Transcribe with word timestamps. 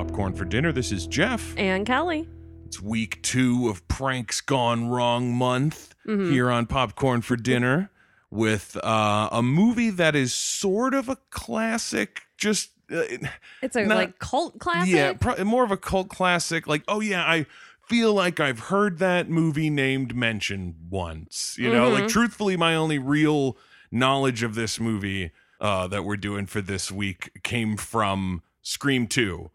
Popcorn 0.00 0.32
for 0.32 0.46
Dinner. 0.46 0.72
This 0.72 0.92
is 0.92 1.06
Jeff. 1.06 1.52
And 1.58 1.84
Kelly. 1.84 2.26
It's 2.64 2.80
week 2.80 3.20
two 3.20 3.68
of 3.68 3.86
Pranks 3.86 4.40
Gone 4.40 4.88
Wrong 4.88 5.30
month 5.34 5.94
Mm-hmm. 6.08 6.32
here 6.32 6.50
on 6.50 6.64
Popcorn 6.64 7.20
for 7.20 7.36
Dinner 7.36 7.90
with 8.30 8.78
uh, 8.82 9.28
a 9.30 9.42
movie 9.42 9.90
that 9.90 10.16
is 10.16 10.32
sort 10.32 10.94
of 10.94 11.10
a 11.10 11.16
classic, 11.28 12.22
just. 12.38 12.70
Uh, 12.90 13.02
It's 13.60 13.76
a 13.76 13.84
Not- 13.84 13.98
like 13.98 14.18
cult 14.18 14.58
classic. 14.58 14.94
yeah, 14.94 15.12
pro- 15.12 15.44
more 15.44 15.64
of 15.64 15.70
a 15.70 15.76
cult 15.76 16.08
classic. 16.08 16.66
Like, 16.66 16.82
oh, 16.88 17.00
yeah, 17.00 17.22
I 17.22 17.44
feel 17.86 18.14
like 18.14 18.40
I've 18.40 18.58
heard 18.60 18.98
that 19.00 19.28
movie 19.28 19.68
named 19.68 20.16
mentioned 20.16 20.76
once. 20.88 21.56
You 21.58 21.70
know, 21.70 21.90
Mm-hmm. 21.90 22.00
like, 22.04 22.08
truthfully, 22.08 22.56
my 22.56 22.74
only 22.74 22.98
real 22.98 23.58
knowledge 23.92 24.42
of 24.42 24.54
this 24.54 24.80
movie 24.80 25.30
uh, 25.60 25.86
that 25.88 26.06
we're 26.06 26.16
doing 26.16 26.46
for 26.46 26.62
this 26.62 26.90
week 26.90 27.42
came 27.42 27.76
from 27.76 28.42
Scream 28.62 29.06
2. 29.06 29.50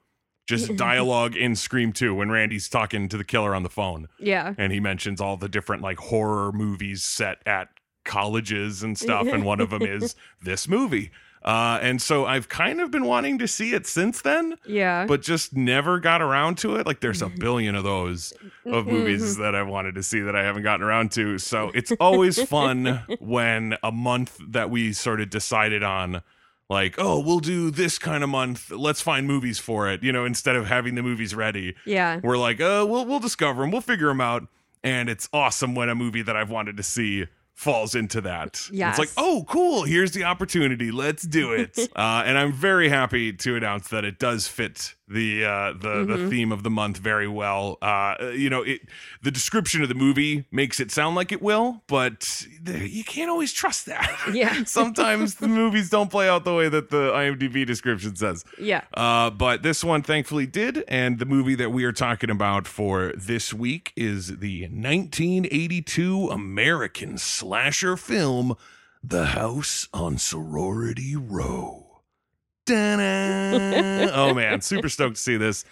Just 0.45 0.75
dialogue 0.77 1.35
in 1.35 1.55
Scream 1.55 1.91
2 1.93 2.13
when 2.15 2.29
Randy's 2.31 2.69
talking 2.69 3.09
to 3.09 3.17
the 3.17 3.23
killer 3.23 3.55
on 3.55 3.63
the 3.63 3.69
phone. 3.69 4.07
Yeah. 4.19 4.53
and 4.57 4.71
he 4.71 4.79
mentions 4.79 5.19
all 5.21 5.37
the 5.37 5.49
different 5.49 5.81
like 5.81 5.97
horror 5.97 6.51
movies 6.51 7.03
set 7.03 7.39
at 7.45 7.69
colleges 8.03 8.83
and 8.83 8.97
stuff 8.97 9.27
and 9.27 9.43
one 9.43 9.59
of 9.59 9.71
them 9.71 9.81
is 9.81 10.15
this 10.43 10.67
movie. 10.67 11.11
Uh, 11.43 11.77
and 11.83 12.01
so 12.01 12.25
i've 12.25 12.49
kind 12.49 12.81
of 12.81 12.89
been 12.89 13.05
wanting 13.05 13.37
to 13.37 13.47
see 13.47 13.73
it 13.73 13.85
since 13.85 14.21
then 14.21 14.55
Yeah. 14.65 15.05
but 15.05 15.21
just 15.21 15.55
never 15.55 15.99
got 15.99 16.21
around 16.21 16.57
to 16.59 16.75
it. 16.77 16.85
Like 16.87 17.01
there's 17.01 17.21
a 17.21 17.29
billion 17.39 17.75
of 17.75 17.83
those 17.83 18.33
of 18.65 18.87
movies 18.87 19.37
that 19.37 19.53
i 19.53 19.61
wanted 19.61 19.93
to 19.95 20.01
see 20.03 20.21
that 20.21 20.35
i 20.35 20.43
haven't 20.43 20.63
gotten 20.63 20.83
around 20.85 21.11
to. 21.13 21.37
So 21.37 21.71
it's 21.75 21.91
always 21.99 22.41
fun 22.43 23.03
when 23.19 23.75
a 23.83 23.91
month 23.91 24.39
that 24.49 24.69
we 24.71 24.93
sort 24.93 25.21
of 25.21 25.29
decided 25.29 25.83
on 25.83 26.21
like 26.69 26.95
oh 26.97 27.19
we'll 27.19 27.39
do 27.39 27.69
this 27.69 27.99
kind 27.99 28.23
of 28.23 28.29
month 28.29 28.71
let's 28.71 29.01
find 29.01 29.27
movies 29.27 29.59
for 29.59 29.89
it 29.89 30.01
you 30.03 30.11
know 30.11 30.25
instead 30.25 30.55
of 30.55 30.67
having 30.67 30.95
the 30.95 31.03
movies 31.03 31.35
ready 31.35 31.75
yeah. 31.85 32.19
we're 32.23 32.37
like, 32.37 32.59
uh, 32.59 32.85
we'll 32.87 33.05
we'll 33.05 33.19
discover 33.19 33.61
them, 33.61 33.71
we'll 33.71 33.81
figure 33.81 34.07
them 34.07 34.21
out, 34.21 34.47
and 34.83 35.09
it's 35.09 35.29
awesome 35.31 35.75
when 35.75 35.89
a 35.89 35.95
movie 35.95 36.21
that 36.21 36.35
I've 36.35 36.49
wanted 36.49 36.77
to 36.77 36.83
see 36.83 37.25
falls 37.53 37.95
into 37.95 38.19
that. 38.21 38.67
Yes. 38.71 38.99
It's 38.99 38.99
like, 38.99 39.09
oh, 39.17 39.45
cool, 39.47 39.83
here's 39.83 40.11
the 40.11 40.25
opportunity, 40.25 40.91
let's 40.91 41.23
do 41.23 41.53
it. 41.53 41.77
uh, 41.95 42.23
and 42.25 42.37
I'm 42.37 42.51
very 42.51 42.89
happy 42.89 43.31
to 43.31 43.55
announce 43.55 43.87
that 43.89 44.03
it 44.03 44.19
does 44.19 44.47
fit 44.47 44.94
the 45.07 45.45
uh, 45.45 45.73
the 45.73 46.03
the 46.05 46.29
theme 46.29 46.51
of 46.51 46.63
the 46.63 46.69
month 46.69 46.97
very 46.97 47.27
well. 47.27 47.77
Uh, 47.81 48.15
you 48.33 48.49
know, 48.49 48.63
it 48.63 48.81
the 49.21 49.31
description 49.31 49.81
of 49.83 49.89
the 49.89 49.95
movie 49.95 50.45
makes 50.51 50.79
it 50.79 50.91
sound 50.91 51.15
like 51.15 51.31
it 51.31 51.41
will, 51.41 51.83
but 51.87 52.47
you 52.65 53.03
can't 53.03 53.29
always 53.29 53.53
trust 53.53 53.85
that. 53.85 54.11
Yeah. 54.33 54.63
Sometimes 54.65 55.35
the 55.35 55.47
movies 55.47 55.89
don't 55.89 56.09
play 56.09 56.27
out 56.27 56.43
the 56.45 56.53
way 56.53 56.67
that 56.67 56.89
the 56.89 57.11
IMDb 57.11 57.65
description 57.65 58.15
says. 58.15 58.43
Yeah. 58.59 58.81
Uh, 58.93 59.29
but 59.29 59.61
this 59.61 59.83
one 59.83 60.01
thankfully 60.01 60.45
did. 60.47 60.83
And 60.87 61.19
the 61.19 61.25
movie 61.25 61.55
that 61.55 61.69
we 61.71 61.83
are 61.85 61.91
talking 61.91 62.29
about 62.29 62.67
for 62.67 63.13
this 63.15 63.53
week 63.53 63.93
is 63.95 64.39
the 64.39 64.63
1982 64.63 66.29
American 66.29 67.17
slasher 67.17 67.95
film, 67.95 68.57
The 69.03 69.27
House 69.27 69.87
on 69.93 70.17
Sorority 70.17 71.15
Row. 71.15 71.84
Oh, 74.13 74.33
man. 74.33 74.61
Super 74.61 74.89
stoked 74.89 75.15
to 75.17 75.21
see 75.21 75.37
this. 75.37 75.65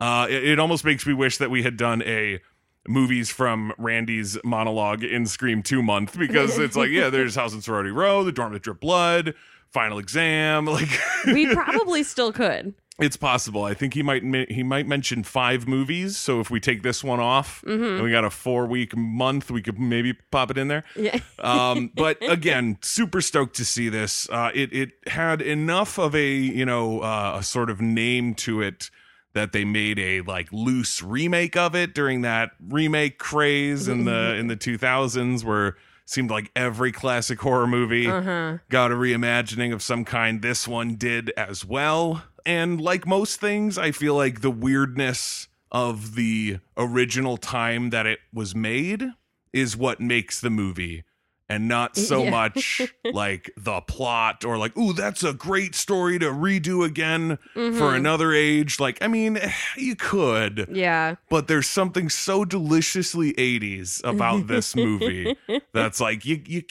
Uh, 0.00 0.26
it, 0.30 0.44
it 0.44 0.58
almost 0.58 0.84
makes 0.84 1.06
me 1.06 1.12
wish 1.12 1.38
that 1.38 1.50
we 1.50 1.62
had 1.62 1.76
done 1.76 2.02
a 2.02 2.40
movies 2.88 3.30
from 3.30 3.72
Randy's 3.78 4.38
monologue 4.42 5.04
in 5.04 5.26
Scream 5.26 5.62
2 5.62 5.82
month 5.82 6.18
because 6.18 6.58
it's 6.58 6.76
like, 6.76 6.90
yeah, 6.90 7.10
there's 7.10 7.34
House 7.34 7.52
on 7.52 7.60
Sorority 7.60 7.90
Row, 7.90 8.24
The 8.24 8.32
Dorm 8.32 8.52
That 8.52 8.62
Drip 8.62 8.80
Blood, 8.80 9.34
Final 9.68 9.98
Exam. 9.98 10.66
Like, 10.66 10.88
we 11.26 11.52
probably 11.52 12.02
still 12.02 12.32
could. 12.32 12.74
It's 13.00 13.16
possible. 13.16 13.64
I 13.64 13.74
think 13.74 13.94
he 13.94 14.02
might 14.02 14.22
he 14.50 14.62
might 14.62 14.86
mention 14.86 15.24
five 15.24 15.66
movies. 15.66 16.16
So 16.16 16.40
if 16.40 16.50
we 16.50 16.60
take 16.60 16.82
this 16.82 17.02
one 17.02 17.20
off 17.20 17.62
and 17.66 18.02
we 18.02 18.10
got 18.10 18.24
a 18.24 18.30
four 18.30 18.66
week 18.66 18.96
month, 18.96 19.50
we 19.50 19.62
could 19.62 19.78
maybe 19.78 20.12
pop 20.30 20.50
it 20.50 20.58
in 20.58 20.68
there. 20.68 20.84
Yeah. 20.96 21.18
Um, 21.40 21.90
but 21.94 22.18
again, 22.28 22.76
super 22.82 23.20
stoked 23.20 23.56
to 23.56 23.64
see 23.64 23.88
this. 23.88 24.28
Uh, 24.30 24.50
it 24.54 24.72
it 24.72 24.90
had 25.06 25.40
enough 25.40 25.98
of 25.98 26.14
a 26.14 26.32
you 26.32 26.64
know 26.66 27.00
uh, 27.00 27.36
a 27.38 27.42
sort 27.42 27.70
of 27.70 27.80
name 27.80 28.34
to 28.34 28.60
it 28.60 28.90
that 29.32 29.52
they 29.52 29.64
made 29.64 29.98
a 29.98 30.20
like 30.22 30.48
loose 30.52 31.02
remake 31.02 31.56
of 31.56 31.74
it 31.74 31.94
during 31.94 32.22
that 32.22 32.50
remake 32.68 33.18
craze 33.18 33.88
in 33.88 34.04
the 34.04 34.34
in 34.34 34.48
the 34.48 34.56
2000s 34.56 35.44
where 35.44 35.76
seemed 36.04 36.28
like 36.28 36.50
every 36.56 36.90
classic 36.90 37.40
horror 37.40 37.68
movie 37.68 38.08
Uh-huh. 38.08 38.58
got 38.68 38.90
a 38.90 38.94
reimagining 38.96 39.72
of 39.72 39.80
some 39.80 40.04
kind. 40.04 40.42
This 40.42 40.66
one 40.66 40.96
did 40.96 41.30
as 41.36 41.64
well. 41.64 42.24
And 42.46 42.80
like 42.80 43.06
most 43.06 43.40
things, 43.40 43.78
I 43.78 43.92
feel 43.92 44.14
like 44.14 44.40
the 44.40 44.50
weirdness 44.50 45.48
of 45.70 46.14
the 46.14 46.58
original 46.76 47.36
time 47.36 47.90
that 47.90 48.06
it 48.06 48.18
was 48.32 48.54
made 48.54 49.04
is 49.52 49.76
what 49.76 50.00
makes 50.00 50.40
the 50.40 50.50
movie. 50.50 51.04
And 51.50 51.68
not 51.68 51.96
so 52.10 52.22
Yeah. 52.24 52.30
much 52.30 52.80
like 53.12 53.50
the 53.56 53.80
plot 53.82 54.44
or 54.44 54.56
like, 54.56 54.76
ooh, 54.78 54.92
that's 54.92 55.22
a 55.24 55.32
great 55.34 55.74
story 55.74 56.18
to 56.20 56.26
redo 56.26 56.84
again 56.86 57.38
Mm-hmm. 57.56 57.76
for 57.76 57.94
another 57.94 58.32
age. 58.32 58.78
Like, 58.80 58.98
I 59.02 59.08
mean, 59.08 59.38
you 59.76 59.96
could 59.96 60.68
Yeah. 60.70 61.16
but 61.28 61.48
there's 61.48 61.66
something 61.68 62.08
so 62.08 62.44
deliciously 62.44 63.32
80s 63.34 64.00
about 64.04 64.46
this 64.46 64.74
movie 64.76 65.36
that's 65.72 66.00
like 66.00 66.24
you 66.24 66.40
you 66.46 66.62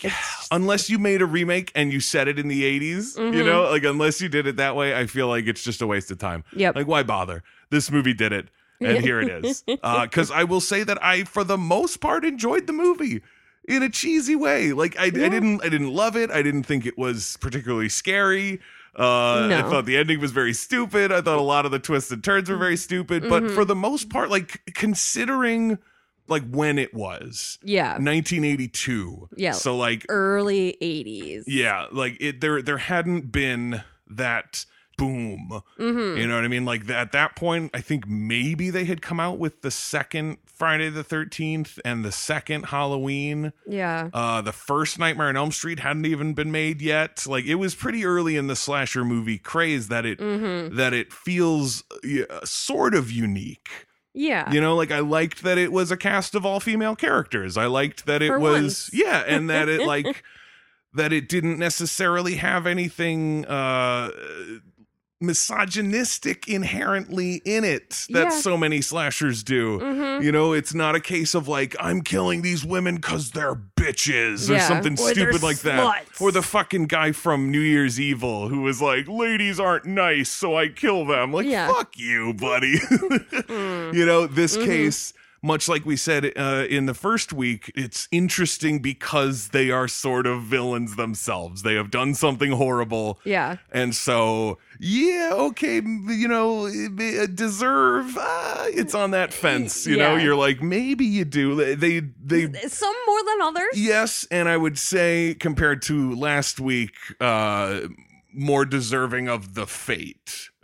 unless 0.52 0.90
you 0.90 0.98
made 0.98 1.22
a 1.22 1.26
remake 1.26 1.72
and 1.76 1.92
you 1.92 2.00
set 2.00 2.28
it 2.28 2.40
in 2.40 2.48
the 2.48 2.64
80s 2.64 3.18
Mm-hmm. 3.18 3.38
you 3.38 3.44
know 3.44 3.64
like 3.70 3.84
unless 3.84 4.22
you 4.22 4.30
did 4.30 4.48
it 4.48 4.56
that 4.58 4.76
way 4.76 4.96
i 4.96 5.06
feel 5.06 5.28
like 5.28 5.46
it's 5.48 5.64
just 5.64 5.82
a 5.82 5.88
waste 5.88 6.10
of 6.12 6.18
time 6.20 6.44
Yep. 6.56 6.76
like 6.76 6.88
why 6.88 7.04
bother 7.04 7.44
this 7.70 7.92
movie 7.92 8.14
did 8.14 8.32
it 8.32 8.48
and 8.80 8.98
here 9.08 9.20
it 9.20 9.30
is 9.46 9.64
because 9.68 10.32
i 10.32 10.44
will 10.44 10.62
say 10.62 10.84
that 10.84 11.04
i 11.04 11.24
for 11.24 11.44
the 11.44 11.58
most 11.58 11.98
part 12.00 12.24
enjoyed 12.24 12.66
the 12.68 12.74
movie 12.74 13.22
in 13.70 13.84
a 13.84 13.90
cheesy 13.90 14.36
way 14.36 14.74
like 14.74 14.98
I, 15.00 15.06
I 15.06 15.10
didn't 15.10 15.64
i 15.64 15.70
didn't 15.70 15.94
love 15.94 16.16
it 16.18 16.30
i 16.32 16.42
didn't 16.42 16.64
think 16.64 16.86
it 16.86 16.98
was 16.98 17.38
particularly 17.40 17.90
scary 17.90 18.60
uh, 18.96 19.48
I 19.54 19.62
thought 19.62 19.86
the 19.86 19.96
ending 19.96 20.20
was 20.20 20.32
very 20.32 20.52
stupid. 20.52 21.10
I 21.12 21.22
thought 21.22 21.38
a 21.38 21.42
lot 21.42 21.64
of 21.66 21.72
the 21.72 21.80
twists 21.80 22.12
and 22.12 22.22
turns 22.22 22.50
were 22.50 22.58
very 22.58 22.76
stupid. 22.76 23.24
Mm-hmm. 23.24 23.30
But 23.48 23.52
for 23.52 23.64
the 23.64 23.76
most 23.76 24.10
part, 24.10 24.30
like 24.30 24.62
considering 24.76 25.78
like 26.28 26.44
when 26.50 26.78
it 26.78 26.94
was 26.94 27.60
Yeah. 27.64 27.92
1982. 27.94 29.30
Yeah. 29.38 29.52
So 29.54 29.78
like 29.78 30.06
Early 30.10 30.76
80s. 30.82 31.44
yeah, 31.48 31.86
like 31.92 32.18
it 32.20 32.42
there 32.42 32.62
there 32.62 32.80
hadn't 32.80 33.32
been 33.32 33.84
that 34.10 34.66
boom. 34.98 35.62
Mm-hmm. 35.80 36.18
You 36.18 36.28
know 36.28 36.36
what 36.36 36.44
I 36.44 36.48
mean? 36.50 36.66
Like 36.66 36.90
at 36.90 37.12
that 37.14 37.36
point, 37.38 37.72
I 37.74 37.80
think 37.82 38.08
maybe 38.08 38.70
they 38.70 38.84
had 38.86 39.02
come 39.02 39.20
out 39.20 39.38
with 39.40 39.62
the 39.62 39.72
second 39.72 40.40
Friday 40.60 40.90
the 40.90 41.04
13th 41.06 41.80
and 41.86 42.04
the 42.06 42.12
second 42.12 42.66
Halloween. 42.66 43.54
Yeah. 43.66 44.10
Uh, 44.14 44.42
the 44.42 44.52
first 44.52 45.00
Nightmare 45.00 45.30
on 45.30 45.38
Elm 45.38 45.52
Street 45.52 45.80
hadn't 45.80 46.06
even 46.06 46.34
been 46.34 46.52
made 46.52 46.82
yet. 46.82 47.26
Like 47.26 47.46
it 47.46 47.56
was 47.56 47.74
pretty 47.76 48.06
early 48.06 48.36
in 48.36 48.48
the 48.48 48.56
slasher 48.58 49.04
movie 49.06 49.38
craze 49.38 49.88
that 49.88 50.06
it 50.06 50.20
Mm-hmm. 50.20 50.76
that 50.76 50.94
it 50.94 51.14
feels 51.14 51.84
sort 52.44 52.94
of 52.94 53.10
unique. 53.10 53.70
Yeah. 54.14 54.52
You 54.52 54.60
know, 54.60 54.76
like 54.76 54.92
I 54.92 55.00
liked 55.00 55.44
that 55.44 55.58
it 55.58 55.72
was 55.72 55.92
a 55.92 55.98
cast 55.98 56.36
of 56.36 56.46
all 56.46 56.60
female 56.60 56.96
characters. 56.96 57.56
I 57.58 57.68
liked 57.68 58.06
that 58.06 58.22
it 58.22 58.28
For 58.28 58.40
was 58.40 58.62
once. 58.62 58.90
yeah, 58.94 59.24
and 59.26 59.50
that 59.50 59.70
it 59.70 59.86
like 59.88 60.24
that 60.94 61.14
it 61.14 61.30
didn't 61.30 61.58
necessarily 61.60 62.36
have 62.36 62.68
anything 62.68 63.46
uh 63.46 64.10
misogynistic 65.22 66.48
inherently 66.48 67.42
in 67.46 67.64
it 67.64 68.06
that 68.10 68.24
Yeah. 68.26 68.30
so 68.30 68.58
many 68.58 68.82
slashers 68.82 69.44
do. 69.44 69.80
Mhm. 69.80 70.24
You 70.24 70.32
know, 70.32 70.54
it's 70.54 70.74
not 70.74 70.96
a 70.96 71.00
case 71.00 71.34
of 71.36 71.48
like 71.48 71.76
I'm 71.80 72.02
killing 72.02 72.42
these 72.42 72.64
women 72.66 73.00
cuz 73.00 73.32
they're 73.32 73.56
bitches 73.56 74.50
or 74.50 74.54
Yeah. 74.54 74.68
something 74.68 74.94
Or 75.00 75.12
stupid 75.12 75.44
like 75.44 75.60
that. 75.60 75.80
sluts. 75.80 76.22
Or 76.22 76.32
the 76.32 76.42
fucking 76.42 76.86
guy 76.88 77.12
from 77.12 77.52
New 77.52 77.60
Year's 77.62 78.00
Evil 78.00 78.50
who 78.50 78.62
was 78.62 78.82
like 78.82 79.08
ladies 79.08 79.60
aren't 79.60 79.86
nice 79.86 80.30
so 80.30 80.58
I 80.58 80.68
kill 80.70 81.06
them. 81.06 81.32
Like 81.34 81.46
Yeah. 81.48 81.68
fuck 81.68 81.98
you, 81.98 82.34
buddy. 82.34 82.78
Mm. 83.50 83.94
you 83.94 84.06
know 84.06 84.28
this 84.28 84.56
Mhm. 84.58 84.66
case 84.66 85.14
much 85.42 85.68
like 85.70 85.86
we 85.86 85.96
said 85.96 86.32
uh, 86.38 86.66
in 86.70 86.86
the 86.86 86.94
first 86.94 87.32
week 87.34 87.72
it's 87.76 88.08
interesting 88.12 88.80
because 88.80 89.50
they 89.50 89.72
are 89.72 89.88
sort 89.88 90.26
of 90.28 90.44
villains 90.44 90.96
themselves 90.96 91.62
they 91.64 91.76
have 91.76 91.90
done 91.92 92.14
something 92.14 92.52
horrible 92.52 93.20
Yeah. 93.24 93.58
and 93.72 93.96
so 93.96 94.58
yeah 94.80 95.32
okay 95.34 95.76
you 95.76 96.28
know 96.28 96.68
uh, 96.68 97.26
deserve 97.34 98.18
uh, 98.18 98.66
it's 98.68 98.94
on 98.96 99.12
that 99.12 99.34
fence 99.34 99.86
you 99.88 99.98
know 99.98 100.16
you're 100.16 100.36
like 100.36 100.62
maybe 100.62 101.06
you 101.06 101.26
do 101.26 101.56
they 101.56 102.00
they, 102.00 102.48
they 102.48 102.68
Some 102.68 102.96
more 103.08 103.24
than 103.24 103.42
others. 103.42 103.68
Yes, 103.76 104.26
and 104.32 104.48
I 104.50 104.58
would 104.58 104.78
say 104.78 105.36
compared 105.40 105.82
to 105.84 106.14
last 106.16 106.60
week, 106.60 106.94
uh 107.20 107.82
more 108.32 108.64
deserving 108.64 109.28
of 109.28 109.56
the 109.56 109.66
fate. 109.66 110.50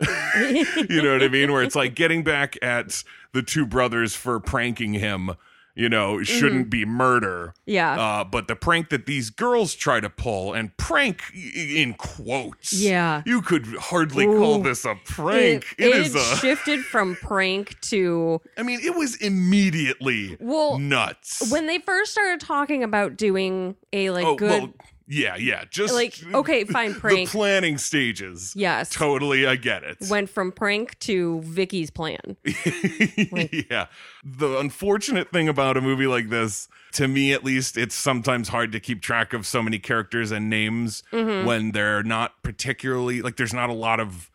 you 0.88 1.02
know 1.02 1.12
what 1.12 1.22
I 1.22 1.28
mean? 1.28 1.52
Where 1.52 1.62
it's 1.62 1.74
like 1.74 1.94
getting 1.94 2.22
back 2.22 2.56
at 2.62 3.02
the 3.36 3.42
two 3.42 3.66
brothers 3.66 4.14
for 4.14 4.40
pranking 4.40 4.94
him 4.94 5.36
you 5.76 5.90
know, 5.90 6.22
shouldn't 6.22 6.70
be 6.70 6.86
murder. 6.86 7.52
Yeah. 7.66 8.00
Uh, 8.00 8.24
but 8.24 8.48
the 8.48 8.56
prank 8.56 8.88
that 8.88 9.04
these 9.04 9.28
girls 9.28 9.74
try 9.74 10.00
to 10.00 10.08
pull, 10.08 10.54
and 10.54 10.74
prank 10.78 11.20
in 11.34 11.92
quotes. 11.92 12.72
Yeah. 12.72 13.22
You 13.26 13.42
could 13.42 13.66
hardly 13.76 14.24
call 14.24 14.60
this 14.60 14.86
a 14.86 14.94
prank. 15.04 15.66
it, 15.76 15.84
it 15.84 15.96
is 15.96 16.14
a. 16.14 16.36
shifted 16.36 16.82
from 16.82 17.14
prank 17.16 17.78
to 17.82 18.40
I 18.56 18.62
mean, 18.62 18.80
it 18.82 18.96
was 18.96 19.16
immediately 19.16 20.38
well 20.40 20.78
nuts. 20.78 21.52
when 21.52 21.66
they 21.66 21.78
first 21.78 22.12
started 22.12 22.40
talking 22.40 22.82
about 22.82 23.18
doing 23.18 23.76
a 23.92 24.08
like 24.10 24.24
oh, 24.24 24.36
good 24.36 24.62
well, 24.62 24.74
yeah, 25.08 25.36
yeah. 25.36 25.64
Just 25.70 25.94
like 25.94 26.14
okay 26.34 26.64
fine 26.64 26.94
prank 27.00 27.28
The 27.30 27.38
planning 27.38 27.78
stages. 27.78 28.52
yes 28.56 28.90
Totally, 28.90 29.46
I 29.46 29.56
get 29.56 29.82
it. 29.84 29.98
went 30.10 30.28
from 30.30 30.52
prank 30.52 30.98
to 31.00 31.40
Vicky's 31.42 31.90
plan 31.90 32.36
yeah. 32.44 33.86
The 34.24 34.58
unfortunate 34.58 35.30
thing 35.32 35.48
about 35.48 35.76
a 35.76 35.80
movie 35.80 36.06
like 36.06 36.28
this, 36.28 36.68
to 36.92 37.06
me 37.08 37.32
at 37.32 37.44
least, 37.44 37.76
it's 37.76 37.94
sometimes 37.94 38.48
hard 38.48 38.72
to 38.72 38.80
keep 38.80 39.02
track 39.02 39.32
of 39.32 39.46
so 39.46 39.62
many 39.62 39.78
characters 39.78 40.30
and 40.32 40.50
names 40.50 41.02
Mm-hmm. 41.12 41.46
when 41.46 41.72
they're 41.72 42.02
not 42.02 42.42
particularly 42.42 43.22
like 43.22 43.36
there's 43.36 43.54
not 43.54 43.70
a 43.70 43.74
lot 43.74 44.00
of 44.00 44.30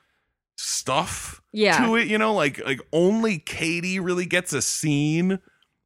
stuff 0.57 1.41
Yeah. 1.51 1.85
to 1.85 1.95
it, 1.95 2.07
you 2.07 2.17
know, 2.17 2.33
like 2.33 2.63
like 2.65 2.79
only 2.93 3.39
Katie 3.39 3.99
really 3.99 4.25
gets 4.25 4.53
a 4.53 4.61
scene 4.61 5.39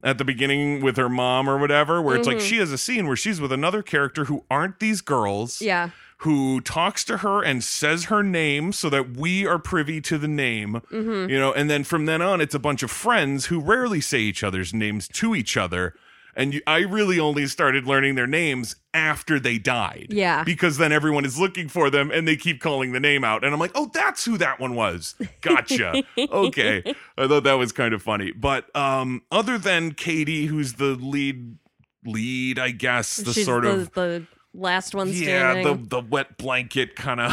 at 0.05 0.17
the 0.19 0.23
beginning 0.23 0.81
with 0.81 0.95
her 0.95 1.09
mom 1.09 1.49
or 1.49 1.57
whatever 1.57 2.01
where 2.01 2.15
it's 2.15 2.27
like 2.27 2.37
Mhm. 2.37 2.47
she 2.47 2.57
has 2.59 2.71
a 2.71 2.77
scene 2.77 3.07
where 3.07 3.15
she's 3.17 3.41
with 3.41 3.51
another 3.51 3.81
character 3.81 4.25
who 4.25 4.45
aren't 4.49 4.79
these 4.79 5.01
girls 5.01 5.61
yeah 5.61 5.89
who 6.19 6.61
talks 6.61 7.03
to 7.03 7.17
her 7.17 7.43
and 7.43 7.61
says 7.61 8.05
her 8.05 8.23
name 8.23 8.71
so 8.71 8.89
that 8.89 9.17
we 9.17 9.45
are 9.45 9.59
privy 9.59 9.99
to 9.99 10.17
the 10.17 10.27
name 10.29 10.81
mm-hmm. 10.91 11.29
you 11.29 11.37
know 11.39 11.51
and 11.51 11.69
then 11.69 11.83
from 11.83 12.05
then 12.05 12.21
on 12.21 12.39
it's 12.39 12.55
a 12.55 12.59
bunch 12.59 12.83
of 12.83 12.89
friends 12.91 13.47
who 13.47 13.59
rarely 13.59 13.99
say 13.99 14.19
each 14.19 14.43
other's 14.43 14.73
names 14.73 15.07
to 15.09 15.35
each 15.35 15.57
other 15.57 15.93
and 16.35 16.53
you, 16.53 16.61
i 16.67 16.79
really 16.79 17.19
only 17.19 17.47
started 17.47 17.85
learning 17.85 18.15
their 18.15 18.27
names 18.27 18.75
after 18.93 19.39
they 19.39 19.57
died. 19.57 20.07
Yeah. 20.09 20.43
because 20.43 20.77
then 20.77 20.91
everyone 20.91 21.25
is 21.25 21.37
looking 21.39 21.67
for 21.67 21.89
them 21.89 22.11
and 22.11 22.27
they 22.27 22.35
keep 22.35 22.61
calling 22.61 22.93
the 22.93 22.99
name 22.99 23.23
out. 23.23 23.43
And 23.43 23.53
i'm 23.53 23.59
like 23.59 23.71
oh 23.75 23.89
that's 23.93 24.23
who 24.25 24.37
that 24.37 24.59
one 24.59 24.75
was. 24.75 25.15
Gotcha. 25.41 26.03
Okay. 26.17 26.95
I 27.17 27.27
thought 27.27 27.43
that 27.43 27.53
was 27.53 27.71
kind 27.71 27.93
of 27.93 28.01
funny. 28.01 28.31
But 28.31 28.73
um 28.75 29.21
other 29.31 29.57
than 29.57 29.91
katie 29.93 30.45
who's 30.45 30.73
the 30.73 30.95
lead 30.95 31.57
lead 32.05 32.59
i 32.59 32.69
guess 32.69 33.17
the 33.17 33.33
she's 33.33 33.45
sort 33.45 33.63
the, 33.63 33.71
of 33.71 33.91
the 33.93 34.25
last 34.53 34.93
one 34.93 35.09
yeah 35.11 35.63
the 35.63 35.73
the 35.73 35.99
wet 35.99 36.37
blanket 36.37 36.95
kind 36.95 37.19
of 37.19 37.31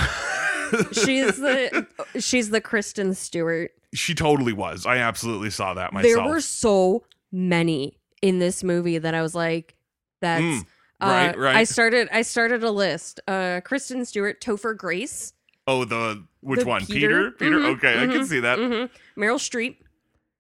she's 0.93 1.37
the 1.37 1.87
she's 2.19 2.51
the 2.51 2.61
Kristen 2.61 3.15
Stewart. 3.15 3.73
She 3.95 4.15
totally 4.15 4.53
was. 4.53 4.87
I 4.87 4.99
absolutely 4.99 5.51
saw 5.51 5.75
that 5.75 5.93
myself. 5.93 6.15
there 6.15 6.25
were 6.27 6.41
so 6.41 7.05
many 7.31 7.99
in 8.23 8.39
this 8.39 8.63
movie 8.65 8.99
that 8.99 9.15
I 9.15 9.21
was 9.23 9.35
like 9.35 9.77
that's 10.21 10.43
Mm, 10.43 10.61
uh, 11.01 11.07
right, 11.07 11.37
right. 11.39 11.57
I 11.57 11.65
started 11.65 12.09
I 12.13 12.23
started 12.23 12.63
a 12.65 12.71
list 12.71 13.21
uh 13.29 13.61
Kristen 13.65 14.05
Stewart 14.05 14.41
Topher 14.41 14.77
Grace 14.77 15.33
Oh, 15.67 15.85
the 15.85 16.25
which 16.41 16.61
The 16.61 16.67
one? 16.67 16.87
Peter? 16.87 17.31
Peter? 17.31 17.31
Peter? 17.33 17.59
Mhm, 17.59 17.77
Okay, 17.77 17.95
I 18.03 18.07
can 18.07 18.23
mhm, 18.23 18.27
see 18.27 18.41
that. 18.41 18.59
mhm. 18.59 18.89
Meryl 19.17 19.39
Streep 19.39 19.77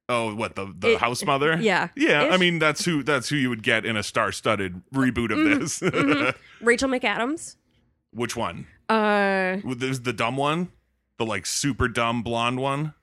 Oh, 0.08 0.34
what 0.34 0.56
the 0.56 0.73
the 0.79 0.93
It- 0.94 0.99
house 1.00 1.25
mother? 1.25 1.56
yeah 1.61 1.88
Yeah, 1.96 2.29
I 2.31 2.37
mean 2.37 2.58
that's 2.58 2.84
who 2.84 3.02
that's 3.02 3.29
who 3.29 3.37
you 3.37 3.49
would 3.49 3.62
get 3.62 3.84
in 3.87 3.96
a 3.96 4.02
star-studded 4.02 4.82
reboot 4.94 5.32
of 5.32 5.38
Mhm, 5.38 5.58
this. 5.61 5.81
mhm. 5.81 6.34
Rachel 6.61 6.88
McAdams 6.88 7.56
Which 8.12 8.37
one? 8.37 8.67
uh 8.88 9.56
There's 9.64 10.00
the 10.00 10.12
dumb 10.12 10.37
one, 10.37 10.70
the 11.19 11.25
like 11.26 11.46
super 11.46 11.88
dumb 11.88 12.23
blonde 12.23 12.61
one. 12.61 12.94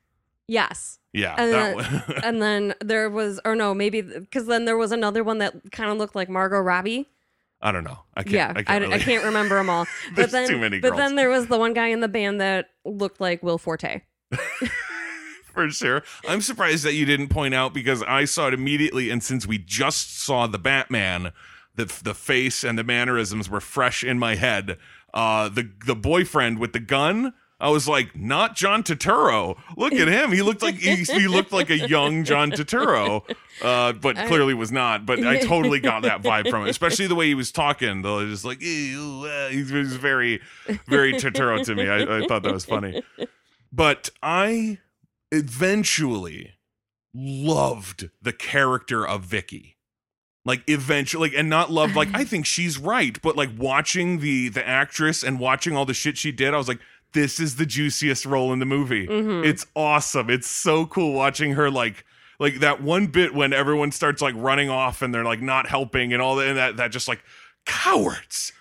yes 0.47 0.98
Yeah, 1.13 1.35
And 1.37 1.51
then- 1.53 2.03
and 2.23 2.41
then 2.41 2.73
there 2.81 3.09
was 3.09 3.39
or 3.43 3.55
no 3.55 3.73
maybe 3.73 4.01
because 4.01 4.45
then 4.45 4.65
there 4.65 4.77
was 4.77 4.91
another 4.91 5.23
one 5.23 5.39
that 5.39 5.71
kind 5.71 5.89
of 5.91 5.97
looked 5.97 6.15
like 6.15 6.29
Margot 6.29 6.59
Robbie 6.59 7.07
I 7.61 7.71
don't 7.73 7.83
know. 7.83 7.99
I 8.15 8.23
can't. 8.23 8.33
yeah 8.35 8.53
I 8.55 8.59
I, 8.59 8.63
can't. 8.63 8.69
I 8.69 8.87
really- 8.87 8.99
can't 8.99 9.23
remember 9.25 9.55
them 9.57 9.69
all 9.69 9.85
There's 10.15 10.27
but 10.27 10.31
then 10.31 10.47
too 10.47 10.57
many 10.59 10.79
but 10.79 10.89
girls. 10.89 10.97
then 10.99 11.15
there 11.15 11.29
was 11.29 11.47
the 11.47 11.57
one 11.57 11.73
guy 11.73 11.87
in 11.87 11.99
the 12.01 12.07
band 12.07 12.39
that 12.41 12.69
looked 12.85 13.19
like 13.19 13.41
Will 13.43 13.57
Forte 13.57 14.01
for 15.45 15.69
sure. 15.69 16.03
I'm 16.27 16.41
surprised 16.41 16.83
that 16.85 16.93
you 16.93 17.05
didn't 17.05 17.29
point 17.29 17.53
out 17.53 17.73
because 17.73 18.03
I 18.03 18.25
saw 18.25 18.47
it 18.47 18.53
immediately, 18.53 19.09
and 19.09 19.23
since 19.23 19.45
we 19.47 19.57
just 19.57 20.17
saw 20.19 20.47
the 20.47 20.59
Batman, 20.59 21.31
the 21.75 21.85
the 22.03 22.13
face 22.13 22.63
and 22.63 22.77
the 22.77 22.83
mannerisms 22.83 23.49
were 23.49 23.59
fresh 23.59 24.03
in 24.03 24.19
my 24.19 24.35
head. 24.35 24.77
Uh, 25.13 25.49
the 25.49 25.71
the 25.85 25.95
boyfriend 25.95 26.59
with 26.59 26.73
the 26.73 26.79
gun. 26.79 27.33
I 27.61 27.69
was 27.69 27.89
like, 27.89 28.15
not 28.15 28.55
John 28.55 28.83
Turturro. 28.83 29.57
Look 29.75 29.91
at 29.93 30.07
him. 30.07 30.31
He 30.31 30.41
looked 30.41 30.61
like 30.61 30.75
he, 30.75 30.95
he 31.03 31.27
looked 31.27 31.51
like 31.51 31.69
a 31.69 31.77
young 31.89 32.23
John 32.23 32.51
Turturro, 32.51 33.23
uh, 33.61 33.91
but 33.93 34.17
I- 34.17 34.27
clearly 34.27 34.53
was 34.53 34.71
not. 34.71 35.05
But 35.05 35.19
I 35.25 35.39
totally 35.39 35.81
got 35.81 36.03
that 36.03 36.21
vibe 36.21 36.49
from 36.49 36.65
it, 36.65 36.69
especially 36.69 37.07
the 37.07 37.15
way 37.15 37.27
he 37.27 37.35
was 37.35 37.51
talking. 37.51 38.01
Though, 38.01 38.25
just 38.25 38.45
like 38.45 38.59
uh," 38.59 39.49
he 39.49 39.65
was 39.71 39.95
very, 39.97 40.39
very 40.87 41.13
Turturro 41.13 41.63
to 41.65 41.75
me. 41.75 41.89
I, 41.89 42.19
I 42.19 42.27
thought 42.27 42.43
that 42.43 42.53
was 42.53 42.63
funny. 42.65 43.03
But 43.73 44.09
I 44.23 44.77
eventually 45.31 46.53
loved 47.13 48.09
the 48.21 48.33
character 48.33 49.05
of 49.05 49.23
Vicky. 49.23 49.75
Like 50.45 50.63
eventually, 50.67 51.29
like, 51.29 51.37
and 51.37 51.49
not 51.49 51.69
love. 51.69 51.95
Like 51.95 52.07
I 52.13 52.23
think 52.23 52.45
she's 52.45 52.77
right, 52.77 53.21
but 53.21 53.35
like 53.35 53.49
watching 53.57 54.19
the 54.19 54.47
the 54.49 54.65
actress 54.65 55.23
and 55.23 55.39
watching 55.39 55.75
all 55.75 55.85
the 55.85 55.93
shit 55.93 56.17
she 56.17 56.31
did, 56.31 56.53
I 56.53 56.57
was 56.57 56.67
like, 56.69 56.79
this 57.13 57.39
is 57.39 57.55
the 57.55 57.65
juiciest 57.65 58.25
role 58.25 58.53
in 58.53 58.59
the 58.59 58.65
movie. 58.65 59.07
Mhm. 59.07 59.45
It's 59.45 59.65
awesome. 59.75 60.29
It's 60.29 60.47
so 60.47 60.85
cool 60.85 61.13
watching 61.13 61.53
her 61.53 61.69
like 61.71 62.05
like 62.39 62.59
that 62.61 62.81
one 62.81 63.07
bit 63.07 63.33
when 63.33 63.51
everyone 63.51 63.91
starts 63.91 64.21
like 64.21 64.33
running 64.37 64.69
off 64.69 65.01
and 65.01 65.13
they're 65.13 65.25
like 65.25 65.41
not 65.41 65.67
helping 65.67 66.13
and 66.13 66.21
all 66.21 66.35
that 66.37 66.47
and 66.47 66.57
that 66.57 66.77
that 66.77 66.91
just 66.91 67.07
like 67.07 67.21
cowards. 67.65 68.53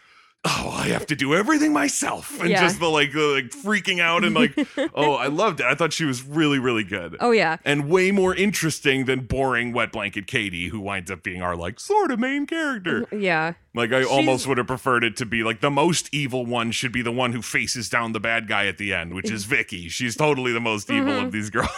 Oh, 0.45 0.71
I 0.73 0.87
have 0.89 1.05
to 1.07 1.17
do 1.17 1.35
everything 1.35 1.73
myself. 1.73 2.41
And 2.41 2.49
Yeah. 2.49 2.61
just 2.63 2.79
the 2.79 2.89
like 2.89 3.13
the, 3.13 3.21
like 3.21 3.47
freaking 3.51 4.01
out 4.01 4.25
and 4.25 4.35
like 4.37 4.57
oh, 4.95 5.15
I 5.15 5.27
loved 5.27 5.59
it. 5.61 5.67
I 5.67 5.75
thought 5.75 5.93
she 5.93 6.05
was 6.05 6.23
really 6.23 6.59
really 6.61 6.85
good. 6.85 7.17
oh 7.21 7.33
yeah 7.33 7.57
And 7.65 7.89
way 7.91 8.13
more 8.13 8.35
interesting 8.35 9.05
than 9.07 9.21
boring 9.27 9.73
wet 9.73 9.91
blanket 9.91 10.27
Katie, 10.29 10.69
who 10.69 10.79
winds 10.81 11.11
up 11.11 11.23
being 11.25 11.43
our 11.43 11.57
like 11.57 11.81
sort 11.81 12.13
of 12.13 12.21
main 12.21 12.47
character. 12.47 13.05
yeah 13.13 13.55
Like 13.75 13.93
I 13.93 14.01
She's- 14.03 14.13
almost 14.13 14.47
would 14.47 14.59
have 14.59 14.69
preferred 14.69 15.03
it 15.03 15.17
to 15.17 15.27
be 15.27 15.43
like 15.43 15.61
the 15.61 15.71
most 15.73 16.09
evil 16.13 16.47
one 16.47 16.71
should 16.71 16.93
be 16.93 17.03
the 17.03 17.13
one 17.13 17.33
who 17.33 17.43
faces 17.43 17.89
down 17.91 18.13
the 18.13 18.21
bad 18.21 18.47
guy 18.47 18.67
at 18.69 18.79
the 18.79 18.95
end, 18.95 19.15
which 19.15 19.31
is 19.31 19.45
Vicky. 19.45 19.89
She's 19.89 20.15
totally 20.17 20.53
the 20.53 20.61
most 20.61 20.89
evil 20.89 21.15
Mhm. 21.15 21.25
of 21.25 21.33
these 21.33 21.51
girls. 21.51 21.69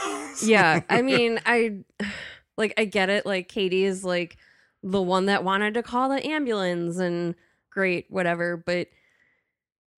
yeah 0.45 0.81
i 0.89 1.01
mean 1.11 1.41
i 1.47 1.79
like 2.59 2.75
i 2.79 2.85
get 2.85 3.09
it 3.11 3.25
like 3.27 3.49
katie 3.49 3.85
is 3.85 4.05
like 4.05 4.37
the 4.83 5.01
one 5.03 5.27
that 5.27 5.45
wanted 5.45 5.75
to 5.75 5.83
call 5.83 6.09
the 6.11 6.25
ambulance 6.27 6.99
and 6.99 7.35
great 7.71 8.07
whatever 8.11 8.57
but 8.57 8.89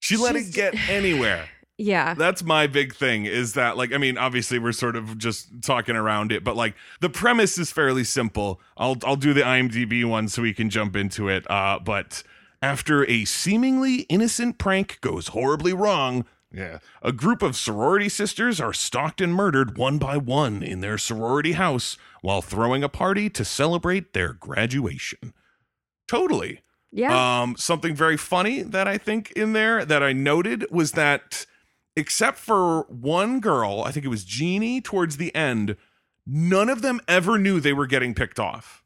she 0.00 0.16
let 0.16 0.36
it 0.36 0.52
get 0.52 0.74
anywhere. 0.88 1.48
yeah 1.78 2.14
That's 2.14 2.42
my 2.42 2.66
big 2.66 2.94
thing 2.94 3.24
is 3.24 3.54
that 3.54 3.76
like 3.76 3.92
I 3.92 3.98
mean 3.98 4.18
obviously 4.18 4.58
we're 4.58 4.72
sort 4.72 4.96
of 4.96 5.16
just 5.18 5.48
talking 5.62 5.96
around 5.96 6.32
it 6.32 6.44
but 6.44 6.56
like 6.56 6.74
the 7.00 7.08
premise 7.08 7.56
is 7.58 7.70
fairly 7.70 8.04
simple. 8.04 8.60
I'll 8.76 8.96
I'll 9.04 9.16
do 9.16 9.32
the 9.32 9.40
IMDb 9.40 10.04
one 10.04 10.28
so 10.28 10.42
we 10.42 10.52
can 10.54 10.70
jump 10.70 10.96
into 10.96 11.28
it. 11.28 11.50
Uh 11.50 11.78
but 11.78 12.22
after 12.60 13.08
a 13.08 13.24
seemingly 13.24 14.02
innocent 14.02 14.58
prank 14.58 15.00
goes 15.00 15.28
horribly 15.28 15.72
wrong, 15.72 16.24
yeah, 16.52 16.78
a 17.00 17.12
group 17.12 17.42
of 17.42 17.56
sorority 17.56 18.08
sisters 18.08 18.60
are 18.60 18.74
stalked 18.74 19.20
and 19.20 19.34
murdered 19.34 19.78
one 19.78 19.98
by 19.98 20.16
one 20.18 20.62
in 20.62 20.80
their 20.80 20.98
sorority 20.98 21.52
house 21.52 21.96
while 22.20 22.42
throwing 22.42 22.84
a 22.84 22.88
party 22.88 23.30
to 23.30 23.44
celebrate 23.44 24.12
their 24.12 24.34
graduation. 24.34 25.32
Totally. 26.06 26.60
Yeah 26.92 27.42
Um, 27.42 27.56
something 27.56 27.94
very 27.94 28.16
funny 28.16 28.62
that 28.62 28.86
I 28.86 28.98
think 28.98 29.32
in 29.32 29.52
there 29.52 29.84
that 29.84 30.02
I 30.02 30.12
noted 30.12 30.66
was 30.70 30.92
that 30.92 31.46
except 31.96 32.38
for 32.38 32.82
one 32.82 33.40
girl, 33.40 33.82
I 33.84 33.90
think 33.92 34.04
it 34.06 34.10
was 34.10 34.24
Jeannie 34.24 34.80
towards 34.80 35.16
the 35.16 35.34
end, 35.34 35.76
none 36.26 36.68
of 36.68 36.82
them 36.82 37.00
ever 37.08 37.38
knew 37.38 37.60
they 37.60 37.72
were 37.72 37.86
getting 37.86 38.14
picked 38.14 38.38
off. 38.38 38.81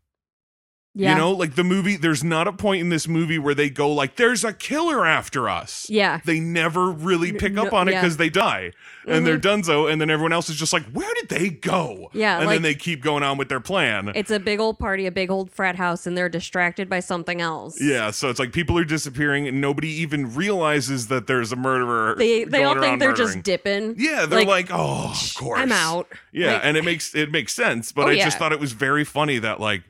Yeah 0.99 1.11
You 1.13 1.17
know, 1.19 1.31
like 1.33 1.55
the 1.55 1.63
movie, 1.65 1.97
there's 1.97 2.25
not 2.25 2.49
a 2.49 2.53
point 2.53 2.81
in 2.81 2.89
this 2.89 3.07
movie 3.07 3.39
where 3.39 3.55
they 3.55 3.69
go 3.71 3.93
like, 3.93 4.17
"There's 4.17 4.43
a 4.45 4.53
killer 4.53 5.07
after 5.07 5.49
us." 5.49 5.87
yeah 5.91 6.21
They 6.25 6.41
never 6.41 6.91
really 6.91 7.33
pick 7.33 7.53
No- 7.53 7.67
up 7.67 7.73
on 7.73 7.87
it 7.89 7.93
yeah. 7.93 8.01
because 8.01 8.17
they 8.17 8.31
die 8.31 8.73
and 9.07 9.25
they're 9.25 9.39
mm-hmm. 9.39 9.61
donezo, 9.71 9.89
and 9.93 10.01
then 10.01 10.11
everyone 10.11 10.33
else 10.33 10.49
is 10.51 10.57
just 10.57 10.73
like, 10.73 10.85
"Where 10.87 11.09
did 11.15 11.29
they 11.29 11.51
go?" 11.51 12.11
Yeah, 12.13 12.39
and 12.39 12.47
like- 12.47 12.57
then 12.57 12.63
they 12.63 12.75
keep 12.75 13.03
going 13.03 13.23
on 13.23 13.39
with 13.39 13.49
their 13.49 13.61
plan. 13.61 14.11
it's 14.17 14.31
a 14.33 14.41
big 14.41 14.59
old 14.59 14.79
party 14.79 15.07
a 15.07 15.13
big 15.13 15.31
old 15.31 15.51
frat 15.53 15.77
house 15.77 16.07
and 16.07 16.17
they're 16.19 16.29
distracted 16.29 16.89
by 16.89 17.01
something 17.01 17.41
else 17.41 17.81
Yeah, 17.81 18.11
so 18.11 18.31
it's 18.31 18.39
like 18.41 18.53
people 18.53 18.77
are 18.79 18.85
disappearing 18.85 19.47
and 19.47 19.61
nobody 19.61 19.89
even 19.89 20.35
realizes 20.35 21.07
that 21.09 21.27
there's 21.27 21.53
a 21.53 21.57
murderer. 21.57 22.15
they 22.17 22.45
they 22.45 22.65
all 22.65 22.75
think 22.81 22.99
they're 23.01 23.11
murdering. 23.11 23.29
just 23.35 23.43
dipping 23.43 23.95
Yeah, 23.99 24.27
they're 24.27 24.41
like, 24.41 24.71
like, 24.71 24.71
oh, 24.73 25.11
of 25.13 25.35
course. 25.37 25.61
i'm 25.61 25.73
out 25.73 26.09
Yeah, 26.33 26.55
Like- 26.55 26.63
and 26.65 26.77
it 26.77 26.85
makes 26.85 27.15
it 27.15 27.31
makes 27.31 27.53
sense, 27.53 27.93
but 27.93 28.07
Oh, 28.07 28.09
I 28.09 28.13
yeah. 28.13 28.25
just 28.25 28.39
thought 28.39 28.53
it 28.53 28.61
was 28.61 28.73
very 28.73 29.05
funny 29.05 29.39
that 29.39 29.61
like, 29.61 29.83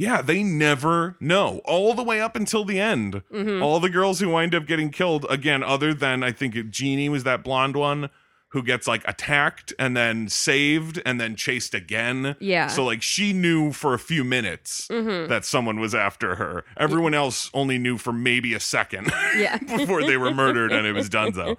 yeah, 0.00 0.22
they 0.22 0.42
never 0.42 1.16
know 1.20 1.60
all 1.66 1.92
the 1.94 2.02
way 2.02 2.20
up 2.20 2.34
until 2.34 2.64
the 2.64 2.80
end. 2.80 3.22
Mhm. 3.32 3.62
All 3.62 3.78
the 3.80 3.90
girls 3.90 4.18
who 4.20 4.28
wind 4.30 4.54
up 4.54 4.66
getting 4.66 4.90
killed 4.90 5.26
again, 5.28 5.62
other 5.62 5.92
than 5.92 6.22
I 6.22 6.32
think 6.32 6.54
Jeannie 6.70 7.08
was 7.10 7.24
that 7.24 7.44
blonde 7.44 7.76
one. 7.76 8.08
who 8.52 8.64
gets 8.64 8.88
like 8.88 9.06
attacked 9.06 9.72
and 9.78 9.96
then 9.96 10.28
saved 10.28 11.00
and 11.06 11.20
then 11.20 11.36
chased 11.36 11.72
again. 11.72 12.34
Yeah. 12.40 12.66
So 12.66 12.84
like 12.84 13.00
she 13.00 13.32
knew 13.32 13.70
for 13.70 13.94
a 13.94 13.98
few 14.00 14.24
minutes 14.24 14.88
Mhm. 14.90 15.28
that 15.28 15.44
someone 15.44 15.78
was 15.78 15.94
after 15.94 16.34
her. 16.34 16.64
Everyone 16.76 17.14
else 17.14 17.48
only 17.54 17.78
knew 17.78 17.96
for 17.96 18.12
maybe 18.12 18.52
a 18.54 18.58
second 18.58 19.12
Yeah. 19.36 19.56
before 19.76 20.02
they 20.02 20.16
were 20.16 20.34
murdered 20.34 20.72
and 20.72 20.84
it 20.84 20.94
was 20.94 21.08
Dunzo. 21.08 21.58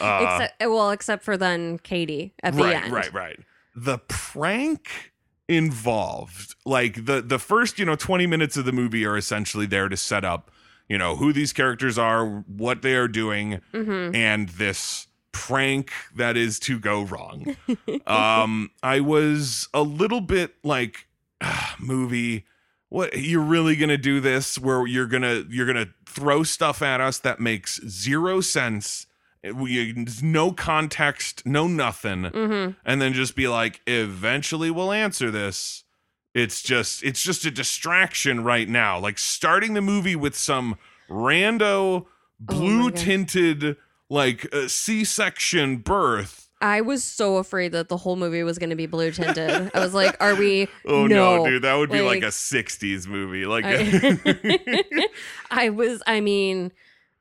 Uh, 0.00 0.38
except 0.38 0.60
well, 0.60 0.90
except 0.92 1.24
for 1.24 1.36
then 1.36 1.80
Katie 1.80 2.32
at 2.44 2.54
the 2.54 2.62
right, 2.62 2.84
end. 2.84 2.92
right, 2.92 3.12
right. 3.12 3.40
The 3.74 3.98
prank 4.06 5.07
involved, 5.48 6.54
like 6.64 7.04
the 7.06 7.20
the 7.22 7.38
first, 7.38 7.78
you 7.78 7.84
know, 7.84 7.96
20 7.96 8.26
minutes 8.26 8.56
of 8.56 8.64
the 8.64 8.72
movie 8.72 9.04
are 9.04 9.16
essentially 9.16 9.66
there 9.66 9.88
to 9.88 9.96
set 9.96 10.24
up, 10.24 10.50
you 10.88 10.98
know, 10.98 11.16
who 11.16 11.32
these 11.32 11.52
characters 11.52 11.98
are, 11.98 12.24
what 12.46 12.82
they 12.82 12.94
are 12.94 13.08
doing, 13.08 13.60
Mm-hmm. 13.72 14.14
and 14.14 14.48
this 14.50 15.06
prank 15.32 15.90
that 16.16 16.36
is 16.36 16.58
to 16.60 16.78
go 16.78 17.02
wrong. 17.02 17.56
um, 18.06 18.70
I 18.82 19.00
was 19.00 19.68
a 19.74 19.82
little 19.82 20.20
bit 20.20 20.54
like, 20.62 21.06
ah, 21.40 21.76
movie. 21.78 22.44
What 22.90 23.18
you're 23.18 23.42
really 23.42 23.76
gonna 23.76 23.98
do 23.98 24.18
this? 24.18 24.58
Where 24.58 24.86
you're 24.86 25.06
gonna 25.06 25.44
you're 25.50 25.66
gonna 25.66 25.88
throw 26.06 26.42
stuff 26.42 26.80
at 26.80 27.02
us 27.02 27.18
that 27.18 27.38
makes 27.38 27.82
zero 27.86 28.40
sense. 28.40 29.06
We, 29.42 30.06
no 30.22 30.52
context, 30.52 31.46
no 31.46 31.66
nothing, 31.68 32.22
Mm-hmm. 32.24 32.72
and 32.84 33.00
then 33.00 33.12
just 33.12 33.36
be 33.36 33.46
like, 33.48 33.80
eventually 33.86 34.70
we'll 34.70 34.92
answer 34.92 35.30
this. 35.30 35.84
It's 36.34 36.60
just 36.62 37.02
it's 37.02 37.22
just 37.22 37.44
a 37.44 37.50
distraction 37.50 38.44
right 38.44 38.68
now. 38.68 38.98
Like 38.98 39.18
starting 39.18 39.74
the 39.74 39.80
movie 39.80 40.16
with 40.16 40.36
some 40.36 40.76
rando 41.08 42.06
blue 42.38 42.90
God. 42.90 42.96
tinted 42.98 43.76
like 44.10 44.46
uh, 44.54 44.68
C-section 44.68 45.78
birth. 45.78 46.48
I 46.60 46.80
was 46.80 47.04
so 47.04 47.36
afraid 47.36 47.70
that 47.72 47.88
the 47.88 47.96
whole 47.96 48.16
movie 48.16 48.42
was 48.42 48.58
going 48.58 48.70
to 48.70 48.76
be 48.76 48.86
blue 48.86 49.12
tinted. 49.12 49.70
I 49.74 49.78
was 49.80 49.94
like, 49.94 50.16
"Are 50.20 50.34
we?" 50.34 50.66
Oh 50.86 51.06
no, 51.06 51.36
No, 51.44 51.46
dude, 51.48 51.62
that 51.62 51.74
would 51.74 51.90
be 51.90 52.00
like, 52.00 52.22
like- 52.22 52.24
a 52.24 52.26
60s 52.34 53.06
movie. 53.06 53.46
Like 53.46 53.64
I, 53.64 55.06
I 55.50 55.68
was. 55.70 56.02
I 56.06 56.20
mean, 56.20 56.72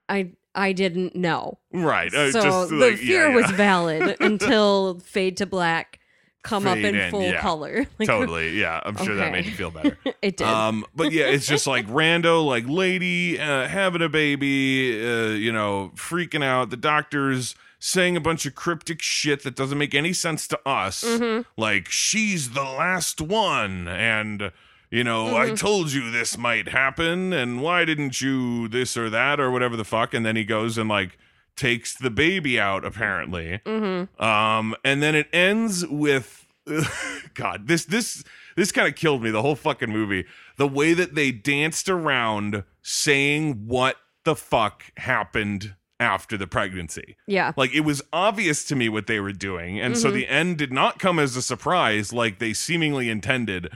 I 0.09 0.31
I 0.57 0.73
didn't 0.73 1.15
know. 1.15 1.59
right. 1.71 2.13
uh, 2.13 2.31
so 2.31 2.41
just 2.41 2.69
the 2.69 2.75
like, 2.75 2.97
fear 2.97 3.29
yeah. 3.29 3.35
was 3.35 3.49
valid 3.51 4.17
until 4.19 4.99
fade 4.99 5.37
to 5.37 5.45
black 5.45 5.99
come 6.41 6.65
up 6.65 6.77
in 6.77 6.95
in, 6.95 7.11
full 7.11 7.21
yeah. 7.23 7.39
color. 7.41 7.85
Like, 7.99 8.07
totally. 8.07 8.59
Yeah, 8.59 8.79
I'm 8.83 8.95
sure 8.97 9.15
that 9.15 9.31
made 9.31 9.45
you 9.45 9.51
feel 9.51 9.71
better. 9.71 9.97
it 10.21 10.37
did. 10.37 10.47
Um, 10.47 10.85
but 10.95 11.11
yeah, 11.11 11.25
it's 11.25 11.47
just 11.47 11.67
like 11.67 11.87
rando, 11.87 12.45
like 12.45 12.67
lady 12.67 13.39
uh, 13.39 13.67
having 13.67 14.01
a 14.01 14.09
baby, 14.09 14.99
uh, 14.99 15.29
you 15.29 15.51
know, 15.51 15.91
freaking 15.95 16.43
out. 16.43 16.69
The 16.69 16.77
doctor's 16.77 17.55
saying 17.79 18.17
a 18.17 18.19
bunch 18.21 18.45
of 18.45 18.55
cryptic 18.55 19.01
shit 19.01 19.43
that 19.43 19.55
doesn't 19.55 19.77
make 19.77 19.95
any 19.95 20.13
sense 20.13 20.47
to 20.49 20.59
us. 20.67 21.03
Mhm. 21.03 21.45
Like 21.55 21.89
she's 21.89 22.51
the 22.51 22.63
last 22.63 23.21
one, 23.21 23.87
and 23.87 24.51
you 24.91 25.03
know, 25.03 25.35
I 25.35 25.49
Mhm. 25.49 25.57
told 25.59 25.91
you 25.91 26.09
this 26.11 26.37
might 26.37 26.69
happen, 26.69 27.33
and 27.33 27.61
why 27.61 27.85
didn't 27.85 28.21
you 28.21 28.67
this 28.67 28.95
or 28.97 29.09
that 29.09 29.39
or 29.39 29.51
whatever 29.51 29.75
the 29.75 29.85
fuck? 29.85 30.13
And 30.13 30.25
then 30.25 30.35
he 30.35 30.43
goes 30.43 30.77
and 30.77 30.89
like 30.89 31.17
takes 31.55 31.95
the 31.95 32.09
baby 32.11 32.59
out 32.59 32.85
apparently. 32.85 33.59
Mm-hmm. 33.65 34.23
Um, 34.23 34.75
and 34.85 35.01
then 35.01 35.15
it 35.15 35.27
ends 35.33 35.85
with 35.87 36.45
God, 37.33 37.67
this 37.67 37.85
this 37.85 38.23
this 38.55 38.71
kind 38.71 38.87
of 38.87 38.95
killed 38.95 39.23
me 39.23 39.29
the 39.31 39.41
whole 39.41 39.55
fucking 39.55 39.89
movie. 39.91 40.25
The 40.57 40.67
way 40.67 40.93
that 40.93 41.15
they 41.15 41.31
danced 41.31 41.87
around 41.89 42.63
saying 42.81 43.67
what 43.67 43.97
the 44.23 44.35
fuck 44.35 44.83
happened 44.97 45.75
after 45.99 46.37
the 46.37 46.45
pregnancy. 46.47 47.15
Yeah. 47.25 47.53
Like 47.57 47.73
it 47.73 47.81
was 47.81 48.01
obvious 48.13 48.63
to 48.65 48.75
me 48.75 48.89
what 48.89 49.07
they 49.07 49.19
were 49.19 49.31
doing, 49.31 49.79
and 49.79 49.97
so 49.97 50.09
Mhm. 50.11 50.13
the 50.13 50.27
end 50.27 50.57
did 50.57 50.71
not 50.71 50.99
come 50.99 51.17
as 51.19 51.35
a 51.35 51.41
surprise 51.41 52.11
like 52.13 52.39
they 52.39 52.53
seemingly 52.53 53.09
intended. 53.09 53.69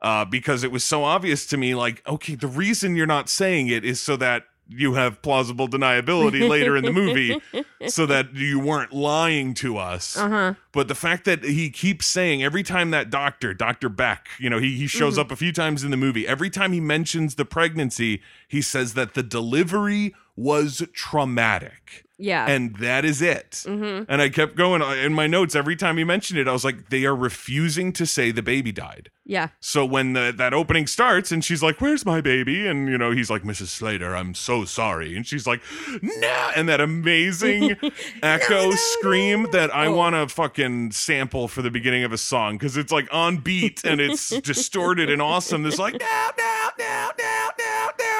Uh, 0.00 0.24
because 0.24 0.62
it 0.62 0.70
was 0.70 0.84
so 0.84 1.02
obvious 1.04 1.44
to 1.46 1.56
me, 1.56 1.74
like, 1.74 2.06
okay, 2.06 2.34
the 2.36 2.46
reason 2.46 2.94
you're 2.94 3.06
not 3.06 3.28
saying 3.28 3.66
it 3.68 3.84
is 3.84 4.00
so 4.00 4.16
that 4.16 4.44
you 4.70 4.94
have 4.94 5.20
plausible 5.22 5.66
deniability 5.66 6.46
later 6.48 6.76
in 6.76 6.84
the 6.84 6.92
movie, 6.92 7.40
so 7.88 8.04
that 8.06 8.34
you 8.34 8.60
weren't 8.60 8.92
lying 8.92 9.54
to 9.54 9.78
us. 9.78 10.16
Uh 10.16 10.28
huh. 10.28 10.54
But 10.72 10.88
the 10.88 10.94
fact 10.94 11.24
that 11.24 11.42
he 11.42 11.70
keeps 11.70 12.04
saying 12.06 12.44
every 12.44 12.62
time 12.62 12.90
that 12.90 13.08
doctor, 13.10 13.54
Dr. 13.54 13.88
Beck, 13.88 14.28
you 14.38 14.50
know, 14.50 14.58
he, 14.58 14.76
he 14.76 14.86
shows 14.86 15.16
Mhm. 15.16 15.20
up 15.22 15.30
a 15.32 15.36
few 15.36 15.52
times 15.52 15.82
in 15.84 15.90
the 15.90 15.96
movie, 15.96 16.28
every 16.28 16.50
time 16.50 16.72
he 16.72 16.80
mentions 16.80 17.36
the 17.36 17.46
pregnancy, 17.46 18.20
he 18.46 18.60
says 18.62 18.92
that 18.94 19.14
the 19.14 19.22
delivery 19.22 20.14
was 20.36 20.82
traumatic. 20.92 22.04
Yeah. 22.18 22.46
And 22.48 22.76
that 22.78 23.04
is 23.04 23.22
it. 23.22 23.50
mm-hmm. 23.66 24.04
And 24.08 24.20
I 24.20 24.28
kept 24.28 24.56
going 24.56 24.82
uh, 24.82 24.90
in 24.90 25.14
my 25.14 25.26
notes 25.28 25.54
every 25.54 25.76
time 25.76 25.96
he 25.98 26.04
mentioned 26.04 26.38
it. 26.40 26.48
I 26.48 26.52
was 26.52 26.64
like, 26.64 26.90
they 26.90 27.04
are 27.04 27.14
refusing 27.14 27.92
to 27.94 28.06
say 28.06 28.30
the 28.32 28.42
baby 28.42 28.72
died. 28.72 29.10
Yeah. 29.24 29.48
So 29.60 29.84
when 29.84 30.14
the, 30.14 30.32
that 30.36 30.52
opening 30.54 30.86
starts 30.86 31.30
and 31.30 31.44
she's 31.44 31.62
like, 31.62 31.82
"Where's 31.82 32.06
my 32.06 32.22
baby?" 32.22 32.66
and 32.66 32.88
you 32.88 32.96
know 32.96 33.10
he's 33.10 33.28
like, 33.28 33.42
"Mrs. 33.42 33.66
Slater, 33.66 34.16
I'm 34.16 34.34
so 34.34 34.64
sorry," 34.64 35.14
and 35.16 35.26
she's 35.26 35.46
like, 35.46 35.60
"Nah," 36.00 36.52
and 36.56 36.66
that 36.70 36.80
amazing 36.80 37.76
echo 38.22 38.70
scream 38.72 39.50
that 39.52 39.74
I 39.74 39.86
Oh. 39.88 39.94
want 39.94 40.14
to 40.14 40.34
fucking 40.34 40.92
sample 40.92 41.46
for 41.46 41.60
the 41.60 41.70
beginning 41.70 42.04
of 42.04 42.12
a 42.12 42.16
song 42.18 42.56
because 42.56 42.78
it's 42.78 42.90
like 42.90 43.06
on 43.12 43.36
beat 43.36 43.84
and 43.84 44.00
it's 44.00 44.30
distorted 44.40 45.10
and 45.10 45.20
awesome. 45.20 45.62
This 45.62 45.78
like 45.78 46.00
now, 46.00 46.30
now, 46.38 46.70
now, 46.78 47.10
now, 47.18 47.37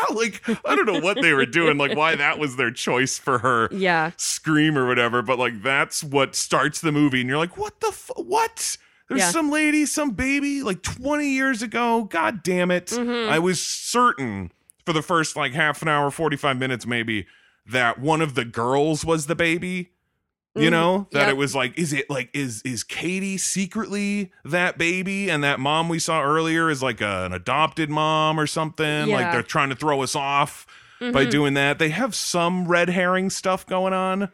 Like 0.14 0.42
I 0.64 0.74
don't 0.74 0.86
know 0.86 1.00
what 1.00 1.20
they 1.20 1.32
were 1.32 1.46
doing, 1.46 1.78
like 1.78 1.96
why 1.96 2.16
that 2.16 2.38
was 2.38 2.56
their 2.56 2.70
choice 2.70 3.18
for 3.18 3.38
her 3.38 3.68
Yeah. 3.72 4.12
scream 4.16 4.76
or 4.78 4.86
whatever, 4.86 5.22
but 5.22 5.38
like 5.38 5.62
that's 5.62 6.02
what 6.02 6.34
starts 6.34 6.80
the 6.80 6.92
movie, 6.92 7.20
and 7.20 7.28
you're 7.28 7.38
like, 7.38 7.56
what 7.56 7.80
the 7.80 7.88
f- 7.88 8.10
what? 8.16 8.76
There's 9.08 9.20
Yeah. 9.20 9.30
some 9.30 9.50
lady, 9.50 9.86
some 9.86 10.10
baby, 10.10 10.62
like 10.62 10.82
20 10.82 11.28
years 11.30 11.62
ago. 11.62 12.04
God 12.04 12.42
damn 12.42 12.70
it! 12.70 12.86
Mhm. 12.88 13.28
I 13.28 13.38
was 13.38 13.60
certain 13.60 14.52
for 14.84 14.92
the 14.92 15.02
first 15.02 15.36
like 15.36 15.52
half 15.52 15.82
an 15.82 15.88
hour, 15.88 16.10
45 16.10 16.58
minutes 16.58 16.86
maybe, 16.86 17.26
that 17.66 17.98
one 17.98 18.20
of 18.20 18.34
the 18.34 18.44
girls 18.44 19.04
was 19.04 19.26
the 19.26 19.34
baby. 19.34 19.90
You 20.58 20.68
Mhm. 20.68 20.70
know 20.72 21.08
that 21.12 21.20
Yep. 21.20 21.28
it 21.30 21.36
was 21.36 21.54
like, 21.54 21.78
is 21.78 21.92
it 21.92 22.08
like 22.10 22.30
is 22.34 22.62
is 22.62 22.82
Katie 22.84 23.38
secretly 23.38 24.32
that 24.44 24.78
baby, 24.78 25.28
and 25.30 25.42
that 25.44 25.60
mom 25.60 25.88
we 25.88 25.98
saw 25.98 26.22
earlier 26.22 26.70
is 26.70 26.82
like 26.82 27.00
a, 27.00 27.24
an 27.26 27.32
adopted 27.32 27.90
mom 27.90 28.38
or 28.40 28.46
something? 28.46 29.08
Like 29.08 29.32
they're 29.32 29.42
trying 29.42 29.68
to 29.70 29.76
throw 29.76 30.02
us 30.02 30.14
off 30.16 30.66
by 31.00 31.26
Mhm. 31.26 31.30
doing 31.30 31.54
that. 31.54 31.78
They 31.78 31.90
have 31.90 32.14
some 32.14 32.66
red 32.66 32.88
herring 32.90 33.30
stuff 33.30 33.66
going 33.66 33.92
on. 33.92 34.30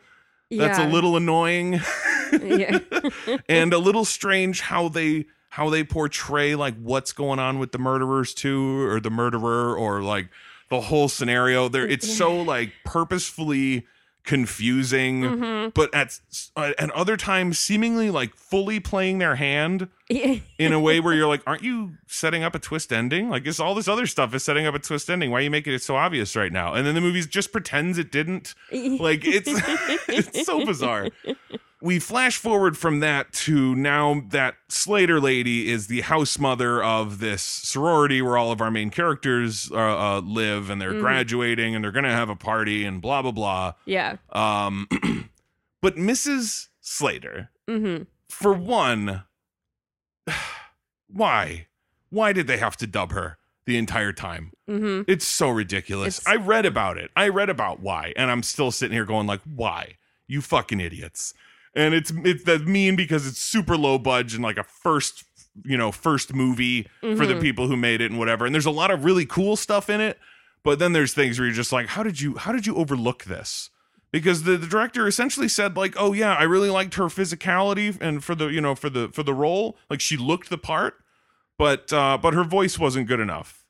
That's 0.50 0.78
yeah. 0.78 0.86
a 0.86 0.88
little 0.88 1.16
annoying 1.16 1.80
and 3.48 3.72
a 3.72 3.78
little 3.78 4.04
strange 4.04 4.60
how 4.60 4.88
they 4.88 5.26
how 5.50 5.70
they 5.70 5.84
portray 5.84 6.54
like 6.54 6.74
what's 6.80 7.12
going 7.12 7.38
on 7.38 7.58
with 7.58 7.72
the 7.72 7.78
murderers 7.78 8.34
too 8.34 8.80
or 8.86 9.00
the 9.00 9.10
murderer 9.10 9.74
or 9.76 10.02
like 10.02 10.28
the 10.70 10.80
whole 10.80 11.08
scenario 11.08 11.68
there 11.68 11.86
it's 11.86 12.12
so 12.16 12.34
like 12.42 12.72
purposefully 12.84 13.86
confusing 14.24 15.22
Mhm. 15.22 15.74
but 15.74 15.94
at 15.94 16.18
uh, 16.56 16.72
at 16.78 16.90
other 16.90 17.16
times 17.16 17.58
seemingly 17.58 18.10
like 18.10 18.34
fully 18.34 18.80
playing 18.80 19.18
their 19.18 19.36
hand 19.36 19.88
in 20.08 20.72
a 20.72 20.80
way 20.80 20.98
where 21.00 21.14
you're 21.14 21.26
like 21.28 21.42
aren't 21.46 21.62
you 21.62 21.92
setting 22.06 22.42
up 22.42 22.54
a 22.54 22.58
twist 22.58 22.92
ending? 22.92 23.28
Like 23.30 23.44
this 23.44 23.60
all 23.60 23.74
this 23.74 23.88
other 23.88 24.06
stuff 24.06 24.34
is 24.34 24.42
setting 24.42 24.66
up 24.66 24.74
a 24.74 24.78
twist 24.78 25.08
ending. 25.10 25.30
Why 25.30 25.38
are 25.38 25.42
you 25.42 25.50
making 25.50 25.72
it 25.74 25.82
so 25.82 25.96
obvious 25.96 26.34
right 26.36 26.52
now? 26.52 26.74
And 26.74 26.86
then 26.86 26.94
the 26.94 27.00
movie 27.00 27.20
just 27.22 27.52
pretends 27.52 27.98
it 27.98 28.10
didn't. 28.10 28.54
Like 28.72 29.22
it's 29.24 29.48
it's 30.08 30.46
so 30.46 30.64
bizarre 30.64 31.08
we 31.84 31.98
flash 31.98 32.38
forward 32.38 32.78
from 32.78 33.00
that 33.00 33.30
to 33.32 33.74
now 33.74 34.22
that 34.28 34.54
slater 34.68 35.20
lady 35.20 35.70
is 35.70 35.86
the 35.86 36.00
house 36.00 36.38
mother 36.38 36.82
of 36.82 37.18
this 37.18 37.42
sorority 37.42 38.22
where 38.22 38.38
all 38.38 38.50
of 38.50 38.60
our 38.62 38.70
main 38.70 38.88
characters 38.88 39.70
uh, 39.70 39.76
uh, 39.76 40.20
live 40.24 40.70
and 40.70 40.80
they're 40.80 40.94
Mhm. 40.94 41.00
graduating 41.00 41.74
and 41.74 41.84
they're 41.84 41.92
gonna 41.92 42.10
have 42.10 42.30
a 42.30 42.36
party 42.36 42.84
and 42.86 43.02
blah 43.02 43.20
blah 43.20 43.32
blah 43.32 43.72
yeah. 43.84 44.16
um 44.32 44.88
but 45.82 45.96
mrs 45.96 46.68
slater 46.80 47.50
Mm-hmm. 47.68 48.04
for 48.28 48.52
one 48.54 49.24
why 51.08 51.66
why 52.10 52.32
did 52.32 52.46
they 52.46 52.58
have 52.58 52.76
to 52.78 52.86
dub 52.86 53.12
her 53.12 53.38
the 53.66 53.76
entire 53.76 54.12
time 54.12 54.52
Mm-hmm. 54.68 55.02
it's 55.10 55.26
so 55.26 55.50
ridiculous. 55.50 56.18
It's- 56.20 56.32
I 56.32 56.36
read 56.42 56.64
about 56.64 56.96
it. 56.96 57.10
I 57.14 57.28
read 57.28 57.50
about 57.50 57.80
why, 57.80 58.14
and 58.16 58.30
I'm 58.30 58.42
still 58.42 58.70
sitting 58.70 58.94
here 58.94 59.04
going 59.04 59.26
like, 59.26 59.42
"Why? 59.42 59.98
You 60.26 60.40
fucking 60.40 60.80
idiots!" 60.80 61.34
And 61.76 61.92
it's 61.94 62.12
it's 62.24 62.44
that 62.44 62.66
mean 62.66 62.94
because 62.96 63.26
it's 63.26 63.38
super 63.40 63.76
low 63.76 63.98
budget 63.98 64.34
and 64.34 64.44
like 64.44 64.58
a 64.58 64.64
first, 64.64 65.24
you 65.64 65.76
know, 65.76 65.90
first 65.90 66.32
movie 66.34 66.86
for 67.00 67.26
the 67.26 67.34
Mhm. 67.34 67.40
people 67.40 67.66
who 67.68 67.76
made 67.76 68.00
it 68.00 68.10
and 68.10 68.18
whatever. 68.18 68.46
And 68.46 68.54
there's 68.54 68.66
a 68.66 68.70
lot 68.70 68.90
of 68.90 69.04
really 69.04 69.26
cool 69.26 69.56
stuff 69.56 69.90
in 69.90 70.00
it, 70.00 70.18
but 70.62 70.78
then 70.78 70.92
there's 70.92 71.12
things 71.14 71.38
where 71.38 71.46
you're 71.46 71.54
just 71.54 71.72
like, 71.72 71.88
"How 71.88 72.02
did 72.04 72.20
you? 72.20 72.36
How 72.36 72.52
did 72.52 72.66
you 72.66 72.76
overlook 72.76 73.24
this?" 73.24 73.70
Because 74.12 74.44
the, 74.44 74.56
the 74.56 74.68
director 74.68 75.08
essentially 75.08 75.48
said 75.48 75.76
like, 75.76 75.94
"Oh 75.98 76.12
yeah, 76.12 76.34
I 76.34 76.44
really 76.44 76.70
liked 76.70 76.94
her 76.94 77.06
physicality 77.06 77.96
and 78.00 78.22
for 78.22 78.36
the 78.36 78.46
you 78.46 78.60
know 78.60 78.76
for 78.76 78.88
the 78.88 79.08
for 79.08 79.24
the 79.24 79.34
role, 79.34 79.76
like 79.90 80.00
she 80.00 80.16
looked 80.16 80.50
the 80.50 80.58
part, 80.58 80.94
but 81.58 81.92
uh, 81.92 82.18
but 82.22 82.34
her 82.34 82.44
voice 82.44 82.78
wasn't 82.78 83.08
good 83.08 83.18
enough." 83.20 83.64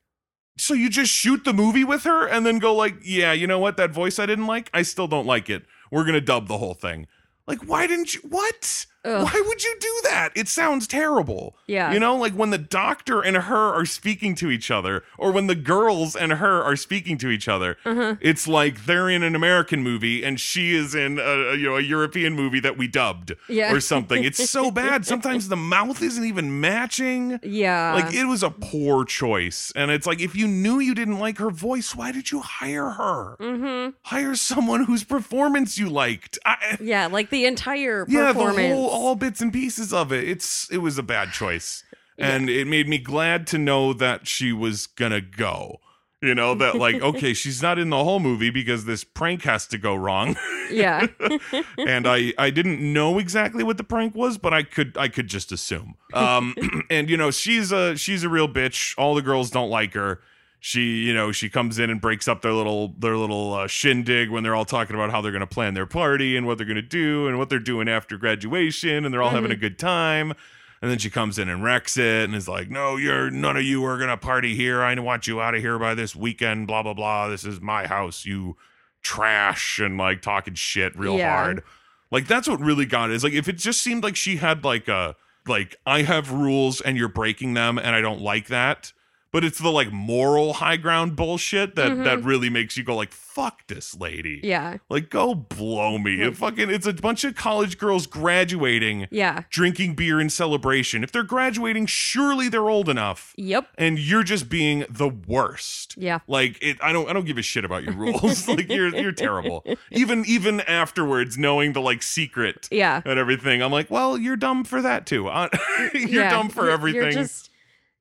So 0.58 0.74
you 0.74 0.88
just 0.90 1.10
shoot 1.10 1.44
the 1.44 1.52
movie 1.54 1.82
with 1.84 2.04
her 2.04 2.26
and 2.28 2.46
then 2.46 2.60
go 2.60 2.72
like, 2.76 2.94
yeah, 3.02 3.32
you 3.32 3.46
know 3.48 3.58
what? 3.58 3.76
That 3.76 3.90
voice 3.90 4.20
I 4.20 4.26
didn't 4.26 4.46
like, 4.46 4.70
I 4.72 4.82
still 4.82 5.08
don't 5.08 5.26
like 5.26 5.50
it. 5.50 5.64
We're 5.90 6.04
gonna 6.04 6.20
dub 6.20 6.46
the 6.46 6.58
whole 6.58 6.74
thing. 6.74 7.08
Like, 7.46 7.60
why 7.64 7.86
didn't 7.86 8.14
you? 8.14 8.20
What? 8.22 8.86
Ugh. 9.04 9.24
Why 9.24 9.42
would 9.46 9.62
you 9.62 9.76
do 9.80 10.00
that? 10.04 10.30
It 10.34 10.48
sounds 10.48 10.86
terrible. 10.86 11.56
Yeah. 11.66 11.92
You 11.92 12.00
know, 12.00 12.16
like 12.16 12.32
when 12.32 12.50
the 12.50 12.58
doctor 12.58 13.20
and 13.20 13.36
her 13.36 13.72
are 13.74 13.84
speaking 13.86 14.34
to 14.36 14.50
each 14.50 14.70
other, 14.70 15.02
or 15.18 15.30
when 15.32 15.46
the 15.46 15.54
girls 15.54 16.16
and 16.16 16.32
her 16.34 16.62
are 16.62 16.76
speaking 16.76 17.18
to 17.18 17.28
each 17.28 17.48
other, 17.48 17.76
Uh-huh. 17.84 18.16
it's 18.20 18.48
like 18.48 18.86
they're 18.86 19.10
in 19.10 19.22
an 19.22 19.34
American 19.34 19.82
movie 19.82 20.24
and 20.24 20.40
she 20.40 20.74
is 20.74 20.94
in 20.94 21.18
a, 21.18 21.22
a, 21.22 21.56
you 21.56 21.64
know 21.68 21.76
a 21.76 21.80
European 21.82 22.32
movie 22.34 22.60
that 22.60 22.76
we 22.78 22.86
dubbed 22.88 23.32
Yeah. 23.48 23.72
or 23.72 23.80
something. 23.80 24.24
It's 24.24 24.48
so 24.50 24.70
bad. 24.82 25.04
Sometimes 25.06 25.48
the 25.48 25.56
mouth 25.56 26.02
isn't 26.02 26.24
even 26.24 26.60
matching. 26.60 27.38
Yeah. 27.42 27.94
Like 27.94 28.14
it 28.14 28.24
was 28.26 28.42
a 28.42 28.50
poor 28.50 29.04
choice, 29.04 29.72
and 29.76 29.90
it's 29.90 30.06
like 30.06 30.20
if 30.20 30.34
you 30.34 30.46
knew 30.48 30.78
you 30.80 30.94
didn't 30.94 31.18
like 31.18 31.38
her 31.38 31.50
voice, 31.50 31.94
why 31.94 32.12
did 32.12 32.30
you 32.30 32.40
hire 32.40 32.90
her? 32.90 33.36
mm-hmm. 33.40 33.90
Hire 34.04 34.34
someone 34.34 34.84
whose 34.84 35.04
performance 35.04 35.78
you 35.78 35.88
liked. 35.88 36.38
I, 36.44 36.78
Yeah, 36.80 37.06
like 37.06 37.30
the 37.30 37.44
entire 37.46 38.06
yeah, 38.08 38.28
the 38.28 38.34
performance. 38.34 38.74
whole 38.74 38.93
all 38.94 39.16
bits 39.16 39.40
and 39.40 39.52
pieces 39.52 39.92
of 39.92 40.12
it. 40.12 40.28
It's 40.28 40.70
it 40.70 40.78
was 40.78 40.98
a 40.98 41.02
bad 41.02 41.32
choice, 41.32 41.82
and 42.16 42.48
it 42.48 42.66
made 42.66 42.88
me 42.88 42.98
glad 42.98 43.46
to 43.48 43.58
know 43.58 43.92
that 43.92 44.28
she 44.28 44.52
was 44.52 44.86
gonna 44.86 45.20
go. 45.20 45.80
You 46.22 46.34
know 46.34 46.54
that 46.54 46.76
like 46.76 47.02
okay, 47.02 47.34
she's 47.34 47.60
not 47.60 47.78
in 47.78 47.90
the 47.90 48.02
whole 48.02 48.20
movie 48.20 48.50
because 48.50 48.84
this 48.84 49.02
prank 49.02 49.42
has 49.42 49.66
to 49.66 49.78
go 49.78 49.94
wrong, 49.94 50.36
yeah. 50.70 51.06
and 51.78 52.06
I 52.06 52.32
I 52.38 52.50
didn't 52.50 52.80
know 52.80 53.18
exactly 53.18 53.64
what 53.64 53.78
the 53.78 53.84
prank 53.84 54.14
was, 54.14 54.38
but 54.38 54.54
I 54.54 54.62
could 54.62 54.96
I 54.96 55.08
could 55.08 55.26
just 55.26 55.50
assume. 55.50 55.96
Um, 56.14 56.54
and 56.90 57.10
you 57.10 57.16
know 57.16 57.32
she's 57.32 57.72
a 57.72 57.96
she's 57.96 58.22
a 58.22 58.28
real 58.28 58.48
bitch. 58.48 58.94
All 58.96 59.14
the 59.14 59.22
girls 59.22 59.50
don't 59.50 59.70
like 59.70 59.94
her. 59.94 60.20
She, 60.66 61.02
you 61.04 61.12
know, 61.12 61.30
she 61.30 61.50
comes 61.50 61.78
in 61.78 61.90
and 61.90 62.00
breaks 62.00 62.26
up 62.26 62.40
their 62.40 62.54
little 62.54 62.94
their 62.98 63.18
little 63.18 63.52
uh, 63.52 63.66
shindig 63.66 64.30
when 64.30 64.42
they're 64.42 64.54
all 64.54 64.64
talking 64.64 64.96
about 64.96 65.10
how 65.10 65.20
they're 65.20 65.30
going 65.30 65.40
to 65.40 65.46
plan 65.46 65.74
their 65.74 65.84
party 65.84 66.38
and 66.38 66.46
what 66.46 66.56
they're 66.56 66.66
going 66.66 66.76
to 66.76 66.80
do 66.80 67.28
and 67.28 67.38
what 67.38 67.50
they're 67.50 67.58
doing 67.58 67.86
after 67.86 68.16
graduation, 68.16 69.04
and 69.04 69.12
they're 69.12 69.20
all 69.22 69.28
having 69.28 69.50
a 69.50 69.56
good 69.56 69.78
time. 69.78 70.32
And 70.80 70.90
then 70.90 70.96
she 70.96 71.10
comes 71.10 71.38
in 71.38 71.50
and 71.50 71.62
wrecks 71.62 71.98
it 71.98 72.24
and 72.24 72.34
is 72.34 72.48
like, 72.48 72.70
"No, 72.70 72.96
you're 72.96 73.30
none 73.30 73.58
of 73.58 73.62
you 73.62 73.84
are 73.84 73.98
going 73.98 74.08
to 74.08 74.16
party 74.16 74.54
here. 74.54 74.82
I 74.82 74.98
want 74.98 75.26
you 75.26 75.38
out 75.38 75.54
of 75.54 75.60
here 75.60 75.78
by 75.78 75.94
this 75.94 76.16
weekend. 76.16 76.66
Blah 76.66 76.82
blah 76.82 76.94
blah. 76.94 77.28
This 77.28 77.44
is 77.44 77.60
my 77.60 77.86
house. 77.86 78.24
You 78.24 78.56
trash 79.02 79.78
and 79.78 79.98
like 79.98 80.22
talking 80.22 80.54
shit 80.54 80.96
real 80.98 81.18
Yeah. 81.18 81.36
hard. 81.36 81.62
Like 82.10 82.26
that's 82.26 82.48
what 82.48 82.58
really 82.60 82.86
got 82.86 83.10
it. 83.10 83.16
Is 83.16 83.22
like 83.22 83.34
if 83.34 83.48
it 83.48 83.58
just 83.58 83.82
seemed 83.82 84.02
like 84.02 84.16
she 84.16 84.36
had 84.36 84.64
like 84.64 84.88
a 84.88 85.14
like 85.46 85.76
I 85.84 86.02
have 86.02 86.32
rules 86.32 86.80
and 86.80 86.96
you're 86.96 87.08
breaking 87.08 87.52
them 87.52 87.76
and 87.76 87.88
I 87.94 88.00
don't 88.00 88.22
like 88.22 88.46
that. 88.46 88.94
But 89.34 89.42
it's 89.42 89.58
the 89.58 89.70
like 89.72 89.90
moral 89.90 90.52
high 90.52 90.76
ground 90.76 91.16
bullshit 91.16 91.74
that 91.74 91.90
mm-hmm. 91.90 92.04
that 92.04 92.22
really 92.22 92.48
makes 92.48 92.76
you 92.76 92.84
go 92.84 92.94
like 92.94 93.10
fuck 93.10 93.66
this 93.66 93.98
lady. 93.98 94.38
yeah. 94.44 94.76
Like 94.88 95.10
go 95.10 95.34
blow 95.34 95.98
me. 95.98 96.22
It 96.22 96.36
fucking 96.36 96.70
it's 96.70 96.86
a 96.86 96.92
bunch 96.92 97.24
of 97.24 97.34
college 97.34 97.76
girls 97.76 98.06
graduating 98.06 99.08
Yeah. 99.10 99.42
drinking 99.50 99.96
beer 99.96 100.20
in 100.20 100.30
celebration. 100.30 101.02
If 101.02 101.10
they're 101.10 101.24
graduating, 101.24 101.86
surely 101.86 102.48
they're 102.48 102.70
old 102.70 102.88
enough. 102.88 103.34
Yep. 103.36 103.70
And 103.76 103.98
you're 103.98 104.22
just 104.22 104.48
being 104.48 104.84
the 104.88 105.08
worst. 105.08 105.96
Yeah. 105.98 106.20
Like 106.28 106.62
it 106.62 106.76
I 106.80 106.92
don't 106.92 107.10
I 107.10 107.12
don't 107.12 107.24
give 107.26 107.36
a 107.38 107.42
shit 107.42 107.64
about 107.64 107.82
your 107.82 107.94
rules. 107.94 108.46
like 108.54 108.68
you're 108.70 108.94
you're 108.94 109.10
terrible. 109.10 109.66
Even 109.90 110.24
even 110.28 110.60
afterwards 110.60 111.36
knowing 111.36 111.72
the 111.72 111.80
like 111.80 112.04
secret 112.04 112.68
Yeah. 112.70 113.02
and 113.04 113.18
everything. 113.18 113.64
I'm 113.64 113.72
like, 113.72 113.90
well, 113.90 114.16
you're 114.16 114.36
dumb 114.36 114.62
for 114.62 114.80
that 114.80 115.06
too. 115.06 115.24
You're 115.92 116.22
yeah. 116.22 116.30
dumb 116.30 116.50
for 116.50 116.70
everything. 116.70 117.02
You're 117.02 117.10
just 117.10 117.50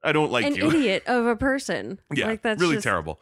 I 0.03 0.11
don't 0.11 0.31
like 0.31 0.45
an 0.45 0.55
you. 0.55 0.67
idiot 0.67 1.03
of 1.07 1.25
a 1.25 1.35
person. 1.35 1.99
yeah, 2.13 2.27
Like 2.27 2.41
that's 2.41 2.59
really 2.61 2.75
just, 2.75 2.83
terrible. 2.83 3.19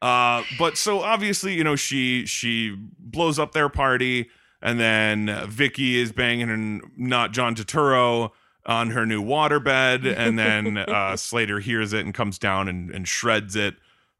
Uh, 0.00 0.42
but 0.58 0.76
so 0.76 1.00
obviously, 1.00 1.54
you 1.54 1.62
know, 1.64 1.76
she 1.76 2.26
she 2.26 2.76
blows 2.98 3.38
up 3.38 3.52
their 3.52 3.68
party, 3.68 4.28
and 4.60 4.80
then 4.80 5.28
uh, 5.28 5.46
Vicky 5.46 5.98
is 5.98 6.12
banging 6.12 6.50
and 6.50 6.82
not 6.96 7.32
John 7.32 7.54
Turturro 7.54 8.30
on 8.66 8.90
her 8.90 9.04
new 9.06 9.22
waterbed, 9.22 10.04
and 10.16 10.38
then 10.38 10.78
uh, 10.88 11.16
Slater 11.16 11.60
hears 11.60 11.92
it 11.92 12.04
and 12.04 12.12
comes 12.14 12.38
down 12.38 12.68
and, 12.68 12.90
and 12.90 13.06
shreds 13.06 13.54
it. 13.56 13.74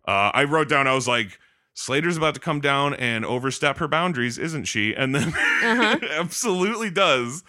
Uh, 0.07 0.31
I 0.35 0.45
wrote 0.45 0.69
down, 0.69 0.87
I 0.87 0.95
was 0.95 1.09
like. 1.09 1.39
Slater's 1.75 2.19
about 2.19 2.35
to 2.35 2.41
come 2.41 2.61
down 2.61 2.93
and 2.93 3.25
overstep 3.25 3.79
her 3.79 3.89
boundaries, 3.89 4.37
isn't 4.37 4.65
she? 4.65 4.93
And 4.95 5.15
then 5.15 5.29
Uh-huh. 5.29 5.99
absolutely 6.11 6.91
does 6.91 7.43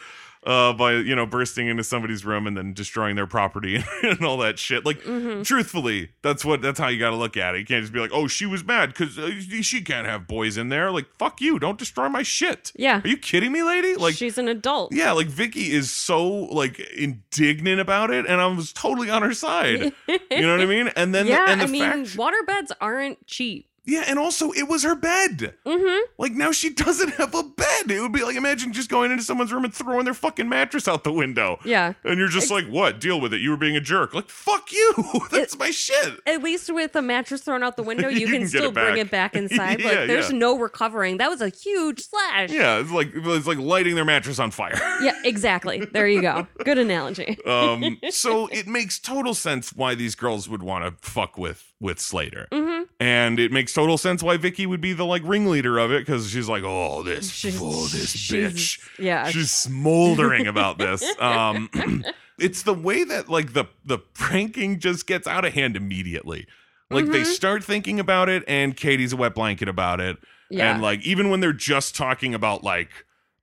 uh, 0.45 0.73
by 0.73 0.93
you 0.93 1.15
know 1.15 1.25
bursting 1.25 1.67
into 1.67 1.83
somebody's 1.83 2.25
room 2.25 2.47
and 2.47 2.57
then 2.57 2.73
destroying 2.73 3.15
their 3.15 3.27
property 3.27 3.83
and 4.03 4.23
all 4.25 4.37
that 4.37 4.59
shit. 4.59 4.85
Like, 4.85 5.01
Mhm. 5.03 5.45
truthfully, 5.45 6.09
that's 6.21 6.43
what 6.43 6.61
that's 6.61 6.79
how 6.79 6.87
you 6.89 6.99
got 6.99 7.11
to 7.11 7.15
look 7.15 7.37
at 7.37 7.55
it. 7.55 7.59
You 7.59 7.65
can't 7.65 7.81
just 7.83 7.93
be 7.93 7.99
like, 7.99 8.11
"Oh, 8.13 8.27
she 8.27 8.45
was 8.45 8.63
mad 8.63 8.89
because 8.89 9.17
uh, 9.17 9.31
she 9.61 9.81
can't 9.81 10.05
have 10.07 10.27
boys 10.27 10.57
in 10.57 10.69
there." 10.69 10.91
Like, 10.91 11.05
fuck 11.17 11.39
you! 11.41 11.59
Don't 11.59 11.77
destroy 11.79 12.09
my 12.09 12.23
shit. 12.23 12.71
Yeah. 12.75 13.01
Are 13.03 13.07
you 13.07 13.17
kidding 13.17 13.51
me, 13.51 13.63
lady? 13.63 13.95
Like, 13.95 14.15
she's 14.15 14.37
an 14.37 14.47
adult. 14.47 14.93
yeah, 14.93 15.11
like 15.13 15.27
Vicky 15.27 15.71
is 15.71 15.91
so 15.91 16.25
like 16.27 16.79
indignant 16.79 17.79
about 17.79 18.11
it, 18.11 18.25
and 18.25 18.41
I 18.41 18.47
was 18.47 18.73
totally 18.73 19.09
on 19.09 19.21
her 19.21 19.33
side. 19.33 19.79
you 20.07 20.19
know 20.41 20.51
what 20.51 20.61
I 20.61 20.65
mean? 20.65 20.89
And 20.95 21.13
then, 21.15 21.27
yeah, 21.27 21.45
the, 21.45 21.51
and 21.53 21.61
the 21.61 21.65
I 21.65 21.67
mean, 21.67 22.05
fact, 22.05 22.17
waterbeds 22.17 22.71
aren't 22.81 23.25
cheap. 23.27 23.67
Yeah, 23.85 24.05
and 24.07 24.17
also 24.17 24.51
it 24.51 24.69
was 24.69 24.83
her 24.83 24.95
bed. 24.95 25.55
Mm-hmm. 25.65 26.11
Like 26.17 26.31
now 26.33 26.51
she 26.51 26.69
doesn't 26.73 27.15
have 27.15 27.35
a 27.35 27.43
bed. 27.43 27.91
It 27.91 27.99
would 28.01 28.13
be 28.13 28.23
like 28.23 28.35
imagine 28.35 28.71
just 28.71 28.89
going 28.89 29.11
into 29.11 29.23
someone's 29.23 29.51
room 29.51 29.65
and 29.65 29.73
throwing 29.73 30.05
their 30.05 30.13
fucking 30.13 30.47
mattress 30.47 30.87
out 30.87 31.03
the 31.03 31.11
window. 31.11 31.59
Yeah. 31.65 31.93
And 32.03 32.17
you're 32.17 32.29
just 32.29 32.49
like, 32.49 32.65
what? 32.67 32.99
Deal 33.01 33.19
with 33.19 33.33
it. 33.33 33.41
You 33.41 33.49
were 33.49 33.57
being 33.57 33.75
a 33.75 33.81
jerk. 33.81 34.13
Like, 34.13 34.29
fuck 34.29 34.71
you. 34.71 34.93
That's 35.31 35.57
my 35.57 35.71
shit. 35.71 36.19
At 36.25 36.41
least 36.41 36.73
with 36.73 36.95
a 36.95 37.01
mattress 37.01 37.41
thrown 37.41 37.61
out 37.61 37.75
the 37.75 37.83
window, 37.93 38.07
you, 38.07 38.21
You 38.21 38.27
can, 38.27 38.39
can 38.39 38.47
still 38.47 38.69
it 38.69 38.73
bring 38.73 38.97
it 38.97 39.11
back 39.11 39.35
inside. 39.35 39.81
Yeah, 39.81 39.87
like 39.87 40.07
there's 40.07 40.31
yeah. 40.31 40.37
no 40.37 40.57
recovering. 40.57 41.17
That 41.17 41.29
was 41.29 41.41
a 41.41 41.49
huge 41.49 42.01
slash. 42.01 42.51
Yeah, 42.51 42.79
it's 42.79 42.91
like 42.91 43.11
it's 43.13 43.47
like 43.47 43.57
lighting 43.57 43.95
their 43.95 44.05
mattress 44.05 44.39
on 44.39 44.51
fire. 44.51 44.79
Yeah, 45.01 45.19
exactly. 45.25 45.85
There 45.85 46.07
you 46.07 46.21
go. 46.21 46.47
Good 46.63 46.77
analogy. 46.77 47.37
um, 47.45 47.97
so 48.09 48.47
it 48.47 48.67
makes 48.67 48.99
total 48.99 49.33
sense 49.33 49.73
why 49.73 49.95
these 49.95 50.15
girls 50.15 50.47
would 50.47 50.63
want 50.63 50.85
to 50.85 51.09
fuck 51.09 51.37
with 51.37 51.72
with 51.83 51.99
Slater, 51.99 52.47
Mm-hmm. 52.51 52.83
and 52.99 53.39
it 53.39 53.51
makes 53.51 53.73
total 53.73 53.97
sense 53.99 54.23
why 54.23 54.37
Vicky 54.37 54.65
would 54.65 54.81
be 54.81 54.93
the 54.93 55.05
like 55.05 55.21
ringleader 55.25 55.77
of 55.77 55.91
it 55.91 55.99
because 56.05 56.29
she's 56.29 56.49
like, 56.49 56.63
oh, 56.65 57.03
this, 57.03 57.31
She's- 57.31 57.59
oh, 57.61 57.85
this 57.87 58.15
bitch. 58.31 58.79
Yeah. 58.97 59.29
she's 59.29 59.51
smoldering 59.51 60.47
about 60.47 60.77
this. 60.79 61.03
Um, 61.19 61.69
it's 62.39 62.63
the 62.63 62.73
way 62.73 63.03
that 63.03 63.29
like 63.29 63.53
the 63.53 63.65
the 63.85 63.99
pranking 63.99 64.79
just 64.79 65.05
gets 65.05 65.27
out 65.27 65.45
of 65.45 65.53
hand 65.53 65.75
immediately. 65.75 66.47
Like 66.89 67.05
they 67.07 67.21
Mhm. 67.21 67.25
start 67.25 67.63
thinking 67.63 67.99
about 67.99 68.29
it, 68.29 68.43
and 68.47 68.75
Katie's 68.77 69.13
a 69.13 69.17
wet 69.17 69.35
blanket 69.35 69.67
about 69.67 69.99
it. 69.99 70.17
Yeah. 70.49 70.71
And 70.73 70.81
like 70.81 71.01
even 71.05 71.29
when 71.29 71.39
they're 71.39 71.51
just 71.53 71.95
talking 71.95 72.33
about 72.33 72.63
like, 72.63 72.89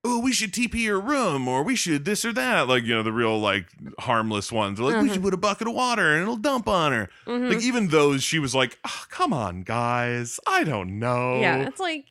oh, 0.05 0.19
we 0.21 0.33
should 0.33 0.53
TP 0.53 0.75
your 0.77 1.01
room 1.01 1.47
or 1.47 1.63
we 1.63 1.77
should 1.77 2.05
this 2.05 2.25
or 2.25 2.33
that, 2.33 2.69
like 2.69 2.85
you 2.85 2.95
know 2.95 3.03
the 3.03 3.13
real 3.13 3.39
like 3.39 3.67
harmless 3.99 4.51
ones. 4.51 4.79
They're 4.79 4.87
like 4.87 5.03
we 5.03 5.09
Mhm. 5.09 5.13
should 5.15 5.23
put 5.23 5.35
a 5.35 5.39
bucket 5.39 5.69
of 5.69 5.75
water 5.75 6.15
and 6.15 6.23
it'll 6.23 6.37
dump 6.37 6.69
on 6.69 6.93
her. 6.93 7.09
Mhm. 7.27 7.53
Like 7.55 7.63
even 7.63 7.89
those, 7.89 8.23
she 8.23 8.39
was 8.39 8.55
like, 8.55 8.79
oh, 8.87 9.05
come 9.11 9.33
on, 9.33 9.63
guys, 9.63 10.41
I 10.47 10.65
don't 10.65 10.99
know. 10.99 11.39
yeah. 11.41 11.67
It's 11.69 11.81
like, 11.81 12.07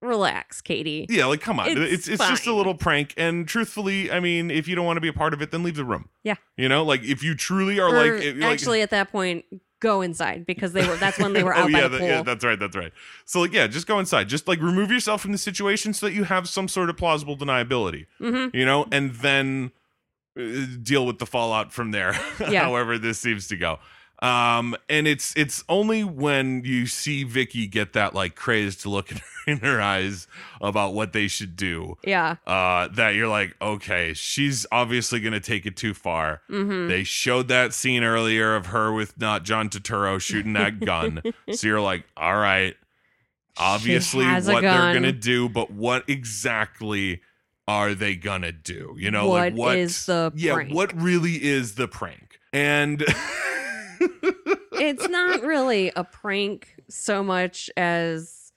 relax, 0.00 0.60
Katie. 0.60 1.06
Yeah, 1.08 1.26
like 1.26 1.40
come 1.40 1.58
on. 1.60 1.68
It's 1.68 1.78
It's 2.06 2.08
it's, 2.08 2.28
just 2.28 2.46
a 2.46 2.52
little 2.54 2.74
prank. 2.74 3.14
And 3.16 3.46
truthfully, 3.48 4.10
I 4.10 4.20
mean, 4.20 4.50
if 4.50 4.68
you 4.68 4.74
don't 4.74 4.84
want 4.86 4.96
to 4.98 5.00
be 5.02 5.08
a 5.08 5.12
part 5.14 5.32
of 5.34 5.40
it, 5.42 5.50
then 5.50 5.62
leave 5.62 5.76
the 5.76 5.84
room. 5.84 6.08
Yeah. 6.22 6.34
You 6.56 6.68
know, 6.68 6.84
like 6.84 7.02
if 7.02 7.22
you 7.22 7.34
truly 7.34 7.78
are 7.80 7.88
Or 7.88 8.12
like, 8.16 8.22
it- 8.22 8.36
like 8.38 8.52
actually, 8.52 8.82
at 8.82 8.90
that 8.90 9.10
point, 9.10 9.44
go 9.84 10.00
inside 10.02 10.46
because 10.46 10.72
they 10.72 10.86
were. 10.88 10.96
That's 10.96 11.18
when 11.18 11.32
they 11.34 11.44
were 11.44 11.54
oh 11.56 11.60
out 11.60 11.72
by 11.72 11.78
yeah, 11.78 11.82
the 11.88 11.88
that- 11.90 11.98
pool. 12.00 12.08
yeah, 12.08 12.22
that's 12.22 12.44
right, 12.44 12.58
that's 12.58 12.76
right. 12.76 12.92
So 13.24 13.40
like, 13.40 13.52
yeah, 13.52 13.66
just 13.66 13.86
go 13.86 13.98
inside. 13.98 14.28
Just 14.28 14.48
like 14.48 14.60
remove 14.60 14.90
yourself 14.90 15.20
from 15.20 15.32
the 15.32 15.38
situation 15.38 15.92
so 15.94 16.06
that 16.06 16.12
you 16.12 16.24
have 16.24 16.48
some 16.48 16.66
sort 16.68 16.90
of 16.90 16.96
plausible 16.96 17.36
deniability. 17.36 18.06
mm-hmm. 18.20 18.56
You 18.56 18.64
know, 18.64 18.86
and 18.90 19.12
then 19.16 19.70
uh, 20.38 20.42
deal 20.82 21.06
with 21.06 21.18
the 21.18 21.26
fallout 21.26 21.72
from 21.72 21.90
there. 21.92 22.12
Yeah. 22.50 22.62
however 22.64 22.98
this 22.98 23.18
seems 23.20 23.46
to 23.48 23.56
go. 23.56 23.78
Um, 24.24 24.74
and 24.88 25.06
it's 25.06 25.36
it's 25.36 25.62
only 25.68 26.02
when 26.02 26.62
you 26.64 26.86
see 26.86 27.24
Vicky 27.24 27.66
get 27.66 27.92
that 27.92 28.14
like 28.14 28.34
crazed 28.36 28.86
look 28.86 29.10
in 29.12 29.18
her, 29.18 29.24
in 29.46 29.58
her 29.58 29.80
eyes 29.82 30.26
about 30.62 30.94
what 30.94 31.12
they 31.12 31.28
should 31.28 31.56
do 31.56 31.98
Yeah. 32.04 32.36
uh, 32.46 32.88
that 32.94 33.10
you're 33.16 33.28
like, 33.28 33.54
okay, 33.60 34.14
she's 34.14 34.64
obviously 34.72 35.20
going 35.20 35.34
to 35.34 35.40
take 35.40 35.66
it 35.66 35.76
too 35.76 35.92
far. 35.92 36.40
Mm-hmm. 36.48 36.88
They 36.88 37.04
showed 37.04 37.48
that 37.48 37.74
scene 37.74 38.02
earlier 38.02 38.56
of 38.56 38.66
her 38.66 38.92
with 38.92 39.20
not 39.20 39.42
John 39.42 39.68
Turturro 39.68 40.18
shooting 40.20 40.54
that 40.54 40.80
gun. 40.84 41.20
so 41.52 41.66
you're 41.66 41.80
like, 41.82 42.04
all 42.16 42.36
right, 42.36 42.76
obviously 43.58 44.24
what 44.24 44.44
they're 44.62 44.92
going 44.92 45.02
to 45.02 45.12
do, 45.12 45.48
but 45.48 45.70
what 45.70 46.08
exactly 46.08 47.20
are 47.68 47.94
they 47.94 48.14
going 48.16 48.42
to 48.42 48.52
do? 48.52 48.94
You 48.98 49.10
know, 49.10 49.28
like 49.28 49.52
What 49.54 49.58
what 49.68 49.78
is 49.78 50.06
the 50.06 50.32
Yeah, 50.34 50.54
prank? 50.54 50.72
what 50.74 50.98
really 51.00 51.42
is 51.44 51.74
the 51.74 51.88
prank? 51.88 52.38
And 52.52 53.04
it's 54.72 55.08
not 55.08 55.42
really 55.42 55.92
a 55.96 56.04
prank 56.04 56.74
so 56.88 57.22
much 57.22 57.70
as 57.76 58.52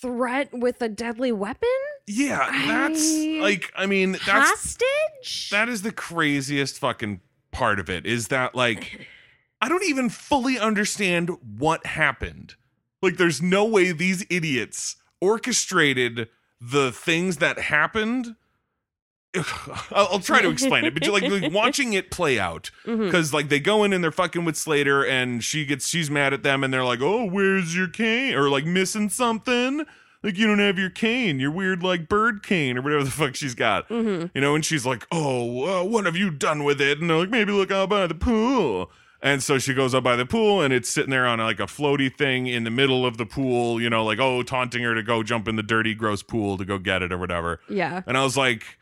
threat 0.00 0.48
with 0.52 0.80
a 0.82 0.88
deadly 0.88 1.32
weapon. 1.32 1.68
yeah, 2.06 2.50
that's 2.66 3.00
I- 3.02 3.38
like 3.40 3.72
I 3.76 3.86
mean, 3.86 4.12
that's 4.12 4.50
Hostage. 4.50 5.50
that 5.50 5.68
is 5.68 5.82
the 5.82 5.92
craziest 5.92 6.78
fucking 6.78 7.20
part 7.52 7.80
of 7.80 7.88
it 7.88 8.06
is 8.06 8.28
that 8.28 8.54
like 8.54 9.06
I 9.60 9.68
don't 9.70 9.84
even 9.84 10.10
fully 10.10 10.58
understand 10.58 11.30
what 11.58 11.86
happened. 11.86 12.54
Like 13.02 13.16
there's 13.16 13.40
no 13.40 13.64
way 13.64 13.92
these 13.92 14.24
idiots 14.28 14.96
orchestrated 15.20 16.28
the 16.60 16.92
things 16.92 17.38
that 17.38 17.58
happened 17.58 18.36
I'll, 19.92 20.08
I'll 20.12 20.20
try 20.20 20.42
to 20.42 20.48
explain 20.50 20.84
it, 20.84 20.94
but 20.94 21.04
you're 21.04 21.12
like, 21.12 21.28
like 21.30 21.52
watching 21.52 21.92
it 21.92 22.10
play 22.10 22.38
out 22.38 22.70
because 22.84 23.32
like 23.34 23.48
they 23.48 23.60
go 23.60 23.84
in 23.84 23.92
and 23.92 24.02
they're 24.02 24.10
fucking 24.12 24.44
with 24.44 24.56
Slater, 24.56 25.04
and 25.04 25.42
she 25.44 25.64
gets 25.64 25.88
she's 25.88 26.10
mad 26.10 26.32
at 26.32 26.42
them, 26.42 26.62
and 26.64 26.72
they're 26.72 26.84
like, 26.84 27.00
"Oh, 27.00 27.24
where's 27.28 27.74
your 27.76 27.88
cane?" 27.88 28.34
or 28.34 28.48
like 28.48 28.64
missing 28.64 29.08
something. 29.08 29.84
Like 30.22 30.36
you 30.38 30.46
don't 30.46 30.58
have 30.58 30.78
your 30.78 30.90
cane, 30.90 31.38
your 31.38 31.50
weird 31.52 31.82
like 31.82 32.08
bird 32.08 32.42
cane 32.42 32.78
or 32.78 32.82
whatever 32.82 33.04
the 33.04 33.10
fuck 33.10 33.36
she's 33.36 33.54
got, 33.54 33.88
Mhm. 33.88 34.30
you 34.34 34.40
know. 34.40 34.54
And 34.54 34.64
she's 34.64 34.84
like, 34.86 35.06
"Oh, 35.12 35.82
uh, 35.82 35.84
what 35.84 36.04
have 36.06 36.16
you 36.16 36.30
done 36.30 36.64
with 36.64 36.80
it?" 36.80 37.00
And 37.00 37.08
they're 37.10 37.18
like, 37.18 37.30
"Maybe 37.30 37.52
look 37.52 37.70
out 37.70 37.88
by 37.90 38.06
the 38.06 38.14
pool." 38.14 38.90
And 39.22 39.42
so 39.42 39.58
she 39.58 39.72
goes 39.72 39.94
up 39.94 40.04
by 40.04 40.14
the 40.14 40.26
pool, 40.26 40.60
and 40.62 40.74
it's 40.74 40.90
sitting 40.90 41.10
there 41.10 41.26
on 41.26 41.38
like 41.38 41.58
a 41.60 41.64
floaty 41.64 42.14
thing 42.14 42.46
in 42.46 42.64
the 42.64 42.70
middle 42.70 43.06
of 43.06 43.16
the 43.16 43.26
pool, 43.26 43.80
you 43.80 43.88
know, 43.88 44.04
like 44.04 44.18
oh, 44.18 44.42
taunting 44.42 44.82
her 44.82 44.94
to 44.94 45.02
go 45.02 45.22
jump 45.22 45.48
in 45.48 45.56
the 45.56 45.62
dirty, 45.62 45.94
gross 45.94 46.22
pool 46.22 46.58
to 46.58 46.64
go 46.64 46.78
get 46.78 47.02
it 47.02 47.12
or 47.12 47.18
whatever. 47.18 47.60
Yeah. 47.68 48.02
And 48.06 48.16
I 48.18 48.24
was 48.24 48.36
like, 48.36 48.78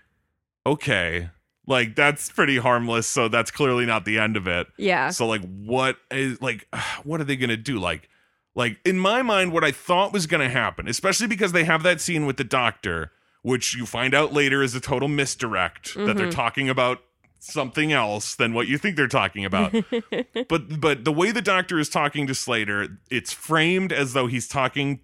okay, 0.66 1.30
like 1.66 1.94
that's 1.96 2.30
pretty 2.30 2.58
harmless. 2.58 3.06
So 3.06 3.28
that's 3.28 3.50
clearly 3.50 3.86
not 3.86 4.04
the 4.04 4.18
end 4.18 4.36
of 4.36 4.46
it. 4.46 4.66
Yeah. 4.76 5.10
So 5.10 5.26
like, 5.26 5.42
what 5.42 5.96
is 6.10 6.40
like, 6.42 6.66
what 7.04 7.20
are 7.20 7.24
they 7.24 7.36
gonna 7.36 7.56
do? 7.56 7.78
Like, 7.78 8.08
like 8.54 8.78
in 8.84 8.98
my 8.98 9.22
mind, 9.22 9.52
what 9.52 9.64
I 9.64 9.72
thought 9.72 10.12
was 10.12 10.26
gonna 10.26 10.48
happen, 10.50 10.88
especially 10.88 11.26
because 11.26 11.52
they 11.52 11.64
have 11.64 11.82
that 11.82 12.00
scene 12.00 12.26
with 12.26 12.36
the 12.36 12.44
doctor, 12.44 13.10
which 13.42 13.74
you 13.74 13.86
find 13.86 14.14
out 14.14 14.32
later 14.32 14.62
is 14.62 14.74
a 14.74 14.80
total 14.80 15.08
misdirect 15.08 15.94
that 15.94 16.16
they're 16.16 16.28
Mhm. 16.28 16.32
talking 16.34 16.68
about 16.68 17.02
something 17.40 17.92
else 17.92 18.34
than 18.36 18.54
what 18.54 18.66
you 18.68 18.78
think 18.78 18.96
they're 18.96 19.06
talking 19.06 19.44
about. 19.44 19.70
but 20.48 20.80
but 20.80 21.04
the 21.04 21.12
way 21.12 21.30
the 21.30 21.42
doctor 21.42 21.78
is 21.78 21.88
talking 21.90 22.26
to 22.26 22.34
Slater, 22.34 22.98
it's 23.10 23.32
framed 23.32 23.92
as 23.92 24.12
though 24.14 24.26
he's 24.26 24.48
talking 24.48 25.00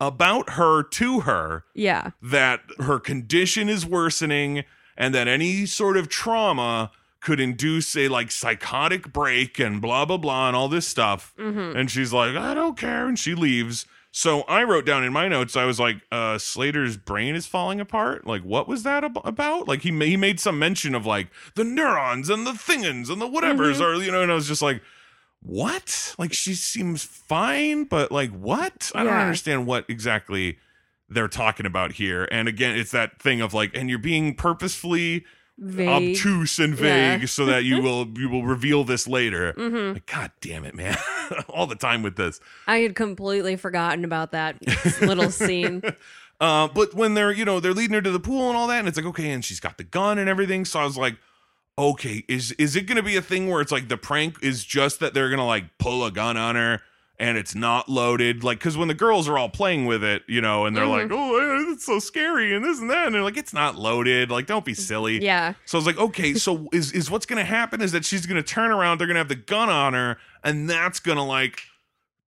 about 0.00 0.50
her 0.50 0.82
to 0.82 1.20
her 1.20 1.64
yeah. 1.74 2.10
that 2.20 2.60
her 2.78 2.98
condition 2.98 3.68
is 3.68 3.86
worsening 3.86 4.64
and 4.96 5.14
that 5.14 5.28
any 5.28 5.66
sort 5.66 5.96
of 5.96 6.08
trauma 6.08 6.90
could 7.20 7.38
induce 7.38 7.94
a 7.96 8.08
like 8.08 8.30
psychotic 8.32 9.12
break 9.12 9.58
and 9.60 9.80
blah 9.80 10.04
blah 10.04 10.16
blah 10.16 10.48
and 10.48 10.56
all 10.56 10.68
this 10.68 10.86
stuff. 10.88 11.32
Hmm 11.38 11.72
and 11.76 11.90
she's 11.90 12.12
like 12.12 12.34
i 12.36 12.52
don't 12.54 12.76
care 12.76 13.06
and 13.06 13.18
she 13.18 13.34
leaves. 13.34 13.86
So 14.14 14.42
i 14.42 14.62
wrote 14.64 14.84
down 14.84 15.04
in 15.04 15.12
my 15.12 15.28
notes 15.28 15.56
i 15.56 15.64
was 15.64 15.78
like 15.80 15.96
uh 16.10 16.36
slater's 16.38 16.96
brain 16.96 17.34
is 17.36 17.46
falling 17.46 17.80
apart? 17.80 18.26
Like 18.26 18.42
what 18.42 18.66
was 18.68 18.82
that 18.82 19.04
ab- 19.04 19.20
about? 19.24 19.68
Like 19.68 19.82
he, 19.82 19.90
ma- 19.92 20.04
he 20.04 20.16
made 20.16 20.40
some 20.40 20.58
mention 20.58 20.94
of 20.94 21.06
like 21.06 21.28
the 21.54 21.64
neurons 21.64 22.28
and 22.28 22.46
the 22.46 22.52
thingins 22.52 23.08
and 23.08 23.20
the 23.22 23.28
whatevers 23.28 23.76
Mhm. 23.76 23.80
or 23.80 24.02
you 24.02 24.10
know 24.12 24.22
and 24.22 24.32
i 24.32 24.34
was 24.34 24.48
just 24.48 24.60
like 24.62 24.82
what? 25.40 26.14
Like 26.18 26.32
she 26.32 26.54
seems 26.54 27.02
fine 27.04 27.84
but 27.84 28.12
like 28.12 28.30
what? 28.30 28.90
I 28.94 29.02
don't 29.04 29.12
understand 29.14 29.66
what 29.66 29.84
exactly 29.88 30.58
they're 31.08 31.28
talking 31.28 31.66
about 31.66 31.92
here. 31.92 32.26
And 32.30 32.48
again 32.48 32.76
it's 32.76 32.90
that 32.92 33.20
thing 33.20 33.40
of 33.40 33.52
like 33.54 33.76
and 33.76 33.88
you're 33.90 33.98
being 33.98 34.34
purposefully 34.34 35.24
Vague. 35.58 35.88
obtuse 36.16 36.58
and 36.58 36.72
Yeah. 36.78 37.18
vague 37.18 37.28
so 37.28 37.44
that 37.46 37.64
you 37.64 37.80
will 37.82 38.08
you 38.16 38.28
will 38.28 38.44
reveal 38.44 38.84
this 38.84 39.06
later. 39.06 39.52
Hmm 39.52 39.92
like 39.92 40.06
god 40.06 40.30
damn 40.40 40.64
it 40.64 40.74
man. 40.74 40.96
All 41.48 41.66
the 41.66 41.76
time 41.76 42.02
with 42.02 42.16
this. 42.16 42.40
I 42.66 42.78
had 42.78 42.94
completely 42.94 43.56
forgotten 43.56 44.04
about 44.04 44.32
that 44.32 44.56
little 45.02 45.30
scene. 45.44 45.82
uh 46.40 46.68
but 46.68 46.94
when 46.94 47.14
they're 47.14 47.32
you 47.32 47.44
know 47.44 47.60
they're 47.60 47.74
leading 47.74 47.94
her 47.94 48.02
to 48.02 48.10
the 48.10 48.20
pool 48.20 48.48
and 48.48 48.56
all 48.56 48.66
that 48.68 48.78
and 48.78 48.88
it's 48.88 48.96
like 48.96 49.06
okay 49.06 49.30
and 49.30 49.44
she's 49.44 49.60
got 49.60 49.76
the 49.78 49.84
gun 49.84 50.18
and 50.18 50.28
everything. 50.28 50.64
So 50.64 50.80
i 50.80 50.84
was 50.84 50.96
like 50.96 51.16
okay 51.78 52.22
is 52.28 52.52
is 52.52 52.76
it 52.76 52.82
gonna 52.86 53.02
be 53.02 53.16
a 53.16 53.22
thing 53.22 53.48
where 53.50 53.60
it's 53.60 53.72
like 53.72 53.88
the 53.88 53.96
prank 53.96 54.36
is 54.42 54.64
just 54.64 55.00
that 55.00 55.14
they're 55.14 55.30
gonna 55.30 55.46
like 55.46 55.64
pull 55.78 56.04
a 56.04 56.10
gun 56.10 56.36
on 56.36 56.54
her 56.54 56.80
and 57.22 57.38
it's 57.38 57.54
not 57.54 57.88
loaded 57.88 58.42
like 58.44 58.58
because 58.58 58.76
when 58.76 58.88
the 58.88 58.94
girls 58.94 59.28
are 59.28 59.38
all 59.38 59.48
playing 59.48 59.86
with 59.86 60.02
it 60.02 60.22
you 60.26 60.40
know 60.40 60.66
and 60.66 60.76
they're 60.76 60.84
Mhm. 60.84 61.02
like 61.02 61.08
oh 61.12 61.70
it's 61.72 61.86
so 61.86 61.98
scary 61.98 62.54
and 62.54 62.64
this 62.64 62.80
and 62.80 62.90
that 62.90 63.06
and 63.06 63.14
they're 63.14 63.22
like 63.22 63.36
it's 63.36 63.52
not 63.54 63.76
loaded 63.76 64.30
like 64.30 64.46
don't 64.46 64.64
be 64.64 64.74
silly 64.74 65.22
Yeah. 65.22 65.54
So 65.64 65.76
I 65.76 65.78
was 65.78 65.86
like, 65.86 65.98
okay, 65.98 66.34
so 66.34 66.68
is 66.72 66.92
is 66.92 67.10
what's 67.10 67.24
gonna 67.26 67.44
happen 67.44 67.80
is 67.80 67.92
that 67.92 68.04
she's 68.04 68.26
gonna 68.26 68.42
turn 68.42 68.70
around, 68.70 68.98
they're 68.98 69.06
gonna 69.06 69.20
have 69.20 69.28
the 69.28 69.36
gun 69.36 69.70
on 69.70 69.94
her, 69.94 70.18
and 70.44 70.68
that's 70.68 70.98
gonna 71.00 71.24
like 71.24 71.62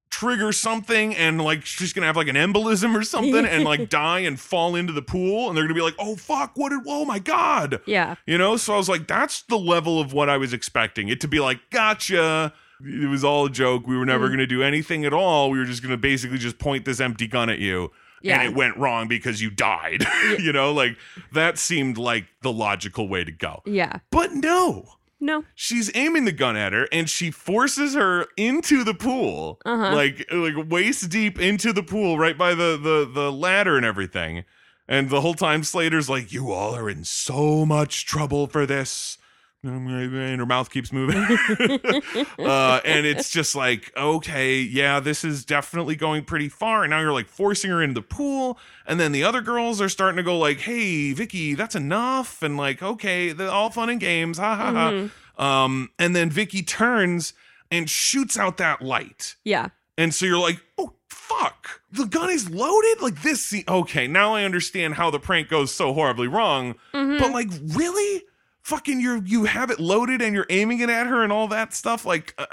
trigger 0.09 0.53
something 0.53 1.13
and 1.15 1.41
like 1.41 1.65
she's 1.65 1.91
gonna 1.91 2.07
have 2.07 2.15
like 2.15 2.29
an 2.29 2.37
embolism 2.37 2.95
or 2.97 3.03
something 3.03 3.45
and 3.45 3.65
like 3.65 3.89
die 3.89 4.19
and 4.19 4.39
fall 4.39 4.75
into 4.75 4.93
the 4.93 5.01
pool 5.01 5.49
and 5.49 5.57
they're 5.57 5.65
gonna 5.65 5.73
be 5.73 5.81
like, 5.81 5.95
oh 5.99 6.15
fuck, 6.15 6.51
what 6.55 6.69
did 6.69 6.79
oh 6.87 7.03
my 7.03 7.19
god. 7.19 7.81
Yeah. 7.85 8.15
You 8.25 8.37
know? 8.37 8.55
So 8.55 8.73
I 8.73 8.77
was 8.77 8.87
like, 8.87 9.07
that's 9.07 9.41
the 9.43 9.57
level 9.57 9.99
of 9.99 10.13
what 10.13 10.29
I 10.29 10.37
was 10.37 10.53
expecting. 10.53 11.09
It 11.09 11.19
to 11.21 11.27
be 11.27 11.39
like, 11.41 11.59
gotcha. 11.69 12.53
It 12.83 13.09
was 13.09 13.23
all 13.23 13.45
a 13.45 13.49
joke. 13.49 13.87
We 13.87 13.97
were 13.97 14.05
never 14.05 14.27
Mhm. 14.27 14.31
gonna 14.31 14.47
do 14.47 14.63
anything 14.63 15.05
at 15.05 15.13
all. 15.13 15.49
We 15.49 15.57
were 15.59 15.65
just 15.65 15.81
gonna 15.83 15.97
basically 15.97 16.37
just 16.37 16.57
point 16.59 16.85
this 16.85 16.99
empty 16.99 17.27
gun 17.27 17.49
at 17.49 17.59
you 17.59 17.91
Yeah. 18.21 18.39
and 18.39 18.49
it 18.49 18.55
went 18.55 18.75
wrong 18.77 19.07
because 19.07 19.41
you 19.41 19.49
died. 19.49 20.05
you 20.39 20.51
know, 20.51 20.73
like 20.73 20.97
that 21.31 21.57
seemed 21.57 21.97
like 21.97 22.25
the 22.41 22.51
logical 22.51 23.07
way 23.07 23.23
to 23.23 23.31
go. 23.31 23.61
Yeah. 23.65 23.99
But 24.11 24.33
no, 24.33 24.85
No. 25.21 25.43
she's 25.55 25.89
aiming 25.95 26.25
the 26.25 26.31
gun 26.31 26.55
at 26.57 26.73
her 26.73 26.87
and 26.91 27.09
she 27.09 27.31
forces 27.31 27.93
her 27.93 28.27
into 28.37 28.83
the 28.83 28.93
pool, 28.93 29.59
Uh-huh. 29.65 29.95
like 29.95 30.25
like 30.31 30.69
waist 30.69 31.09
deep 31.09 31.39
into 31.39 31.71
the 31.71 31.83
pool, 31.83 32.17
right 32.19 32.37
by 32.37 32.53
the 32.55 32.77
the 32.81 33.09
the 33.11 33.31
ladder 33.31 33.77
and 33.77 33.85
everything. 33.85 34.43
And 34.87 35.09
the 35.09 35.21
whole 35.21 35.33
time 35.33 35.63
Slater's 35.63 36.09
like, 36.09 36.31
"You 36.31 36.51
all 36.51 36.75
are 36.75 36.89
in 36.89 37.05
so 37.05 37.65
much 37.65 38.05
trouble 38.05 38.45
for 38.45 38.67
this." 38.67 39.17
And 39.67 40.39
her 40.39 40.45
mouth 40.45 40.69
keeps 40.69 40.91
moving. 40.93 41.17
uh, 42.39 42.81
and 42.85 43.05
it's 43.05 43.29
just 43.29 43.55
like, 43.55 43.91
okay, 43.97 44.59
yeah, 44.59 44.99
this 44.99 45.23
is 45.23 45.45
definitely 45.45 45.95
going 45.95 46.23
pretty 46.25 46.49
far. 46.49 46.83
And 46.83 46.91
now 46.91 46.99
you're 46.99 47.13
like 47.13 47.27
forcing 47.27 47.71
her 47.71 47.81
into 47.81 47.95
the 47.95 48.01
pool. 48.01 48.57
And 48.85 48.99
then 48.99 49.11
the 49.11 49.23
other 49.23 49.41
girls 49.41 49.81
are 49.81 49.89
starting 49.89 50.17
to 50.17 50.23
go 50.23 50.37
like, 50.37 50.59
hey, 50.59 51.13
Vicky, 51.13 51.55
that's 51.55 51.75
enough. 51.75 52.41
And 52.41 52.57
like, 52.57 52.81
okay, 52.83 53.31
they're 53.31 53.49
all 53.49 53.69
fun 53.69 53.89
and 53.89 53.99
games. 53.99 54.37
Ha 54.37 54.55
ha 54.55 54.71
ha. 54.71 54.91
Mhm. 54.91 55.11
Um, 55.41 55.89
and 55.99 56.15
then 56.15 56.29
Vicky 56.29 56.63
turns 56.63 57.33
and 57.71 57.89
shoots 57.89 58.37
out 58.37 58.57
that 58.57 58.81
light. 58.81 59.35
Yeah. 59.43 59.69
And 59.97 60.13
so 60.13 60.25
you're 60.25 60.37
like, 60.39 60.61
oh, 60.77 60.93
fuck. 61.09 61.81
The 61.91 62.05
gun 62.05 62.29
is 62.29 62.49
loaded? 62.49 63.01
Like 63.01 63.21
this. 63.21 63.41
Se- 63.45 63.63
okay, 63.67 64.07
now 64.07 64.33
I 64.35 64.43
understand 64.43 64.93
how 64.95 65.09
the 65.09 65.19
prank 65.19 65.49
goes 65.49 65.73
so 65.73 65.93
horribly 65.93 66.27
wrong. 66.27 66.75
Mhm. 66.93 67.19
But 67.19 67.31
like, 67.31 67.49
really? 67.75 68.23
Fucking, 68.65 68.99
you 68.99 69.21
you 69.23 69.43
have 69.43 69.69
it 69.69 69.79
loaded 69.79 70.23
and 70.23 70.33
you're 70.33 70.47
aiming 70.49 70.79
it 70.79 70.89
at 70.89 71.05
her 71.05 71.23
and 71.23 71.31
all 71.31 71.47
that 71.49 71.71
stuff. 71.71 72.03
Like, 72.03 72.33
uh, 72.39 72.47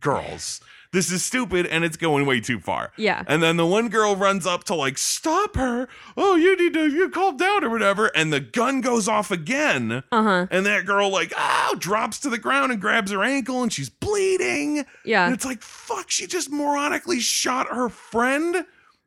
girls, 0.00 0.62
this 0.94 1.12
is 1.12 1.22
stupid 1.22 1.66
and 1.66 1.84
it's 1.84 1.98
going 1.98 2.24
way 2.24 2.40
too 2.40 2.58
far. 2.58 2.92
yeah. 2.96 3.22
And 3.26 3.42
then 3.42 3.58
the 3.58 3.66
one 3.66 3.90
girl 3.90 4.16
runs 4.16 4.46
up 4.46 4.64
to 4.64 4.74
like 4.74 4.96
stop 4.96 5.56
her. 5.56 5.88
Oh, 6.16 6.36
you 6.36 6.56
need 6.56 6.72
to 6.72 6.88
you 6.88 7.10
calm 7.10 7.36
down 7.36 7.64
or 7.64 7.68
whatever. 7.68 8.06
And 8.14 8.32
the 8.32 8.40
gun 8.40 8.80
goes 8.80 9.08
off 9.08 9.30
again. 9.30 10.02
Uh 10.10 10.22
huh. 10.22 10.46
And 10.50 10.64
that 10.64 10.86
girl 10.86 11.10
like 11.10 11.34
oh 11.36 11.74
drops 11.78 12.18
to 12.20 12.30
the 12.30 12.38
ground 12.38 12.72
and 12.72 12.80
grabs 12.80 13.10
her 13.10 13.22
ankle 13.22 13.62
and 13.62 13.70
she's 13.70 13.90
bleeding. 13.90 14.86
Yeah. 15.04 15.26
And 15.26 15.34
it's 15.34 15.44
like 15.44 15.60
fuck, 15.60 16.10
she 16.10 16.26
just 16.26 16.50
moronically 16.50 17.20
shot 17.20 17.68
her 17.68 17.90
friend. 17.90 18.64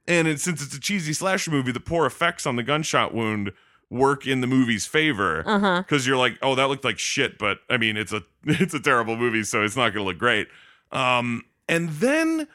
And 0.08 0.28
it, 0.28 0.40
since 0.40 0.62
it's 0.62 0.76
a 0.76 0.80
cheesy 0.80 1.14
slasher 1.14 1.50
movie, 1.50 1.72
the 1.72 1.80
poor 1.80 2.06
effects 2.06 2.46
on 2.46 2.56
the 2.56 2.62
gunshot 2.62 3.16
wound 3.16 3.52
work 3.90 4.26
in 4.26 4.42
the 4.42 4.48
movie's 4.48 4.86
favor 4.86 5.44
Uh 5.48 5.82
because 5.82 6.06
you're 6.08 6.18
like, 6.18 6.38
oh, 6.42 6.56
that 6.56 6.68
looked 6.70 6.84
like 6.84 6.98
shit, 7.00 7.38
but 7.38 7.60
I 7.70 7.78
mean, 7.78 7.98
it's 7.98 8.12
a 8.14 8.24
it's 8.46 8.74
a 8.74 8.80
terrible 8.80 9.16
movie, 9.18 9.44
so 9.44 9.64
it's 9.64 9.76
not 9.76 9.94
going 9.94 10.04
to 10.06 10.10
look 10.10 10.18
great. 10.18 10.48
Um, 10.92 11.44
and 11.68 11.90
then 11.90 12.48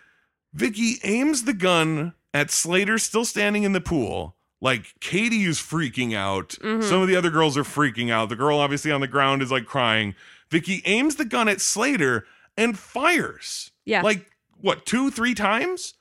Vicky 0.54 0.96
aims 1.04 1.44
the 1.44 1.52
gun 1.54 2.14
at 2.34 2.50
Slater, 2.50 2.98
still 2.98 3.24
standing 3.24 3.62
in 3.64 3.72
the 3.72 3.80
pool. 3.80 4.36
Like 4.60 4.94
Katie 5.00 5.44
is 5.44 5.58
freaking 5.58 6.14
out. 6.14 6.50
Mhm. 6.60 6.82
Some 6.84 7.00
of 7.02 7.08
the 7.08 7.16
other 7.16 7.30
girls 7.30 7.56
are 7.56 7.62
freaking 7.64 8.10
out. 8.10 8.28
The 8.28 8.36
girl, 8.36 8.58
obviously 8.58 8.90
on 8.92 9.00
the 9.00 9.08
ground, 9.08 9.40
is 9.42 9.50
like 9.50 9.66
crying. 9.66 10.14
Vicky 10.50 10.82
aims 10.84 11.16
the 11.16 11.24
gun 11.24 11.48
at 11.48 11.60
Slater 11.60 12.26
and 12.56 12.78
fires. 12.78 13.70
Yeah. 13.84 14.02
Like 14.02 14.30
what, 14.60 14.84
two, 14.84 15.10
three 15.10 15.34
times? 15.34 15.94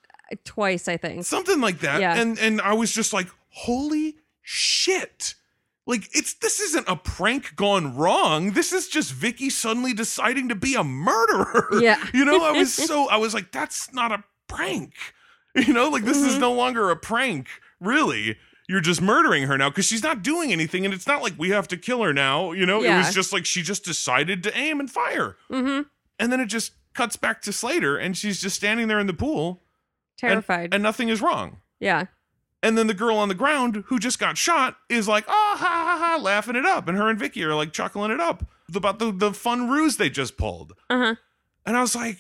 Twice, 0.43 0.87
I 0.87 0.97
think. 0.97 1.25
something 1.25 1.59
like 1.61 1.79
that 1.79 2.01
Yeah. 2.01 2.15
and 2.19 2.37
and 2.37 2.61
i 2.61 2.73
was 2.73 2.91
just 2.93 3.13
like 3.13 3.27
holy 3.49 4.17
shit 4.51 5.35
like 5.85 6.09
it's 6.12 6.33
this 6.35 6.59
isn't 6.59 6.89
a 6.89 6.95
prank 6.95 7.55
gone 7.55 7.95
wrong 7.95 8.53
this 8.53 8.73
is 8.73 8.88
just 8.88 9.12
vicky 9.13 9.47
suddenly 9.47 9.93
deciding 9.93 10.49
to 10.49 10.55
be 10.55 10.73
a 10.73 10.83
murderer 10.83 11.67
Yeah. 11.79 12.03
you 12.15 12.25
know 12.25 12.43
i 12.43 12.51
was 12.51 12.73
so 12.88 13.07
i 13.09 13.17
was 13.17 13.35
like 13.35 13.51
that's 13.51 13.93
not 13.93 14.12
a 14.12 14.23
prank 14.47 14.93
you 15.55 15.71
know 15.71 15.89
like 15.89 16.03
this 16.03 16.17
is 16.17 16.35
Mhm. 16.35 16.39
no 16.39 16.53
longer 16.53 16.89
a 16.89 16.95
prank 16.95 17.47
really 17.79 18.38
you're 18.67 18.81
just 18.81 19.03
murdering 19.03 19.43
her 19.43 19.55
now 19.55 19.69
because 19.69 19.85
she's 19.85 20.01
not 20.01 20.23
doing 20.23 20.51
anything 20.51 20.83
and 20.83 20.95
it's 20.95 21.05
not 21.05 21.21
like 21.21 21.33
we 21.38 21.49
have 21.51 21.67
to 21.67 21.77
kill 21.77 22.01
her 22.01 22.12
now 22.12 22.51
you 22.51 22.65
know 22.65 22.81
it 22.83 22.89
was 22.97 23.13
just 23.13 23.31
like 23.31 23.45
she 23.45 23.62
just 23.62 23.85
decided 23.85 24.41
to 24.43 24.57
aim 24.57 24.79
and 24.79 24.89
fire 24.89 25.38
Mm-hmm. 25.51 25.83
and 26.17 26.31
then 26.31 26.39
it 26.39 26.47
just 26.47 26.71
cuts 26.95 27.17
back 27.17 27.43
to 27.43 27.53
slater 27.53 27.97
and 27.97 28.17
she's 28.17 28.41
just 28.41 28.55
standing 28.55 28.88
there 28.88 28.99
in 28.99 29.05
the 29.05 29.13
pool 29.13 29.62
Terrified. 30.17 30.73
and 30.73 30.81
nothing 30.81 31.09
is 31.09 31.21
wrong 31.21 31.57
yeah. 31.79 32.05
And 32.62 32.78
then 32.78 32.88
the 32.88 32.93
girl 32.93 33.17
on 33.17 33.30
the 33.30 33.36
ground 33.36 33.84
who 33.88 34.00
just 34.00 34.19
got 34.19 34.38
shot 34.38 34.78
is 34.89 35.08
like, 35.08 35.26
oh, 35.28 35.56
ha 35.58 35.58
ha 35.58 35.98
ha, 36.00 36.19
laughing 36.22 36.56
it 36.56 36.65
up. 36.65 36.88
And 36.88 36.98
her 36.98 37.10
and 37.10 37.17
Vicky 37.19 37.43
are 37.43 37.56
like 37.56 37.72
chuckling 37.74 38.12
it 38.12 38.19
up 38.19 38.45
about 38.76 39.00
the, 39.00 39.12
the 39.12 39.34
fun 39.34 39.69
ruse 39.69 39.98
they 39.98 40.10
just 40.10 40.38
pulled. 40.38 40.74
Uh 40.89 40.98
huh. 40.98 41.15
And 41.65 41.78
I 41.78 41.82
was 41.82 41.95
like, 41.95 42.17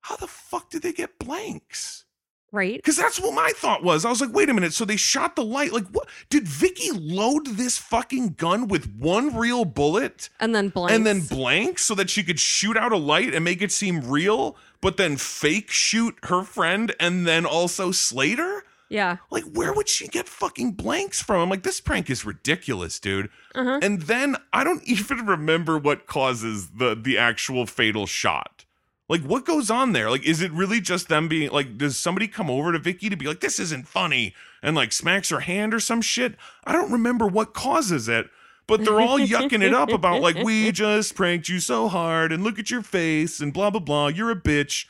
how 0.00 0.16
the 0.16 0.26
fuck 0.26 0.70
did 0.70 0.82
they 0.82 0.92
get 0.92 1.18
blanks? 1.18 2.04
Right? 2.50 2.76
Because 2.76 2.98
that's 2.98 3.18
what 3.18 3.32
my 3.34 3.50
thought 3.56 3.82
was. 3.82 4.04
I 4.04 4.10
was 4.10 4.20
like, 4.20 4.34
wait 4.34 4.50
a 4.50 4.54
minute. 4.54 4.74
So 4.74 4.84
they 4.84 4.96
shot 4.96 5.36
the 5.36 5.44
light. 5.44 5.72
Like, 5.72 5.86
what? 5.86 6.06
Did 6.28 6.46
Vicky 6.46 6.90
load 6.92 7.46
this 7.46 7.78
fucking 7.78 8.34
gun 8.34 8.68
with 8.68 8.94
one 8.94 9.34
real 9.34 9.64
bullet 9.64 10.28
And 10.38 10.54
then 10.54 10.68
blanks. 10.68 10.94
and 10.94 11.06
then 11.06 11.20
blank 11.20 11.78
so 11.78 11.94
that 11.94 12.10
she 12.10 12.22
could 12.22 12.38
shoot 12.38 12.76
out 12.76 12.92
a 12.92 12.98
light 12.98 13.32
and 13.32 13.42
make 13.42 13.62
it 13.62 13.72
seem 13.72 14.02
real, 14.02 14.56
but 14.82 14.98
then 14.98 15.16
fake 15.16 15.70
shoot 15.70 16.14
her 16.24 16.42
friend 16.42 16.94
and 17.00 17.26
then 17.26 17.46
also 17.46 17.90
Slater? 17.90 18.64
Yeah. 18.92 19.16
Like, 19.30 19.44
where 19.44 19.72
would 19.72 19.88
she 19.88 20.06
get 20.06 20.28
fucking 20.28 20.72
blanks 20.72 21.22
from? 21.22 21.40
I'm 21.40 21.48
like, 21.48 21.62
this 21.62 21.80
prank 21.80 22.10
is 22.10 22.26
ridiculous, 22.26 23.00
dude. 23.00 23.30
Uh-huh. 23.54 23.80
And 23.80 24.02
then 24.02 24.36
I 24.52 24.64
don't 24.64 24.82
even 24.86 25.24
remember 25.24 25.78
what 25.78 26.06
causes 26.06 26.72
the 26.72 26.94
the 26.94 27.16
actual 27.16 27.66
fatal 27.66 28.06
shot. 28.06 28.66
Like, 29.08 29.22
what 29.22 29.46
goes 29.46 29.70
on 29.70 29.92
there? 29.92 30.10
Like, 30.10 30.24
is 30.24 30.42
it 30.42 30.52
really 30.52 30.80
just 30.80 31.08
them 31.08 31.26
being 31.26 31.50
like, 31.50 31.76
does 31.78 31.98
somebody 31.98 32.28
come 32.28 32.50
over 32.50 32.72
to 32.72 32.78
Vicky 32.78 33.08
to 33.08 33.16
be 33.16 33.26
like, 33.26 33.40
this 33.40 33.58
isn't 33.58 33.88
funny, 33.88 34.34
and 34.62 34.76
like 34.76 34.92
smacks 34.92 35.30
her 35.30 35.40
hand 35.40 35.72
or 35.72 35.80
some 35.80 36.02
shit? 36.02 36.36
I 36.64 36.72
don't 36.72 36.92
remember 36.92 37.26
what 37.26 37.54
causes 37.54 38.08
it, 38.08 38.28
but 38.66 38.84
they're 38.84 39.00
all 39.00 39.18
yucking 39.18 39.62
it 39.62 39.74
up 39.74 39.90
about 39.90 40.20
like, 40.20 40.36
we 40.36 40.70
just 40.72 41.14
pranked 41.14 41.48
you 41.48 41.60
so 41.60 41.88
hard, 41.88 42.30
and 42.30 42.44
look 42.44 42.58
at 42.58 42.70
your 42.70 42.82
face, 42.82 43.40
and 43.40 43.54
blah 43.54 43.70
blah 43.70 43.80
blah, 43.80 44.08
you're 44.08 44.30
a 44.30 44.36
bitch. 44.36 44.84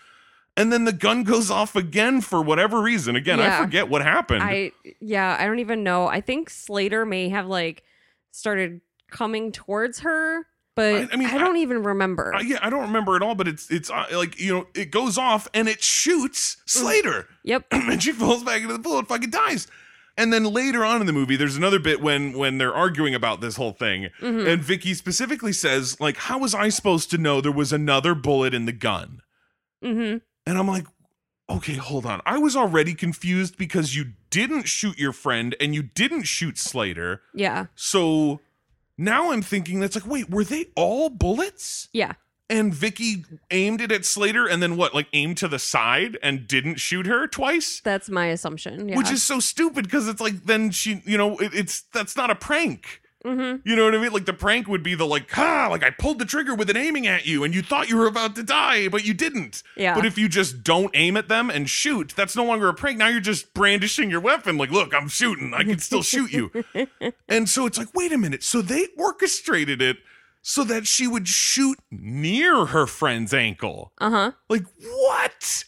And 0.57 0.71
then 0.73 0.85
the 0.85 0.93
gun 0.93 1.25
goes 1.25 1.51
off 1.51 1.75
again 1.77 2.21
for 2.21 2.43
whatever 2.43 2.81
reason. 2.83 3.17
Again, 3.17 3.41
I 3.41 3.59
forget 3.59 3.88
what 3.88 4.03
happened. 4.03 4.43
I 4.43 4.73
yeah, 5.01 5.37
I 5.41 5.47
don't 5.47 5.61
even 5.61 5.83
know. 5.83 6.07
I 6.09 6.21
think 6.21 6.51
Slater 6.51 7.07
may 7.07 7.31
have 7.31 7.47
like 7.47 7.83
started 8.33 8.81
coming 9.11 9.51
towards 9.53 10.01
her, 10.01 10.47
but 10.77 10.95
I- 10.95 10.99
I, 11.05 11.09
I 11.12 11.17
mean, 11.17 11.29
I- 11.29 11.38
don't 11.38 11.57
even 11.57 11.83
remember. 11.83 12.35
Uh, 12.35 12.43
yeah, 12.43 12.59
I 12.61 12.69
don't 12.69 12.83
remember 12.83 13.17
at 13.17 13.23
all, 13.23 13.35
but 13.35 13.49
it's 13.49 13.71
it's 13.71 13.88
uh, 13.91 14.05
like 14.12 14.38
you 14.38 14.53
know 14.53 14.67
it 14.75 14.91
goes 14.91 15.17
off 15.17 15.49
and 15.55 15.69
it 15.69 15.83
shoots 15.83 16.59
Slater, 16.67 17.29
yep. 17.45 17.65
and 17.71 18.03
she 18.03 18.12
falls 18.12 18.45
back 18.45 18.61
into 18.61 18.75
the 18.75 18.79
pool 18.83 18.99
and 18.99 19.09
fucking 19.09 19.31
dies. 19.31 19.67
And 20.19 20.31
then 20.31 20.45
later 20.45 20.85
on 20.85 21.01
in 21.01 21.07
the 21.07 21.12
movie, 21.15 21.37
there's 21.37 21.57
another 21.57 21.79
bit 21.79 22.03
when 22.03 22.37
when 22.37 22.59
they're 22.59 22.75
arguing 22.75 23.15
about 23.15 23.41
this 23.41 23.57
whole 23.57 23.73
thing, 23.73 24.11
Mhm. 24.21 24.47
and 24.53 24.62
Vicky 24.62 24.93
specifically 24.93 25.55
says 25.55 25.99
like, 25.99 26.19
"How 26.19 26.37
was 26.37 26.55
I 26.55 26.69
supposed 26.69 27.11
to 27.12 27.17
know 27.19 27.41
there 27.41 27.51
was 27.51 27.73
another 27.73 28.15
bullet 28.15 28.53
in 28.53 28.67
the 28.67 28.73
gun?" 28.73 29.23
Mm-hmm. 29.83 30.19
And 30.46 30.59
I'm 30.59 30.68
like, 30.68 30.87
"Okay, 31.48 31.74
hold 31.74 32.07
on. 32.07 32.20
I 32.26 32.38
was 32.38 32.57
already 32.57 32.94
confused 32.94 33.57
because 33.57 33.94
you 33.96 34.12
didn't 34.31 34.68
shoot 34.68 34.98
your 34.98 35.12
friend 35.12 35.55
and 35.61 35.74
you 35.74 35.83
didn't 35.83 36.24
shoot 36.24 36.59
Slater, 36.59 37.22
Yeah. 37.35 37.66
so." 37.74 38.40
Now 38.98 39.33
I'm 39.33 39.40
thinking 39.42 39.81
that's 39.81 39.96
like, 39.96 40.07
wait, 40.07 40.28
were 40.28 40.44
they 40.44 40.66
all 40.76 41.09
bullets? 41.09 41.88
Yeah. 41.92 42.12
and 42.50 42.74
Vicky 42.74 43.24
aimed 43.50 43.81
it 43.81 43.90
at 43.90 44.05
Slater 44.05 44.46
and 44.46 44.62
then 44.62 44.76
what, 44.76 44.94
like 44.94 45.07
aimed 45.14 45.38
to 45.38 45.48
the 45.48 45.59
side 45.59 46.18
and 46.22 46.46
didn't 46.46 46.76
shoot 46.78 47.07
her 47.07 47.26
twice? 47.26 47.81
That's 47.83 48.11
my 48.11 48.26
assumption. 48.26 48.90
Yeah. 48.90 48.98
Which 48.98 49.11
is 49.11 49.22
so 49.22 49.40
stupid 49.40 49.85
because 49.85 50.07
it's 50.07 50.20
like 50.20 50.44
then 50.44 50.70
she, 50.70 51.00
you 51.07 51.16
know, 51.16 51.38
it, 51.38 51.55
it's 51.55 51.81
that's 51.94 52.14
not 52.14 52.31
a 52.31 52.35
prank. 52.35 53.00
Mm-hmm. 53.25 53.69
You 53.69 53.77
know 53.77 53.85
what 53.85 53.95
I 53.95 53.99
mean? 53.99 54.13
Like 54.13 54.27
the 54.27 54.33
prank 54.33 54.69
would 54.69 54.83
be 54.83 54.95
the 54.95 55.07
like, 55.07 55.37
ah, 55.37 55.69
like 55.71 55.83
I 55.83 55.91
pulled 55.91 56.19
the 56.19 56.25
trigger 56.25 56.55
with 56.55 56.71
it 56.71 56.77
aiming 56.77 57.07
at 57.07 57.27
you 57.27 57.45
and 57.45 57.55
you 57.55 57.63
thought 57.63 57.89
you 57.89 57.97
were 57.97 58.07
about 58.07 58.35
to 58.37 58.43
die, 58.43 58.89
but 58.89 59.05
you 59.05 59.15
didn't. 59.15 59.63
Yeah. 59.77 59.95
But 59.95 60.07
if 60.07 60.19
you 60.19 60.29
just 60.29 60.63
don't 60.63 60.91
aim 60.95 61.17
at 61.17 61.29
them 61.29 61.51
and 61.51 61.69
shoot, 61.69 62.13
that's 62.17 62.37
no 62.37 62.45
longer 62.45 62.69
a 62.69 62.75
prank. 62.75 62.99
Now 62.99 63.09
you're 63.09 63.21
just 63.21 63.55
brandishing 63.55 64.11
your 64.11 64.21
weapon. 64.21 64.57
Like, 64.59 64.71
look, 64.71 64.95
I'm 64.95 65.09
shooting. 65.09 65.55
I 65.55 65.65
can 65.65 65.79
still 65.79 66.03
shoot 66.03 66.33
you. 66.33 66.51
And 67.29 67.49
so 67.49 67.67
it's 67.67 67.79
like, 67.79 67.89
wait 67.95 68.13
a 68.13 68.19
minute. 68.19 68.43
So 68.43 68.61
they 68.61 68.89
orchestrated 68.99 69.81
it 69.81 69.99
so 70.43 70.65
that 70.65 70.87
she 70.87 71.07
would 71.07 71.29
shoot 71.29 71.79
near 71.91 72.67
her 72.67 72.87
friend's 72.87 73.33
ankle. 73.33 73.93
Uh-huh. 73.99 74.33
Like, 74.49 74.65
what? 74.81 75.65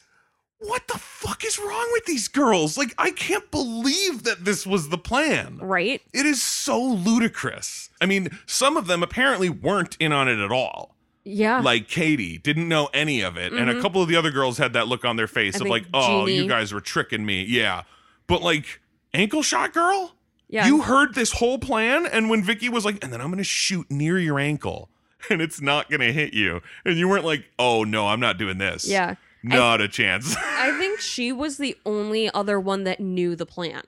What 0.66 0.88
the 0.88 0.98
fuck 0.98 1.44
is 1.44 1.59
wrong 1.59 1.88
with 1.92 2.05
these 2.07 2.29
girls? 2.29 2.77
Like, 2.79 2.94
I 2.98 3.11
can't 3.11 3.50
believe 3.50 4.22
that 4.24 4.44
this 4.44 4.66
was 4.66 4.88
the 4.88 4.98
plan. 4.98 5.59
Right? 5.61 6.00
It 6.12 6.27
is 6.27 6.42
so 6.42 6.83
ludicrous. 6.83 7.90
I 8.00 8.07
mean, 8.07 8.29
some 8.46 8.77
of 8.77 8.87
them 8.87 9.03
apparently 9.03 9.48
weren't 9.48 9.96
in 10.00 10.12
on 10.12 10.29
it 10.29 10.38
at 10.38 10.50
all. 10.53 10.96
Yeah. 11.24 11.61
Like 11.61 11.88
Katie 11.88 12.38
didn't 12.38 12.68
know 12.68 12.88
any 12.92 13.22
of 13.22 13.37
it. 13.38 13.53
And 13.55 13.70
a 13.70 13.74
Mhm. 13.74 13.81
couple 13.83 14.03
of 14.03 14.09
the 14.09 14.16
other 14.16 14.31
girls 14.31 14.59
had 14.59 14.74
that 14.74 14.88
look 14.88 15.05
on 15.07 15.16
their 15.16 15.27
face 15.27 15.57
I 15.57 15.64
of 15.64 15.70
like, 15.70 15.87
oh, 15.94 16.27
you 16.27 16.46
guys 16.46 16.72
were 16.72 16.83
tricking 16.83 17.24
me. 17.24 17.44
Yeah. 17.44 17.83
But 18.27 18.42
like, 18.42 18.81
ankle 19.14 19.42
shot 19.42 19.72
girl? 19.72 20.14
yeah. 20.48 20.66
You 20.66 20.83
heard 20.83 21.14
this 21.14 21.33
whole 21.33 21.59
plan, 21.59 22.05
and 22.07 22.29
when 22.29 22.42
Vicky 22.44 22.68
was 22.68 22.85
like, 22.85 23.03
and 23.03 23.11
then 23.12 23.20
I'm 23.22 23.31
gonna 23.31 23.42
shoot 23.42 23.90
near 23.90 24.18
your 24.18 24.38
ankle, 24.38 24.90
and 25.31 25.40
it's 25.40 25.61
not 25.62 25.90
gonna 25.90 26.12
hit 26.12 26.35
you, 26.35 26.61
and 26.85 26.98
you 26.98 27.09
weren't 27.09 27.24
like, 27.24 27.44
oh 27.59 27.83
no, 27.85 28.09
I'm 28.09 28.20
not 28.20 28.37
doing 28.37 28.59
this. 28.59 28.87
yeah. 28.87 29.14
Not 29.44 29.80
a 29.80 29.88
chance. 29.88 30.35
I 30.38 30.76
think 30.78 31.00
she 31.00 31.30
was 31.33 31.59
the 31.59 31.76
only 31.85 32.30
other 32.33 32.59
one 32.59 32.85
that 32.85 32.98
knew 33.00 33.37
the 33.37 33.46
plan. 33.46 33.83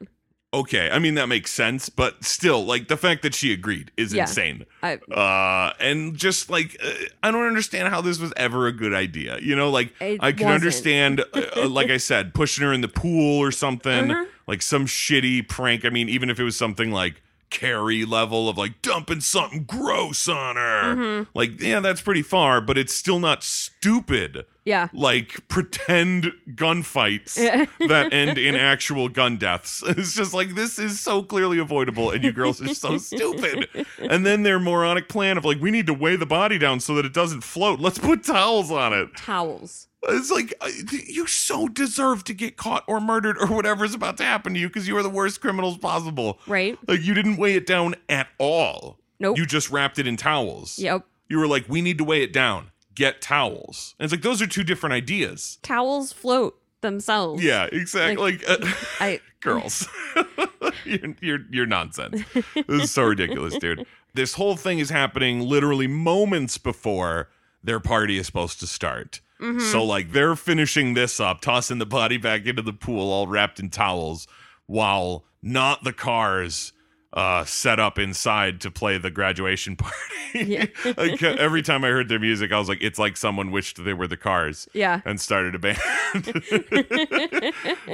okay, 0.55 0.88
I 0.90 0.99
mean 0.99 1.14
that 1.16 1.27
makes 1.29 1.51
sense, 1.53 1.88
but 1.90 2.25
still, 2.25 2.64
like 2.64 2.88
the 2.88 2.97
fact 2.97 3.23
that 3.23 3.35
she 3.35 3.53
agreed 3.53 3.90
is 3.97 4.14
Yeah. 4.14 4.23
insane. 4.23 4.64
I 4.83 4.95
Uh, 5.12 5.73
and 5.81 6.16
just 6.16 6.49
like 6.51 6.77
uh, 6.83 6.90
I 7.23 7.31
don't 7.31 7.47
understand 7.47 7.88
how 7.88 8.01
this 8.01 8.19
was 8.19 8.33
ever 8.37 8.66
a 8.66 8.73
good 8.73 8.95
idea. 8.95 9.38
You 9.42 9.55
know, 9.57 9.69
like 9.71 9.92
I 10.01 10.16
can 10.16 10.21
wasn't. 10.23 10.42
understand, 10.51 11.21
uh, 11.35 11.42
uh, 11.64 11.69
like 11.69 11.90
I 11.90 11.97
said, 11.99 12.33
pushing 12.33 12.64
her 12.64 12.73
in 12.73 12.81
the 12.81 12.88
pool 12.88 13.38
or 13.38 13.51
something, 13.51 14.09
Mhm. 14.09 14.27
like 14.47 14.62
some 14.62 14.87
shitty 14.87 15.47
prank. 15.49 15.85
I 15.85 15.90
mean, 15.90 16.09
even 16.09 16.31
if 16.31 16.38
it 16.40 16.45
was 16.45 16.57
something 16.57 16.90
like 16.90 17.23
Carrie 17.51 18.05
level 18.05 18.49
of 18.49 18.59
like 18.59 18.83
dumping 18.83 19.21
something 19.21 19.65
gross 19.65 20.29
on 20.29 20.57
her, 20.57 20.95
Mhm. 20.97 21.27
like 21.35 21.61
yeah, 21.61 21.81
that's 21.81 22.01
pretty 22.01 22.23
far, 22.23 22.61
but 22.61 22.77
it's 22.77 22.93
still 22.95 23.19
not 23.21 23.43
stupid. 23.45 24.45
yeah. 24.65 24.89
Like 24.93 25.47
pretend 25.49 26.33
gunfights 26.55 27.35
that 27.89 28.13
end 28.13 28.37
in 28.39 28.55
actual 28.57 29.09
gun 29.09 29.37
deaths. 29.37 29.83
It's 29.87 30.15
just 30.15 30.35
like 30.35 30.55
this 30.55 30.79
is 30.79 30.99
so 31.01 31.23
clearly 31.23 31.59
avoidable, 31.59 32.11
and 32.11 32.23
you 32.25 32.33
girls 32.33 32.61
are 32.61 32.75
so 32.75 32.99
stupid. 33.13 33.69
And 33.99 34.27
then 34.27 34.43
their 34.43 34.59
moronic 34.59 35.09
plan 35.09 35.39
of 35.39 35.45
like 35.45 35.61
we 35.61 35.71
need 35.71 35.87
to 35.87 35.95
weigh 35.95 36.17
the 36.17 36.27
body 36.27 36.59
down 36.59 36.81
so 36.81 36.95
that 36.97 37.05
it 37.05 37.13
doesn't 37.15 37.43
float. 37.43 37.79
Let's 37.81 37.99
put 37.99 38.25
towels 38.25 38.71
on 38.71 38.93
it. 38.93 39.17
Towels. 39.17 39.87
It's 40.09 40.31
like 40.31 40.55
uh, 40.61 40.71
you 40.90 41.27
so 41.27 41.69
deserve 41.69 42.25
to 42.25 42.35
get 42.35 42.57
caught 42.57 42.85
or 42.87 43.01
murdered 43.01 43.37
or 43.38 43.47
whatever's 43.49 43.95
about 43.95 44.16
to 44.19 44.25
happen 44.25 44.55
to 44.55 44.61
you 44.61 44.69
because 44.69 44.87
you 44.87 44.97
are 44.97 45.03
the 45.03 45.11
worst 45.11 45.40
criminals 45.40 45.79
possible. 45.79 46.38
Right? 46.47 46.79
Like 46.87 47.03
you 47.03 47.14
didn't 47.14 47.37
weigh 47.37 47.55
it 47.55 47.66
down 47.66 47.97
at 48.09 48.29
all. 48.38 48.99
Nope. 49.19 49.38
You 49.38 49.47
just 49.47 49.71
wrapped 49.71 49.99
it 49.99 50.07
in 50.07 50.16
towels. 50.16 50.79
Yep. 50.79 51.07
You 51.29 51.38
were 51.38 51.47
like, 51.47 51.69
we 51.69 51.81
need 51.81 51.99
to 51.99 52.05
weigh 52.05 52.23
it 52.23 52.33
down. 52.33 52.71
Get 52.95 53.21
towels. 53.21 53.95
And 53.99 54.05
it's 54.05 54.12
like 54.12 54.23
those 54.23 54.40
are 54.40 54.47
two 54.47 54.64
different 54.64 54.92
ideas. 54.92 55.59
Towels 55.62 56.12
float 56.12 56.59
themselves. 56.81 57.42
Yeah, 57.42 57.69
exactly. 57.73 58.33
Like, 58.33 58.49
uh, 58.49 58.59
I 59.01 59.21
girls, 59.40 59.88
you're, 60.85 61.14
you're 61.21 61.38
you're 61.51 61.66
nonsense. 61.66 62.23
This 62.55 62.85
is 62.85 62.90
so 62.90 63.05
ridiculous, 63.05 63.57
dude. 63.59 63.87
This 64.14 64.35
whole 64.35 64.57
thing 64.57 64.79
is 64.79 64.90
happening 64.90 65.40
literally 65.40 65.87
moments 65.87 66.57
before 66.59 67.29
their 67.62 67.81
party 67.81 68.16
is 68.19 68.27
supposed 68.27 68.61
to 68.61 68.66
start. 68.66 69.21
Mhm. 69.40 69.61
So 69.61 69.85
like 69.85 70.12
they're 70.12 70.37
finishing 70.37 70.94
this 70.94 71.20
up, 71.20 71.40
tossing 71.40 71.79
the 71.79 71.87
body 71.87 72.16
back 72.16 72.46
into 72.46 72.62
the 72.62 72.72
pool, 72.72 73.11
all 73.11 73.27
wrapped 73.27 73.61
in 73.61 73.70
towels, 73.70 74.27
while 74.66 75.25
not 75.42 75.85
the 75.85 75.92
cars 75.92 76.72
uh, 77.12 77.44
set 77.44 77.81
up 77.81 77.99
inside 77.99 78.61
to 78.61 78.70
play 78.70 78.99
the 78.99 79.11
graduation 79.11 79.75
party. 79.77 79.94
Yeah. 80.35 80.66
like 80.96 81.22
every 81.22 81.62
time 81.62 81.83
I 81.83 81.88
heard 81.88 82.09
their 82.09 82.18
music, 82.18 82.53
I 82.53 82.59
was 82.59 82.68
like, 82.68 82.83
it's 82.83 82.99
like 82.99 83.16
someone 83.16 83.51
wished 83.51 83.83
they 83.83 83.94
were 83.94 84.07
the 84.07 84.18
cars 84.18 84.68
yeah. 84.75 85.01
and 85.05 85.18
started 85.20 85.55
a 85.55 85.59
band. 85.59 85.79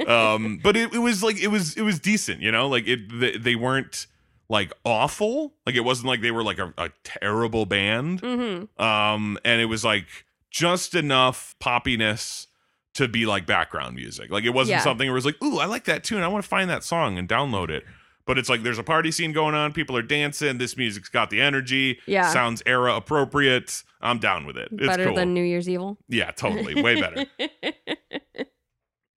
um, 0.09 0.59
but 0.61 0.75
it, 0.75 0.93
it 0.93 0.99
was 0.99 1.23
like 1.23 1.41
it 1.41 1.47
was 1.47 1.77
it 1.77 1.83
was 1.83 1.99
decent, 1.99 2.41
you 2.41 2.51
know. 2.51 2.67
Like 2.67 2.85
it, 2.87 3.19
they, 3.19 3.37
they 3.37 3.55
weren't 3.55 4.07
like 4.49 4.73
awful. 4.83 5.53
Like 5.65 5.75
it 5.75 5.85
wasn't 5.85 6.07
like 6.07 6.21
they 6.21 6.31
were 6.31 6.43
like 6.43 6.59
a, 6.59 6.73
a 6.77 6.89
terrible 7.03 7.65
band. 7.65 8.21
Mm-hmm. 8.21 8.83
Um, 8.83 9.37
and 9.45 9.61
it 9.61 9.65
was 9.65 9.85
like 9.85 10.07
just 10.53 10.95
enough 10.95 11.55
poppiness 11.59 12.47
to 12.93 13.09
be 13.09 13.25
like 13.25 13.45
background 13.45 13.95
music. 13.95 14.31
Like 14.31 14.45
it 14.45 14.51
wasn't 14.51 14.77
Yeah. 14.77 14.83
something 14.83 15.07
where 15.07 15.15
it 15.15 15.17
was 15.17 15.25
like, 15.25 15.43
ooh, 15.43 15.59
I 15.59 15.65
like 15.65 15.83
that 15.85 16.05
tune. 16.05 16.21
I 16.21 16.27
want 16.29 16.43
to 16.43 16.47
find 16.47 16.69
that 16.69 16.83
song 16.85 17.17
and 17.17 17.27
download 17.27 17.69
it. 17.69 17.83
But 18.25 18.37
it's 18.37 18.47
like 18.47 18.63
there's 18.63 18.77
a 18.79 18.83
party 18.83 19.11
scene 19.11 19.33
going 19.33 19.53
on. 19.55 19.73
People 19.73 19.97
are 19.97 20.01
dancing. 20.03 20.57
This 20.59 20.77
music's 20.77 21.09
got 21.09 21.29
the 21.29 21.41
energy. 21.41 21.99
Yeah. 22.05 22.31
Sounds 22.31 22.63
era 22.65 22.95
appropriate. 22.95 23.83
I'm 23.99 24.19
down 24.19 24.45
with 24.45 24.55
it. 24.55 24.69
It's 24.71 24.87
Better 24.87 25.07
cool. 25.07 25.15
than 25.15 25.33
New 25.33 25.43
Year's 25.43 25.67
Evil. 25.67 25.97
yeah, 26.07 26.31
totally. 26.31 26.81
Way 26.81 27.01
better. 27.01 27.25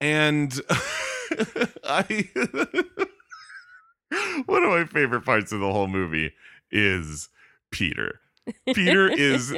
and 0.01 0.61
I 1.85 2.29
one 4.47 4.63
of 4.65 4.71
my 4.71 4.85
favorite 4.87 5.25
parts 5.25 5.53
of 5.53 5.61
the 5.61 5.73
whole 5.73 5.89
movie 5.89 6.33
is 6.71 7.29
Peter. 7.71 8.21
Peter 8.75 9.09
is 9.13 9.53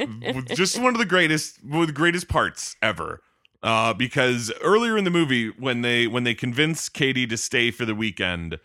just 0.55 0.79
one 0.81 0.93
of 0.93 0.99
the 0.99 1.05
greatest 1.05 1.63
one 1.63 1.81
of 1.81 1.87
the 1.87 1.93
greatest 1.93 2.27
parts 2.27 2.75
ever. 2.81 3.21
Uh, 3.61 3.93
because 3.93 4.51
earlier 4.61 4.97
in 4.97 5.03
the 5.03 5.09
movie, 5.11 5.49
when 5.49 5.81
they 5.81 6.07
when 6.07 6.23
they 6.23 6.33
convince 6.33 6.87
Katie 6.89 7.27
to 7.27 7.37
stay 7.37 7.71
for 7.71 7.85
the 7.85 7.95
weekend 7.95 8.57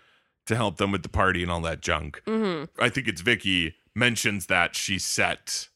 to 0.46 0.54
help 0.56 0.76
them 0.76 0.92
with 0.92 1.02
the 1.02 1.08
party 1.08 1.42
and 1.42 1.50
all 1.50 1.60
that 1.62 1.80
junk, 1.80 2.22
hmm 2.26 2.64
I 2.78 2.88
think 2.88 3.08
it's 3.08 3.20
Vicky 3.20 3.74
mentions 3.94 4.46
that 4.46 4.76
she 4.76 4.98
set 4.98 5.68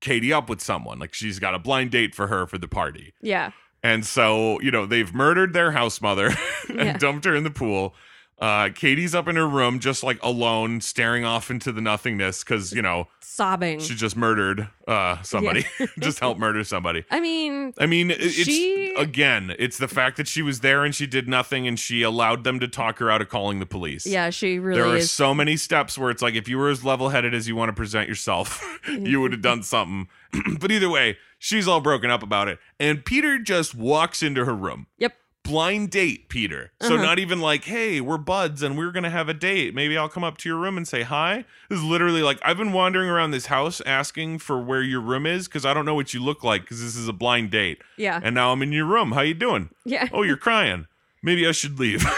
Katie 0.00 0.32
up 0.32 0.48
with 0.48 0.60
someone. 0.60 0.98
Like 0.98 1.14
she's 1.14 1.38
got 1.38 1.54
a 1.54 1.58
blind 1.58 1.90
date 1.92 2.14
for 2.14 2.26
her 2.26 2.46
for 2.46 2.58
the 2.58 2.68
party. 2.68 3.14
Yeah. 3.20 3.52
And 3.82 4.04
so, 4.04 4.60
you 4.60 4.70
know, 4.72 4.84
they've 4.84 5.14
murdered 5.14 5.52
their 5.52 5.70
house 5.70 6.00
mother 6.00 6.30
and 6.68 6.78
Yeah. 6.78 6.96
dumped 6.96 7.24
her 7.24 7.36
in 7.36 7.44
the 7.44 7.50
pool. 7.50 7.94
Uh, 8.38 8.68
Katie's 8.68 9.14
up 9.14 9.28
in 9.28 9.36
her 9.36 9.48
room, 9.48 9.78
just 9.78 10.02
like 10.04 10.22
alone, 10.22 10.82
staring 10.82 11.24
off 11.24 11.50
into 11.50 11.72
the 11.72 11.80
nothingness 11.80 12.44
because, 12.44 12.70
you 12.72 12.82
know, 12.82 13.08
Sobbing. 13.20 13.80
she 13.80 13.94
just 13.94 14.14
murdered 14.14 14.68
uh, 14.86 15.22
somebody, 15.22 15.64
just 16.00 16.18
helped 16.20 16.38
murder 16.38 16.62
somebody. 16.62 17.04
I 17.10 17.18
mean, 17.20 17.72
I 17.78 17.86
mean, 17.86 18.10
it's 18.10 18.34
She- 18.34 18.94
again, 18.94 19.54
it's 19.58 19.78
the 19.78 19.88
fact 19.88 20.18
that 20.18 20.28
she 20.28 20.42
was 20.42 20.60
there 20.60 20.84
and 20.84 20.94
she 20.94 21.06
did 21.06 21.28
nothing 21.28 21.66
and 21.66 21.78
she 21.80 22.02
allowed 22.02 22.44
them 22.44 22.60
to 22.60 22.68
talk 22.68 22.98
her 22.98 23.10
out 23.10 23.22
of 23.22 23.30
calling 23.30 23.58
the 23.58 23.64
police. 23.66 24.06
yeah, 24.06 24.28
she 24.28 24.58
really 24.58 24.80
there 24.82 24.88
are 24.90 25.00
so 25.00 25.32
many 25.34 25.56
steps 25.56 25.96
where 25.96 26.10
it's 26.10 26.20
like 26.20 26.34
if 26.34 26.46
you 26.46 26.58
were 26.58 26.68
as 26.68 26.84
level-headed 26.84 27.32
as 27.32 27.48
you 27.48 27.56
want 27.56 27.70
to 27.70 27.72
present 27.74 28.06
yourself, 28.06 28.62
you 28.90 29.18
would 29.22 29.32
have 29.32 29.42
done 29.42 29.62
something. 29.62 30.08
but 30.60 30.70
either 30.70 30.90
way, 30.90 31.16
she's 31.38 31.66
all 31.66 31.80
broken 31.80 32.10
up 32.10 32.22
about 32.22 32.48
it. 32.48 32.58
And 32.78 33.02
Peter 33.02 33.38
just 33.38 33.74
walks 33.74 34.22
into 34.22 34.44
her 34.44 34.54
room. 34.54 34.88
Yep. 34.98 35.14
Blind 35.46 35.90
date, 35.90 36.28
Peter. 36.28 36.72
So 36.82 36.94
Uh-huh. 36.94 37.02
not 37.04 37.18
even 37.18 37.40
like, 37.40 37.64
hey, 37.64 38.00
we're 38.00 38.18
buds 38.18 38.62
and 38.62 38.76
we're 38.76 38.90
gonna 38.90 39.10
have 39.10 39.28
a 39.28 39.34
date. 39.34 39.74
Maybe 39.74 39.96
I'll 39.96 40.08
come 40.08 40.24
up 40.24 40.38
to 40.38 40.48
your 40.48 40.58
room 40.58 40.76
and 40.76 40.86
say 40.86 41.02
hi. 41.02 41.44
This 41.68 41.78
is 41.78 41.84
literally 41.84 42.22
like 42.22 42.38
I've 42.44 42.56
been 42.56 42.72
wandering 42.72 43.08
around 43.08 43.30
this 43.30 43.46
house 43.46 43.80
asking 43.86 44.38
for 44.40 44.60
where 44.60 44.82
your 44.82 45.00
room 45.00 45.24
is 45.26 45.46
because 45.46 45.64
I 45.64 45.72
don't 45.74 45.84
know 45.84 45.94
what 45.94 46.12
you 46.14 46.20
look 46.22 46.42
like 46.42 46.62
because 46.62 46.80
this 46.82 46.96
is 46.96 47.06
a 47.08 47.12
blind 47.12 47.50
date. 47.50 47.80
Yeah. 47.96 48.20
And 48.22 48.34
now 48.34 48.52
I'm 48.52 48.62
in 48.62 48.72
your 48.72 48.86
room. 48.86 49.12
How 49.12 49.20
you 49.20 49.34
doing? 49.34 49.70
yeah. 49.84 50.08
Oh, 50.12 50.22
you're 50.22 50.36
crying. 50.36 50.86
Maybe 51.22 51.46
I 51.46 51.52
should 51.52 51.78
leave. 51.78 52.04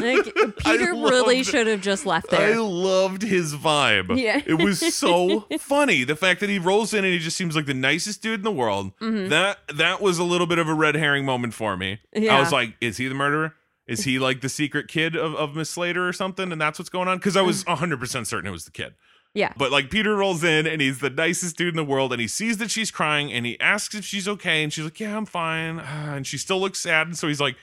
Like, 0.00 0.56
Peter 0.58 0.92
really 0.94 1.42
should 1.42 1.66
have 1.66 1.80
just 1.80 2.06
left 2.06 2.30
there. 2.30 2.54
I 2.54 2.58
loved 2.58 3.22
his 3.22 3.54
vibe. 3.54 4.16
Yeah. 4.18 4.40
it 4.46 4.54
was 4.62 4.94
so 4.94 5.46
funny. 5.58 6.04
The 6.04 6.16
fact 6.16 6.40
that 6.40 6.50
he 6.50 6.58
rolls 6.58 6.92
in 6.94 7.04
and 7.04 7.12
he 7.12 7.18
just 7.18 7.36
seems 7.36 7.56
like 7.56 7.66
the 7.66 7.74
nicest 7.74 8.22
dude 8.22 8.40
in 8.40 8.44
the 8.44 8.50
world. 8.50 8.96
Mhm. 9.00 9.28
That 9.28 9.58
that 9.74 10.00
was 10.00 10.18
a 10.18 10.24
little 10.24 10.46
bit 10.46 10.58
of 10.58 10.68
a 10.68 10.74
red 10.74 10.94
herring 10.94 11.24
moment 11.24 11.54
for 11.54 11.76
me. 11.76 12.00
I 12.14 12.38
was 12.40 12.52
like, 12.52 12.74
is 12.80 12.96
he 12.96 13.08
the 13.08 13.14
murderer? 13.14 13.54
Is 13.86 14.02
he 14.04 14.18
like 14.18 14.40
the 14.40 14.48
secret 14.48 14.88
kid 14.88 15.14
of, 15.14 15.34
of 15.36 15.54
Miss 15.54 15.70
Slater 15.70 16.06
or 16.08 16.12
something? 16.12 16.50
And 16.50 16.60
that's 16.60 16.78
what's 16.78 16.88
going 16.88 17.06
on? 17.08 17.18
Because 17.18 17.36
I 17.36 17.42
was 17.42 17.62
100% 17.64 18.26
certain 18.26 18.48
it 18.48 18.50
was 18.52 18.64
the 18.64 18.72
kid. 18.72 18.94
Yeah. 19.32 19.52
But 19.56 19.70
like 19.70 19.90
Peter 19.90 20.16
rolls 20.16 20.42
in 20.42 20.66
and 20.66 20.80
he's 20.80 20.98
the 21.00 21.10
nicest 21.10 21.56
dude 21.56 21.68
in 21.68 21.76
the 21.76 21.84
world 21.84 22.10
and 22.12 22.20
he 22.20 22.26
sees 22.26 22.56
that 22.56 22.70
she's 22.70 22.90
crying 22.90 23.32
and 23.32 23.44
he 23.46 23.60
asks 23.60 23.94
if 23.94 24.04
she's 24.04 24.26
okay 24.26 24.62
and 24.64 24.72
she's 24.72 24.84
like, 24.84 24.98
"Yeah, 24.98 25.16
I'm 25.16 25.26
fine." 25.26 25.78
And 26.06 26.26
she 26.26 26.38
still 26.38 26.58
looks 26.58 26.78
sad 26.80 27.06
and 27.06 27.16
so 27.18 27.28
he's 27.28 27.40
like, 27.40 27.54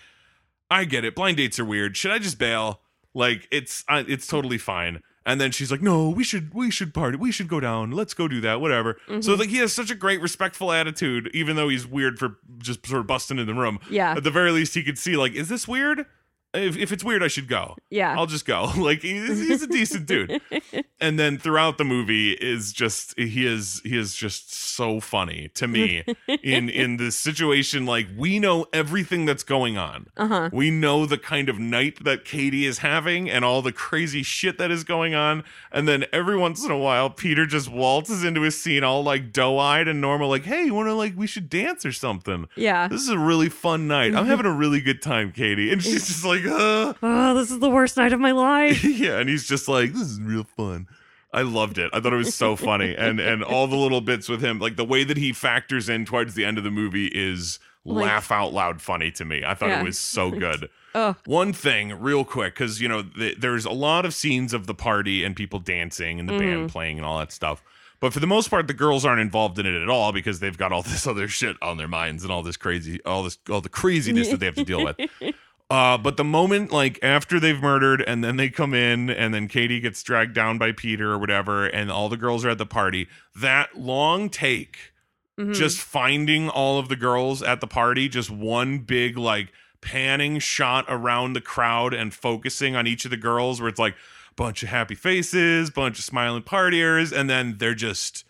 "I 0.73 0.85
get 0.85 1.05
it. 1.05 1.15
Blind 1.15 1.37
dates 1.37 1.59
are 1.59 1.65
weird. 1.65 1.95
Should 1.97 2.11
I 2.11 2.19
just 2.19 2.37
bail?" 2.39 2.81
Like 3.13 3.47
it's 3.51 3.83
uh, 3.87 4.03
it's 4.07 4.27
totally 4.27 4.57
fine. 4.57 5.01
And 5.25 5.39
then 5.39 5.51
she's 5.51 5.71
like, 5.71 5.81
"No, 5.81 6.09
we 6.09 6.23
should 6.23 6.53
we 6.53 6.69
should 6.71 6.93
party. 6.93 7.15
We 7.17 7.31
should 7.31 7.47
go 7.47 7.59
down. 7.59 7.91
Let's 7.91 8.13
go 8.13 8.27
do 8.27 8.41
that. 8.41 8.59
Whatever." 8.59 8.97
So 9.07 9.13
Mhm. 9.35 9.39
like 9.39 9.49
he 9.49 9.57
has 9.57 9.71
such 9.71 9.89
a 9.91 9.95
great 9.95 10.19
respectful 10.19 10.71
attitude 10.71 11.29
even 11.33 11.55
though 11.55 11.69
he's 11.69 11.85
weird 11.87 12.19
for 12.19 12.37
just 12.57 12.85
sort 12.85 12.99
of 13.01 13.07
busting 13.07 13.39
in 13.39 13.45
the 13.47 13.53
room. 13.53 13.79
Yeah. 13.89 14.15
At 14.17 14.23
the 14.23 14.31
very 14.31 14.51
least 14.51 14.73
he 14.73 14.83
could 14.83 14.97
see 14.97 15.15
like, 15.15 15.33
"Is 15.33 15.47
this 15.47 15.67
weird?" 15.67 16.05
If, 16.53 16.77
if 16.77 16.91
it's 16.91 17.03
weird, 17.03 17.23
I 17.23 17.27
should 17.27 17.47
go. 17.47 17.75
Yeah. 17.89 18.15
I'll 18.17 18.27
just 18.27 18.45
go. 18.45 18.71
Like 18.83 19.01
he's, 19.01 19.39
he's 19.39 19.61
a 19.61 19.67
decent 19.67 20.05
dude. 20.07 20.41
And 20.99 21.19
then 21.19 21.37
throughout 21.37 21.77
the 21.77 21.83
movie 21.83 22.31
is 22.31 22.71
just 22.71 23.13
he 23.19 23.45
is 23.45 23.81
he 23.83 23.97
is 23.97 24.15
just 24.15 24.53
so 24.53 25.01
funny 25.01 25.49
to 25.55 25.67
me 25.67 26.05
in 26.41 26.69
in 26.69 26.95
this 26.95 27.17
situation. 27.17 27.85
Like 27.85 28.07
we 28.15 28.39
know 28.39 28.67
everything 28.71 29.25
that's 29.25 29.43
going 29.43 29.77
on. 29.77 30.07
Uh 30.15 30.27
huh. 30.27 30.49
We 30.53 30.71
know 30.71 31.05
the 31.05 31.17
kind 31.17 31.49
of 31.49 31.59
night 31.59 32.05
that 32.05 32.23
Katie 32.23 32.65
is 32.65 32.77
having 32.77 33.29
and 33.29 33.43
all 33.43 33.61
the 33.61 33.73
crazy 33.73 34.23
shit 34.23 34.57
that 34.59 34.71
is 34.71 34.85
going 34.85 35.13
on. 35.13 35.43
And 35.73 35.89
then 35.89 36.05
every 36.13 36.37
once 36.37 36.63
in 36.63 36.71
a 36.71 36.77
while, 36.77 37.09
Peter 37.09 37.45
just 37.45 37.69
waltzes 37.69 38.23
into 38.23 38.41
his 38.41 38.61
scene 38.61 38.85
all 38.85 39.03
like 39.03 39.33
doe 39.33 39.57
eyed 39.57 39.89
and 39.89 39.99
normal, 39.99 40.29
like, 40.29 40.45
hey, 40.45 40.63
you 40.63 40.73
wanna 40.73 40.93
like 40.93 41.17
we 41.17 41.27
should 41.27 41.49
dance 41.49 41.85
or 41.85 41.91
something. 41.91 42.47
Yeah. 42.55 42.87
This 42.87 43.01
is 43.01 43.09
a 43.09 43.19
really 43.19 43.49
fun 43.49 43.89
night. 43.89 44.15
I'm 44.15 44.27
having 44.27 44.45
a 44.45 44.53
really 44.53 44.79
good 44.79 45.01
time, 45.01 45.33
Katie. 45.33 45.69
And 45.69 45.83
she's 45.83 46.07
just 46.07 46.23
like, 46.23 46.42
uh 46.47 46.93
Oh, 47.01 47.33
this 47.35 47.51
is 47.51 47.59
the 47.59 47.69
worst 47.69 47.97
night 47.97 48.13
of 48.13 48.19
my 48.19 48.31
life. 48.31 48.83
yeah, 48.83 49.19
and 49.19 49.29
he's 49.29 49.47
just 49.47 49.67
like, 49.67 49.93
this 49.93 50.01
is 50.01 50.19
real 50.21 50.43
fun. 50.43 50.87
I 51.33 51.41
loved 51.41 51.77
it. 51.79 51.89
I 51.93 51.99
thought 51.99 52.13
it 52.13 52.17
was 52.17 52.35
so 52.35 52.55
funny, 52.55 52.95
and 52.95 53.19
and 53.19 53.43
all 53.43 53.65
the 53.67 53.75
little 53.75 54.01
bits 54.01 54.29
with 54.29 54.41
him, 54.43 54.59
like 54.59 54.75
the 54.75 54.85
way 54.85 55.03
that 55.03 55.17
he 55.17 55.33
factors 55.33 55.89
in 55.89 56.05
towards 56.05 56.35
the 56.35 56.45
end 56.45 56.57
of 56.59 56.63
the 56.63 56.69
movie, 56.71 57.07
is 57.07 57.57
Like- 57.85 58.05
laugh 58.05 58.31
out 58.31 58.53
loud 58.53 58.81
funny 58.81 59.09
to 59.13 59.25
me. 59.25 59.43
I 59.43 59.55
thought 59.55 59.69
Yeah. 59.69 59.81
it 59.81 59.83
was 59.83 59.97
so 59.97 60.29
good. 60.31 60.69
Oh, 60.95 61.15
One 61.25 61.53
thing, 61.53 61.99
real 61.99 62.23
quick, 62.23 62.53
because 62.53 62.79
you 62.79 62.87
know 62.87 63.01
th- 63.01 63.37
there's 63.39 63.65
a 63.65 63.71
lot 63.71 64.05
of 64.05 64.13
scenes 64.13 64.53
of 64.53 64.67
the 64.67 64.75
party 64.75 65.23
and 65.23 65.35
people 65.35 65.57
dancing 65.57 66.19
and 66.19 66.29
the 66.29 66.37
band 66.37 66.69
playing 66.69 66.97
and 66.99 67.05
all 67.05 67.17
that 67.17 67.31
stuff. 67.31 67.63
But 67.99 68.13
for 68.13 68.19
the 68.19 68.27
most 68.27 68.49
part, 68.49 68.67
the 68.67 68.75
girls 68.75 69.03
aren't 69.03 69.19
involved 69.19 69.57
in 69.57 69.65
it 69.65 69.73
at 69.73 69.89
all 69.89 70.11
because 70.11 70.39
they've 70.39 70.55
got 70.55 70.71
all 70.71 70.83
this 70.83 71.07
other 71.07 71.27
shit 71.27 71.55
on 71.63 71.77
their 71.77 71.87
minds 71.87 72.21
and 72.21 72.31
all 72.31 72.43
this 72.43 72.57
crazy, 72.57 73.03
all 73.05 73.23
this, 73.23 73.39
all 73.49 73.59
the 73.59 73.69
craziness 73.69 74.29
that 74.29 74.39
they 74.39 74.45
have 74.45 74.53
to 74.53 74.63
deal 74.63 74.83
with. 74.85 75.33
Uh, 75.69 75.97
but 75.97 76.17
the 76.17 76.23
moment, 76.23 76.71
like 76.71 76.99
after 77.01 77.39
they've 77.39 77.61
murdered, 77.61 78.01
and 78.01 78.23
then 78.23 78.35
they 78.37 78.49
come 78.49 78.73
in, 78.73 79.09
and 79.09 79.33
then 79.33 79.47
Katie 79.47 79.79
gets 79.79 80.03
dragged 80.03 80.33
down 80.35 80.57
by 80.57 80.71
Peter 80.71 81.11
or 81.11 81.17
whatever, 81.17 81.65
and 81.65 81.89
all 81.91 82.09
the 82.09 82.17
girls 82.17 82.45
are 82.45 82.49
at 82.49 82.57
the 82.59 82.65
party. 82.65 83.07
That 83.35 83.75
long 83.79 84.29
take, 84.29 84.93
mhm. 85.39 85.53
just 85.55 85.79
finding 85.79 86.49
all 86.49 86.77
of 86.77 86.89
the 86.89 86.95
girls 86.95 87.41
at 87.41 87.59
the 87.59 87.67
party, 87.67 88.07
just 88.07 88.29
one 88.29 88.79
big 88.79 89.17
like 89.17 89.51
panning 89.81 90.37
shot 90.39 90.85
around 90.87 91.33
the 91.33 91.41
crowd 91.41 91.93
and 91.93 92.13
focusing 92.13 92.75
on 92.75 92.85
each 92.85 93.05
of 93.05 93.11
the 93.11 93.17
girls, 93.17 93.59
where 93.59 93.69
it's 93.69 93.79
like 93.79 93.95
bunch 94.35 94.61
of 94.63 94.69
happy 94.69 94.95
faces, 94.95 95.69
bunch 95.71 95.97
of 95.97 96.05
smiling 96.05 96.43
partiers, 96.43 97.11
and 97.11 97.29
then 97.29 97.55
they're 97.57 97.73
just. 97.75 98.25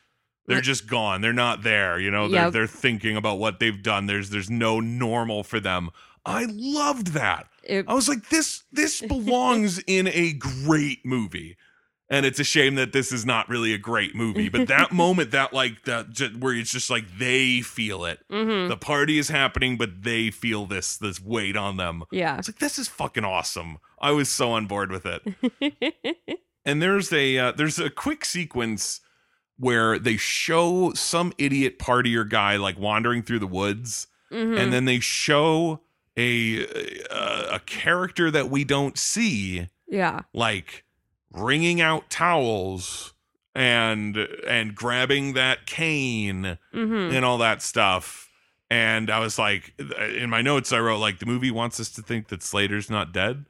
They're 0.46 0.60
just 0.60 0.88
gone. 0.88 1.22
They're 1.22 1.32
not 1.32 1.64
there. 1.64 1.98
You 1.98 2.12
know, 2.12 2.28
they're 2.28 2.44
Yep. 2.44 2.52
they're 2.52 2.68
thinking 2.68 3.16
about 3.16 3.40
what 3.40 3.60
they've 3.62 3.82
done. 3.82 4.08
There's 4.08 4.30
there's 4.30 4.50
no 4.50 4.82
normal 4.82 5.42
for 5.42 5.62
them. 5.62 5.90
I 6.26 6.46
loved 6.50 7.08
that. 7.14 7.48
It- 7.64 7.86
I 7.88 7.94
was 7.94 8.08
like, 8.10 8.30
this 8.30 8.64
this 8.72 9.02
belongs 9.08 9.80
in 9.88 10.08
a 10.08 10.34
great 10.34 11.06
movie. 11.06 11.58
And 12.10 12.28
it's 12.28 12.40
a 12.40 12.44
shame 12.44 12.76
that 12.76 12.92
this 12.94 13.12
is 13.12 13.26
not 13.26 13.50
really 13.50 13.74
a 13.74 13.78
great 13.80 14.14
movie. 14.14 14.48
But 14.48 14.68
that 14.68 14.92
moment, 15.04 15.32
that 15.32 15.52
like 15.52 15.86
that 15.86 16.36
where 16.40 16.54
it's 16.54 16.70
just 16.72 16.90
like 16.90 17.06
they 17.18 17.62
feel 17.62 18.06
it. 18.06 18.20
mhm. 18.32 18.68
The 18.70 18.78
party 18.78 19.18
is 19.18 19.30
happening, 19.30 19.78
but 19.78 20.04
they 20.04 20.30
feel 20.30 20.66
this 20.68 20.98
this 20.98 21.20
weight 21.20 21.58
on 21.58 21.78
them. 21.78 22.04
yeah. 22.12 22.38
It's 22.38 22.48
like 22.50 22.60
this 22.60 22.78
is 22.78 22.88
fucking 22.88 23.24
awesome. 23.26 23.78
I 24.00 24.12
was 24.12 24.30
so 24.30 24.52
on 24.52 24.68
board 24.68 24.92
with 24.92 25.06
it. 25.06 25.24
And 26.66 26.82
there's 26.82 27.12
a 27.12 27.38
uh, 27.38 27.52
there's 27.52 27.78
a 27.78 27.90
quick 27.90 28.24
sequence 28.24 29.02
where 29.58 30.00
they 30.00 30.16
show 30.16 30.94
some 30.94 31.34
idiot 31.38 31.78
partier 31.78 32.28
guy 32.30 32.56
like 32.56 32.80
wandering 32.80 33.22
through 33.22 33.40
the 33.40 33.48
woods 33.48 34.08
Mhm. 34.32 34.58
and 34.60 34.72
then 34.74 34.86
they 34.86 35.00
show 35.02 35.82
a, 36.18 36.66
a 37.10 37.56
a 37.56 37.60
character 37.66 38.30
that 38.32 38.50
we 38.50 38.64
don't 38.64 38.98
see 38.98 39.70
yeah. 39.88 40.22
like 40.34 40.84
wringing 41.32 41.82
out 41.82 42.10
towels 42.10 43.14
and 43.56 44.18
and 44.48 44.76
grabbing 44.76 45.34
that 45.34 45.66
cane 45.66 46.58
hmm 46.72 47.10
and 47.12 47.26
all 47.26 47.38
that 47.40 47.62
stuff. 47.62 48.30
And 48.70 49.12
i 49.12 49.20
was 49.20 49.38
like 49.38 49.74
in 50.18 50.30
my 50.30 50.42
notes 50.42 50.72
i 50.72 50.80
wrote 50.80 50.98
like 50.98 51.20
the 51.20 51.28
movie 51.28 51.52
wants 51.52 51.80
us 51.80 51.90
to 51.92 52.02
think 52.02 52.30
that 52.30 52.42
slater's 52.42 52.90
not 52.90 53.12
dead. 53.12 53.46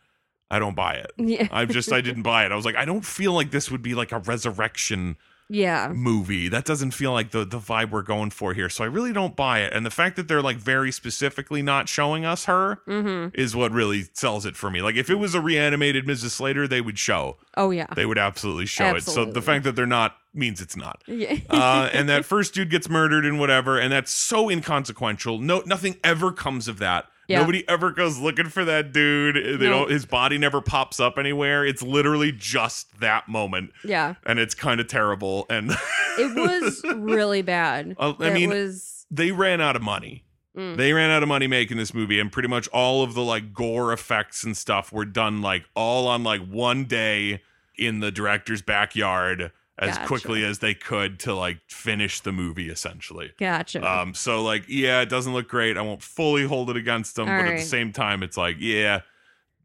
I 0.51 0.59
don't 0.59 0.75
buy 0.75 0.95
it. 0.95 1.11
Yeah. 1.17 1.47
i 1.51 1.65
just 1.65 1.91
i 1.91 2.01
didn't 2.07 2.23
buy 2.23 2.45
it. 2.45 2.51
I 2.51 2.55
was 2.55 2.65
like 2.65 2.75
i 2.75 2.85
don't 2.85 3.05
feel 3.05 3.33
like 3.33 3.51
this 3.51 3.71
would 3.71 3.81
be 3.81 3.95
like 3.95 4.11
a 4.11 4.19
resurrection 4.19 5.17
Yeah. 5.49 5.91
movie. 5.93 6.47
That 6.49 6.65
doesn't 6.65 6.91
feel 6.91 7.11
like 7.11 7.31
the 7.31 7.45
the 7.45 7.59
vibe 7.59 7.91
we're 7.91 8.01
going 8.01 8.31
for 8.31 8.53
here. 8.53 8.69
So 8.69 8.83
I 8.83 8.87
really 8.87 9.13
don't 9.13 9.35
buy 9.35 9.59
it. 9.59 9.73
And 9.73 9.85
the 9.85 9.91
fact 9.91 10.15
that 10.15 10.27
they're 10.27 10.41
like 10.41 10.57
very 10.57 10.91
specifically 10.91 11.61
not 11.61 11.89
showing 11.89 12.25
us 12.25 12.45
her 12.45 12.79
hmm 12.85 13.27
is 13.33 13.55
what 13.55 13.71
really 13.71 14.05
sells 14.13 14.45
it 14.45 14.55
for 14.55 14.69
me. 14.69 14.81
Like 14.81 14.95
if 14.95 15.09
it 15.09 15.15
was 15.15 15.35
a 15.35 15.41
reanimated 15.41 16.05
Mrs. 16.05 16.31
Slater, 16.31 16.67
they 16.67 16.81
would 16.81 16.97
show. 16.99 17.37
Oh 17.55 17.71
yeah. 17.71 17.87
They 17.95 18.05
would 18.05 18.17
absolutely 18.17 18.65
show 18.65 18.95
it. 18.95 19.03
So 19.03 19.25
the 19.25 19.41
fact 19.41 19.63
that 19.65 19.75
they're 19.75 19.85
not 19.85 20.15
means 20.33 20.61
it's 20.61 20.75
not. 20.75 21.03
Yeah. 21.07 21.37
Uh, 21.49 21.89
and 21.93 22.09
that 22.09 22.25
first 22.25 22.53
dude 22.53 22.69
gets 22.69 22.89
murdered 22.89 23.25
and 23.25 23.39
whatever, 23.39 23.77
and 23.77 23.91
that's 23.91 24.11
so 24.11 24.49
inconsequential. 24.49 25.37
No, 25.39 25.61
nothing 25.65 25.97
ever 26.03 26.31
comes 26.31 26.67
of 26.67 26.79
that. 26.79 27.05
Yeah. 27.27 27.39
Nobody 27.39 27.67
ever 27.69 27.91
goes 27.91 28.19
looking 28.19 28.49
for 28.49 28.65
that 28.65 28.91
dude. 28.91 29.59
They 29.59 29.65
No. 29.65 29.79
don't. 29.79 29.91
His 29.91 30.05
body 30.05 30.37
never 30.37 30.59
pops 30.61 30.99
up 30.99 31.17
anywhere. 31.17 31.65
It's 31.65 31.81
literally 31.81 32.31
just 32.31 32.99
that 32.99 33.29
moment, 33.29 33.71
yeah. 33.83 34.15
and 34.25 34.39
it's 34.39 34.53
kind 34.53 34.79
of 34.81 34.87
terrible. 34.87 35.45
And 35.49 35.71
It 36.17 36.35
was 36.35 36.83
really 36.95 37.41
bad. 37.41 37.95
I 37.97 38.09
it 38.19 38.33
mean, 38.33 38.49
was. 38.49 39.05
they 39.09 39.31
ran 39.31 39.61
out 39.61 39.75
of 39.75 39.81
money. 39.81 40.25
Mm. 40.55 40.77
They 40.77 40.93
ran 40.93 41.09
out 41.09 41.23
of 41.23 41.29
money 41.29 41.47
making 41.47 41.77
this 41.77 41.93
movie, 41.93 42.19
and 42.19 42.31
pretty 42.31 42.47
much 42.49 42.67
all 42.67 43.01
of 43.03 43.13
the 43.15 43.23
like 43.23 43.53
gore 43.53 43.91
effects 43.93 44.43
and 44.43 44.55
stuff 44.55 44.91
were 44.91 45.05
done 45.05 45.41
like 45.41 45.63
all 45.75 46.07
on 46.07 46.23
like 46.23 46.45
one 46.47 46.85
day 46.85 47.41
in 47.75 48.01
the 48.01 48.11
director's 48.11 48.61
backyard 48.61 49.51
as 49.79 49.95
Gotcha. 49.95 50.07
quickly 50.07 50.43
as 50.45 50.59
they 50.59 50.73
could 50.75 51.19
to 51.21 51.33
like 51.33 51.59
finish 51.67 52.19
the 52.19 52.31
movie 52.31 52.69
essentially. 52.69 53.31
Gotcha. 53.39 53.81
Um, 53.81 54.13
so 54.13 54.43
like, 54.43 54.65
yeah, 54.67 55.01
it 55.01 55.09
doesn't 55.09 55.33
look 55.33 55.47
great. 55.47 55.77
I 55.77 55.81
won't 55.81 56.03
fully 56.03 56.45
hold 56.45 56.69
it 56.69 56.77
against 56.77 57.15
them, 57.15 57.27
All 57.27 57.41
but 57.41 57.47
at 57.51 57.57
the 57.57 57.63
same 57.65 57.91
time, 57.91 58.21
it's 58.21 58.37
like, 58.37 58.57
yeah, 58.59 59.01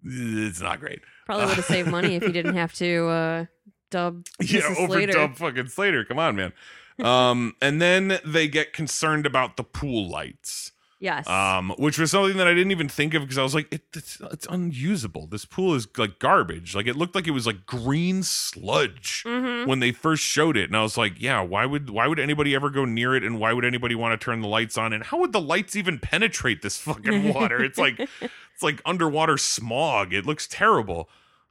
it's 0.03 0.61
not 0.61 0.81
great. 0.81 1.01
Probably 1.27 1.47
would 1.47 1.57
have 1.57 1.65
saved 1.67 1.89
money 1.91 2.15
if 2.17 2.23
you 2.23 2.33
didn't 2.33 2.55
have 2.55 2.73
to 2.75 3.07
uh, 3.09 3.45
dub 3.91 4.25
yeah, 4.41 4.61
Mrs. 4.61 4.87
Slater. 4.87 5.13
overdub 5.13 5.37
fucking 5.37 5.67
Slater. 5.69 6.05
Come 6.05 6.19
on, 6.19 6.37
man. 6.37 6.53
um, 7.05 7.55
and 7.61 7.81
then 7.83 8.19
they 8.25 8.49
get 8.49 8.73
concerned 8.73 9.27
about 9.27 9.57
the 9.57 9.65
pool 9.65 10.09
lights. 10.09 10.73
Yes. 11.01 11.29
um, 11.29 11.71
which 11.79 11.97
was 11.99 12.11
something 12.11 12.37
that 12.39 12.49
I 12.49 12.55
didn't 12.55 12.73
even 12.73 12.89
think 12.89 13.15
of 13.15 13.23
because 13.23 13.39
I 13.39 13.43
was 13.45 13.55
like, 13.55 13.73
it, 13.73 13.83
it's, 13.95 14.21
it's 14.33 14.47
unusable. 14.51 15.29
This 15.29 15.45
pool 15.45 15.75
is 15.75 15.87
like 15.97 16.19
garbage. 16.19 16.75
Like 16.75 16.89
it 16.89 16.97
looked 16.97 17.15
like 17.15 17.29
it 17.29 17.33
was 17.33 17.47
like 17.47 17.67
green 17.67 18.25
sludge 18.25 19.23
mm-hmm. 19.25 19.69
when 19.69 19.79
they 19.79 19.93
first 19.93 20.25
showed 20.25 20.57
it, 20.57 20.65
and 20.65 20.77
I 20.77 20.83
was 20.83 20.97
like, 20.97 21.21
yeah, 21.21 21.41
why 21.41 21.67
would 21.67 21.91
why 21.91 22.09
would 22.09 22.19
anybody 22.19 22.55
ever 22.55 22.69
go 22.69 22.85
near 22.85 23.15
it, 23.15 23.23
and 23.23 23.39
why 23.39 23.53
would 23.53 23.65
anybody 23.65 23.95
want 23.95 24.19
to 24.19 24.25
turn 24.25 24.41
the 24.41 24.49
lights 24.49 24.77
on, 24.77 24.93
and 24.93 25.05
how 25.05 25.19
would 25.19 25.33
the 25.33 25.41
lights 25.41 25.77
even 25.77 25.99
penetrate 25.99 26.63
this 26.63 26.79
fucking 26.79 27.33
water? 27.33 27.63
it's 27.63 27.79
like 27.79 27.99
it's 28.21 28.63
like 28.63 28.83
underwater 28.85 29.39
smog. 29.39 30.13
It 30.13 30.27
looks 30.27 30.49
terrible. 30.49 31.09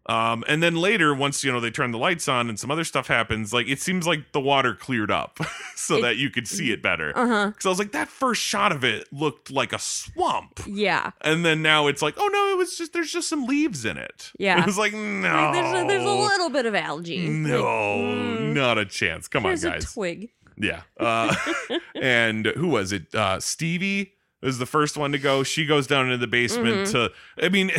Um, 0.08 0.44
and 0.48 0.64
then 0.64 0.76
later, 0.76 1.14
once 1.14 1.44
you 1.44 1.52
know 1.52 1.60
they 1.60 1.70
turn 1.70 1.92
the 1.92 1.98
lights 1.98 2.28
on 2.28 2.48
and 2.50 2.58
some 2.60 2.72
other 2.72 2.84
stuff 2.86 3.08
happens, 3.08 3.52
like 3.54 3.68
it 3.68 3.80
seems 3.80 4.08
like 4.08 4.32
the 4.32 4.40
water 4.40 4.74
cleared 4.74 5.12
up 5.12 5.40
so 5.76 5.98
It- 5.98 6.02
that 6.04 6.18
you 6.18 6.30
could 6.30 6.48
see 6.48 6.72
it 6.72 6.82
better. 6.82 7.08
Because 7.10 7.66
I 7.66 7.70
was 7.70 7.80
like, 7.80 7.92
that 7.92 8.08
first 8.08 8.42
shot 8.42 8.72
of 8.72 8.84
it 8.86 9.12
looked 9.12 9.52
like 9.52 9.74
a 9.74 9.80
swamp. 9.80 10.62
Yeah. 10.66 11.12
And 11.22 11.46
then 11.46 11.62
now 11.62 11.88
it's 11.88 12.02
like, 12.02 12.16
oh 12.18 12.28
no, 12.28 12.52
it 12.54 12.58
was 12.58 12.78
just 12.78 12.94
there's 12.94 13.12
just 13.12 13.28
some 13.28 13.46
leaves 13.46 13.84
in 13.86 13.98
it. 13.98 14.32
Yeah. 14.40 14.60
It 14.62 14.66
was 14.66 14.78
like, 14.78 14.94
no. 14.94 15.30
Like, 15.30 15.54
there's, 15.54 15.84
a, 15.84 15.88
there's 15.88 16.04
a 16.04 16.10
little 16.10 16.50
bit 16.50 16.66
of 16.66 16.74
algae. 16.76 17.28
No, 17.28 17.64
Like, 17.64 18.40
mm, 18.40 18.54
not 18.54 18.78
a 18.78 18.86
chance. 18.86 19.28
Come 19.28 19.46
on, 19.46 19.56
guys. 19.58 19.92
twig. 19.94 20.30
yeah. 20.58 20.82
Uh, 21.00 21.36
and 21.96 22.46
who 22.56 22.68
was 22.70 22.92
it? 22.94 23.14
Uh, 23.14 23.40
Stevie 23.40 24.14
was 24.42 24.58
the 24.60 24.66
first 24.66 24.96
one 24.98 25.12
to 25.12 25.18
go. 25.20 25.44
She 25.44 25.66
goes 25.66 25.86
down 25.88 26.06
into 26.06 26.18
the 26.18 26.28
basement 26.28 26.88
to. 26.92 27.12
I 27.42 27.50
mean, 27.50 27.72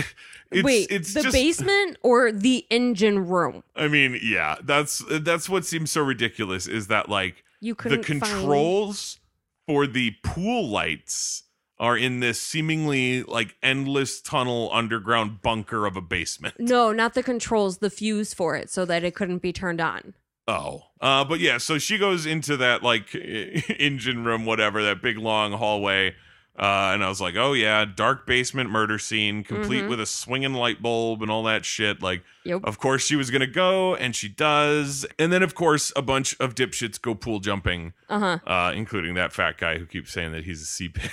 it's. 0.51 0.65
Wait, 0.65 0.91
it's 0.91 1.15
the 1.15 1.23
just, 1.23 1.33
basement 1.33 1.97
or 2.03 2.33
the 2.33 2.67
engine 2.71 3.27
room? 3.29 3.63
I 3.77 3.89
mean, 3.89 4.19
yeah. 4.23 4.57
That's 4.63 5.03
that's 5.11 5.49
what 5.49 5.65
seems 5.65 5.91
so 5.91 6.03
ridiculous 6.03 6.67
is 6.67 6.87
that 6.89 7.09
like 7.09 7.45
You 7.61 7.75
the 7.75 7.77
couldn't 7.77 8.05
find- 8.05 8.23
controls 8.23 9.19
for 9.67 9.87
the 9.87 10.15
pool 10.23 10.69
lights 10.69 11.45
are 11.81 11.97
in 11.97 12.19
this 12.21 12.41
seemingly 12.41 13.23
like 13.23 13.55
endless 13.63 14.21
tunnel 14.21 14.69
underground 14.73 15.43
bunker 15.43 15.87
of 15.87 15.97
a 15.97 16.01
basement. 16.01 16.55
No, 16.59 16.93
not 16.93 17.15
the 17.15 17.23
controls, 17.23 17.79
the 17.79 17.91
fuse 17.91 18.35
for 18.35 18.57
it, 18.57 18.69
so 18.71 18.85
that 18.85 19.05
it 19.05 19.15
couldn't 19.15 19.39
be 19.43 19.53
turned 19.53 19.81
on. 19.81 20.15
Oh, 20.49 20.85
uh, 21.01 21.25
but 21.25 21.41
yeah, 21.41 21.59
so 21.59 21.79
she 21.79 21.99
goes 21.99 22.25
into 22.25 22.57
that 22.57 22.83
like 22.83 23.15
engine 23.15 24.25
room, 24.25 24.47
whatever, 24.47 24.83
that 24.83 25.03
big 25.03 25.19
long 25.19 25.53
hallway. 25.53 26.15
Uh, 26.59 26.91
and 26.93 27.05
I 27.05 27.09
was 27.09 27.21
like, 27.21 27.37
oh 27.37 27.53
yeah, 27.53 27.85
dark 27.85 28.27
basement 28.27 28.69
murder 28.69 28.99
scene, 28.99 29.45
complete 29.45 29.85
Mhm. 29.85 29.89
with 29.91 30.01
a 30.01 30.07
swinging 30.07 30.55
light 30.55 30.83
bulb 30.83 31.23
and 31.23 31.31
all 31.31 31.45
that 31.45 31.65
shit. 31.65 32.03
Like, 32.03 32.25
Yep. 32.45 32.63
of 32.65 32.79
course 32.81 33.07
she 33.07 33.15
was 33.15 33.31
gonna 33.31 33.47
go, 33.47 33.95
and 33.95 34.17
she 34.17 34.29
does. 34.29 35.07
And 35.21 35.33
then, 35.33 35.43
of 35.45 35.55
course, 35.55 35.93
a 35.95 36.03
bunch 36.03 36.35
of 36.41 36.55
dipshits 36.57 37.01
go 37.01 37.15
pool 37.15 37.39
jumping, 37.39 37.93
Uh 38.09 38.19
huh. 38.19 38.39
uh, 38.51 38.73
including 38.75 39.15
that 39.15 39.33
fat 39.33 39.57
guy 39.59 39.79
who 39.79 39.87
keeps 39.87 40.11
saying 40.13 40.33
that 40.33 40.45
he's 40.45 40.61
a 40.63 40.67
sea 40.67 40.89
pig. 40.89 41.11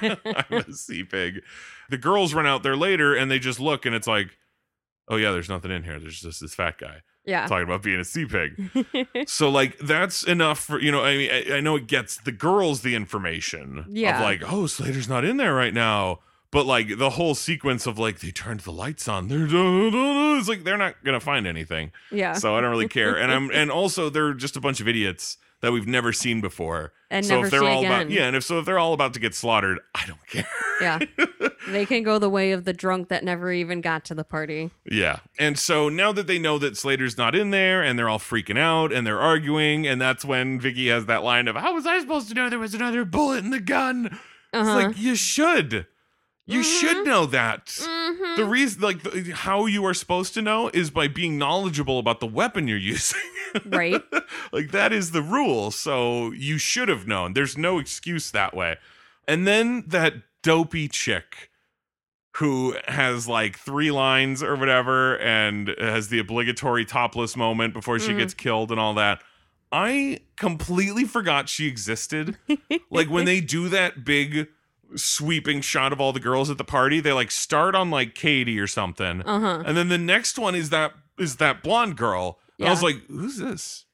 I'm 0.26 0.44
a 0.68 0.72
sea 0.74 1.02
pig. 1.04 1.40
The 1.88 1.98
girls 1.98 2.34
run 2.34 2.46
out 2.46 2.62
there 2.62 2.76
later, 2.76 3.14
and 3.14 3.30
they 3.30 3.38
just 3.38 3.58
look, 3.60 3.86
and 3.86 3.94
it's 3.94 4.06
like, 4.06 4.36
oh 5.08 5.16
yeah, 5.16 5.32
there's 5.32 5.48
nothing 5.48 5.70
in 5.70 5.84
here. 5.84 5.98
There's 5.98 6.20
just 6.20 6.40
this 6.40 6.54
fat 6.54 6.76
guy 6.78 7.00
Yeah. 7.26 7.46
talking 7.46 7.64
about 7.64 7.82
being 7.82 8.00
a 8.00 8.04
sea 8.04 8.26
pig. 8.26 8.70
So 9.26 9.48
like 9.50 9.78
that's 9.78 10.22
enough 10.24 10.58
for 10.60 10.80
you 10.80 10.92
know. 10.92 11.02
I 11.02 11.16
mean, 11.16 11.30
I, 11.30 11.56
I 11.56 11.60
know 11.60 11.76
it 11.76 11.86
gets 11.86 12.18
the 12.18 12.32
girls 12.32 12.82
the 12.82 12.94
information 12.94 13.86
Yeah. 13.88 14.16
of 14.18 14.22
like, 14.22 14.42
oh, 14.52 14.66
Slater's 14.66 15.08
not 15.08 15.24
in 15.24 15.36
there 15.38 15.54
right 15.54 15.72
now. 15.74 16.20
But 16.54 16.66
like 16.66 16.98
the 16.98 17.10
whole 17.10 17.34
sequence 17.34 17.84
of 17.84 17.98
like 17.98 18.20
they 18.20 18.30
turned 18.30 18.60
the 18.60 18.70
lights 18.70 19.08
on, 19.08 19.26
they're 19.28 19.46
it's 20.38 20.48
like 20.48 20.62
they're 20.62 20.78
not 20.78 20.94
gonna 21.04 21.18
find 21.20 21.48
anything. 21.48 21.90
yeah. 22.12 22.34
So 22.34 22.54
I 22.56 22.60
don't 22.60 22.70
really 22.70 22.88
care. 22.88 23.16
And 23.18 23.32
I'm 23.32 23.50
and 23.52 23.70
also 23.72 24.08
they're 24.08 24.34
just 24.34 24.56
a 24.56 24.60
bunch 24.60 24.80
of 24.80 24.86
idiots 24.86 25.36
that 25.62 25.72
we've 25.72 25.88
never 25.88 26.12
seen 26.12 26.40
before. 26.40 26.92
and 27.10 27.26
so 27.26 27.34
never 27.34 27.46
if 27.46 27.50
they're 27.50 27.60
see 27.60 27.66
all 27.66 27.78
again. 27.80 27.92
about 28.02 28.10
yeah, 28.10 28.26
and 28.28 28.36
if 28.36 28.44
so 28.44 28.60
if 28.60 28.66
they're 28.66 28.78
all 28.78 28.92
about 28.92 29.14
to 29.14 29.20
get 29.20 29.34
slaughtered, 29.34 29.80
I 29.96 30.06
don't 30.06 30.26
care. 30.28 30.46
Yeah. 30.80 31.00
They 31.66 31.86
can 31.86 32.02
go 32.02 32.18
the 32.18 32.28
way 32.28 32.52
of 32.52 32.66
the 32.66 32.74
drunk 32.74 33.08
that 33.08 33.24
never 33.24 33.50
even 33.50 33.80
got 33.80 34.04
to 34.04 34.14
the 34.14 34.22
party. 34.22 34.70
Yeah. 34.84 35.20
And 35.38 35.58
so 35.58 35.88
now 35.88 36.12
that 36.12 36.26
they 36.26 36.38
know 36.38 36.58
that 36.58 36.76
Slater's 36.76 37.16
not 37.16 37.34
in 37.34 37.52
there 37.52 37.82
and 37.82 37.98
they're 37.98 38.08
all 38.10 38.18
freaking 38.18 38.58
out 38.58 38.92
and 38.92 39.06
they're 39.06 39.18
arguing, 39.18 39.86
and 39.86 39.98
that's 39.98 40.26
when 40.26 40.60
Vicky 40.60 40.88
has 40.88 41.06
that 41.06 41.22
line 41.24 41.48
of, 41.48 41.56
How 41.56 41.72
was 41.72 41.86
I 41.86 41.98
supposed 42.00 42.28
to 42.28 42.34
know 42.34 42.50
there 42.50 42.58
was 42.58 42.74
another 42.74 43.06
bullet 43.06 43.38
in 43.44 43.50
the 43.50 43.60
gun? 43.60 44.18
Uh 44.52 44.58
It's 44.58 44.68
like, 44.68 44.98
you 44.98 45.14
should. 45.16 45.86
You 46.46 46.62
should 46.62 47.06
know 47.06 47.24
that. 47.26 47.66
mm-hmm. 47.66 48.36
The 48.36 48.44
reason, 48.44 48.82
like, 48.82 49.02
the, 49.02 49.30
how 49.32 49.64
you 49.66 49.84
are 49.86 49.94
supposed 49.94 50.34
to 50.34 50.42
know 50.42 50.68
is 50.74 50.90
by 50.90 51.08
being 51.08 51.38
knowledgeable 51.38 51.98
about 51.98 52.20
the 52.20 52.26
weapon 52.26 52.68
you're 52.68 52.76
using. 52.94 53.20
right. 53.66 54.02
like, 54.52 54.70
that 54.72 54.92
is 54.92 55.12
the 55.12 55.22
rule. 55.22 55.70
So 55.70 56.32
you 56.32 56.58
should 56.58 56.88
have 56.88 57.06
known. 57.06 57.32
There's 57.32 57.56
no 57.56 57.78
excuse 57.78 58.30
that 58.32 58.54
way. 58.54 58.76
And 59.26 59.46
then 59.46 59.84
that 59.86 60.14
dopey 60.42 60.86
chick 60.88 61.50
who 62.38 62.76
has 62.88 63.26
like 63.28 63.56
three 63.58 63.90
lines 63.90 64.42
or 64.42 64.56
whatever 64.56 65.16
and 65.20 65.74
has 65.78 66.08
the 66.08 66.18
obligatory 66.18 66.84
topless 66.84 67.36
moment 67.36 67.72
before 67.72 67.98
she 67.98 68.10
Mhm. 68.12 68.18
gets 68.18 68.34
killed 68.34 68.70
and 68.70 68.78
all 68.80 68.92
that. 68.94 69.22
I 69.72 70.18
completely 70.36 71.04
forgot 71.04 71.48
she 71.48 71.66
existed. 71.68 72.36
like 72.90 73.08
when 73.08 73.24
they 73.24 73.40
do 73.40 73.68
that 73.70 74.04
big 74.04 74.48
sweeping 74.96 75.60
shot 75.60 75.92
of 75.92 76.00
all 76.00 76.12
the 76.12 76.20
girls 76.20 76.50
at 76.50 76.58
the 76.58 76.64
party, 76.64 77.00
they 77.00 77.12
like 77.12 77.30
start 77.30 77.74
on 77.74 77.90
like 77.90 78.14
Katie 78.14 78.58
or 78.58 78.66
something. 78.66 79.22
Uh 79.22 79.40
huh. 79.40 79.62
And 79.66 79.76
then 79.76 79.88
the 79.88 79.98
next 79.98 80.38
one 80.38 80.54
is 80.54 80.70
that 80.70 80.94
is 81.18 81.36
that 81.36 81.62
blonde 81.62 81.96
girl. 81.96 82.38
And 82.58 82.68
I 82.68 82.70
was 82.70 82.82
like, 82.82 83.04
who's 83.08 83.38
this? 83.38 83.84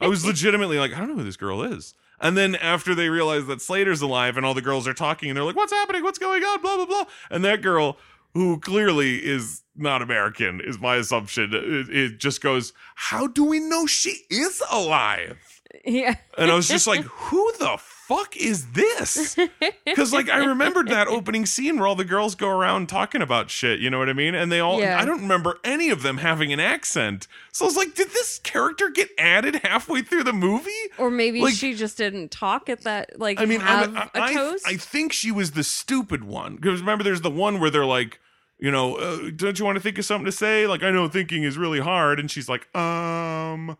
I 0.00 0.06
was 0.08 0.24
legitimately 0.24 0.78
like, 0.78 0.92
I 0.92 0.98
don't 0.98 1.08
know 1.08 1.16
who 1.16 1.24
this 1.24 1.36
girl 1.36 1.62
is. 1.62 1.94
And 2.20 2.36
then 2.36 2.54
after 2.56 2.94
they 2.94 3.08
realize 3.08 3.46
that 3.46 3.60
Slater's 3.60 4.00
alive 4.00 4.36
and 4.36 4.46
all 4.46 4.54
the 4.54 4.62
girls 4.62 4.86
are 4.86 4.94
talking 4.94 5.28
and 5.28 5.36
they're 5.36 5.44
like, 5.44 5.56
what's 5.56 5.72
happening? 5.72 6.02
What's 6.04 6.18
going 6.18 6.42
on? 6.42 6.62
Blah, 6.62 6.76
blah, 6.76 6.86
blah. 6.86 7.04
And 7.30 7.44
that 7.44 7.62
girl, 7.62 7.96
who 8.34 8.60
clearly 8.60 9.16
is 9.24 9.62
not 9.74 10.02
American, 10.02 10.60
is 10.60 10.78
my 10.78 10.96
assumption, 10.96 11.50
it, 11.52 11.88
it 11.90 12.18
just 12.18 12.40
goes, 12.40 12.72
how 12.94 13.26
do 13.26 13.44
we 13.44 13.58
know 13.58 13.86
she 13.86 14.18
is 14.30 14.62
alive? 14.70 15.62
Yeah. 15.84 16.14
And 16.38 16.50
I 16.50 16.54
was 16.54 16.68
just 16.68 16.86
like, 16.86 17.02
who 17.02 17.52
the 17.58 17.76
fuck 18.16 18.36
is 18.36 18.72
this? 18.72 19.36
Because 19.84 20.12
like 20.12 20.28
I 20.30 20.38
remembered 20.44 20.88
that 20.88 21.08
opening 21.08 21.44
scene 21.44 21.76
where 21.76 21.86
all 21.86 21.94
the 21.94 22.04
girls 22.04 22.34
go 22.34 22.48
around 22.48 22.88
talking 22.88 23.20
about 23.20 23.50
shit, 23.50 23.78
you 23.80 23.90
know 23.90 23.98
what 23.98 24.08
I 24.08 24.12
mean? 24.14 24.34
And 24.34 24.50
they 24.50 24.60
all 24.60 24.80
Yeah. 24.80 24.98
I 25.00 25.04
don't 25.04 25.20
remember 25.20 25.58
any 25.64 25.90
of 25.90 26.02
them 26.02 26.18
having 26.18 26.52
an 26.52 26.60
accent. 26.60 27.26
So 27.52 27.64
I 27.64 27.68
was 27.68 27.76
like, 27.76 27.94
did 27.94 28.08
this 28.10 28.38
character 28.38 28.88
get 28.88 29.10
added 29.18 29.56
halfway 29.56 30.02
through 30.02 30.24
the 30.24 30.32
movie? 30.32 30.70
Or 30.98 31.10
maybe 31.10 31.42
Like- 31.42 31.54
she 31.54 31.74
just 31.74 31.98
didn't 31.98 32.30
talk 32.30 32.68
at 32.68 32.82
that. 32.84 33.18
Like, 33.20 33.40
I 33.40 33.44
mean, 33.44 33.60
have 33.60 33.94
I, 33.96 34.02
a 34.14 34.22
I, 34.22 34.34
toast. 34.34 34.66
I 34.66 34.76
think 34.76 35.12
she 35.12 35.30
was 35.30 35.52
the 35.52 35.64
stupid 35.64 36.24
one. 36.24 36.56
Because 36.56 36.80
remember, 36.80 37.04
there's 37.04 37.20
the 37.20 37.30
one 37.30 37.60
where 37.60 37.70
they're 37.70 37.84
like, 37.84 38.18
you 38.58 38.70
know, 38.70 38.96
uh, 38.96 39.30
don't 39.34 39.58
you 39.58 39.64
want 39.64 39.76
to 39.76 39.82
think 39.82 39.98
of 39.98 40.04
something 40.04 40.26
to 40.26 40.32
say? 40.32 40.66
Like, 40.66 40.82
I 40.82 40.90
know 40.90 41.08
thinking 41.08 41.42
is 41.42 41.58
really 41.58 41.80
hard. 41.80 42.18
And 42.20 42.30
she's 42.30 42.48
like, 42.48 42.74
um, 42.74 43.76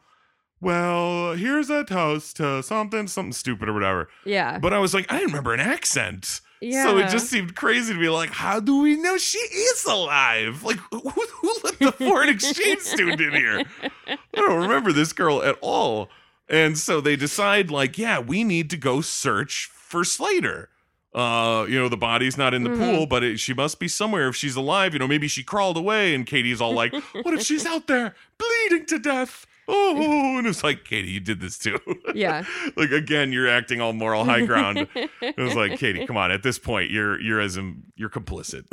well, 0.62 1.32
here's 1.34 1.68
a 1.68 1.84
toast 1.84 2.36
to 2.36 2.62
something, 2.62 3.08
something 3.08 3.32
stupid 3.32 3.68
or 3.68 3.72
whatever. 3.74 4.08
yeah. 4.24 4.58
But 4.58 4.72
I 4.72 4.78
was 4.78 4.94
like, 4.94 5.10
I 5.12 5.16
didn't 5.16 5.30
remember 5.32 5.52
an 5.52 5.60
accent. 5.60 6.40
yeah. 6.60 6.84
So 6.84 6.98
it 6.98 7.10
just 7.10 7.28
seemed 7.28 7.56
crazy 7.56 7.92
to 7.92 7.98
be 7.98 8.08
like, 8.08 8.30
how 8.30 8.60
do 8.60 8.80
we 8.80 8.96
know 8.96 9.18
she 9.18 9.38
is 9.38 9.84
alive? 9.84 10.62
Like, 10.62 10.78
who, 10.92 11.00
who 11.00 11.54
let 11.64 11.78
the 11.80 11.92
foreign 11.98 12.28
exchange 12.28 12.78
student 12.80 13.20
in 13.20 13.32
here? 13.32 13.64
I 14.08 14.16
don't 14.36 14.62
remember 14.62 14.92
this 14.92 15.12
girl 15.12 15.42
at 15.42 15.58
all. 15.60 16.08
And 16.48 16.78
so 16.78 17.00
they 17.00 17.16
decide, 17.16 17.70
like, 17.70 17.98
yeah, 17.98 18.18
we 18.20 18.44
need 18.44 18.70
to 18.70 18.76
go 18.76 19.00
search 19.00 19.68
for 19.72 20.04
Slater. 20.04 20.68
Uh, 21.14 21.66
you 21.68 21.78
know, 21.78 21.88
the 21.88 21.96
body's 21.96 22.38
not 22.38 22.54
in 22.54 22.62
the 22.62 22.70
Mhm. 22.70 22.78
pool, 22.78 23.06
but 23.06 23.22
it, 23.22 23.38
she 23.40 23.52
must 23.52 23.78
be 23.78 23.88
somewhere 23.88 24.28
if 24.28 24.36
she's 24.36 24.56
alive. 24.56 24.92
You 24.94 24.98
know, 25.00 25.06
maybe 25.08 25.28
she 25.28 25.42
crawled 25.42 25.76
away, 25.76 26.14
and 26.14 26.26
Katie's 26.26 26.60
all 26.60 26.72
like, 26.72 26.94
what 27.22 27.34
if 27.34 27.42
she's 27.42 27.66
out 27.72 27.86
there 27.86 28.14
bleeding 28.38 28.86
to 28.86 28.98
death? 28.98 29.46
Oh, 29.68 30.38
and 30.38 30.46
it's 30.46 30.64
like, 30.64 30.84
Katie, 30.84 31.08
you 31.10 31.20
did 31.20 31.40
this 31.40 31.56
too. 31.58 31.78
Yeah. 32.14 32.44
like 32.76 32.90
again, 32.90 33.32
you're 33.32 33.48
acting 33.48 33.80
all 33.80 33.92
moral 33.94 34.24
high 34.24 34.44
ground. 34.44 34.86
It 35.22 35.38
was 35.38 35.54
like, 35.54 35.78
Katie, 35.78 36.04
come 36.06 36.16
on. 36.16 36.30
At 36.30 36.42
this 36.42 36.58
point, 36.58 36.90
you're 36.90 37.18
you're 37.20 37.40
as 37.40 37.58
you're 37.96 38.10
complicit. 38.10 38.64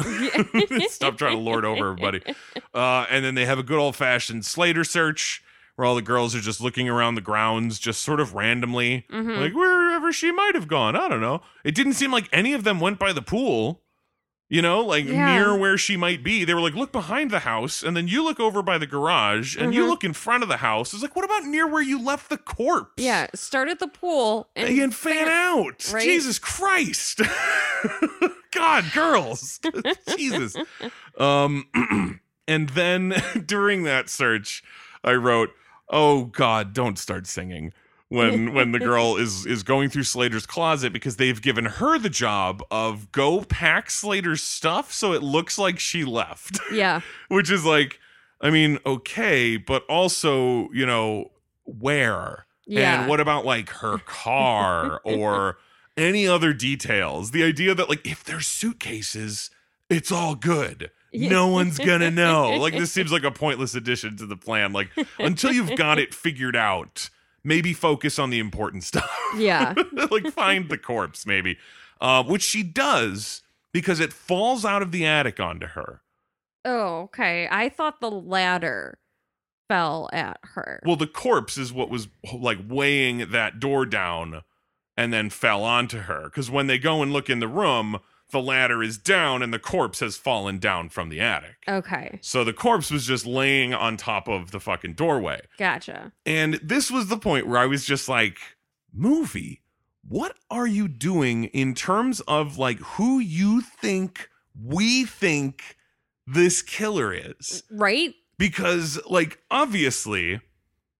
Stop 0.89 1.17
trying 1.17 1.37
to 1.37 1.41
lord 1.41 1.63
over 1.63 1.91
everybody. 1.91 2.21
Uh, 2.73 3.05
and 3.09 3.23
then 3.23 3.35
they 3.35 3.45
have 3.45 3.59
a 3.59 3.63
good 3.63 3.77
old 3.79 3.95
fashioned 3.95 4.45
Slater 4.45 4.83
search 4.83 5.41
where 5.75 5.85
all 5.85 5.95
the 5.95 6.01
girls 6.01 6.35
are 6.35 6.41
just 6.41 6.59
looking 6.59 6.89
around 6.89 7.15
the 7.15 7.21
grounds, 7.21 7.79
just 7.79 8.01
sort 8.01 8.19
of 8.19 8.33
randomly, 8.33 9.05
Mhm. 9.09 9.39
like 9.39 9.53
wherever 9.53 10.11
she 10.11 10.31
might 10.31 10.53
have 10.55 10.67
gone. 10.67 10.95
I 10.97 11.07
don't 11.07 11.21
know. 11.21 11.41
It 11.63 11.73
didn't 11.75 11.93
seem 11.93 12.11
like 12.11 12.27
any 12.33 12.51
of 12.53 12.65
them 12.65 12.79
went 12.81 12.99
by 12.99 13.13
the 13.13 13.21
pool. 13.21 13.81
You 14.51 14.63
know, 14.63 14.81
like 14.81 15.05
Yeah. 15.05 15.31
near 15.35 15.55
where 15.55 15.77
she 15.77 15.95
might 15.95 16.23
be. 16.23 16.43
They 16.43 16.55
were 16.55 16.59
like, 16.61 16.73
look 16.73 16.91
behind 16.91 17.29
the 17.29 17.39
house, 17.41 17.83
and 17.83 17.95
then 17.95 18.07
you 18.07 18.23
look 18.23 18.39
over 18.39 18.63
by 18.63 18.79
the 18.79 18.87
garage, 18.87 19.55
and 19.55 19.75
you 19.75 19.83
Mhm. 19.83 19.89
look 19.89 20.03
in 20.03 20.13
front 20.13 20.41
of 20.41 20.49
the 20.49 20.57
house. 20.57 20.91
It's 20.91 21.03
like, 21.03 21.15
what 21.15 21.23
about 21.23 21.43
near 21.45 21.67
where 21.67 21.83
you 21.83 22.01
left 22.01 22.29
the 22.31 22.37
corpse? 22.37 22.93
Yeah. 22.97 23.27
Start 23.35 23.69
at 23.69 23.77
the 23.77 23.87
pool 23.87 24.49
and, 24.55 24.67
and 24.79 24.95
fan 24.95 25.27
out. 25.27 25.87
right? 25.93 26.03
Jesus 26.03 26.39
Christ. 26.39 27.21
God, 28.51 28.85
girls. 28.93 29.59
Jesus. 30.17 30.55
Um 31.17 31.67
and 32.47 32.69
then 32.69 33.13
during 33.45 33.83
that 33.83 34.09
search, 34.09 34.63
I 35.03 35.13
wrote, 35.13 35.51
"Oh 35.89 36.25
God, 36.25 36.73
don't 36.73 36.97
start 36.97 37.27
singing." 37.27 37.71
When 38.09 38.53
when 38.53 38.71
the 38.71 38.79
girl 38.79 39.15
is 39.15 39.45
is 39.45 39.63
going 39.63 39.89
through 39.89 40.03
Slater's 40.03 40.45
closet 40.45 40.91
because 40.91 41.15
they've 41.15 41.41
given 41.41 41.65
her 41.65 41.97
the 41.97 42.09
job 42.09 42.61
of 42.69 43.11
go 43.11 43.41
pack 43.41 43.89
Slater's 43.89 44.43
stuff 44.43 44.91
so 44.91 45.13
it 45.13 45.23
looks 45.23 45.57
like 45.57 45.79
she 45.79 46.03
left. 46.03 46.59
Yeah. 46.71 47.01
Which 47.29 47.49
is 47.49 47.65
like 47.65 47.99
I 48.41 48.51
mean, 48.51 48.79
okay, 48.85 49.57
but 49.57 49.83
also, 49.89 50.69
you 50.71 50.85
know, 50.85 51.31
where? 51.65 52.45
Yeah. 52.65 53.01
And 53.01 53.09
what 53.09 53.19
about 53.19 53.43
like 53.45 53.69
her 53.69 53.97
car 53.97 55.01
or 55.03 55.57
any 55.97 56.27
other 56.27 56.53
details? 56.53 57.31
The 57.31 57.43
idea 57.43 57.73
that 57.75 57.89
like 57.89 58.05
if 58.05 58.23
there's 58.23 58.47
suitcases, 58.47 59.49
it's 59.89 60.11
all 60.11 60.35
good. 60.35 60.91
No 61.11 61.47
one's 61.47 61.79
gonna 61.79 62.11
know. 62.11 62.51
Like 62.51 62.73
this 62.73 62.91
seems 62.91 63.11
like 63.11 63.23
a 63.23 63.31
pointless 63.31 63.73
addition 63.73 64.15
to 64.17 64.25
the 64.25 64.37
plan. 64.37 64.71
Like 64.73 64.89
until 65.17 65.51
you've 65.51 65.75
got 65.75 65.97
it 65.97 66.13
figured 66.13 66.55
out, 66.55 67.09
maybe 67.43 67.73
focus 67.73 68.19
on 68.19 68.29
the 68.29 68.39
important 68.39 68.83
stuff. 68.85 69.09
Yeah. 69.35 69.73
like 70.11 70.27
find 70.31 70.69
the 70.69 70.77
corpse, 70.77 71.25
maybe. 71.25 71.57
Uh, 72.01 72.23
which 72.23 72.43
she 72.43 72.63
does 72.63 73.41
because 73.73 73.99
it 73.99 74.13
falls 74.13 74.65
out 74.65 74.81
of 74.81 74.91
the 74.91 75.05
attic 75.05 75.39
onto 75.39 75.67
her. 75.67 76.01
Oh, 76.65 77.01
okay. 77.03 77.47
I 77.49 77.69
thought 77.69 78.01
the 78.01 78.11
ladder 78.11 78.99
fell 79.67 80.09
at 80.11 80.39
her. 80.43 80.81
Well, 80.85 80.95
the 80.95 81.07
corpse 81.07 81.57
is 81.57 81.71
what 81.71 81.89
was 81.89 82.07
like 82.33 82.59
weighing 82.67 83.31
that 83.31 83.59
door 83.59 83.85
down 83.85 84.43
and 84.97 85.13
then 85.13 85.29
fell 85.29 85.63
onto 85.63 85.99
her. 85.99 86.23
Because 86.25 86.51
when 86.51 86.67
they 86.67 86.77
go 86.77 87.01
and 87.01 87.13
look 87.13 87.29
in 87.29 87.39
the 87.39 87.47
room, 87.47 87.99
the 88.31 88.41
ladder 88.41 88.83
is 88.83 88.97
down 88.97 89.41
and 89.41 89.53
the 89.53 89.59
corpse 89.59 89.99
has 89.99 90.17
fallen 90.17 90.59
down 90.59 90.89
from 90.89 91.09
the 91.09 91.19
attic. 91.19 91.55
okay. 91.67 92.19
So 92.21 92.43
the 92.43 92.53
corpse 92.53 92.91
was 92.91 93.05
just 93.05 93.25
laying 93.25 93.73
on 93.73 93.97
top 93.97 94.27
of 94.27 94.51
the 94.51 94.59
fucking 94.59 94.93
doorway. 94.93 95.41
Gotcha. 95.57 96.11
And 96.25 96.55
this 96.55 96.91
was 96.91 97.07
the 97.07 97.17
point 97.17 97.47
where 97.47 97.59
I 97.59 97.65
was 97.65 97.85
just 97.85 98.07
like, 98.07 98.37
movie, 98.93 99.61
what 100.07 100.35
are 100.49 100.67
you 100.67 100.87
doing 100.87 101.45
in 101.45 101.73
terms 101.73 102.19
of 102.21 102.57
like 102.57 102.79
who 102.79 103.19
you 103.19 103.61
think 103.61 104.29
we 104.59 105.05
think 105.05 105.77
this 106.25 106.61
killer 106.61 107.13
is? 107.13 107.63
Right? 107.71 108.13
because 108.39 108.97
like 109.07 109.37
obviously 109.51 110.39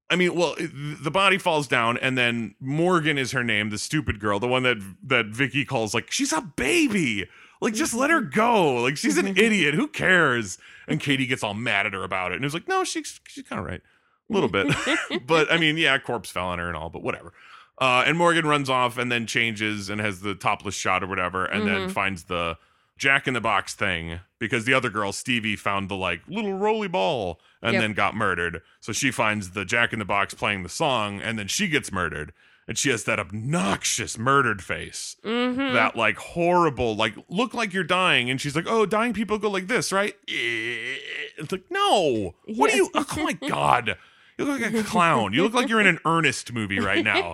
i 0.10 0.16
mean 0.16 0.34
well 0.36 0.56
the 0.58 1.12
body 1.12 1.38
falls 1.38 1.68
down 1.68 1.98
and 1.98 2.18
then 2.18 2.56
morgan 2.60 3.18
is 3.18 3.32
her 3.32 3.44
name 3.44 3.70
the 3.70 3.78
stupid 3.78 4.20
girl 4.20 4.40
the 4.40 4.48
one 4.48 4.64
that 4.64 4.78
that 5.04 5.28
vicky 5.28 5.64
calls 5.66 5.94
like 5.94 6.12
she's 6.12 6.34
a 6.34 6.42
baby! 6.42 7.28
Like 7.62 7.74
just 7.74 7.94
let 7.94 8.10
her 8.10 8.22
go. 8.22 8.76
Like 8.84 8.96
she's 8.96 9.18
an 9.18 9.28
idiot. 9.36 9.74
Who 9.74 9.90
cares? 9.90 10.58
And 10.88 10.98
katie 11.02 11.28
gets 11.28 11.44
all 11.44 11.54
mad 11.54 11.86
at 11.86 11.92
her 11.94 12.04
about 12.06 12.32
it 12.32 12.36
and 12.36 12.46
it's 12.46 12.54
like 12.54 12.70
no 12.70 12.86
she's 12.86 13.20
she's 13.28 13.44
kind 13.44 13.60
of 13.60 13.66
right. 13.66 13.82
A 14.30 14.34
little 14.34 14.48
bit. 14.48 14.68
But 15.28 15.52
i 15.52 15.58
mean 15.58 15.76
yeah 15.78 15.98
corpse 15.98 16.30
fell 16.32 16.46
on 16.48 16.60
her 16.60 16.68
and 16.70 16.78
all 16.78 16.90
but 16.90 17.04
whatever. 17.04 17.34
Uh, 17.78 18.04
and 18.08 18.18
morgan 18.18 18.46
runs 18.48 18.70
off 18.70 18.98
and 18.98 19.12
then 19.12 19.26
changes 19.26 19.90
and 19.90 20.00
has 20.00 20.22
the 20.22 20.36
topless 20.36 20.76
shot 20.76 21.04
or 21.04 21.08
whatever 21.08 21.44
and 21.46 21.68
then 21.68 21.90
Mhm. 21.90 21.92
finds 21.92 22.24
the 22.24 22.58
jack 23.00 23.28
in 23.28 23.34
the 23.34 23.42
box 23.42 23.74
thing 23.74 24.20
because 24.38 24.66
the 24.66 24.74
other 24.76 24.90
girl 24.92 25.12
stevie 25.12 25.56
found 25.56 25.90
the 25.90 25.96
like 25.96 26.22
little 26.28 26.54
roly 26.54 26.88
ball 26.88 27.40
and 27.64 27.74
Yep. 27.74 27.82
then 27.82 27.94
got 27.94 28.16
murdered. 28.16 28.62
So 28.80 28.94
she 28.94 29.10
finds 29.10 29.52
the 29.52 29.66
jack 29.66 29.92
in 29.94 30.00
the 30.00 30.06
box 30.06 30.34
playing 30.36 30.62
the 30.64 30.70
song 30.70 31.20
and 31.20 31.40
then 31.40 31.48
she 31.48 31.68
gets 31.68 31.92
murdered. 31.92 32.34
And 32.68 32.78
she 32.78 32.92
has 32.92 33.06
that 33.06 33.18
obnoxious 33.20 34.16
murdered 34.20 34.64
face 34.64 35.16
Mm-hmm. 35.26 35.74
that 35.74 35.96
like 35.96 36.18
horrible 36.18 36.96
like 36.96 37.16
look 37.28 37.56
like 37.56 37.74
you're 37.74 37.84
dying. 37.84 38.30
And 38.30 38.40
she's 38.40 38.56
like 38.56 38.68
oh 38.68 38.86
dying 38.86 39.14
people 39.14 39.40
go 39.40 39.50
like 39.50 39.68
this 39.68 39.92
right? 39.92 40.14
It's 40.28 41.52
like 41.52 41.64
no. 41.72 42.36
What 42.46 42.72
are 42.74 42.76
you 42.76 42.90
oh 42.94 43.06
my 43.18 43.34
god 43.34 43.98
you 44.40 44.46
look 44.46 44.62
like 44.62 44.74
a 44.74 44.84
clown. 44.84 45.34
You 45.34 45.44
look 45.44 45.54
like 45.54 45.70
you're 45.70 45.82
in 45.82 45.88
an 45.88 46.00
Ernest 46.06 46.52
movie 46.54 46.80
right 46.80 47.04
now. 47.04 47.34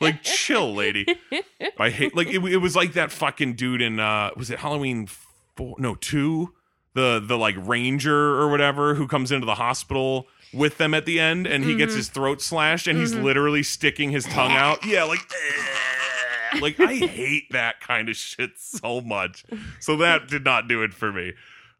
Like 0.00 0.22
chill 0.22 0.72
lady. 0.74 1.04
I 1.78 1.90
hate 1.90 2.14
like 2.16 2.28
it, 2.28 2.42
it 2.44 2.58
was 2.58 2.74
like 2.76 2.92
that 2.94 3.10
fucking 3.12 3.54
dude 3.54 3.82
in 3.82 3.98
uh 4.00 4.30
was 4.36 4.50
it 4.50 4.60
halloween 4.60 5.08
four 5.56 5.74
no 5.78 5.94
two? 5.96 6.54
The 6.94 7.20
the 7.24 7.36
like 7.36 7.56
ranger 7.58 8.14
or 8.40 8.48
whatever 8.50 8.94
who 8.94 9.06
comes 9.08 9.32
into 9.32 9.46
the 9.46 9.56
hospital 9.56 10.28
with 10.52 10.78
them 10.78 10.94
at 10.94 11.04
the 11.06 11.18
end 11.18 11.46
and 11.48 11.64
he 11.64 11.74
gets 11.76 11.92
Mhm. 11.92 11.96
his 11.96 12.08
throat 12.08 12.40
slashed 12.40 12.86
and 12.86 12.96
he's 12.98 13.12
Mhm. 13.14 13.24
literally 13.24 13.62
sticking 13.64 14.10
his 14.10 14.24
tongue 14.24 14.52
out. 14.52 14.84
Yeah 14.86 15.02
like 15.04 15.18
like 16.60 16.78
i 16.78 16.94
hate 16.94 17.50
that 17.50 17.80
kind 17.80 18.08
of 18.08 18.14
shit 18.16 18.52
so 18.56 19.00
much. 19.00 19.44
So 19.80 19.96
that 19.96 20.28
did 20.28 20.44
not 20.44 20.68
do 20.68 20.82
it 20.84 20.94
for 20.94 21.12
me 21.12 21.32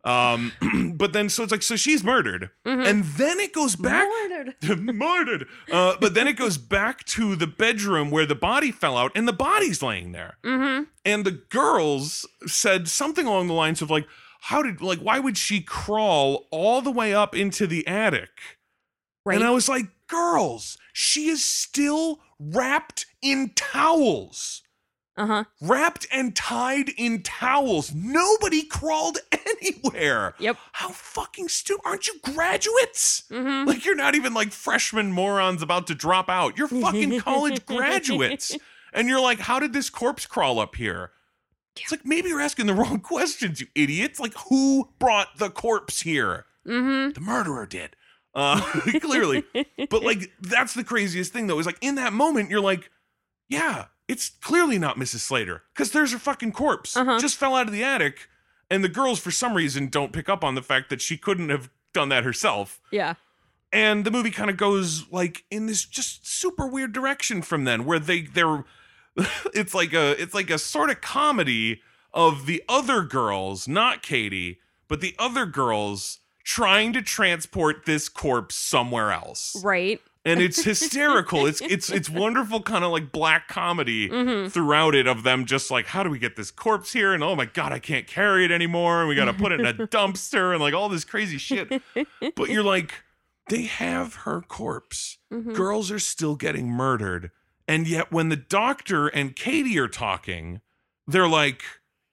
um 0.05 0.53
but 0.97 1.13
then 1.15 1.29
so 1.29 1.43
it's 1.43 1.53
like 1.53 1.63
so 1.63 1.77
she's 1.77 2.05
murdered 2.05 2.51
Mhm. 2.67 2.87
and 2.87 3.05
then 3.05 3.41
it 3.41 3.53
goes 3.53 3.75
back 3.77 4.07
Murdered. 4.29 4.81
murdered. 4.95 5.47
Uh, 5.73 5.95
but 6.01 6.15
then 6.15 6.29
it 6.29 6.35
goes 6.35 6.59
back 6.59 7.05
to 7.07 7.35
the 7.37 7.47
bedroom 7.47 8.11
where 8.11 8.27
the 8.27 8.35
body 8.35 8.71
fell 8.71 8.97
out, 8.99 9.13
and 9.15 9.27
the 9.27 9.33
body's 9.33 9.83
laying 9.83 10.13
there. 10.13 10.37
Mm-hmm. 10.45 10.85
And 11.05 11.25
the 11.25 11.31
girls 11.51 12.27
said 12.47 12.89
something 12.89 13.27
along 13.27 13.47
the 13.47 13.55
lines 13.55 13.81
of 13.81 13.91
like, 13.91 14.07
"How 14.43 14.63
did 14.63 14.81
like 14.83 14.99
why 14.99 15.19
would 15.21 15.39
she 15.39 15.61
crawl 15.63 16.47
all 16.51 16.83
the 16.83 16.91
way 16.91 17.15
up 17.15 17.35
into 17.35 17.67
the 17.67 17.87
attic?" 17.87 18.31
Right. 19.25 19.37
And 19.37 19.45
I 19.45 19.51
was 19.51 19.69
like, 19.71 19.87
"Girls, 20.09 20.77
she 20.93 21.29
is 21.29 21.43
still 21.45 22.21
wrapped 22.39 23.07
in 23.23 23.53
towels." 23.55 24.61
uh-huh. 25.17 25.45
Wrapped 25.61 26.07
and 26.13 26.35
tied 26.35 26.89
in 26.97 27.23
towels. 27.23 27.95
Nobody 27.95 28.65
crawled 28.65 29.19
anywhere. 29.65 30.35
Yep. 30.39 30.57
How 30.73 30.89
fucking 30.91 31.49
stupid. 31.49 31.83
Aren't 31.85 32.07
you 32.07 32.15
graduates? 32.23 33.25
Mm-hmm. 33.31 33.69
Like 33.69 33.85
you're 33.85 33.97
not 33.97 34.15
even 34.15 34.35
like 34.35 34.53
freshman 34.53 35.13
morons 35.13 35.63
about 35.63 35.87
to 35.89 35.95
drop 35.95 36.29
out. 36.29 36.57
You're 36.59 36.69
fucking 36.69 37.21
college 37.23 37.65
graduates. 37.67 38.57
And 38.93 39.09
you're 39.09 39.21
like, 39.21 39.41
how 39.41 39.59
did 39.59 39.73
this 39.73 39.91
corpse 39.91 40.27
crawl 40.27 40.59
up 40.59 40.77
here? 40.77 41.11
It's 41.77 41.91
like 41.91 42.07
maybe 42.07 42.29
you're 42.29 42.41
asking 42.41 42.67
the 42.67 42.75
wrong 42.75 43.01
questions, 43.01 43.61
you 43.61 43.67
idiots. 43.75 44.21
Like 44.21 44.35
who 44.49 44.91
brought 44.99 45.39
the 45.39 45.51
corpse 45.51 46.01
here? 46.03 46.47
Mm-hmm. 46.67 47.13
The 47.13 47.21
murderer 47.21 47.67
did. 47.67 47.97
Uh 48.35 48.61
clearly. 49.01 49.45
But 49.91 50.03
like 50.03 50.33
that's 50.41 50.75
the 50.75 50.85
craziest 50.85 51.33
thing 51.33 51.47
though, 51.47 51.59
is 51.59 51.67
like 51.67 51.79
in 51.81 51.97
that 51.97 52.13
moment, 52.13 52.51
you're 52.51 52.61
like, 52.61 52.91
yeah, 53.49 53.87
it's 54.09 54.31
clearly 54.41 54.79
not 54.79 54.97
Mrs. 54.97 55.21
Slater. 55.21 55.63
Because 55.73 55.93
there's 55.93 56.13
her 56.13 56.19
fucking 56.19 56.53
corpse. 56.53 56.97
Uh-huh. 56.97 57.19
Just 57.21 57.37
fell 57.37 57.55
out 57.55 57.67
of 57.67 57.73
the 57.73 57.85
attic. 57.85 58.29
And 58.71 58.83
the 58.83 58.89
girls, 58.89 59.19
for 59.21 59.31
some 59.31 59.55
reason, 59.55 59.89
don't 59.89 60.13
pick 60.13 60.29
up 60.29 60.43
on 60.43 60.55
the 60.55 60.63
fact 60.63 60.91
that 60.91 61.01
she 61.01 61.17
couldn't 61.17 61.51
have 61.51 61.71
done 61.93 62.09
that 62.09 62.25
herself 62.25 62.81
Yeah. 62.91 63.15
and 63.73 64.05
the 64.05 64.11
movie 64.11 64.31
kind 64.33 64.51
of 64.51 64.57
goes 64.57 65.05
like 65.13 65.45
in 65.51 65.67
this 65.67 65.85
just 65.85 66.27
super 66.27 66.67
weird 66.67 66.93
direction 66.93 67.41
from 67.41 67.63
then 67.65 67.85
where 67.85 68.01
they 68.01 68.23
they're 68.23 68.65
it's 69.55 69.75
like 69.75 69.93
a 69.93 70.21
it's 70.21 70.35
like 70.35 70.51
a 70.51 70.59
sort 70.59 70.91
of 70.91 71.01
comedy 71.01 71.81
of 72.13 72.47
the 72.47 72.65
other 72.69 73.03
girls 73.03 73.69
not 73.69 74.03
katie 74.03 74.59
but 74.89 75.01
the 75.01 75.15
other 75.21 75.47
girls 75.47 76.19
trying 76.43 76.93
to 76.93 77.01
transport 77.01 77.87
this 77.87 78.09
corpse 78.09 78.57
somewhere 78.57 79.13
else 79.13 79.55
Right. 79.63 80.01
And 80.25 80.41
it's 80.41 80.65
hysterical. 80.65 81.47
It's 81.47 81.61
it's 81.61 81.91
it's 81.91 82.09
wonderful 82.09 82.63
kind 82.63 82.85
of 82.85 82.91
like 82.91 83.13
black 83.13 83.49
comedy 83.49 84.09
Mm-hmm. 84.09 84.49
throughout 84.49 84.95
it 84.95 85.07
of 85.07 85.23
them 85.23 85.45
just 85.45 85.71
like 85.71 85.87
how 85.87 86.03
do 86.03 86.11
we 86.11 86.19
get 86.19 86.37
this 86.37 86.51
corpse 86.51 86.93
here? 86.93 87.13
And 87.13 87.23
oh 87.23 87.35
my 87.37 87.45
god 87.47 87.73
i 87.73 87.79
can't 87.79 88.07
carry 88.07 88.45
it 88.45 88.51
anymore. 88.51 89.01
And 89.01 89.09
we 89.09 89.15
gotta 89.15 89.35
put 89.35 89.53
it 89.53 89.61
in 89.61 89.67
a 89.67 89.75
dumpster 89.89 90.53
and 90.53 90.61
like 90.61 90.75
all 90.75 90.89
this 90.89 91.05
crazy 91.05 91.39
shit. 91.39 91.83
But 92.37 92.49
you're 92.49 92.63
like 92.63 92.95
they 93.51 93.63
have 93.65 94.15
her 94.25 94.41
corpse. 94.41 95.19
Mm-hmm. 95.33 95.53
girls 95.53 95.91
are 95.91 95.99
still 95.99 96.37
getting 96.37 96.69
murdered. 96.69 97.31
And 97.69 97.87
yet 97.87 98.11
when 98.13 98.29
the 98.31 98.37
doctor 98.37 99.09
and 99.09 99.37
katie 99.37 99.79
are 99.79 99.89
talking 99.89 100.61
they're 101.07 101.29
like 101.29 101.63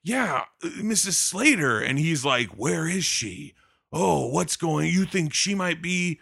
yeah 0.04 0.46
mrs 0.64 1.14
slater. 1.14 1.80
And 1.80 1.98
he's 1.98 2.26
like 2.26 2.50
where 2.50 2.88
is 2.88 3.06
she? 3.06 3.54
Oh 3.94 4.28
what's 4.28 4.56
going 4.58 4.92
you 4.92 5.06
think 5.06 5.34
she 5.34 5.56
might 5.56 5.82
be 5.82 6.20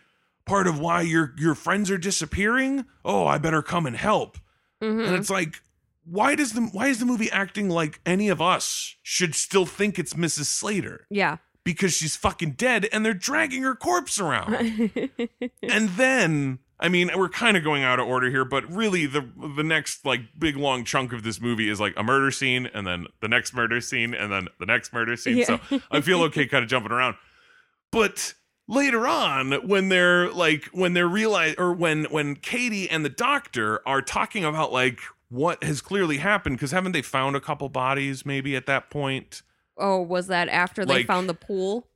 part 0.50 0.68
of 0.68 0.80
why 0.80 1.02
your 1.02 1.34
your 1.38 1.56
friends 1.56 1.90
are 1.92 1.98
disappearing 1.98 2.86
oh 3.06 3.26
i 3.28 3.38
better 3.38 3.62
come 3.62 3.86
and 3.86 3.96
help 3.96 4.38
Mm-hmm. 4.82 5.06
and 5.08 5.16
it's 5.16 5.30
like 5.30 5.62
why 6.06 6.36
does 6.36 6.54
the 6.54 6.62
why 6.62 6.88
is 6.88 7.00
the 7.00 7.06
movie 7.06 7.30
acting 7.32 7.70
like 7.70 8.00
any 8.06 8.30
of 8.30 8.42
us 8.42 8.96
should 9.04 9.36
still 9.36 9.66
think 9.66 10.00
it's 10.00 10.14
mrs 10.14 10.46
slater 10.46 11.06
Yeah. 11.10 11.38
because 11.66 11.94
she's 11.94 12.16
fucking 12.16 12.52
dead 12.54 12.88
and 12.94 13.06
they're 13.06 13.14
dragging 13.14 13.64
her 13.64 13.76
corpse 13.76 14.20
around 14.20 14.54
and 15.62 15.90
then 15.90 16.60
I 16.82 16.88
mean, 16.88 17.10
we're 17.14 17.28
kind 17.28 17.58
of 17.58 17.64
going 17.66 17.84
out 17.84 18.00
of 18.00 18.08
order 18.08 18.30
here, 18.30 18.46
but 18.46 18.64
really 18.74 19.06
the 19.06 19.28
the 19.58 19.64
next 19.66 20.06
like 20.06 20.22
big 20.40 20.56
long 20.56 20.86
chunk 20.86 21.12
of 21.12 21.24
this 21.24 21.42
movie 21.42 21.68
is 21.70 21.78
like 21.78 21.94
a 21.98 22.04
murder 22.04 22.32
scene 22.32 22.70
and 22.74 22.88
then 22.88 23.06
the 23.20 23.28
next 23.28 23.54
murder 23.54 23.82
scene 23.82 24.14
and 24.14 24.32
then 24.32 24.48
the 24.62 24.66
next 24.66 24.94
murder 24.94 25.18
scene. 25.18 25.36
Yeah. 25.40 25.60
So 25.70 25.82
I 25.92 26.00
feel 26.00 26.22
okay 26.24 26.46
kind 26.48 26.64
of 26.64 26.70
jumping 26.70 26.94
around. 26.94 27.16
But 27.92 28.34
later 28.70 29.08
on 29.08 29.52
when 29.68 29.90
they're 29.90 30.32
like 30.32 30.66
when 30.72 30.94
they're 30.94 31.08
realize 31.08 31.56
or 31.58 31.74
when 31.74 32.06
when 32.06 32.36
Katie 32.36 32.90
and 32.90 33.04
the 33.04 33.10
doctor 33.10 33.82
are 33.86 34.02
talking 34.02 34.46
about 34.46 34.72
like 34.72 35.00
what 35.30 35.62
has 35.64 35.82
clearly 35.82 36.18
happened 36.18 36.56
because 36.56 36.72
haven't 36.72 36.92
they 36.94 37.02
found 37.02 37.36
a 37.36 37.42
couple 37.42 37.68
bodies 37.68 38.26
maybe 38.26 38.56
at 38.56 38.66
that 38.68 38.90
point? 38.90 39.42
oh, 39.82 40.02
was 40.02 40.28
that 40.28 40.48
after 40.50 40.86
they 40.86 40.94
Like- 40.96 41.08
found 41.08 41.28
the 41.30 41.34
pool? 41.34 41.88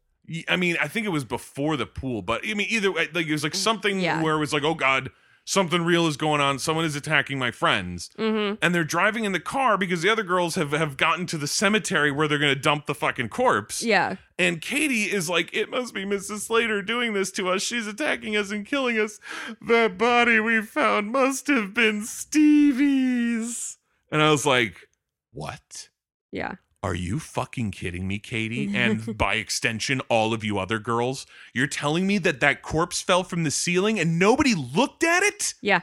I 0.48 0.56
mean, 0.56 0.78
I 0.82 0.88
think 0.88 1.06
it 1.06 1.10
was 1.10 1.26
before 1.26 1.76
the 1.76 1.86
pool, 1.86 2.22
but 2.22 2.48
I 2.48 2.54
mean, 2.54 2.68
either 2.70 2.92
way, 2.94 3.10
like 3.14 3.28
it 3.28 3.32
was 3.34 3.44
like 3.44 3.52
mm, 3.52 3.58
something 3.58 4.00
Yeah. 4.00 4.22
where 4.24 4.36
it 4.36 4.40
was 4.40 4.54
like, 4.54 4.64
oh 4.64 4.74
god, 4.74 5.12
something 5.46 5.84
real 5.84 6.08
is 6.08 6.18
going 6.18 6.42
on. 6.42 6.60
Someone 6.60 6.86
is 6.86 6.96
attacking 6.96 7.38
my 7.38 7.52
friends. 7.52 8.10
Mm-hmm. 8.18 8.56
And 8.62 8.74
they're 8.74 8.84
driving 8.84 9.26
in 9.26 9.32
the 9.32 9.40
car 9.40 9.78
because 9.78 10.02
the 10.02 10.10
other 10.10 10.24
girls 10.24 10.56
have, 10.56 10.72
have 10.72 10.98
gotten 10.98 11.26
to 11.28 11.38
the 11.38 11.48
cemetery 11.48 12.12
where 12.12 12.28
they're 12.28 12.40
going 12.40 12.54
to 12.54 12.60
dump 12.60 12.86
the 12.86 12.96
fucking 12.96 13.30
corpse. 13.30 13.84
Yeah. 13.84 14.16
And 14.38 14.62
Katie 14.62 15.12
is 15.12 15.30
like, 15.30 15.54
it 15.54 15.70
must 15.70 15.94
be 15.94 16.06
Mrs. 16.06 16.42
Slater 16.42 16.82
doing 16.82 17.14
this 17.14 17.32
to 17.34 17.50
us. 17.50 17.62
She's 17.62 17.88
attacking 17.88 18.36
us 18.36 18.52
and 18.52 18.66
killing 18.66 19.00
us. 19.00 19.20
That 19.68 19.98
body 19.98 20.40
we 20.40 20.62
found 20.62 21.12
must 21.12 21.48
have 21.48 21.74
been 21.74 22.04
Stevie's. 22.04 23.78
And 24.12 24.22
I 24.22 24.32
was 24.32 24.46
like, 24.46 24.88
what? 25.32 25.90
Yeah. 26.32 26.56
Are 26.84 26.94
you 26.94 27.18
fucking 27.18 27.72
kidding 27.72 28.08
me, 28.08 28.20
Katie? 28.20 28.70
And 28.76 29.18
by 29.18 29.36
extension, 29.36 30.02
all 30.10 30.34
of 30.34 30.44
you 30.44 30.60
other 30.60 30.80
girls? 30.80 31.26
You're 31.54 31.68
telling 31.68 32.06
me 32.06 32.18
that 32.20 32.42
that 32.42 32.62
corpse 32.62 33.02
fell 33.02 33.24
from 33.24 33.44
the 33.44 33.52
ceiling 33.52 34.00
and 34.00 34.20
nobody 34.20 34.54
looked 34.54 35.04
at 35.04 35.24
it? 35.24 35.54
Yeah. 35.62 35.82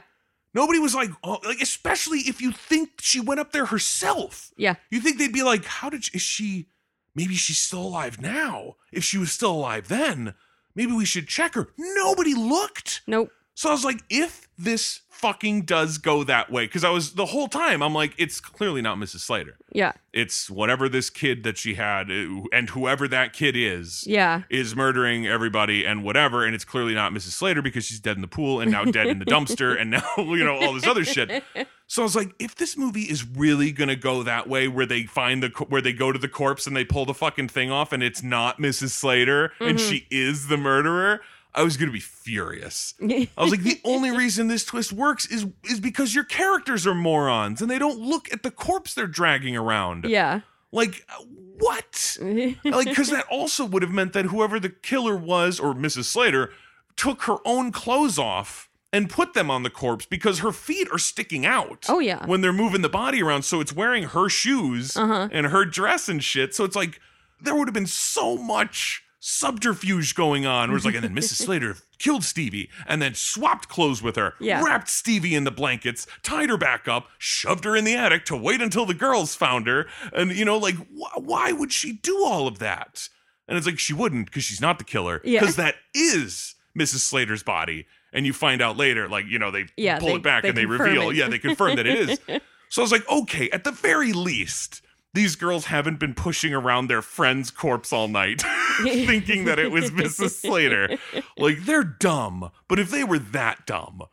Nobody 0.53 0.79
was 0.79 0.93
like, 0.93 1.09
oh, 1.23 1.39
like, 1.43 1.61
especially 1.61 2.19
if 2.19 2.41
you 2.41 2.51
think 2.51 2.89
she 2.99 3.19
went 3.19 3.39
up 3.39 3.51
there 3.51 3.65
herself. 3.65 4.51
Yeah. 4.57 4.75
You 4.91 4.99
think 4.99 5.17
they'd 5.17 5.33
be 5.33 5.43
like, 5.43 5.65
how 5.65 5.89
did 5.89 6.03
she, 6.03 6.11
is 6.17 6.21
she, 6.21 6.67
maybe 7.15 7.35
she's 7.35 7.57
still 7.57 7.81
alive 7.81 8.21
now. 8.21 8.75
If 8.91 9.03
she 9.03 9.17
was 9.17 9.31
still 9.31 9.53
alive 9.53 9.87
then, 9.87 10.35
maybe 10.75 10.91
we 10.91 11.05
should 11.05 11.27
check 11.27 11.55
her. 11.55 11.69
Nobody 11.77 12.33
looked. 12.35 13.01
Nope. 13.07 13.31
So 13.55 13.69
I 13.69 13.73
was 13.73 13.83
like, 13.83 14.01
if 14.09 14.47
this 14.57 15.01
fucking 15.09 15.63
does 15.65 15.99
go 15.99 16.23
that 16.23 16.51
way, 16.51 16.65
because 16.65 16.83
I 16.83 16.89
was 16.89 17.13
the 17.13 17.27
whole 17.27 17.47
time, 17.47 17.83
I'm 17.83 17.93
like, 17.93 18.15
it's 18.17 18.39
clearly 18.39 18.81
not 18.81 18.97
Mrs. 18.97 19.19
Slater. 19.19 19.57
Yeah. 19.71 19.91
It's 20.13 20.49
whatever 20.49 20.89
this 20.89 21.11
kid 21.11 21.43
that 21.43 21.57
she 21.59 21.75
had, 21.75 22.09
uh, 22.09 22.41
and 22.51 22.69
whoever 22.71 23.07
that 23.09 23.33
kid 23.33 23.55
is, 23.55 24.03
Yeah. 24.07 24.43
is 24.49 24.75
murdering 24.75 25.27
everybody 25.27 25.85
and 25.85 26.03
whatever. 26.03 26.43
And 26.43 26.55
it's 26.55 26.65
clearly 26.65 26.95
not 26.95 27.11
Mrs. 27.11 27.31
Slater 27.33 27.61
because 27.61 27.85
she's 27.85 27.99
dead 27.99 28.15
in 28.15 28.21
the 28.21 28.27
pool 28.27 28.61
and 28.61 28.71
now 28.71 28.83
dead 28.85 29.07
in 29.07 29.19
the 29.19 29.25
dumpster 29.25 29.79
and 29.79 29.91
now, 29.91 30.03
you 30.17 30.43
know, 30.43 30.57
all 30.57 30.73
this 30.73 30.87
other 30.87 31.05
shit. 31.05 31.43
So 31.85 32.01
I 32.01 32.05
was 32.05 32.15
like, 32.15 32.33
if 32.39 32.55
this 32.55 32.75
movie 32.75 33.01
is 33.03 33.23
really 33.27 33.71
gonna 33.71 33.95
go 33.97 34.23
that 34.23 34.47
way, 34.49 34.67
where 34.69 34.85
they 34.87 35.03
find 35.03 35.43
the 35.43 35.49
where 35.67 35.81
they 35.81 35.93
go 35.93 36.11
to 36.11 36.17
the 36.17 36.29
corpse 36.29 36.65
and 36.65 36.75
they 36.75 36.85
pull 36.85 37.05
the 37.05 37.13
fucking 37.13 37.49
thing 37.49 37.69
off, 37.69 37.91
and 37.91 38.01
it's 38.01 38.23
not 38.23 38.57
Mrs. 38.59 38.89
Slater 38.91 39.51
and 39.59 39.77
Mhm. 39.77 39.89
she 39.89 40.07
is 40.09 40.47
the 40.47 40.57
murderer, 40.57 41.21
I 41.53 41.63
was 41.63 41.77
gonna 41.77 41.91
be 41.91 41.99
furious. 41.99 42.93
I 43.01 43.27
was 43.37 43.51
like, 43.51 43.63
the 43.63 43.79
only 43.83 44.11
reason 44.11 44.47
this 44.47 44.63
twist 44.65 44.91
works 44.93 45.25
is 45.25 45.45
is 45.69 45.79
because 45.79 46.15
your 46.15 46.23
characters 46.23 46.87
are 46.87 46.95
morons 46.95 47.61
and 47.61 47.69
they 47.69 47.79
don't 47.79 47.99
look 47.99 48.31
at 48.33 48.43
the 48.43 48.51
corpse 48.51 48.93
they're 48.93 49.07
dragging 49.07 49.55
around. 49.57 50.05
yeah. 50.05 50.41
Like, 50.73 51.05
uh, 51.09 51.23
what? 51.59 52.17
like, 52.63 52.87
because 52.87 53.09
that 53.09 53.25
also 53.29 53.65
would 53.65 53.81
have 53.83 53.91
meant 53.91 54.13
that 54.13 54.25
whoever 54.25 54.57
the 54.57 54.69
killer 54.69 55.17
was, 55.17 55.59
or 55.59 55.73
Mrs. 55.73 56.05
Slater, 56.05 56.51
took 56.95 57.23
her 57.23 57.37
own 57.45 57.73
clothes 57.73 58.17
off 58.17 58.69
and 58.93 59.09
put 59.09 59.33
them 59.33 59.51
on 59.51 59.63
the 59.63 59.69
corpse 59.69 60.05
because 60.05 60.39
her 60.39 60.53
feet 60.53 60.87
are 60.91 60.97
sticking 60.97 61.45
out. 61.45 61.85
oh 61.89 61.99
yeah. 61.99 62.25
When 62.25 62.39
they're 62.39 62.53
moving 62.53 62.81
the 62.81 62.89
body 62.89 63.21
around, 63.21 63.43
so 63.43 63.59
it's 63.59 63.73
wearing 63.73 64.03
her 64.03 64.29
shoes 64.29 64.95
Uh-huh. 64.95 65.27
and 65.31 65.47
her 65.47 65.65
dress 65.65 66.07
and 66.07 66.23
shit. 66.23 66.55
So 66.55 66.63
it's 66.63 66.75
like 66.75 67.01
there 67.41 67.53
would 67.55 67.67
have 67.67 67.73
been 67.73 67.85
so 67.85 68.37
much 68.37 69.03
subterfuge 69.21 70.13
going 70.15 70.45
on. 70.45 70.69
Where 70.69 70.75
it's 70.77 70.85
like, 70.85 70.95
and 70.95 71.03
then 71.03 71.15
Mrs. 71.15 71.41
Slater 71.45 71.77
killed 71.99 72.23
Stevie 72.23 72.69
and 72.87 73.01
then 73.01 73.13
swapped 73.13 73.69
clothes 73.69 74.01
with 74.03 74.15
her, 74.17 74.33
Yeah. 74.39 74.61
wrapped 74.63 74.89
Stevie 74.89 75.35
in 75.35 75.45
the 75.45 75.51
blankets, 75.51 76.07
tied 76.23 76.49
her 76.49 76.57
back 76.57 76.87
up, 76.87 77.07
shoved 77.17 77.63
her 77.63 77.75
in 77.75 77.85
the 77.85 77.95
attic 77.95 78.25
to 78.25 78.35
wait 78.35 78.61
until 78.61 78.85
the 78.85 78.93
girls 78.93 79.35
found 79.35 79.67
her. 79.67 79.87
And, 80.13 80.31
you 80.31 80.43
know, 80.43 80.57
like, 80.57 80.75
wh- 80.75 81.17
why 81.17 81.51
would 81.51 81.71
she 81.71 81.93
do 81.93 82.23
all 82.25 82.47
of 82.47 82.59
that? 82.59 83.07
And 83.47 83.57
it's 83.57 83.67
like, 83.67 83.79
she 83.79 83.93
wouldn't 83.93 84.25
because 84.25 84.43
she's 84.43 84.61
not 84.61 84.77
the 84.79 84.83
killer. 84.83 85.21
Yeah. 85.23 85.39
Because 85.39 85.55
that 85.57 85.75
is 85.93 86.55
Mrs. 86.77 86.99
Slater's 86.99 87.43
body. 87.43 87.85
And 88.13 88.25
you 88.25 88.33
find 88.33 88.61
out 88.61 88.75
later, 88.75 89.07
like, 89.07 89.25
you 89.27 89.39
know, 89.39 89.51
they 89.51 89.65
Yeah, 89.77 89.99
pull 89.99 90.09
they- 90.09 90.15
it 90.15 90.23
back 90.23 90.43
they 90.43 90.49
and 90.49 90.57
they 90.57 90.65
reveal, 90.65 91.11
it. 91.11 91.15
yeah, 91.15 91.29
they 91.29 91.39
confirm 91.39 91.75
that 91.77 91.85
it 91.87 92.09
is. 92.09 92.19
So 92.69 92.81
I 92.81 92.83
was 92.83 92.91
like, 92.93 93.09
okay, 93.09 93.49
at 93.49 93.65
the 93.65 93.71
very 93.73 94.13
least, 94.13 94.81
these 95.13 95.35
girls 95.35 95.65
haven't 95.65 95.99
been 95.99 96.13
pushing 96.13 96.53
around 96.53 96.87
their 96.87 97.01
friend's 97.01 97.51
corpse 97.51 97.91
all 97.91 98.07
night 98.07 98.41
thinking 98.83 99.45
that 99.45 99.59
it 99.59 99.71
was 99.71 99.91
Mrs. 99.91 100.31
Slater. 100.41 100.97
Like, 101.37 101.65
they're 101.65 101.83
dumb. 101.83 102.49
But 102.67 102.79
if 102.79 102.89
they 102.91 103.03
were 103.03 103.19
that 103.19 103.65
dumb, 103.65 104.03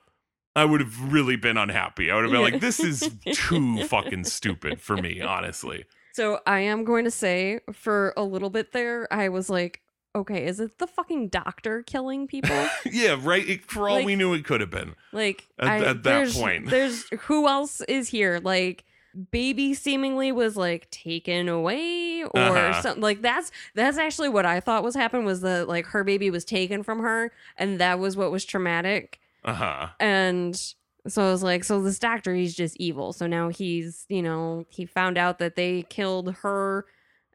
I 0.56 0.64
would 0.64 0.80
have 0.80 1.12
really 1.12 1.36
been 1.36 1.56
unhappy. 1.56 2.10
I 2.10 2.16
would 2.16 2.24
have 2.24 2.32
been 2.32 2.40
Yeah. 2.40 2.48
like, 2.52 2.60
this 2.60 2.80
is 2.80 3.10
too 3.32 3.84
fucking 3.84 4.24
stupid 4.24 4.80
for 4.80 4.96
me, 4.96 5.20
honestly. 5.20 5.84
So 6.14 6.40
I 6.46 6.60
am 6.60 6.82
going 6.84 7.04
to 7.04 7.12
say 7.12 7.60
for 7.72 8.12
a 8.16 8.24
little 8.24 8.50
bit 8.50 8.72
there, 8.72 9.06
I 9.12 9.28
was 9.28 9.48
like, 9.48 9.82
okay, 10.16 10.44
is 10.46 10.58
it 10.58 10.78
the 10.78 10.88
fucking 10.88 11.28
doctor 11.28 11.82
killing 11.84 12.26
people? 12.26 12.66
Yeah, 12.90 13.16
right? 13.20 13.48
It, 13.48 13.62
for 13.70 13.88
all 13.88 13.96
Like- 13.96 14.06
we 14.06 14.16
knew, 14.16 14.34
it 14.34 14.44
could 14.44 14.60
have 14.60 14.70
been. 14.70 14.96
Like 15.12 15.46
At- 15.60 15.68
I, 15.68 15.76
at 15.78 15.82
that 15.82 16.02
there's, 16.02 16.36
point. 16.36 16.70
there's 16.70 17.04
who 17.20 17.46
else 17.46 17.80
is 17.82 18.08
here? 18.08 18.40
Like 18.42 18.84
baby 19.30 19.74
seemingly 19.74 20.30
was 20.32 20.56
like 20.56 20.90
taken 20.90 21.48
away 21.48 22.22
or 22.22 22.38
Uh-huh. 22.38 22.80
something 22.82 23.02
like 23.02 23.20
that's 23.22 23.50
that's 23.74 23.98
actually 23.98 24.28
what 24.28 24.46
I 24.46 24.60
thought 24.60 24.82
was 24.84 24.94
happened 24.94 25.24
was 25.26 25.40
that 25.40 25.68
like 25.68 25.86
her 25.86 26.04
baby 26.04 26.30
was 26.30 26.44
taken 26.44 26.82
from 26.82 27.00
her 27.00 27.32
and 27.56 27.80
that 27.80 27.98
was 27.98 28.16
what 28.16 28.30
was 28.30 28.44
traumatic 28.44 29.20
Uh 29.44 29.54
huh. 29.54 29.88
and 29.98 30.54
so 31.06 31.26
I 31.26 31.30
was 31.30 31.42
like 31.42 31.64
so 31.64 31.80
this 31.82 31.98
doctor 31.98 32.34
he's 32.34 32.54
just 32.54 32.76
evil 32.76 33.12
so 33.12 33.26
now 33.26 33.48
he's 33.48 34.04
you 34.08 34.22
know 34.22 34.66
he 34.68 34.84
found 34.84 35.16
out 35.18 35.38
that 35.38 35.56
they 35.56 35.82
killed 35.88 36.34
her 36.42 36.84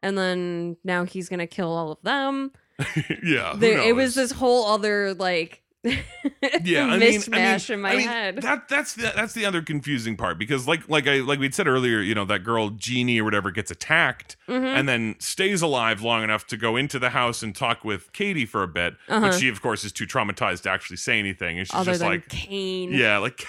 and 0.02 0.16
then 0.16 0.76
now 0.84 1.04
he's 1.04 1.28
gonna 1.28 1.46
kill 1.46 1.72
all 1.72 1.90
of 1.92 1.98
them 2.02 2.52
yeah. 3.22 3.54
there, 3.56 3.78
it 3.78 3.94
was 3.96 4.14
this 4.14 4.32
whole 4.32 4.66
other 4.66 5.12
like 5.14 5.62
yeah, 5.84 6.86
I 6.86 6.98
mean, 6.98 7.20
mishmash 7.20 7.70
I 7.70 7.74
mean, 7.74 7.74
in 7.74 7.80
my 7.80 7.92
I 7.92 7.96
mean, 7.96 8.08
head. 8.08 8.36
That 8.42 8.68
that's 8.68 8.94
the 8.94 9.12
that's 9.14 9.34
the 9.34 9.44
other 9.44 9.60
confusing 9.62 10.16
part 10.16 10.38
because 10.38 10.66
like 10.66 10.88
like 10.88 11.06
I 11.06 11.16
like 11.20 11.38
we'd 11.38 11.54
said 11.54 11.68
earlier, 11.68 12.00
you 12.00 12.14
know, 12.14 12.24
that 12.24 12.44
girl 12.44 12.70
Jeannie 12.70 13.20
or 13.20 13.24
whatever 13.24 13.50
gets 13.50 13.70
attacked 13.70 14.36
Mhm. 14.48 14.64
and 14.78 14.88
then 14.88 15.16
stays 15.18 15.62
alive 15.62 16.00
long 16.02 16.22
enough 16.22 16.46
to 16.48 16.56
go 16.56 16.76
into 16.76 16.98
the 16.98 17.10
house 17.10 17.42
and 17.42 17.54
talk 17.54 17.84
with 17.84 18.12
Katie 18.12 18.46
for 18.46 18.62
a 18.62 18.68
bit, 18.68 18.94
Uh-huh. 19.08 19.20
but 19.28 19.34
she 19.38 19.48
of 19.48 19.60
course 19.62 19.84
is 19.84 19.92
too 19.92 20.06
traumatized 20.06 20.62
to 20.62 20.70
actually 20.70 20.96
say 20.96 21.18
anything, 21.18 21.58
and 21.58 21.66
she's 21.68 21.74
other 21.74 21.92
just 21.92 22.02
like, 22.02 22.28
cane. 22.28 22.92
yeah, 22.92 23.18
like 23.18 23.44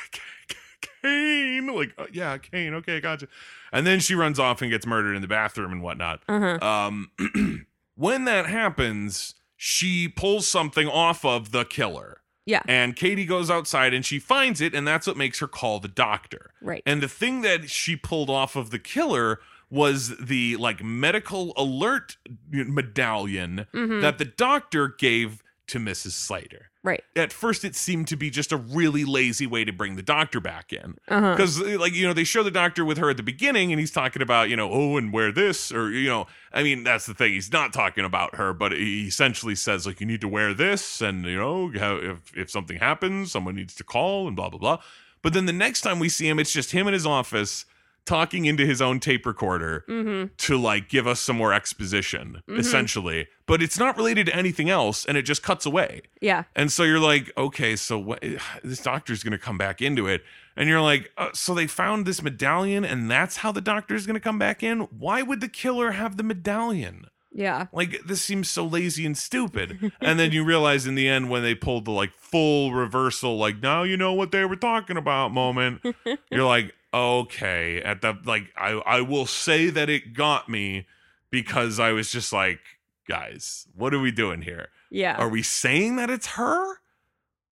cane, 1.01 1.67
like 1.67 1.93
uh, 1.97 2.05
yeah, 2.11 2.38
cane, 2.38 2.73
okay, 2.75 2.99
gotcha. 2.99 3.27
And 3.71 3.86
then 3.86 3.99
she 3.99 4.15
runs 4.15 4.39
off 4.39 4.61
and 4.61 4.71
gets 4.71 4.86
murdered 4.86 5.15
in 5.15 5.21
the 5.21 5.27
bathroom 5.27 5.71
and 5.71 5.81
whatnot. 5.81 6.21
Uh-huh. 6.27 6.57
Um, 6.65 7.11
when 7.95 8.25
that 8.25 8.45
happens, 8.47 9.36
she 9.57 10.07
pulls 10.07 10.47
something 10.47 10.88
off 10.88 11.25
of 11.25 11.51
the 11.51 11.65
killer. 11.65 12.21
Yeah. 12.46 12.62
And 12.68 12.96
Katie 12.96 13.26
goes 13.26 13.50
outside 13.50 13.93
and 13.93 14.06
she 14.06 14.20
finds 14.20 14.62
it, 14.62 14.74
and 14.76 14.88
that's 14.88 15.08
what 15.08 15.18
makes 15.18 15.39
her 15.39 15.48
call 15.48 15.80
the 15.80 15.88
doctor. 15.88 16.52
Right. 16.62 16.84
And 16.86 17.02
the 17.02 17.08
thing 17.08 17.41
that 17.41 17.70
she 17.70 17.96
pulled 17.96 18.30
off 18.30 18.56
of 18.56 18.70
the 18.70 18.80
killer 18.80 19.39
was 19.72 20.16
the 20.18 20.56
like 20.58 20.84
medical 20.84 21.54
alert 21.58 22.18
medallion 22.52 23.66
Mhm. 23.74 24.02
that 24.02 24.18
the 24.18 24.26
doctor 24.26 24.88
gave 24.88 25.41
to 25.68 25.80
Mrs. 25.80 26.12
Slater. 26.12 26.70
Right. 26.86 27.03
At 27.15 27.33
first, 27.33 27.65
it 27.65 27.75
seemed 27.75 28.07
to 28.07 28.15
be 28.15 28.29
just 28.29 28.51
a 28.51 28.57
really 28.57 29.03
lazy 29.03 29.45
way 29.47 29.65
to 29.65 29.73
bring 29.73 29.95
the 29.97 30.01
doctor 30.03 30.39
back 30.39 30.71
in 30.71 30.97
Uh-huh. 31.09 31.31
because 31.36 31.59
like 31.61 31.93
you 31.93 32.07
know 32.07 32.13
they 32.13 32.23
show 32.23 32.43
the 32.43 32.51
doctor 32.51 32.86
with 32.86 32.97
her 32.97 33.09
at 33.09 33.17
the 33.17 33.23
beginning 33.23 33.71
and 33.73 33.79
he's 33.79 33.91
talking 33.91 34.21
about 34.21 34.49
you 34.49 34.55
know 34.55 34.69
oh 34.71 34.95
and 34.97 35.11
wear 35.11 35.31
this 35.31 35.71
or 35.71 35.89
you 35.91 36.07
know 36.07 36.27
i 36.53 36.63
mean 36.63 36.83
that's 36.83 37.05
the 37.05 37.13
thing 37.13 37.33
he's 37.33 37.51
not 37.51 37.73
talking 37.73 38.05
about 38.05 38.36
her 38.36 38.53
but 38.53 38.71
he 38.71 39.07
essentially 39.07 39.55
says 39.55 39.86
like 39.86 39.99
you 39.99 40.05
need 40.05 40.21
to 40.21 40.27
wear 40.27 40.53
this 40.53 41.01
and 41.01 41.25
you 41.25 41.38
know 41.38 41.71
if, 41.73 42.38
if 42.38 42.49
something 42.49 42.77
happens 42.77 43.31
someone 43.31 43.55
needs 43.55 43.75
to 43.75 43.83
call 43.83 44.27
and 44.27 44.36
blah 44.36 44.49
blah 44.49 44.59
blah 44.59 44.77
but 45.21 45.33
then 45.33 45.45
the 45.47 45.53
next 45.53 45.81
time 45.81 45.99
we 45.99 46.07
see 46.09 46.27
him 46.29 46.39
it's 46.39 46.53
just 46.53 46.71
him 46.71 46.88
in 46.88 46.93
his 46.93 47.05
office 47.05 47.65
talking 48.06 48.45
into 48.45 48.66
his 48.66 48.82
own 48.82 48.99
tape 48.99 49.26
recorder 49.26 49.84
Mm-hmm. 49.88 50.34
to 50.38 50.58
like 50.58 50.89
give 50.89 51.08
us 51.08 51.20
some 51.20 51.36
more 51.38 51.53
exposition 51.53 52.41
Mhm. 52.47 52.60
essentially 52.60 53.28
but 53.47 53.62
it's 53.62 53.78
not 53.78 53.97
related 53.97 54.26
to 54.28 54.36
anything 54.36 54.70
else 54.70 55.06
and 55.06 55.18
it 55.18 55.24
just 55.24 55.43
cuts 55.43 55.66
away 55.66 56.01
Yeah. 56.22 56.43
and 56.56 56.72
so 56.72 56.84
you're 56.84 56.99
like, 56.99 57.32
okay, 57.38 57.76
so 57.76 57.97
what, 57.99 58.24
this 58.64 58.82
doctor's 58.82 59.24
going 59.24 59.32
to 59.34 59.38
come 59.38 59.58
back 59.58 59.82
into 59.82 60.08
it. 60.08 60.24
And 60.58 60.68
you're 60.70 60.82
like, 60.82 61.12
uh, 61.18 61.30
so 61.34 61.53
they 61.53 61.68
found 61.68 62.06
this 62.06 62.24
medallion 62.24 62.84
and 62.86 63.12
that's 63.12 63.38
how 63.38 63.51
the 63.51 63.62
doctor's 63.62 64.06
going 64.08 64.16
to 64.16 64.20
come 64.20 64.39
back 64.39 64.64
in? 64.64 64.82
Why 64.82 65.22
would 65.22 65.41
the 65.41 65.47
killer 65.49 65.91
have 65.91 66.18
the 66.18 66.24
medallion? 66.24 67.06
Yeah. 67.32 67.68
Like, 67.74 67.99
this 68.06 68.22
seems 68.22 68.49
so 68.49 68.66
lazy 68.66 69.06
and 69.06 69.18
stupid. 69.18 69.91
and 70.01 70.18
then 70.18 70.32
you 70.32 70.43
realize 70.45 70.88
in 70.88 70.95
the 70.95 71.08
end 71.10 71.30
when 71.30 71.43
they 71.43 71.53
pulled 71.53 71.84
the 71.86 71.91
like 71.91 72.14
full 72.18 72.72
reversal, 72.74 73.38
like, 73.38 73.62
now 73.62 73.84
you 73.84 73.97
know 73.97 74.14
what 74.14 74.32
they 74.32 74.45
were 74.45 74.56
talking 74.56 74.95
about 74.97 75.32
moment, 75.34 75.82
you're 76.32 76.45
like, 76.45 76.74
okay. 76.96 77.82
At 77.82 78.02
the, 78.02 78.18
like, 78.26 78.52
I, 78.56 78.72
I 78.86 79.02
will 79.02 79.26
say 79.26 79.70
that 79.70 79.89
it 79.89 80.14
got 80.14 80.50
me 80.50 80.88
because 81.30 81.80
I 81.80 81.91
was 81.91 82.12
just 82.12 82.32
like, 82.32 82.60
guys, 83.08 83.68
what 83.76 83.93
are 83.93 84.00
we 84.00 84.12
doing 84.12 84.41
here? 84.41 84.70
Yeah. 84.89 85.16
Are 85.18 85.30
we 85.30 85.43
saying 85.43 85.98
that 85.98 86.10
it's 86.10 86.28
her? 86.28 86.76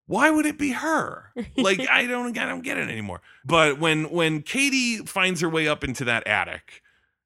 Why 0.06 0.30
would 0.30 0.46
it 0.46 0.58
be 0.58 0.72
her? 0.72 1.32
Like 1.58 1.88
I 1.90 2.06
don't 2.08 2.38
I 2.38 2.46
don't 2.46 2.64
get 2.64 2.78
it 2.78 2.90
anymore. 2.90 3.22
But 3.46 3.80
when 3.80 4.06
when 4.10 4.42
Katie 4.42 4.98
finds 4.98 5.42
her 5.42 5.50
way 5.50 5.68
up 5.68 5.84
into 5.84 6.06
that 6.06 6.28
attic, 6.28 6.82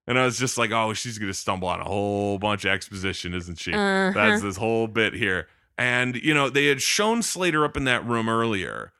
and 0.06 0.18
I 0.18 0.26
was 0.26 0.38
just 0.38 0.58
like, 0.58 0.72
oh, 0.72 0.94
she's 0.94 1.18
gonna 1.18 1.34
stumble 1.34 1.68
on 1.68 1.82
a 1.82 1.86
whole 1.86 2.38
bunch 2.38 2.66
of 2.66 2.72
exposition, 2.72 3.34
isn't 3.34 3.60
she? 3.60 3.74
Uh-huh. 3.74 4.12
That's 4.14 4.42
this 4.42 4.58
whole 4.58 4.88
bit 4.88 5.14
here. 5.14 5.48
And 5.78 6.16
you 6.16 6.34
know, 6.34 6.50
they 6.50 6.68
had 6.68 6.82
shown 6.82 7.22
Slater 7.22 7.66
up 7.66 7.78
in 7.78 7.84
that 7.86 8.06
room 8.06 8.30
earlier. 8.30 8.92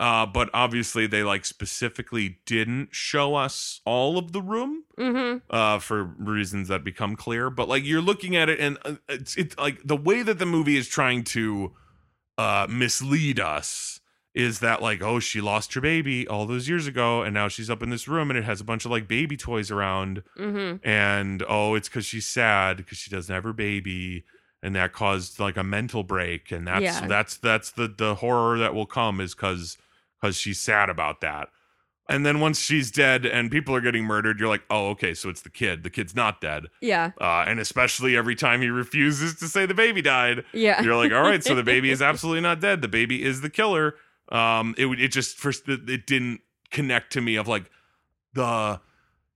Uh, 0.00 0.24
but 0.24 0.48
obviously 0.54 1.06
they 1.06 1.22
like 1.22 1.44
specifically 1.44 2.38
didn't 2.46 2.88
show 2.90 3.34
us 3.34 3.82
all 3.84 4.16
of 4.16 4.32
the 4.32 4.40
room 4.40 4.84
Mm-hmm. 4.98 5.38
uh, 5.50 5.78
for 5.78 6.04
reasons 6.18 6.68
that 6.68 6.82
become 6.84 7.16
clear. 7.16 7.50
But 7.50 7.68
like 7.68 7.84
you're 7.84 8.00
looking 8.00 8.34
at 8.34 8.48
it, 8.48 8.58
and 8.60 8.78
uh, 8.84 8.94
it's 9.10 9.36
it's 9.36 9.56
like 9.58 9.78
the 9.84 9.96
way 9.96 10.22
that 10.22 10.38
the 10.38 10.46
movie 10.46 10.76
is 10.78 10.88
trying 10.88 11.22
to 11.24 11.72
uh, 12.38 12.66
mislead 12.68 13.38
us 13.38 14.00
is 14.34 14.60
that 14.60 14.80
like 14.80 15.02
oh 15.02 15.18
she 15.20 15.40
lost 15.40 15.74
her 15.74 15.80
baby 15.80 16.26
all 16.28 16.46
those 16.46 16.66
years 16.68 16.86
ago, 16.86 17.22
and 17.22 17.34
now 17.34 17.48
she's 17.48 17.68
up 17.68 17.82
in 17.82 17.90
this 17.90 18.06
room 18.08 18.30
and 18.30 18.38
it 18.38 18.44
has 18.44 18.60
a 18.60 18.64
bunch 18.64 18.84
of 18.86 18.90
like 18.90 19.06
baby 19.08 19.36
toys 19.36 19.70
around, 19.70 20.22
Mm-hmm. 20.38 20.86
and 20.88 21.44
oh 21.48 21.74
it's 21.74 21.88
because 21.88 22.06
she's 22.06 22.26
sad 22.26 22.78
because 22.78 22.96
she 22.98 23.10
doesn't 23.10 23.34
have 23.34 23.44
her 23.44 23.52
baby. 23.52 24.24
And 24.62 24.76
that 24.76 24.92
caused 24.92 25.40
like 25.40 25.56
a 25.56 25.64
mental 25.64 26.02
break, 26.04 26.52
and 26.52 26.66
that's 26.66 26.84
Yeah. 26.84 27.06
that's 27.06 27.36
that's 27.38 27.70
the 27.72 27.88
the 27.88 28.14
horror 28.16 28.58
that 28.58 28.74
will 28.74 28.86
come 28.86 29.18
is 29.20 29.34
because 29.34 29.78
because 30.20 30.36
she's 30.36 30.60
sad 30.60 30.90
about 30.90 31.20
that. 31.20 31.48
And 32.08 32.26
then 32.26 32.40
once 32.40 32.58
she's 32.58 32.90
dead 32.90 33.24
and 33.24 33.52
people 33.52 33.74
are 33.74 33.80
getting 33.80 34.04
murdered, 34.04 34.40
you're 34.40 34.48
like, 34.48 34.64
oh, 34.68 34.88
okay, 34.90 35.14
so 35.14 35.28
it's 35.28 35.42
the 35.42 35.50
kid. 35.50 35.84
The 35.84 35.90
kid's 35.90 36.14
not 36.14 36.40
dead. 36.40 36.64
Yeah. 36.80 37.12
Uh, 37.20 37.44
and 37.46 37.60
especially 37.60 38.16
every 38.16 38.34
time 38.34 38.60
he 38.60 38.68
refuses 38.68 39.36
to 39.36 39.46
say 39.46 39.64
the 39.64 39.74
baby 39.74 40.02
died, 40.02 40.44
Yeah. 40.52 40.82
you're 40.82 40.96
like, 40.96 41.12
all 41.12 41.22
right, 41.22 41.42
so 41.44 41.54
the 41.54 41.62
baby 41.62 41.90
is 41.90 42.02
absolutely 42.02 42.40
not 42.40 42.60
dead. 42.60 42.82
The 42.82 42.88
baby 42.88 43.22
is 43.22 43.42
the 43.42 43.50
killer. 43.50 43.94
Um, 44.32 44.74
it 44.76 44.86
it 45.00 45.08
just 45.08 45.38
first 45.38 45.68
it 45.68 45.88
it 45.88 46.06
didn't 46.06 46.40
connect 46.70 47.12
to 47.14 47.20
me 47.20 47.36
of 47.36 47.48
like 47.48 47.70
the 48.32 48.80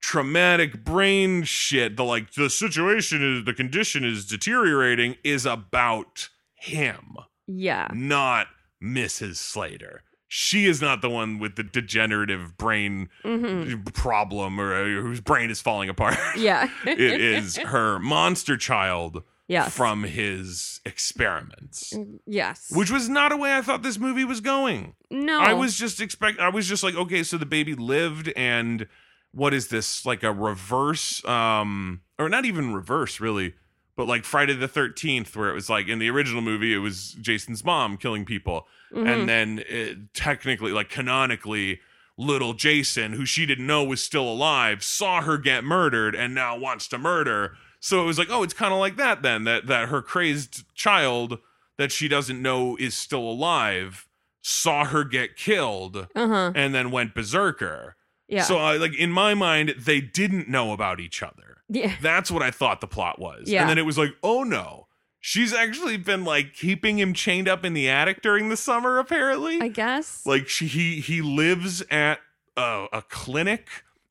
traumatic 0.01 0.83
brain 0.83 1.43
shit. 1.43 1.97
The 1.97 2.03
like 2.03 2.33
the 2.33 2.49
situation 2.49 3.37
is 3.37 3.45
the 3.45 3.53
condition 3.53 4.03
is 4.05 4.25
deteriorating 4.25 5.15
is 5.23 5.45
about 5.45 6.29
him 6.55 7.17
yeah. 7.47 7.87
not 7.93 8.47
Mrs. 8.81 9.35
Slater. 9.35 10.03
She 10.37 10.65
is 10.65 10.81
not 10.81 11.01
the 11.01 11.09
one 11.09 11.39
with 11.39 11.55
the 11.55 11.63
degenerative 11.63 12.57
brain 12.57 13.07
Mm-hmm. 13.23 13.83
problem 13.93 14.59
or 14.59 14.75
uh, 14.75 14.83
whose 14.83 15.21
brain 15.21 15.49
is 15.49 15.61
falling 15.61 15.87
apart. 15.87 16.17
Yeah. 16.37 16.69
it 16.85 16.99
is 16.99 17.55
her 17.55 17.99
monster 17.99 18.57
child 18.57 19.23
yes. 19.47 19.73
from 19.73 20.03
his 20.03 20.81
experiments. 20.85 21.93
Yes. 22.25 22.69
Which 22.69 22.91
was 22.91 23.07
not 23.07 23.31
a 23.31 23.37
way 23.37 23.55
I 23.55 23.61
thought 23.61 23.81
this 23.81 23.97
movie 23.97 24.25
was 24.25 24.41
going. 24.41 24.95
no. 25.09 25.39
I 25.39 25.53
was 25.53 25.77
just 25.77 26.01
expect 26.01 26.37
I 26.41 26.49
was 26.49 26.67
just 26.67 26.83
like, 26.83 26.95
okay, 26.95 27.23
so 27.23 27.37
the 27.37 27.45
baby 27.45 27.73
lived 27.73 28.33
and 28.35 28.87
what 29.31 29.53
is 29.53 29.69
this? 29.69 30.05
Like 30.05 30.21
a 30.23 30.33
reverse 30.33 31.23
um 31.23 32.01
or 32.19 32.27
not 32.27 32.43
even 32.43 32.73
reverse 32.73 33.21
really, 33.21 33.53
but 33.95 34.07
like 34.07 34.23
Friday 34.25 34.53
the 34.53 34.67
13th 34.67 35.35
where 35.35 35.49
it 35.49 35.53
was 35.53 35.69
like 35.69 35.87
in 35.87 35.99
the 35.99 36.09
original 36.09 36.41
movie 36.41 36.73
it 36.73 36.79
was 36.79 37.13
Jason's 37.21 37.63
mom 37.63 37.97
killing 37.97 38.25
people 38.25 38.67
Mhm. 38.93 39.07
and 39.09 39.29
then 39.29 39.63
it, 39.67 40.13
technically 40.13 40.71
like 40.71 40.89
canonically 40.89 41.79
little 42.17 42.53
Jason 42.53 43.13
who 43.13 43.25
she 43.25 43.45
didn't 43.45 43.67
know 43.67 43.83
was 43.83 44.01
still 44.01 44.27
alive 44.27 44.83
saw 44.83 45.21
her 45.21 45.37
get 45.37 45.63
murdered 45.63 46.15
and 46.15 46.33
now 46.35 46.57
wants 46.57 46.87
to 46.89 46.97
murder. 46.97 47.57
So 47.81 48.01
it 48.01 48.05
was 48.05 48.17
like, 48.17 48.29
oh, 48.31 48.41
it's 48.41 48.53
kind 48.53 48.73
of 48.73 48.79
like 48.79 48.95
that 48.97 49.21
then 49.21 49.43
that 49.43 49.67
that 49.67 49.89
her 49.89 50.01
crazed 50.01 50.63
child 50.75 51.39
that 51.77 51.91
she 51.91 52.07
doesn't 52.07 52.41
know 52.41 52.77
is 52.79 52.95
still 52.95 53.19
alive 53.29 54.07
saw 54.41 54.85
her 54.85 55.03
get 55.03 55.35
killed 55.35 56.07
Uh-huh. 56.15 56.51
and 56.55 56.73
then 56.73 56.89
went 56.91 57.13
berserker. 57.15 57.95
Yeah. 58.27 58.43
So 58.43 58.57
I 58.57 58.77
like 58.77 58.95
in 58.95 59.11
my 59.11 59.33
mind 59.33 59.75
they 59.77 60.01
didn't 60.01 60.47
know 60.49 60.73
about 60.73 60.99
each 60.99 61.21
other. 61.23 61.57
yeah. 61.69 61.95
That's 62.01 62.31
what 62.31 62.41
I 62.43 62.51
thought 62.51 62.81
the 62.81 62.87
plot 62.87 63.19
was. 63.19 63.43
Yeah. 63.47 63.61
And 63.61 63.69
then 63.69 63.77
it 63.77 63.85
was 63.85 63.97
like, 63.97 64.11
"Oh 64.23 64.43
no. 64.43 64.87
She's 65.19 65.53
actually 65.53 65.97
been 65.97 66.23
like 66.23 66.53
keeping 66.53 66.99
him 66.99 67.13
chained 67.13 67.47
up 67.47 67.65
in 67.65 67.73
the 67.73 67.89
attic 67.89 68.21
during 68.21 68.49
the 68.49 68.57
summer 68.57 68.97
apparently." 68.99 69.59
I 69.61 69.67
guess. 69.69 70.25
like 70.25 70.47
she 70.47 70.67
he 70.67 70.99
he 71.01 71.21
lives 71.21 71.81
at 71.91 72.19
a, 72.57 72.85
a 72.93 73.01
clinic, 73.03 73.67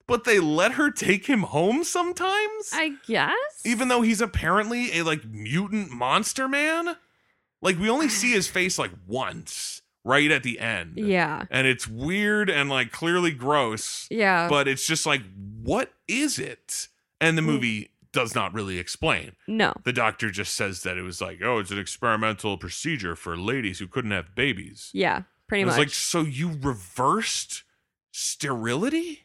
but 0.06 0.24
they 0.24 0.38
let 0.38 0.72
her 0.72 0.90
take 0.90 1.26
him 1.26 1.40
home 1.44 1.82
sometimes? 1.84 2.70
I 2.72 2.94
guess. 3.06 3.34
even 3.64 3.88
though 3.88 4.02
he's 4.02 4.20
apparently 4.20 4.98
a 4.98 5.02
like 5.02 5.24
mutant 5.24 5.90
monster 5.90 6.46
man 6.48 6.96
like 7.62 7.78
we 7.78 7.88
only 7.88 8.10
see 8.10 8.30
his 8.32 8.46
face 8.46 8.78
like 8.78 8.90
once 9.06 9.80
right 10.04 10.30
at 10.30 10.42
the 10.42 10.60
end 10.60 10.92
Yeah. 10.96 11.46
and 11.50 11.66
it's 11.66 11.88
weird 11.88 12.50
and 12.50 12.68
like 12.70 12.92
clearly 12.92 13.30
gross 13.32 14.06
Yeah. 14.10 14.48
but 14.48 14.68
it's 14.68 14.86
just 14.86 15.06
like 15.06 15.22
what 15.62 15.92
is 16.06 16.38
it 16.38 16.88
and 17.20 17.38
the 17.38 17.42
Mm. 17.42 17.46
movie 17.46 17.90
does 18.12 18.34
not 18.34 18.52
really 18.54 18.78
explain 18.78 19.32
no. 19.48 19.72
the 19.84 19.92
doctor 19.92 20.30
just 20.30 20.54
says 20.54 20.82
that 20.84 20.96
it 20.96 21.02
was 21.02 21.20
like 21.20 21.40
oh 21.42 21.58
it's 21.58 21.70
an 21.72 21.78
experimental 21.78 22.56
procedure 22.58 23.16
for 23.16 23.36
ladies 23.36 23.78
who 23.80 23.86
couldn't 23.88 24.10
have 24.12 24.34
babies 24.34 24.90
Yeah. 24.92 25.22
Pretty 25.48 25.64
much. 25.64 25.76
like 25.78 25.90
so 25.90 26.20
you 26.22 26.58
reversed 26.62 27.64
sterility 28.12 29.23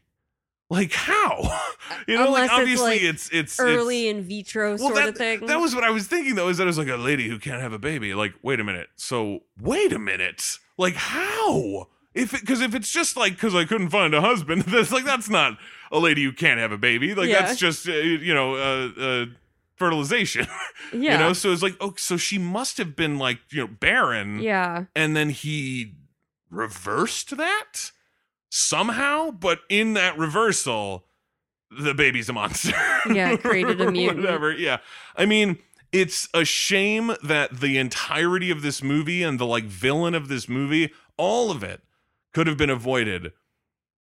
like 0.69 0.93
how 0.93 1.41
you 2.07 2.15
know 2.15 2.21
like 2.21 2.27
Unless 2.27 2.43
it's, 2.43 2.53
obviously 2.53 2.91
like, 2.91 3.01
it's 3.01 3.29
it's 3.31 3.59
Early 3.59 4.07
it's, 4.07 4.17
in 4.17 4.23
vitro 4.23 4.69
well, 4.69 4.77
sort 4.77 4.95
that, 4.95 5.09
of 5.09 5.17
thing. 5.17 5.45
That 5.47 5.59
was 5.59 5.75
what 5.75 5.83
I 5.83 5.89
was 5.89 6.07
thinking 6.07 6.35
though, 6.35 6.49
is 6.49 6.57
that 6.57 6.63
it 6.63 6.67
was 6.67 6.77
like 6.77 6.87
a 6.87 6.95
lady 6.95 7.27
who 7.27 7.39
can't 7.39 7.61
have 7.61 7.73
a 7.73 7.79
baby. 7.79 8.13
Like, 8.13 8.33
wait 8.43 8.59
a 8.59 8.63
minute. 8.63 8.89
So 8.95 9.41
wait 9.59 9.91
a 9.91 9.99
minute. 9.99 10.57
Like 10.77 10.95
how? 10.95 11.87
If 12.13 12.31
because 12.31 12.61
if 12.61 12.75
it's 12.75 12.91
just 12.91 13.17
like 13.17 13.33
because 13.33 13.55
I 13.55 13.65
couldn't 13.65 13.89
find 13.89 14.13
a 14.13 14.21
husband, 14.21 14.61
that's 14.67 14.91
like 14.91 15.05
that's 15.05 15.29
not 15.29 15.57
a 15.91 15.99
lady 15.99 16.23
who 16.23 16.31
can't 16.31 16.59
have 16.59 16.71
a 16.71 16.77
baby. 16.77 17.15
Like 17.15 17.29
Yeah. 17.29 17.41
that's 17.41 17.59
just 17.59 17.87
uh, 17.87 17.93
you 17.93 18.33
know 18.33 18.55
uh, 18.55 19.01
uh, 19.01 19.25
fertilization. 19.75 20.47
yeah. 20.93 21.13
You 21.13 21.17
know, 21.17 21.33
so 21.33 21.51
it's 21.51 21.63
like 21.63 21.77
oh, 21.81 21.93
so 21.97 22.17
she 22.17 22.37
must 22.37 22.77
have 22.77 22.95
been 22.95 23.17
like 23.17 23.39
you 23.49 23.61
know 23.61 23.67
barren, 23.67 24.39
yeah. 24.39 24.85
and 24.95 25.15
then 25.15 25.29
he 25.29 25.95
reversed 26.51 27.37
that 27.37 27.91
somehow. 28.49 29.31
But 29.31 29.59
in 29.69 29.93
that 29.93 30.17
reversal, 30.17 31.05
the 31.71 31.93
baby's 31.93 32.29
a 32.29 32.33
monster. 32.33 32.73
Yeah, 33.09 33.35
created 33.37 33.79
a 33.81 33.89
mutant. 33.91 34.21
Whatever. 34.21 34.51
Yeah. 34.51 34.77
I 35.15 35.25
mean, 35.25 35.57
it's 35.91 36.27
a 36.33 36.43
shame 36.43 37.13
that 37.23 37.61
the 37.61 37.77
entirety 37.77 38.51
of 38.51 38.61
this 38.61 38.83
movie 38.83 39.23
and 39.23 39.39
the 39.39 39.45
like 39.45 39.63
villain 39.63 40.13
of 40.15 40.27
this 40.27 40.49
movie, 40.49 40.91
all 41.17 41.49
of 41.49 41.63
it, 41.63 41.81
could 42.33 42.45
have 42.47 42.57
been 42.57 42.69
avoided 42.69 43.31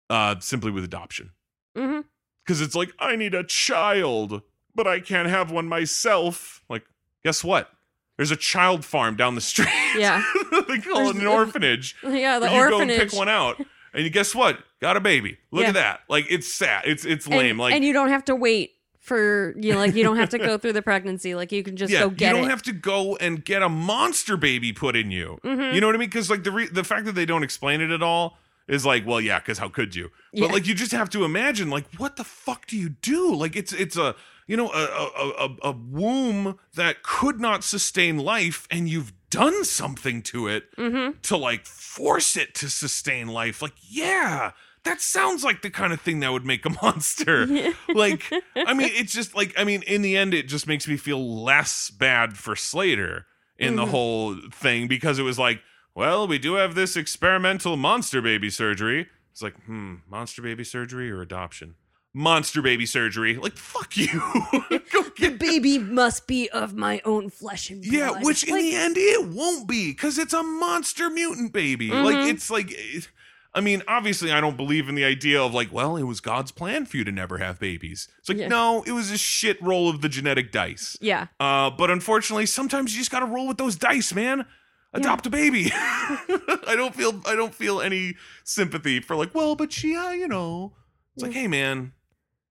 uh 0.09 0.35
simply 0.39 0.69
with 0.71 0.83
adoption. 0.83 1.31
Mm-hmm. 1.75 2.01
Because 2.45 2.61
it's 2.61 2.75
like, 2.75 2.93
I 2.99 3.15
need 3.15 3.33
a 3.33 3.43
child, 3.43 4.43
but 4.75 4.85
I 4.85 4.99
can't 4.99 5.27
have 5.27 5.49
one 5.51 5.67
myself. 5.67 6.63
Like, 6.69 6.83
guess 7.23 7.43
what? 7.43 7.71
There's 8.17 8.29
a 8.31 8.35
child 8.37 8.85
farm 8.85 9.15
down 9.15 9.33
the 9.35 9.41
street. 9.51 9.67
Yeah. 9.97 10.23
they 10.67 10.77
call 10.77 11.09
it 11.09 11.13
There's- 11.13 11.15
an 11.17 11.27
orphanage. 11.27 11.95
Yeah. 12.03 12.37
The 12.39 12.45
where 12.45 12.69
you 12.69 12.75
orphanage. 12.75 12.97
go 12.97 13.01
and 13.01 13.09
pick 13.09 13.17
one 13.17 13.29
out. 13.29 13.59
And 13.95 14.03
you 14.03 14.09
guess 14.11 14.35
what? 14.35 14.59
Got 14.81 14.97
a 14.97 14.99
baby. 14.99 15.37
Look 15.51 15.63
Yeah. 15.63 15.69
at 15.69 15.73
that. 15.75 15.99
Like 16.09 16.25
it's 16.29 16.51
sad. 16.53 16.83
It's 16.85 17.05
it's 17.05 17.25
and, 17.25 17.35
lame. 17.35 17.57
like 17.59 17.73
and 17.73 17.83
you 17.83 17.93
don't 17.93 18.09
have 18.09 18.25
to 18.25 18.35
wait 18.35 18.73
for 18.99 19.55
you 19.59 19.71
know, 19.73 19.79
like 19.79 19.95
you 19.95 20.03
don't 20.03 20.17
have 20.17 20.29
to 20.29 20.37
go 20.37 20.57
through 20.57 20.73
the 20.73 20.81
pregnancy. 20.81 21.33
Like 21.35 21.51
you 21.51 21.63
can 21.63 21.77
just 21.77 21.93
yeah, 21.93 22.01
go 22.01 22.09
get 22.09 22.27
you 22.29 22.35
don't 22.41 22.47
it. 22.47 22.49
have 22.51 22.61
to 22.63 22.73
go 22.73 23.15
and 23.17 23.43
get 23.45 23.61
a 23.61 23.69
monster 23.69 24.35
baby 24.37 24.73
put 24.73 24.95
in 24.95 25.11
you. 25.11 25.39
Mhm. 25.43 25.73
You 25.73 25.81
know 25.81 25.87
what 25.87 25.95
I 25.95 25.99
mean? 25.99 26.09
Because 26.09 26.29
like 26.29 26.43
the 26.43 26.51
re- 26.51 26.67
the 26.67 26.83
fact 26.83 27.05
that 27.05 27.13
they 27.15 27.25
don't 27.25 27.43
explain 27.43 27.81
it 27.81 27.91
at 27.91 28.03
all 28.03 28.37
is 28.67 28.83
like, 28.85 29.05
well, 29.05 29.21
yeah, 29.21 29.39
because 29.39 29.59
how 29.59 29.69
could 29.69 29.95
you? 29.95 30.09
But 30.33 30.39
Yeah. 30.41 30.45
like 30.47 30.67
you 30.67 30.73
just 30.73 30.91
have 30.91 31.09
to 31.11 31.23
imagine, 31.23 31.69
like, 31.69 31.85
what 31.97 32.15
the 32.15 32.23
fuck 32.23 32.65
do 32.65 32.75
you 32.77 32.89
do? 32.89 33.33
Like 33.35 33.55
it's 33.55 33.71
it's 33.73 33.95
a 33.95 34.15
you 34.47 34.57
know 34.57 34.71
a 34.73 34.83
a, 34.83 35.47
a, 35.47 35.55
a 35.69 35.71
womb 35.71 36.57
that 36.73 37.03
could 37.03 37.39
not 37.39 37.63
sustain 37.63 38.17
life, 38.17 38.67
and 38.71 38.89
you've 38.89 39.13
done 39.29 39.63
something 39.65 40.21
to 40.23 40.47
it 40.47 40.75
mm-hmm. 40.77 41.17
to 41.23 41.37
like 41.37 41.65
force 41.65 42.37
it 42.37 42.53
to 42.55 42.69
sustain 42.69 43.27
life. 43.27 43.61
Like, 43.61 43.73
yeah. 43.89 44.51
That 44.83 45.01
sounds 45.01 45.43
like 45.43 45.63
the 45.63 45.71
kind 45.71 45.91
of 45.93 45.99
thing 45.99 46.19
that 46.19 46.31
would 46.31 46.45
make 46.45 46.63
a 46.65 46.69
monster. 46.83 47.47
like, 47.93 48.21
I 48.55 48.73
mean, 48.75 48.91
it's 48.93 49.13
just 49.13 49.35
like, 49.35 49.53
I 49.57 49.63
mean, 49.63 49.81
in 49.83 50.03
the 50.03 50.15
end, 50.15 50.33
it 50.33 50.47
just 50.47 50.67
makes 50.67 50.87
me 50.87 50.95
feel 50.95 51.43
less 51.43 51.89
bad 51.89 52.37
for 52.37 52.55
Slater 52.55 53.25
in 53.57 53.75
the 53.77 53.85
Mhm. 53.85 53.89
whole 53.89 54.35
thing 54.53 54.87
because 54.87 55.17
it 55.17 55.23
was 55.23 55.39
like, 55.39 55.61
well, 55.95 56.27
we 56.27 56.37
do 56.37 56.55
have 56.55 56.75
this 56.75 56.95
experimental 56.97 57.77
monster 57.77 58.21
baby 58.21 58.49
surgery. 58.49 59.07
It's 59.31 59.41
like, 59.41 59.55
hmm, 59.65 59.95
monster 60.09 60.41
baby 60.41 60.63
surgery 60.63 61.09
or 61.09 61.21
adoption? 61.21 61.75
Monster 62.17 62.61
baby 62.61 62.85
surgery. 62.85 63.35
Like, 63.35 63.57
fuck 63.57 63.97
you. 63.97 64.07
The 65.19 65.29
baby 65.39 65.77
must 65.79 66.27
be 66.27 66.49
of 66.49 66.75
my 66.75 67.01
own 67.05 67.29
flesh 67.29 67.69
and 67.69 67.81
blood. 67.81 67.93
yeah, 67.93 68.11
which 68.21 68.43
in 68.43 68.53
Like, 68.53 68.61
the 68.63 68.75
end 68.75 68.95
it 68.97 69.27
won't 69.29 69.67
be 69.67 69.91
because 69.91 70.17
it's 70.17 70.33
a 70.33 70.43
monster 70.43 71.09
mutant 71.09 71.51
baby. 71.53 71.89
Like 71.91 72.17
Mhm. 72.17 72.29
it's 72.31 72.49
like, 72.49 72.67
it- 72.71 73.09
I 73.53 73.61
mean, 73.61 73.81
obviously 73.87 74.31
I 74.33 74.41
don't 74.41 74.57
believe 74.57 74.89
in 74.89 74.95
the 74.95 75.05
idea 75.05 75.41
of 75.41 75.53
like, 75.53 75.71
well, 75.71 75.95
it 75.95 76.03
was 76.03 76.19
God's 76.19 76.51
plan 76.51 76.85
for 76.85 76.97
you 76.97 77.03
to 77.05 77.11
never 77.11 77.37
have 77.37 77.59
babies. 77.59 78.07
It's 78.19 78.27
like, 78.29 78.37
Yeah. 78.37 78.49
no, 78.49 78.83
it 78.85 78.91
was 78.91 79.09
a 79.11 79.17
shit 79.17 79.61
roll 79.61 79.89
of 79.89 80.01
the 80.01 80.09
genetic 80.09 80.51
dice. 80.51 80.97
yeah, 81.01 81.27
Uh, 81.39 81.69
but 81.69 81.89
unfortunately, 81.89 82.45
sometimes 82.45 82.93
you 82.93 82.99
just 82.99 83.11
got 83.11 83.21
to 83.21 83.25
roll 83.25 83.47
with 83.47 83.57
those 83.57 83.75
dice, 83.77 84.13
man. 84.13 84.45
Adopt 84.93 85.25
a 85.25 85.29
baby. 85.29 85.71
I 85.73 86.73
don't 86.75 86.93
feel 86.95 87.21
I 87.25 87.35
don't 87.35 87.53
feel 87.55 87.81
any 87.81 88.15
sympathy 88.43 88.99
for 89.01 89.15
like, 89.15 89.33
well, 89.33 89.55
but 89.55 89.71
she, 89.73 89.95
uh, 89.95 90.11
you 90.11 90.27
know, 90.27 90.73
it's 91.15 91.23
like, 91.23 91.33
hey, 91.33 91.47
man, 91.47 91.93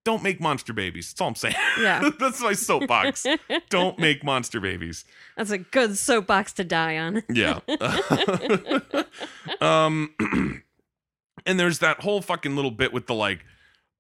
don't 0.04 0.22
make 0.22 0.40
monster 0.40 0.72
babies. 0.72 1.10
That's 1.10 1.20
all 1.20 1.28
I'm 1.28 1.34
saying. 1.34 1.54
Yeah. 1.80 2.10
That's 2.20 2.40
my 2.40 2.52
soapbox. 2.52 3.26
don't 3.70 3.98
make 3.98 4.22
monster 4.22 4.60
babies. 4.60 5.04
That's 5.36 5.50
a 5.50 5.58
good 5.58 5.96
soapbox 5.98 6.52
to 6.54 6.64
die 6.64 6.98
on. 6.98 7.22
Yeah. 7.32 7.60
um 9.60 10.14
and 11.46 11.60
there's 11.60 11.78
that 11.80 12.00
whole 12.00 12.20
fucking 12.22 12.54
little 12.56 12.70
bit 12.70 12.92
with 12.92 13.06
the 13.06 13.14
like 13.14 13.44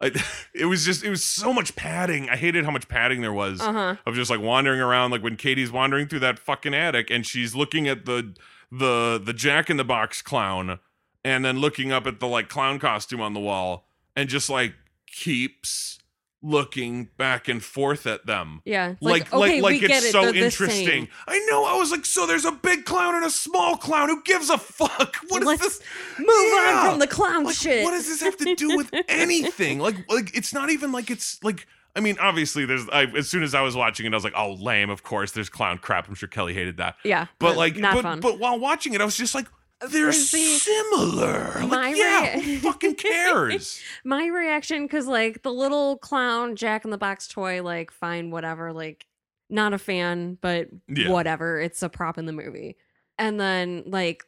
I, 0.00 0.10
it 0.54 0.66
was 0.66 0.84
just 0.84 1.04
it 1.04 1.10
was 1.10 1.22
so 1.22 1.52
much 1.52 1.76
padding. 1.76 2.28
I 2.28 2.36
hated 2.36 2.64
how 2.64 2.70
much 2.70 2.88
padding 2.88 3.20
there 3.20 3.32
was 3.32 3.60
Uh 3.60 3.72
huh. 3.72 3.96
of 4.06 4.14
just 4.14 4.30
like 4.30 4.40
wandering 4.40 4.80
around 4.80 5.10
like 5.12 5.22
when 5.22 5.36
Katie's 5.36 5.70
wandering 5.72 6.06
through 6.08 6.20
that 6.20 6.38
fucking 6.38 6.74
attic 6.74 7.10
and 7.10 7.24
she's 7.24 7.54
looking 7.54 7.88
at 7.88 8.04
the 8.04 8.34
the 8.70 9.20
the 9.24 9.32
Jack 9.32 9.70
in 9.70 9.76
the 9.76 9.84
Box 9.84 10.20
clown 10.20 10.80
and 11.24 11.44
then 11.44 11.58
looking 11.58 11.92
up 11.92 12.06
at 12.06 12.20
the 12.20 12.26
like 12.26 12.48
clown 12.48 12.78
costume 12.78 13.20
on 13.20 13.34
the 13.34 13.40
wall 13.40 13.86
and 14.16 14.28
just 14.28 14.50
like 14.50 14.74
keeps 15.14 15.98
looking 16.42 17.08
back 17.16 17.48
and 17.48 17.64
forth 17.64 18.06
at 18.06 18.26
them 18.26 18.60
Yeah. 18.66 18.96
like 19.00 19.32
okay, 19.32 19.62
like 19.62 19.80
like 19.80 19.82
it's 19.82 20.04
it. 20.06 20.12
so 20.12 20.28
interesting. 20.34 21.08
I 21.26 21.38
know. 21.48 21.64
I 21.64 21.74
was 21.78 21.90
like, 21.90 22.04
so 22.04 22.26
there's 22.26 22.44
a 22.44 22.52
big 22.52 22.84
clown 22.84 23.14
and 23.14 23.24
a 23.24 23.30
small 23.30 23.78
clown. 23.78 24.10
Who 24.10 24.22
gives 24.24 24.50
a 24.50 24.58
fuck? 24.58 25.16
What 25.28 25.40
is 25.40 25.46
Let's 25.46 25.62
this? 25.62 25.80
Move 26.18 26.28
Yeah. 26.28 26.80
on 26.84 26.90
from 26.90 26.98
the 26.98 27.06
clown 27.06 27.44
Like, 27.44 27.54
shit. 27.56 27.82
what 27.82 27.92
does 27.92 28.06
this 28.06 28.20
have 28.20 28.36
to 28.36 28.54
do 28.56 28.76
with 28.76 28.90
anything? 29.08 29.78
like, 29.78 29.96
like 30.10 30.36
it's 30.36 30.52
not 30.52 30.68
even 30.70 30.92
like 30.92 31.10
it's 31.10 31.42
like. 31.42 31.66
I 31.96 32.00
mean, 32.00 32.16
obviously, 32.20 32.66
there's. 32.66 32.88
I, 32.92 33.04
as 33.04 33.28
soon 33.30 33.44
as 33.44 33.54
I 33.54 33.60
was 33.60 33.76
watching 33.76 34.04
it, 34.04 34.12
I 34.12 34.16
was 34.16 34.24
like, 34.24 34.32
"Oh, 34.36 34.54
lame!" 34.54 34.90
Of 34.90 35.04
course, 35.04 35.30
there's 35.30 35.48
clown 35.48 35.78
crap. 35.78 36.08
I'm 36.08 36.16
sure 36.16 36.28
Kelly 36.28 36.52
hated 36.52 36.78
that. 36.78 36.96
Yeah. 37.04 37.28
But 37.38 37.56
like, 37.56 37.76
not 37.76 37.94
but, 37.94 38.02
fun. 38.02 38.18
but 38.20 38.40
while 38.40 38.58
watching 38.58 38.94
it, 38.94 39.00
I 39.00 39.04
was 39.04 39.16
just 39.16 39.32
like, 39.32 39.46
"They're 39.80 40.12
similar." 40.12 41.58
my 41.66 41.88
Like, 41.88 41.96
yeah, 41.96 42.34
rea- 42.34 42.40
who 42.42 42.58
fucking 42.58 42.94
cares? 42.96 43.80
my 44.04 44.26
reaction 44.26 44.82
because 44.84 45.06
like 45.06 45.42
the 45.42 45.52
little 45.52 45.98
clown 45.98 46.56
jack 46.56 46.84
in 46.84 46.90
the 46.90 46.98
box 46.98 47.28
toy 47.28 47.62
like 47.62 47.90
fine 47.90 48.30
whatever 48.30 48.72
like 48.72 49.06
not 49.50 49.72
a 49.72 49.78
fan 49.78 50.38
but 50.40 50.68
Yeah. 50.88 51.10
whatever 51.10 51.60
it's 51.60 51.82
a 51.82 51.88
prop 51.88 52.16
in 52.18 52.26
the 52.26 52.32
movie 52.32 52.76
and 53.18 53.38
then 53.38 53.82
like 53.86 54.24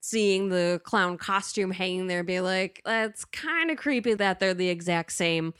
seeing 0.00 0.48
the 0.48 0.80
clown 0.84 1.16
costume 1.18 1.70
hanging 1.70 2.06
there 2.06 2.24
be 2.24 2.40
like 2.40 2.80
that's 2.84 3.24
kind 3.26 3.70
of 3.70 3.76
creepy 3.76 4.14
that 4.14 4.40
they're 4.40 4.54
the 4.54 4.68
exact 4.68 5.12
same 5.12 5.52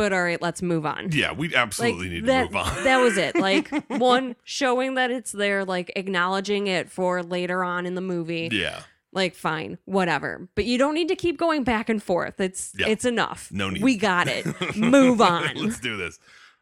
but 0.00 0.12
all 0.14 0.22
right 0.22 0.40
let's 0.40 0.62
move 0.62 0.86
on 0.86 1.12
yeah, 1.12 1.30
we 1.32 1.54
absolutely 1.54 2.06
like 2.06 2.12
need 2.12 2.24
that, 2.26 2.48
to 2.48 2.54
move 2.54 2.56
on. 2.56 2.84
that 2.84 2.96
was 2.98 3.18
it 3.18 3.36
like 3.36 3.68
one 3.88 4.34
showing 4.44 4.94
that 4.94 5.10
it's 5.10 5.32
there 5.32 5.64
like 5.64 5.92
acknowledging 5.94 6.66
it 6.68 6.90
for 6.90 7.22
later 7.22 7.62
on 7.62 7.84
in 7.84 7.94
the 7.94 8.00
movie 8.00 8.48
yeah. 8.50 8.80
like 9.12 9.34
fine 9.34 9.76
whatever 9.84 10.48
but 10.54 10.64
you 10.64 10.78
don't 10.78 10.94
need 10.94 11.08
to 11.08 11.16
keep 11.16 11.36
going 11.36 11.64
back 11.64 11.88
and 11.90 12.02
forth 12.02 12.40
it's 12.40 12.72
Yeah. 12.78 12.88
it's 12.88 13.04
enough 13.04 13.50
No 13.52 13.68
need. 13.68 13.82
we 13.82 13.96
got 13.96 14.26
it 14.26 14.46
move 14.76 15.20
on 15.20 15.42
Let's 15.56 15.80
do 15.80 15.96
this. 15.98 16.18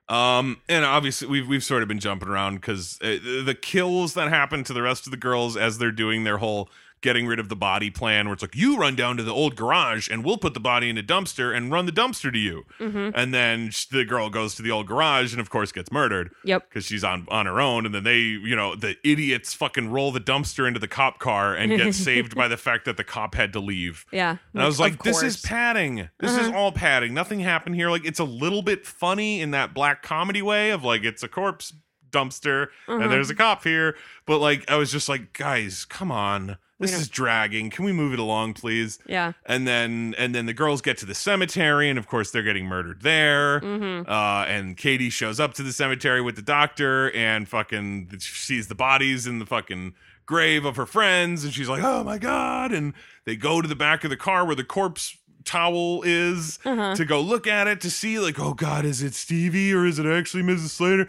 Um, 0.08 0.62
and 0.70 0.86
obviously 0.86 1.28
we've 1.28 1.46
we've 1.46 1.62
sort 1.62 1.82
of 1.82 1.88
been 1.88 1.98
jumping 1.98 2.28
around 2.30 2.54
because 2.56 2.98
uh, 3.02 3.18
the 3.44 3.54
kills 3.60 4.14
that 4.14 4.30
happen 4.30 4.64
to 4.64 4.72
the 4.72 4.80
rest 4.80 5.06
of 5.06 5.10
the 5.10 5.18
girls 5.18 5.54
as 5.54 5.76
they're 5.76 5.92
doing 5.92 6.24
their 6.24 6.38
whole 6.38 6.70
getting 7.00 7.26
rid 7.26 7.38
of 7.38 7.48
the 7.48 7.56
body 7.56 7.90
plan, 7.90 8.26
where 8.26 8.32
it's 8.34 8.42
like 8.42 8.56
you 8.56 8.76
run 8.76 8.96
down 8.96 9.16
to 9.16 9.22
the 9.22 9.32
old 9.32 9.54
garage 9.56 10.08
and 10.10 10.24
we'll 10.24 10.36
put 10.38 10.54
the 10.54 10.60
body 10.60 10.88
in 10.90 10.98
a 10.98 11.02
dumpster 11.02 11.56
and 11.56 11.70
run 11.70 11.86
the 11.86 11.92
dumpster 11.92 12.32
to 12.32 12.38
you, 12.38 12.64
Mhm. 12.80 13.12
and 13.14 13.32
then 13.32 13.70
the 13.90 14.04
girl 14.04 14.30
goes 14.30 14.54
to 14.56 14.62
the 14.62 14.70
old 14.70 14.86
garage 14.86 15.32
and 15.32 15.40
of 15.40 15.50
course 15.50 15.72
gets 15.72 15.92
murdered 15.92 16.32
yep 16.44 16.68
because 16.68 16.84
she's 16.84 17.04
on 17.04 17.26
on 17.30 17.46
her 17.46 17.60
own, 17.60 17.86
and 17.86 17.94
then 17.94 18.04
they 18.04 18.18
you 18.18 18.56
know 18.56 18.74
the 18.74 18.96
idiots 19.04 19.54
fucking 19.54 19.90
roll 19.90 20.10
the 20.12 20.20
dumpster 20.20 20.66
into 20.66 20.80
the 20.80 20.88
cop 20.88 21.18
car 21.18 21.54
and 21.54 21.76
get 21.76 21.94
saved 22.08 22.34
by 22.34 22.48
the 22.48 22.56
fact 22.56 22.84
that 22.84 22.96
the 22.96 23.04
cop 23.04 23.34
had 23.34 23.52
to 23.52 23.60
leave. 23.60 24.04
yeah 24.12 24.36
And 24.52 24.62
I 24.62 24.66
was 24.66 24.80
like, 24.80 25.02
this 25.02 25.22
is 25.22 25.40
padding. 25.40 26.08
This 26.18 26.32
is 26.32 26.48
Uh-huh. 26.48 26.56
all 26.58 26.72
padding. 26.72 27.14
Nothing 27.14 27.40
happened 27.40 27.74
here. 27.76 27.90
Like, 27.90 28.04
it's 28.04 28.18
a 28.18 28.24
little 28.24 28.62
bit 28.62 28.86
funny 28.86 29.40
in 29.40 29.50
that 29.52 29.72
black 29.74 30.02
comedy 30.02 30.42
way 30.42 30.70
of 30.70 30.82
like, 30.84 31.04
it's 31.04 31.22
a 31.22 31.28
corpse 31.28 31.72
dumpster 32.10 32.68
Uh-huh. 32.88 32.98
and 32.98 33.12
there's 33.12 33.30
a 33.30 33.34
cop 33.34 33.64
here. 33.64 33.96
But 34.26 34.38
like, 34.38 34.68
I 34.70 34.76
was 34.76 34.90
just 34.90 35.08
like, 35.08 35.32
guys, 35.32 35.84
come 35.84 36.10
on. 36.10 36.56
This 36.80 36.94
is 36.94 37.08
dragging. 37.08 37.70
Can 37.70 37.84
we 37.84 37.92
move 37.92 38.12
it 38.12 38.18
along, 38.20 38.54
please? 38.54 38.98
yeah 39.06 39.32
And 39.46 39.66
then, 39.66 40.14
and 40.16 40.34
then 40.34 40.46
the 40.46 40.52
girls 40.54 40.80
get 40.80 40.96
to 40.98 41.06
the 41.06 41.14
cemetery, 41.14 41.90
and 41.90 41.98
of 41.98 42.06
course, 42.06 42.30
they're 42.30 42.42
getting 42.44 42.66
murdered 42.66 43.02
there. 43.02 43.60
mm-hmm. 43.60 44.08
Uh, 44.08 44.44
and 44.44 44.76
Katie 44.76 45.10
shows 45.10 45.40
up 45.40 45.54
to 45.54 45.62
the 45.62 45.72
cemetery 45.72 46.20
with 46.20 46.36
the 46.36 46.42
doctor 46.42 47.10
and 47.12 47.48
fucking 47.48 48.10
sees 48.20 48.68
the 48.68 48.74
bodies 48.76 49.26
in 49.26 49.40
the 49.40 49.46
fucking 49.46 49.94
grave 50.24 50.64
of 50.64 50.76
her 50.76 50.86
friends. 50.86 51.42
And 51.44 51.52
she's 51.52 51.68
like, 51.68 51.82
oh 51.82 52.04
my 52.04 52.18
God. 52.18 52.70
And 52.70 52.94
they 53.24 53.34
go 53.34 53.60
to 53.60 53.66
the 53.66 53.76
back 53.76 54.04
of 54.04 54.10
the 54.10 54.16
car 54.16 54.44
where 54.46 54.54
the 54.56 54.64
corpse 54.64 55.16
towel 55.44 56.02
is 56.04 56.58
uh-huh 56.64 56.94
to 56.94 57.04
go 57.04 57.20
look 57.20 57.46
at 57.46 57.66
it 57.66 57.80
to 57.80 57.90
see, 57.90 58.18
like, 58.18 58.38
oh 58.38 58.54
God, 58.54 58.84
is 58.84 59.02
it 59.02 59.14
Stevie 59.14 59.72
or 59.72 59.86
is 59.86 59.98
it 59.98 60.06
actually 60.06 60.42
Mrs. 60.42 60.68
Slater? 60.68 61.08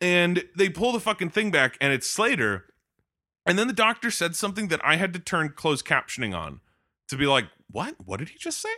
And 0.00 0.44
they 0.54 0.68
pull 0.68 0.92
the 0.92 1.00
fucking 1.00 1.30
thing 1.30 1.50
back 1.50 1.76
and 1.80 1.92
it's 1.92 2.08
Slater. 2.08 2.66
And 3.48 3.58
then 3.58 3.66
the 3.66 3.72
doctor 3.72 4.10
said 4.10 4.36
something 4.36 4.68
that 4.68 4.80
I 4.84 4.96
had 4.96 5.12
to 5.14 5.18
turn 5.18 5.48
closed 5.56 5.84
captioning 5.86 6.36
on 6.36 6.60
to 7.08 7.16
be 7.16 7.26
like, 7.26 7.46
what? 7.70 7.96
What 8.04 8.18
did 8.18 8.28
he 8.28 8.38
just 8.38 8.60
say? 8.60 8.68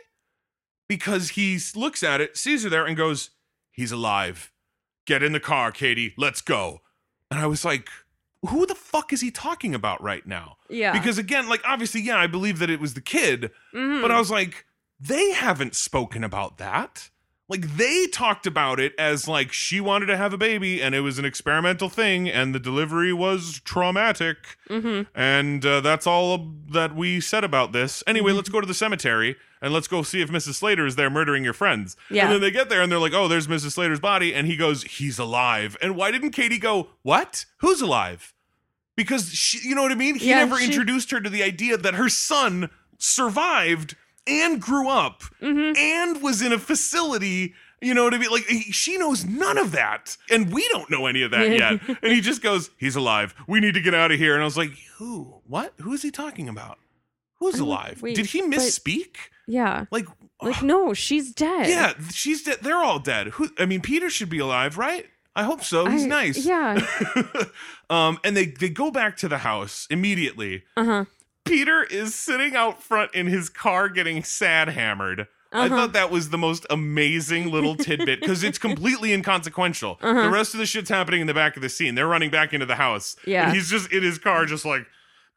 Because 0.88 1.30
he 1.30 1.58
looks 1.76 2.02
at 2.02 2.20
it, 2.20 2.36
sees 2.36 2.64
her 2.64 2.70
there, 2.70 2.86
and 2.86 2.96
goes, 2.96 3.30
he's 3.70 3.92
alive. 3.92 4.50
Get 5.06 5.22
in 5.22 5.32
the 5.32 5.40
car, 5.40 5.70
Katie. 5.72 6.14
Let's 6.16 6.40
go. 6.40 6.80
And 7.30 7.38
I 7.40 7.46
was 7.46 7.64
like, 7.64 7.88
who 8.48 8.66
the 8.66 8.74
fuck 8.74 9.12
is 9.12 9.20
he 9.20 9.30
talking 9.30 9.74
about 9.74 10.02
right 10.02 10.26
now? 10.26 10.56
yeah 10.68 10.92
Because 10.92 11.18
again, 11.18 11.48
like, 11.48 11.60
obviously, 11.64 12.00
yeah, 12.00 12.16
I 12.18 12.26
believe 12.26 12.58
that 12.58 12.70
it 12.70 12.80
was 12.80 12.94
the 12.94 13.00
kid, 13.00 13.50
Mhm. 13.74 14.00
but 14.02 14.10
I 14.10 14.18
was 14.18 14.30
like, 14.30 14.66
they 14.98 15.32
haven't 15.32 15.74
spoken 15.74 16.24
about 16.24 16.58
that. 16.58 17.09
Like 17.50 17.76
they 17.76 18.06
talked 18.06 18.46
about 18.46 18.78
it 18.80 18.94
as 18.96 19.26
like 19.28 19.52
she 19.52 19.80
wanted 19.80 20.06
to 20.06 20.16
have 20.16 20.32
a 20.32 20.38
baby 20.38 20.80
and 20.80 20.94
it 20.94 21.00
was 21.00 21.18
an 21.18 21.24
experimental 21.24 21.88
thing 21.88 22.28
and 22.28 22.54
the 22.54 22.60
delivery 22.60 23.12
was 23.12 23.60
traumatic 23.64 24.56
Mhm. 24.68 25.08
and 25.14 25.66
uh, 25.66 25.80
that's 25.80 26.06
all 26.06 26.52
that 26.70 26.94
we 26.94 27.20
said 27.20 27.42
about 27.44 27.72
this. 27.72 28.02
Anyway, 28.06 28.30
Mm-hmm. 28.30 28.36
let's 28.36 28.48
go 28.50 28.60
to 28.60 28.66
the 28.68 28.72
cemetery 28.74 29.34
and 29.60 29.74
let's 29.74 29.88
go 29.88 30.02
see 30.02 30.22
if 30.22 30.30
Mrs. 30.30 30.54
Slater 30.54 30.86
is 30.86 30.94
there 30.96 31.10
murdering 31.10 31.42
your 31.44 31.52
friends. 31.52 31.96
Yeah. 32.08 32.24
And 32.26 32.34
then 32.34 32.40
they 32.40 32.50
get 32.52 32.68
there 32.68 32.80
and 32.82 32.90
they're 32.90 32.98
like, 33.00 33.12
"Oh, 33.12 33.26
there's 33.28 33.48
Mrs. 33.48 33.72
Slater's 33.72 34.00
body," 34.00 34.32
and 34.32 34.46
he 34.46 34.56
goes, 34.56 34.84
"He's 34.84 35.18
alive." 35.18 35.76
And 35.82 35.96
why 35.96 36.12
didn't 36.12 36.30
Katie 36.30 36.56
go, 36.58 36.90
"What? 37.02 37.44
Who's 37.58 37.82
alive?" 37.82 38.32
Because 38.96 39.32
she, 39.34 39.66
you 39.68 39.74
know 39.74 39.82
what 39.82 39.92
I 39.92 39.96
mean? 39.96 40.14
He 40.14 40.28
Yeah, 40.30 40.44
never 40.44 40.58
she- 40.58 40.66
introduced 40.66 41.10
her 41.10 41.20
to 41.20 41.28
the 41.28 41.42
idea 41.42 41.76
that 41.76 41.94
her 41.94 42.08
son 42.08 42.70
survived 42.98 43.96
and 44.30 44.60
grew 44.60 44.88
up 44.88 45.22
Mhm. 45.42 45.76
and 45.76 46.22
was 46.22 46.40
in 46.42 46.52
a 46.52 46.58
facility. 46.58 47.54
You 47.82 47.94
know 47.94 48.04
what 48.04 48.12
I 48.14 48.18
mean? 48.18 48.30
Like 48.30 48.44
he, 48.46 48.72
she 48.72 48.98
knows 48.98 49.24
none 49.24 49.56
of 49.58 49.72
that, 49.72 50.16
and 50.30 50.52
we 50.52 50.66
don't 50.68 50.90
know 50.90 51.06
any 51.06 51.22
of 51.22 51.30
that 51.30 51.48
yet. 51.62 51.80
And 52.02 52.12
he 52.12 52.20
just 52.20 52.42
goes, 52.42 52.70
"He's 52.76 52.94
alive. 52.96 53.34
We 53.48 53.58
need 53.60 53.74
to 53.74 53.80
get 53.80 53.94
out 53.94 54.12
of 54.12 54.18
here." 54.18 54.34
And 54.34 54.42
I 54.42 54.44
was 54.44 54.56
like, 54.58 54.72
"Who? 54.98 55.40
What? 55.46 55.72
Who 55.80 55.92
is 55.94 56.02
he 56.02 56.10
talking 56.10 56.48
about? 56.48 56.78
Who's 57.38 57.54
Um, 57.54 57.62
alive? 57.68 58.02
wait, 58.02 58.16
Did 58.16 58.26
he 58.26 58.40
but- 58.42 58.50
misspeak? 58.50 59.16
yeah 59.48 59.86
Like, 59.90 60.06
like 60.42 60.62
no 60.62 60.92
she's 60.94 61.32
dead 61.32 61.68
yeah, 61.68 61.94
she's 62.12 62.42
dead. 62.44 62.58
They're 62.62 62.76
all 62.88 62.98
dead. 63.00 63.28
Who? 63.28 63.48
I 63.58 63.64
mean, 63.66 63.80
Peter 63.80 64.10
should 64.10 64.28
be 64.30 64.38
alive, 64.40 64.76
right? 64.78 65.06
I 65.34 65.44
hope 65.44 65.64
so. 65.64 65.86
He's 65.86 66.04
I- 66.04 66.08
nice. 66.08 66.44
yeah 66.44 66.78
um, 67.90 68.18
and 68.24 68.36
they 68.36 68.46
they 68.46 68.68
go 68.68 68.90
back 68.90 69.16
to 69.18 69.28
the 69.28 69.38
house 69.38 69.86
immediately. 69.90 70.64
uh-huh 70.76 71.06
Peter 71.50 71.82
is 71.84 72.14
sitting 72.14 72.54
out 72.56 72.82
front 72.82 73.12
in 73.14 73.26
his 73.26 73.48
car 73.48 73.88
getting 73.88 74.22
sad 74.24 74.68
hammered. 74.68 75.26
I 75.52 75.66
Uh-huh. 75.66 75.68
thought 75.76 75.92
that 75.94 76.10
was 76.10 76.30
the 76.30 76.38
most 76.38 76.64
amazing 76.70 77.50
little 77.50 77.74
tidbit 77.86 78.20
because 78.20 78.44
it's 78.44 78.58
completely 78.58 79.12
inconsequential. 79.12 79.98
Uh-huh. 80.00 80.22
The 80.22 80.30
rest 80.30 80.54
of 80.54 80.58
the 80.60 80.66
shit's 80.66 80.88
happening 80.90 81.20
in 81.20 81.26
the 81.26 81.34
back 81.34 81.56
of 81.56 81.62
the 81.62 81.68
scene. 81.68 81.96
They're 81.96 82.06
running 82.06 82.30
back 82.30 82.52
into 82.54 82.66
the 82.66 82.76
house. 82.76 83.16
Yeah. 83.26 83.46
And 83.46 83.54
he's 83.56 83.68
just 83.68 83.92
in 83.92 84.02
his 84.02 84.16
car, 84.18 84.46
just 84.46 84.64
like 84.64 84.86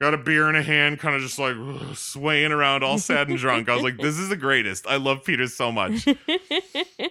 got 0.02 0.14
a 0.14 0.18
beer 0.18 0.50
in 0.50 0.56
a 0.56 0.62
hand, 0.64 1.00
kind 1.00 1.16
of 1.16 1.22
just 1.22 1.39
like 1.39 1.56
swaying 1.96 2.52
around, 2.52 2.84
all 2.84 2.98
sad 2.98 3.30
and 3.30 3.38
drunk. 3.38 3.70
I 3.70 3.74
was 3.76 3.84
like, 3.84 3.98
this 3.98 4.18
is 4.20 4.28
the 4.30 4.36
greatest. 4.36 4.86
I 4.88 4.98
love 4.98 5.24
Peter 5.24 5.48
so 5.48 5.72
much. 5.72 6.06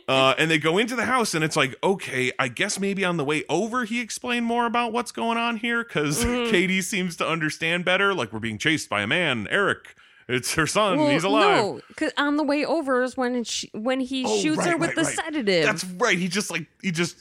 Uh, 0.08 0.34
and 0.36 0.50
they 0.50 0.58
go 0.58 0.78
into 0.78 0.94
the 0.96 1.04
house, 1.04 1.32
and 1.34 1.42
it's 1.44 1.56
like, 1.56 1.74
okay, 1.82 2.32
I 2.38 2.48
guess 2.48 2.78
maybe 2.78 3.04
on 3.04 3.16
the 3.16 3.24
way 3.24 3.44
over, 3.48 3.84
he 3.84 4.00
explained 4.00 4.44
more 4.44 4.66
about 4.66 4.92
what's 4.92 5.10
going 5.12 5.38
on 5.38 5.56
here 5.56 5.82
because 5.84 6.22
Mhm. 6.24 6.50
Katie 6.50 6.82
seems 6.82 7.16
to 7.16 7.26
understand 7.26 7.84
better. 7.84 8.12
Like, 8.12 8.32
we're 8.32 8.40
being 8.40 8.58
chased 8.58 8.88
by 8.90 9.02
a 9.02 9.06
man, 9.06 9.46
Eric. 9.50 9.94
It's 10.28 10.54
her 10.54 10.66
son. 10.66 10.98
well, 10.98 11.08
He's 11.10 11.24
alive. 11.24 11.56
no 11.56 11.80
'cause 11.96 12.12
on 12.16 12.36
the 12.36 12.42
way 12.44 12.64
over 12.64 13.02
is 13.02 13.16
when 13.16 13.42
she, 13.44 13.70
when 13.74 14.00
he 14.00 14.24
Oh, 14.26 14.38
shoots 14.40 14.58
right, 14.58 14.70
her 14.70 14.76
with 14.76 14.88
right, 14.88 14.96
the 14.96 15.02
right. 15.04 15.14
sedative 15.14 15.64
That's 15.64 15.84
right. 15.84 16.18
He 16.18 16.28
just 16.28 16.50
like 16.50 16.66
he 16.82 16.90
just 16.90 17.16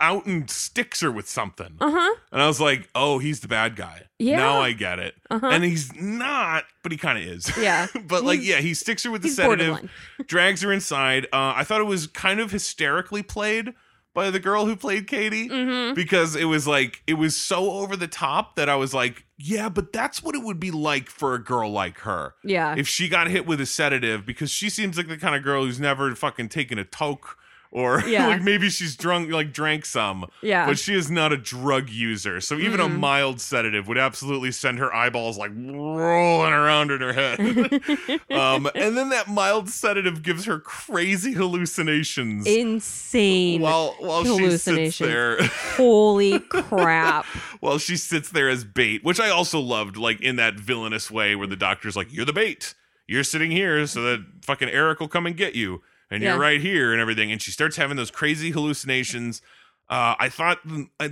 out 0.00 0.26
and 0.26 0.48
sticks 0.50 1.00
her 1.00 1.10
with 1.10 1.28
something, 1.28 1.76
uh-huh 1.80 2.14
and 2.32 2.42
I 2.42 2.46
was 2.46 2.60
like, 2.60 2.88
oh, 2.94 3.18
he's 3.18 3.40
the 3.40 3.48
bad 3.48 3.76
guy. 3.76 4.02
Yeah. 4.18 4.36
Now 4.36 4.60
I 4.60 4.72
get 4.72 4.98
it. 4.98 5.14
uh-huh 5.30 5.46
And 5.46 5.64
he's 5.64 5.94
not, 5.94 6.64
but 6.82 6.92
he 6.92 6.98
kind 6.98 7.18
of 7.18 7.24
is. 7.24 7.56
yeah 7.56 7.86
but 8.06 8.24
like, 8.24 8.40
yeah, 8.42 8.58
he 8.60 8.74
sticks 8.74 9.04
her 9.04 9.10
with 9.10 9.22
the 9.22 9.28
sedative. 9.28 9.90
drags 10.26 10.62
her 10.62 10.72
inside. 10.72 11.26
Uh, 11.26 11.52
I 11.56 11.64
thought 11.64 11.80
it 11.80 11.84
was 11.84 12.06
kind 12.06 12.40
of 12.40 12.50
hysterically 12.50 13.22
played 13.22 13.74
by 14.14 14.30
the 14.30 14.40
girl 14.40 14.64
who 14.64 14.76
played 14.76 15.06
Katie 15.06 15.48
mm-hmm 15.48 15.94
because 15.94 16.34
it 16.34 16.46
was 16.46 16.66
like 16.66 17.02
it 17.06 17.14
was 17.14 17.36
so 17.36 17.70
over 17.72 17.96
the 17.96 18.08
top 18.08 18.56
that 18.56 18.68
I 18.68 18.74
was 18.76 18.94
like, 18.94 19.24
yeah, 19.38 19.68
but 19.68 19.92
that's 19.92 20.22
what 20.22 20.34
it 20.34 20.42
would 20.42 20.58
be 20.58 20.70
like 20.70 21.08
for 21.10 21.34
a 21.34 21.42
girl 21.42 21.70
like 21.70 21.98
her 22.00 22.34
yeah 22.42 22.74
if 22.76 22.88
she 22.88 23.08
got 23.08 23.28
hit 23.28 23.46
with 23.46 23.60
a 23.60 23.66
sedative 23.66 24.24
because 24.24 24.50
she 24.50 24.70
seems 24.70 24.96
like 24.96 25.08
the 25.08 25.18
kind 25.18 25.36
of 25.36 25.42
girl 25.42 25.64
who's 25.64 25.78
never 25.78 26.14
fucking 26.14 26.48
taken 26.48 26.78
a 26.78 26.84
toke 26.84 27.36
or 27.76 28.00
Yeah. 28.08 28.28
like 28.28 28.42
maybe 28.42 28.70
she's 28.70 28.96
drunk, 28.96 29.30
like 29.30 29.52
drank 29.52 29.84
some, 29.84 30.24
Yeah. 30.40 30.64
but 30.66 30.78
she 30.78 30.94
is 30.94 31.10
not 31.10 31.30
a 31.32 31.36
drug 31.36 31.90
user. 31.90 32.40
So 32.40 32.56
even 32.56 32.80
a 32.80 32.84
Mm-mm. 32.84 32.98
mild 32.98 33.38
sedative 33.40 33.86
would 33.86 33.98
absolutely 33.98 34.50
send 34.50 34.78
her 34.78 34.92
eyeballs 34.94 35.36
like 35.36 35.50
rolling 35.54 36.54
around 36.54 36.90
in 36.90 37.02
her 37.02 37.12
head. 37.12 37.38
um, 38.30 38.66
and 38.74 38.96
then 38.96 39.10
that 39.10 39.28
mild 39.28 39.68
sedative 39.68 40.22
gives 40.22 40.46
her 40.46 40.58
crazy 40.58 41.32
hallucinations. 41.34 42.46
Insane. 42.46 43.60
while 43.60 43.94
while 44.00 44.24
she 44.24 44.28
sits 44.50 44.64
hallucinations. 44.64 44.98
there 45.08 45.42
Holy 45.76 46.38
crap. 46.40 47.26
while 47.60 47.76
she 47.78 47.96
sits 47.96 48.30
there 48.30 48.48
as 48.48 48.64
bait 48.64 49.04
which 49.04 49.20
i 49.20 49.28
also 49.28 49.60
loved 49.60 49.96
like 49.96 50.20
in 50.22 50.36
that 50.36 50.54
villainous 50.54 51.10
way 51.10 51.36
where 51.36 51.46
the 51.46 51.56
doctor's 51.56 51.96
like 51.96 52.12
you're 52.12 52.24
the 52.24 52.32
bait 52.32 52.74
you're 53.06 53.22
sitting 53.24 53.50
here 53.50 53.86
so 53.86 54.00
that 54.02 54.24
fucking 54.42 54.68
eric 54.70 55.00
will 55.00 55.08
come 55.08 55.26
and 55.26 55.36
get 55.36 55.54
you 55.54 55.82
and 56.10 56.22
Yeah. 56.22 56.30
you're 56.32 56.40
right 56.40 56.60
here 56.60 56.92
and 56.92 57.00
everything 57.00 57.32
and 57.32 57.40
she 57.42 57.50
starts 57.50 57.76
having 57.76 57.96
those 57.96 58.10
crazy 58.10 58.50
hallucinations 58.50 59.42
uh 59.88 60.14
i 60.18 60.28
thought 60.28 60.58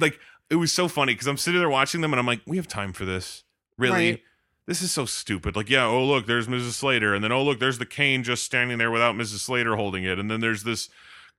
like 0.01 0.19
it 0.51 0.57
was 0.57 0.73
so 0.73 0.89
funny 0.89 1.15
because 1.15 1.27
i'm 1.27 1.37
sitting 1.37 1.61
there 1.61 1.69
watching 1.71 2.01
them 2.01 2.13
and 2.13 2.21
i'm 2.21 2.27
like 2.27 2.41
we 2.47 2.57
have 2.57 2.69
time 2.69 2.93
for 2.93 3.05
this 3.05 3.45
really 3.79 4.11
Right. 4.13 4.23
this 4.67 4.81
is 4.83 4.91
so 4.93 5.05
stupid. 5.05 5.57
Like, 5.57 5.69
yeah, 5.69 5.85
oh 5.85 6.05
look, 6.05 6.27
there's 6.27 6.47
Mrs. 6.47 6.73
Slater, 6.73 7.13
and 7.15 7.23
then 7.23 7.33
oh 7.33 7.43
look, 7.43 7.59
there's 7.59 7.79
the 7.79 7.85
cane 7.87 8.23
just 8.23 8.45
standing 8.45 8.79
there 8.79 8.91
without 8.91 9.15
Mrs. 9.15 9.41
Slater 9.41 9.77
holding 9.77 10.05
it, 10.05 10.19
and 10.19 10.31
then 10.31 10.41
there's 10.41 10.63
this 10.63 10.89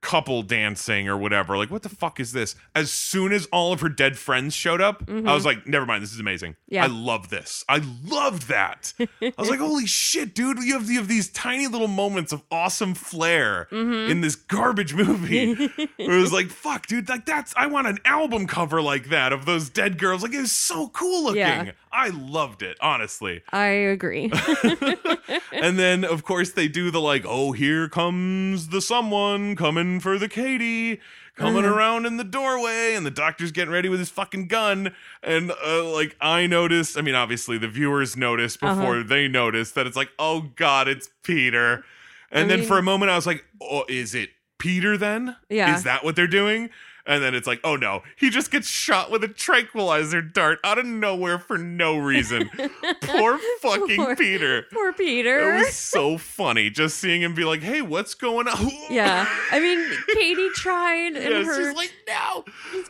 couple 0.06 0.42
dancing 0.42 1.08
or 1.08 1.16
whatever. 1.16 1.56
Like, 1.58 1.68
what 1.68 1.82
the 1.82 1.88
fuck 1.88 2.20
is 2.20 2.30
this? 2.32 2.54
As 2.76 2.92
soon 2.92 3.32
as 3.32 3.46
all 3.46 3.72
of 3.72 3.80
her 3.80 3.88
dead 3.88 4.16
friends 4.16 4.54
showed 4.54 4.80
up, 4.80 5.02
I 5.08 5.34
was 5.34 5.44
like, 5.44 5.66
never 5.66 5.84
mind, 5.84 6.00
this 6.02 6.12
is 6.12 6.20
amazing. 6.20 6.52
Mm-hmm. 6.52 6.74
Yeah. 6.74 6.84
I 6.84 6.86
love 6.86 7.28
this. 7.28 7.64
I 7.68 7.82
loved 8.04 8.48
that. 8.48 8.92
I 9.00 9.32
was 9.36 9.50
like, 9.50 9.58
holy 9.68 9.86
shit, 9.86 10.32
dude, 10.34 10.58
you 10.62 10.74
have, 10.74 10.88
you 10.88 10.98
have 10.98 11.08
these 11.08 11.28
tiny 11.30 11.66
little 11.66 11.88
moments 11.88 12.32
of 12.32 12.42
awesome 12.52 12.94
flair 12.94 13.66
Mm-hmm. 13.72 14.10
in 14.10 14.20
this 14.20 14.36
garbage 14.36 14.94
movie. 14.94 15.52
it 15.98 16.08
was 16.08 16.32
like, 16.32 16.48
fuck, 16.50 16.86
dude, 16.86 17.08
like 17.08 17.26
that's 17.26 17.52
I 17.56 17.66
want 17.66 17.86
an 17.88 17.98
album 18.04 18.46
cover 18.46 18.80
like 18.80 19.08
that 19.08 19.32
of 19.32 19.44
those 19.44 19.68
dead 19.70 19.98
girls. 19.98 20.22
Like 20.22 20.32
it 20.34 20.40
was 20.40 20.52
so 20.52 20.88
cool 20.88 21.24
looking. 21.24 21.38
Yeah. 21.40 21.72
I 21.92 22.08
loved 22.10 22.62
it, 22.62 22.76
honestly. 22.80 23.42
I 23.52 23.66
agree. 23.66 24.30
and 25.52 25.78
then 25.78 26.04
of 26.04 26.24
course 26.24 26.50
they 26.52 26.68
do 26.68 26.90
the 26.90 27.00
like, 27.00 27.24
oh, 27.26 27.52
here 27.52 27.88
comes 27.88 28.68
the 28.68 28.80
someone 28.80 29.56
coming 29.56 30.00
for 30.00 30.18
the 30.18 30.28
Katie. 30.28 31.00
Coming 31.36 31.64
Mhm. 31.64 31.76
around 31.76 32.06
in 32.06 32.16
the 32.16 32.24
doorway, 32.24 32.94
and 32.94 33.04
the 33.04 33.10
doctor's 33.10 33.52
getting 33.52 33.70
ready 33.70 33.90
with 33.90 33.98
his 33.98 34.08
fucking 34.08 34.48
gun. 34.48 34.94
And 35.22 35.52
uh, 35.66 35.84
like, 35.84 36.16
I 36.18 36.46
noticed. 36.46 36.96
I 36.96 37.02
mean, 37.02 37.14
obviously, 37.14 37.58
the 37.58 37.68
viewers 37.68 38.16
noticed 38.16 38.62
Uh-huh. 38.62 38.74
before 38.74 39.02
they 39.02 39.28
noticed 39.28 39.74
that 39.74 39.86
it's 39.86 39.96
like, 39.96 40.08
oh 40.18 40.52
god, 40.56 40.88
it's 40.88 41.10
Peter. 41.22 41.84
And 42.32 42.46
I 42.46 42.48
then 42.48 42.60
mean- 42.60 42.68
for 42.68 42.78
a 42.78 42.82
moment, 42.82 43.10
I 43.10 43.16
was 43.16 43.26
like, 43.26 43.44
oh, 43.60 43.84
is 43.86 44.14
it 44.14 44.30
Peter 44.58 44.96
then? 44.96 45.36
Yeah. 45.50 45.76
Is 45.76 45.82
that 45.84 46.04
what 46.04 46.16
they're 46.16 46.26
doing? 46.26 46.70
And 47.06 47.22
then 47.22 47.34
it's 47.34 47.46
like, 47.46 47.60
oh 47.62 47.76
no, 47.76 48.02
he 48.16 48.30
just 48.30 48.50
gets 48.50 48.68
shot 48.68 49.10
with 49.10 49.22
a 49.22 49.28
tranquilizer 49.28 50.20
dart 50.20 50.58
out 50.64 50.78
of 50.78 50.86
nowhere 50.86 51.38
for 51.38 51.56
no 51.56 51.96
reason. 51.98 52.50
Poor 53.02 53.38
fucking 53.60 53.96
Poor- 53.96 54.16
Peter. 54.16 54.64
Poor 54.72 54.92
Peter. 54.92 55.54
It 55.54 55.58
was 55.58 55.74
so 55.74 56.18
funny 56.18 56.68
just 56.70 56.98
seeing 56.98 57.22
him 57.22 57.34
be 57.34 57.44
like, 57.44 57.60
hey, 57.62 57.80
what's 57.82 58.14
going 58.14 58.48
on? 58.48 58.70
Yeah. 58.90 59.28
I 59.52 59.60
mean, 59.60 59.84
Katie 60.14 60.48
tried 60.54 61.16
and 61.16 61.24
yeah, 61.30 61.42
her. 61.44 61.54
she's 61.68 61.76
like, 61.76 61.92
no. 62.08 62.44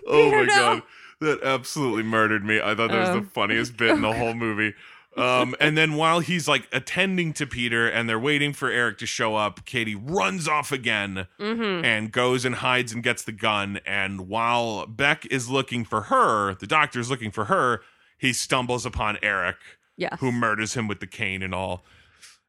Oh 0.06 0.30
my 0.30 0.42
no. 0.42 0.46
god. 0.46 0.82
That 1.20 1.42
absolutely 1.42 2.02
murdered 2.02 2.44
me. 2.44 2.60
I 2.60 2.74
thought 2.74 2.90
that 2.90 2.98
was 3.00 3.08
Oh. 3.10 3.20
the 3.20 3.26
funniest 3.26 3.76
bit 3.76 3.90
in 3.90 4.02
the 4.02 4.12
whole 4.12 4.34
movie. 4.34 4.74
Um, 5.16 5.54
and 5.60 5.76
then 5.78 5.94
while 5.94 6.20
he's 6.20 6.46
like 6.46 6.68
attending 6.72 7.32
to 7.34 7.46
Peter 7.46 7.88
and 7.88 8.08
they're 8.08 8.18
waiting 8.18 8.52
for 8.52 8.70
Eric 8.70 8.98
to 8.98 9.06
show 9.06 9.34
up, 9.36 9.64
Katie 9.64 9.94
runs 9.94 10.46
off 10.46 10.72
again 10.72 11.26
Mhm. 11.40 11.84
and 11.84 12.12
goes 12.12 12.44
and 12.44 12.56
hides 12.56 12.92
and 12.92 13.02
gets 13.02 13.22
the 13.22 13.32
gun. 13.32 13.80
And 13.86 14.28
while 14.28 14.86
Beck 14.86 15.24
is 15.26 15.48
looking 15.48 15.84
for 15.84 16.02
her, 16.02 16.54
the 16.54 16.66
doctor's 16.66 17.08
looking 17.10 17.30
for 17.30 17.46
her, 17.46 17.82
he 18.18 18.32
stumbles 18.32 18.84
upon 18.84 19.18
Eric, 19.22 19.56
Yes. 19.96 20.18
who 20.20 20.30
murders 20.32 20.74
him 20.74 20.86
with 20.88 21.00
the 21.00 21.06
cane 21.06 21.42
and 21.42 21.54
all. 21.54 21.84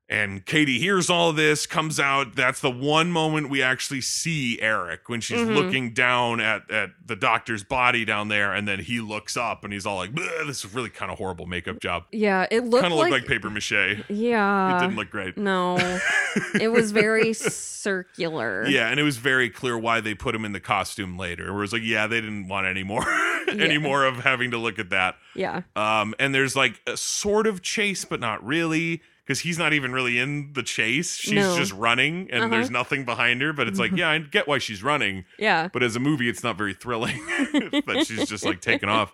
And 0.09 0.45
Katie 0.45 0.79
hears 0.79 1.09
all 1.09 1.33
this, 1.33 1.65
comes 1.65 1.99
out. 1.99 2.33
That's 2.37 2.61
the 2.61 2.71
one 2.71 3.11
moment 3.11 3.49
we 3.49 3.61
actually 3.61 3.99
see 3.99 4.57
Eric 4.61 5.09
when 5.09 5.19
she's 5.19 5.39
Mhm. 5.41 5.53
looking 5.53 5.91
down 5.93 6.39
at, 6.39 6.71
at 6.71 6.91
the 7.05 7.17
doctor's 7.17 7.65
body 7.65 8.05
down 8.05 8.29
there. 8.29 8.53
And 8.53 8.65
then 8.65 8.79
he 8.79 9.01
looks 9.01 9.35
up 9.35 9.65
and 9.65 9.73
he's 9.73 9.85
all 9.85 9.97
like, 9.97 10.15
this 10.15 10.63
is 10.63 10.73
really 10.73 10.89
kind 10.89 11.11
of 11.11 11.17
horrible 11.17 11.45
makeup 11.45 11.81
job. 11.81 12.05
Yeah, 12.13 12.47
it 12.49 12.63
looked 12.63 12.83
Kind 12.83 12.93
of 12.93 12.99
like, 12.99 13.11
looked 13.11 13.23
like 13.23 13.29
paper 13.29 13.49
mache. 13.49 13.73
Yeah. 14.07 14.77
It 14.77 14.79
didn't 14.79 14.95
look 14.95 15.09
great. 15.09 15.35
no, 15.37 15.75
it 16.61 16.71
was 16.71 16.93
very 16.93 17.33
circular. 17.33 18.65
Yeah, 18.67 18.87
and 18.89 18.99
it 18.99 19.03
was 19.03 19.17
very 19.17 19.49
clear 19.49 19.77
why 19.77 19.99
they 19.99 20.13
put 20.13 20.33
him 20.35 20.45
in 20.45 20.53
the 20.53 20.59
costume 20.61 21.17
later. 21.17 21.45
Where 21.51 21.57
it 21.57 21.61
was 21.61 21.73
like, 21.73 21.83
yeah, 21.83 22.07
they 22.07 22.21
didn't 22.21 22.47
want 22.47 22.65
any 22.65 22.83
more, 22.83 23.05
any 23.49 23.73
Yeah. 23.73 23.79
more 23.79 24.05
of 24.05 24.23
having 24.23 24.51
to 24.51 24.57
look 24.57 24.79
at 24.79 24.89
that. 24.91 25.15
Yeah. 25.35 25.61
Um, 25.75 26.15
and 26.17 26.33
there's 26.33 26.55
like 26.55 26.81
a 26.87 26.95
sort 26.97 27.47
of 27.47 27.61
chase, 27.61 28.05
but 28.05 28.19
not 28.21 28.41
really, 28.45 29.01
because 29.27 29.41
he's 29.41 29.59
not 29.59 29.73
even 29.73 29.91
really 29.91 30.17
in 30.19 30.53
the 30.53 30.63
chase. 30.63 31.17
She's 31.17 31.33
No. 31.33 31.57
just 31.57 31.73
running, 31.73 32.29
and 32.31 32.45
Uh-huh. 32.45 32.47
there's 32.49 32.71
nothing 32.71 33.03
behind 33.03 33.41
her. 33.41 33.51
But 33.51 33.67
it's 33.67 33.77
like, 33.77 33.91
yeah, 33.95 34.09
I 34.09 34.19
get 34.19 34.47
why 34.47 34.57
she's 34.57 34.81
running, 34.81 35.25
Yeah. 35.37 35.67
but 35.73 35.83
as 35.83 35.97
a 35.97 35.99
movie, 35.99 36.29
it's 36.29 36.43
not 36.43 36.57
very 36.57 36.73
thrilling 36.73 37.17
that 37.27 38.05
she's 38.07 38.29
just 38.29 38.45
like 38.45 38.61
taken 38.61 38.87
off. 38.87 39.11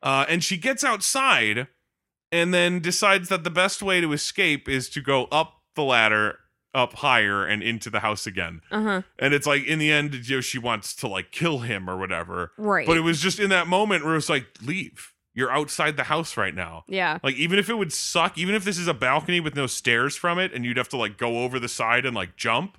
Uh, 0.00 0.24
and 0.28 0.44
she 0.44 0.56
gets 0.56 0.84
outside, 0.84 1.66
and 2.30 2.54
then 2.54 2.78
decides 2.80 3.28
that 3.30 3.42
the 3.42 3.50
best 3.50 3.82
way 3.82 4.00
to 4.00 4.12
escape 4.12 4.68
is 4.68 4.88
to 4.90 5.00
go 5.00 5.24
up 5.32 5.62
the 5.74 5.82
ladder, 5.82 6.38
up 6.74 6.92
higher, 6.94 7.44
and 7.44 7.62
into 7.62 7.90
the 7.90 7.98
house 8.00 8.26
again. 8.26 8.60
Uh 8.70 8.82
huh. 8.82 9.02
And 9.18 9.34
it's 9.34 9.46
like 9.46 9.64
in 9.66 9.80
the 9.80 9.90
end, 9.90 10.14
you 10.28 10.36
know, 10.36 10.40
she 10.40 10.58
wants 10.58 10.94
to 10.96 11.08
like 11.08 11.32
kill 11.32 11.60
him 11.60 11.90
or 11.90 11.96
whatever. 11.96 12.52
Right. 12.58 12.86
But 12.86 12.96
it 12.96 13.00
was 13.00 13.20
just 13.20 13.40
in 13.40 13.50
that 13.50 13.66
moment 13.66 14.04
where 14.04 14.12
it 14.12 14.18
was 14.18 14.28
like, 14.30 14.46
leave. 14.62 15.12
You're 15.38 15.52
outside 15.52 15.96
the 15.96 16.04
house 16.04 16.36
right 16.36 16.54
now. 16.54 16.82
yeah. 16.88 17.18
Like 17.22 17.36
even 17.36 17.58
if 17.58 17.68
it 17.70 17.74
would 17.78 17.92
suck, 17.92 18.36
even 18.36 18.54
if 18.56 18.64
this 18.64 18.76
is 18.76 18.88
a 18.88 18.94
balcony 18.94 19.38
with 19.40 19.54
no 19.54 19.66
stairs 19.68 20.16
from 20.16 20.38
it 20.38 20.52
and 20.52 20.64
you'd 20.64 20.76
have 20.76 20.88
to 20.90 20.96
like 20.96 21.16
go 21.16 21.44
over 21.44 21.58
the 21.60 21.68
side 21.68 22.04
and 22.04 22.14
like 22.16 22.34
jump, 22.36 22.76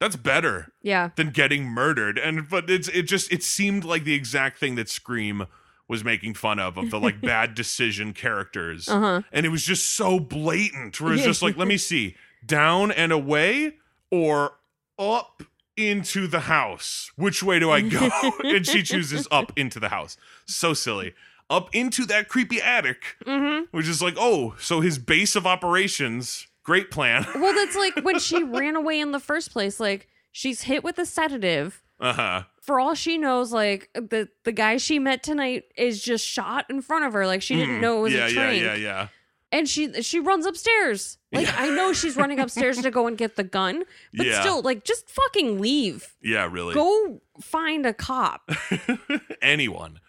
that's 0.00 0.14
better 0.16 0.72
Yeah. 0.82 1.10
than 1.16 1.30
getting 1.30 1.64
murdered. 1.64 2.16
And 2.18 2.48
but 2.48 2.70
it's 2.70 2.86
it 2.88 3.02
just 3.04 3.32
it 3.32 3.42
seemed 3.42 3.84
like 3.84 4.04
the 4.04 4.14
exact 4.14 4.58
thing 4.58 4.76
that 4.76 4.88
Scream 4.88 5.46
was 5.88 6.04
making 6.04 6.34
fun 6.34 6.58
of 6.58 6.76
of 6.78 6.90
the 6.90 7.00
like 7.00 7.20
bad 7.32 7.54
decision 7.54 8.12
characters. 8.12 8.88
Uh 8.88 9.00
huh. 9.00 9.22
And 9.32 9.44
it 9.44 9.48
was 9.50 9.64
just 9.64 9.94
so 9.96 10.20
blatant 10.20 11.00
where 11.00 11.12
it's 11.12 11.24
just 11.24 11.42
like, 11.42 11.56
let 11.56 11.66
me 11.68 11.76
see, 11.90 12.14
down 12.44 12.92
and 12.92 13.10
away 13.10 13.74
or 14.12 14.52
up 14.98 15.42
into 15.76 16.26
the 16.26 16.40
house. 16.40 17.10
Which 17.16 17.42
way 17.42 17.58
do 17.58 17.70
I 17.70 17.80
go? 17.82 18.08
and 18.44 18.66
she 18.66 18.82
chooses 18.82 19.28
up 19.30 19.52
into 19.56 19.78
the 19.80 19.88
house. 19.90 20.16
So 20.46 20.72
silly. 20.72 21.14
Up 21.48 21.72
into 21.74 22.04
that 22.06 22.28
creepy 22.28 22.60
attic, 22.60 23.16
Mm-hmm. 23.24 23.66
which 23.76 23.86
is 23.88 24.02
like, 24.02 24.14
oh, 24.18 24.56
so 24.58 24.80
his 24.80 24.98
base 24.98 25.36
of 25.36 25.46
operations, 25.46 26.48
great 26.64 26.90
plan. 26.90 27.24
Well, 27.36 27.54
that's 27.54 27.76
like 27.76 28.04
when 28.04 28.18
she 28.18 28.42
ran 28.58 28.74
away 28.76 28.98
in 29.00 29.12
the 29.12 29.20
first 29.20 29.52
place. 29.52 29.78
Like 29.78 30.08
she's 30.32 30.62
hit 30.62 30.82
with 30.82 30.98
a 30.98 31.06
sedative. 31.06 31.82
Uh-huh. 32.00 32.42
For 32.60 32.80
all 32.80 32.94
she 32.94 33.16
knows, 33.16 33.52
like 33.52 33.88
the 33.94 34.28
the 34.44 34.50
guy 34.52 34.76
she 34.76 34.98
met 34.98 35.22
tonight 35.22 35.64
is 35.76 36.02
just 36.02 36.26
shot 36.26 36.66
in 36.68 36.82
front 36.82 37.04
of 37.04 37.12
her. 37.12 37.26
Like 37.26 37.42
she 37.42 37.54
didn't 37.56 37.76
Mm. 37.78 37.80
know 37.80 37.98
it 37.98 38.02
was 38.02 38.12
yeah, 38.12 38.26
a 38.26 38.28
yeah, 38.28 38.34
train. 38.34 38.62
yeah, 38.64 38.74
yeah. 38.74 39.08
And 39.52 39.68
she 39.68 40.02
she 40.02 40.18
runs 40.18 40.44
upstairs. 40.46 41.16
Like 41.32 41.46
Yeah. 41.46 41.54
I 41.56 41.70
know 41.70 41.92
she's 41.92 42.16
running 42.16 42.40
upstairs 42.40 42.82
to 42.82 42.90
go 42.90 43.06
and 43.06 43.16
get 43.16 43.36
the 43.36 43.44
gun, 43.44 43.84
but 44.12 44.26
Yeah. 44.26 44.40
still, 44.40 44.60
like 44.62 44.84
just 44.84 45.08
fucking 45.08 45.60
leave. 45.60 46.12
Yeah, 46.20 46.48
really. 46.50 46.74
Go 46.74 47.22
find 47.40 47.86
a 47.86 47.94
cop. 47.94 48.50
anyone. 49.40 50.00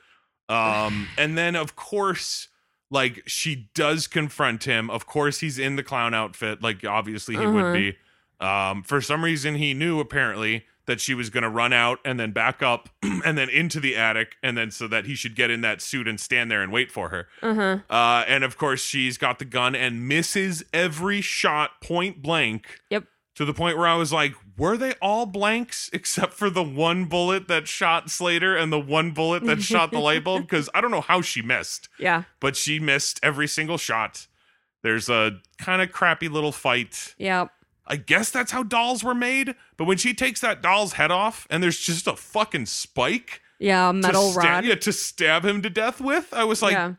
Um, 0.49 1.07
and 1.17 1.37
then 1.37 1.55
of 1.55 1.75
course, 1.75 2.47
like 2.89 3.23
she 3.27 3.69
does 3.73 4.07
confront 4.07 4.63
him. 4.63 4.89
Of 4.89 5.05
course, 5.05 5.39
he's 5.39 5.59
in 5.59 5.75
the 5.75 5.83
clown 5.83 6.13
outfit. 6.13 6.61
Like 6.61 6.85
obviously 6.85 7.35
he 7.35 7.41
Uh-huh. 7.45 7.51
would 7.53 7.73
be. 7.73 7.97
Um, 8.39 8.83
for 8.83 9.01
some 9.01 9.23
reason, 9.23 9.55
he 9.55 9.73
knew 9.73 9.99
apparently 9.99 10.65
that 10.85 11.01
she 11.01 11.13
was 11.13 11.29
going 11.29 11.43
to 11.43 11.49
run 11.49 11.73
out 11.73 11.99
and 12.05 12.17
then 12.17 12.31
back 12.31 12.63
up 12.63 12.87
and 13.03 13.37
then 13.37 13.49
into 13.49 13.79
the 13.81 13.95
attic 13.97 14.35
and 14.41 14.57
then 14.57 14.71
so 14.71 14.87
that 14.87 15.05
he 15.05 15.15
should 15.15 15.35
get 15.35 15.49
in 15.49 15.59
that 15.61 15.81
suit 15.81 16.07
and 16.07 16.17
stand 16.19 16.49
there 16.49 16.61
and 16.61 16.71
wait 16.71 16.89
for 16.91 17.09
her. 17.09 17.27
Uh 17.41 17.53
huh. 17.53 17.77
Uh, 17.89 18.23
and 18.27 18.43
of 18.45 18.57
course, 18.57 18.81
she's 18.81 19.17
got 19.17 19.39
the 19.39 19.43
gun 19.45 19.75
and 19.75 20.07
misses 20.07 20.63
every 20.71 21.19
shot 21.19 21.81
point 21.81 22.21
blank. 22.21 22.79
Yep. 22.89 23.03
To 23.37 23.45
the 23.45 23.53
point 23.53 23.77
where 23.77 23.87
I 23.87 23.95
was 23.95 24.11
like, 24.11 24.33
were 24.57 24.77
they 24.77 24.93
all 25.01 25.25
blanks 25.25 25.89
except 25.93 26.33
for 26.33 26.49
the 26.49 26.63
one 26.63 27.05
bullet 27.05 27.47
that 27.47 27.67
shot 27.67 28.09
Slater 28.09 28.55
and 28.57 28.71
the 28.73 28.79
one 28.79 29.11
bullet 29.11 29.43
that 29.45 29.61
shot 29.61 29.91
the 29.91 29.99
light 29.99 30.23
bulb? 30.23 30.41
Because 30.49 30.69
I 30.73 30.81
don't 30.81 30.91
know 30.91 31.01
how 31.01 31.21
she 31.21 31.41
missed, 31.41 31.87
Yeah. 31.99 32.23
but 32.39 32.55
she 32.55 32.79
missed 32.79 33.19
every 33.23 33.47
single 33.47 33.77
shot. 33.77 34.25
There's 34.83 35.07
a 35.09 35.39
kind 35.59 35.81
of 35.81 35.91
crappy 35.91 36.29
little 36.29 36.51
fight. 36.51 37.13
Yeah. 37.17 37.47
I 37.85 37.95
guess 37.95 38.31
that's 38.31 38.51
how 38.51 38.63
dolls 38.63 39.03
were 39.03 39.15
made. 39.15 39.55
But 39.77 39.85
when 39.85 39.97
she 39.97 40.13
takes 40.13 40.41
that 40.41 40.61
doll's 40.61 40.93
head 40.93 41.11
off 41.11 41.45
and 41.49 41.61
there's 41.63 41.79
just 41.79 42.07
a 42.07 42.15
fucking 42.15 42.65
spike 42.65 43.41
Yeah. 43.59 43.89
a 43.89 43.93
Metal 43.93 44.31
sta- 44.31 44.41
rod. 44.41 44.65
yeah, 44.65 44.75
to 44.75 44.91
stab 44.91 45.45
him 45.45 45.61
to 45.61 45.69
death 45.69 46.01
with, 46.01 46.33
I 46.33 46.43
was 46.43 46.61
like, 46.63 46.73
yeah. 46.73 46.93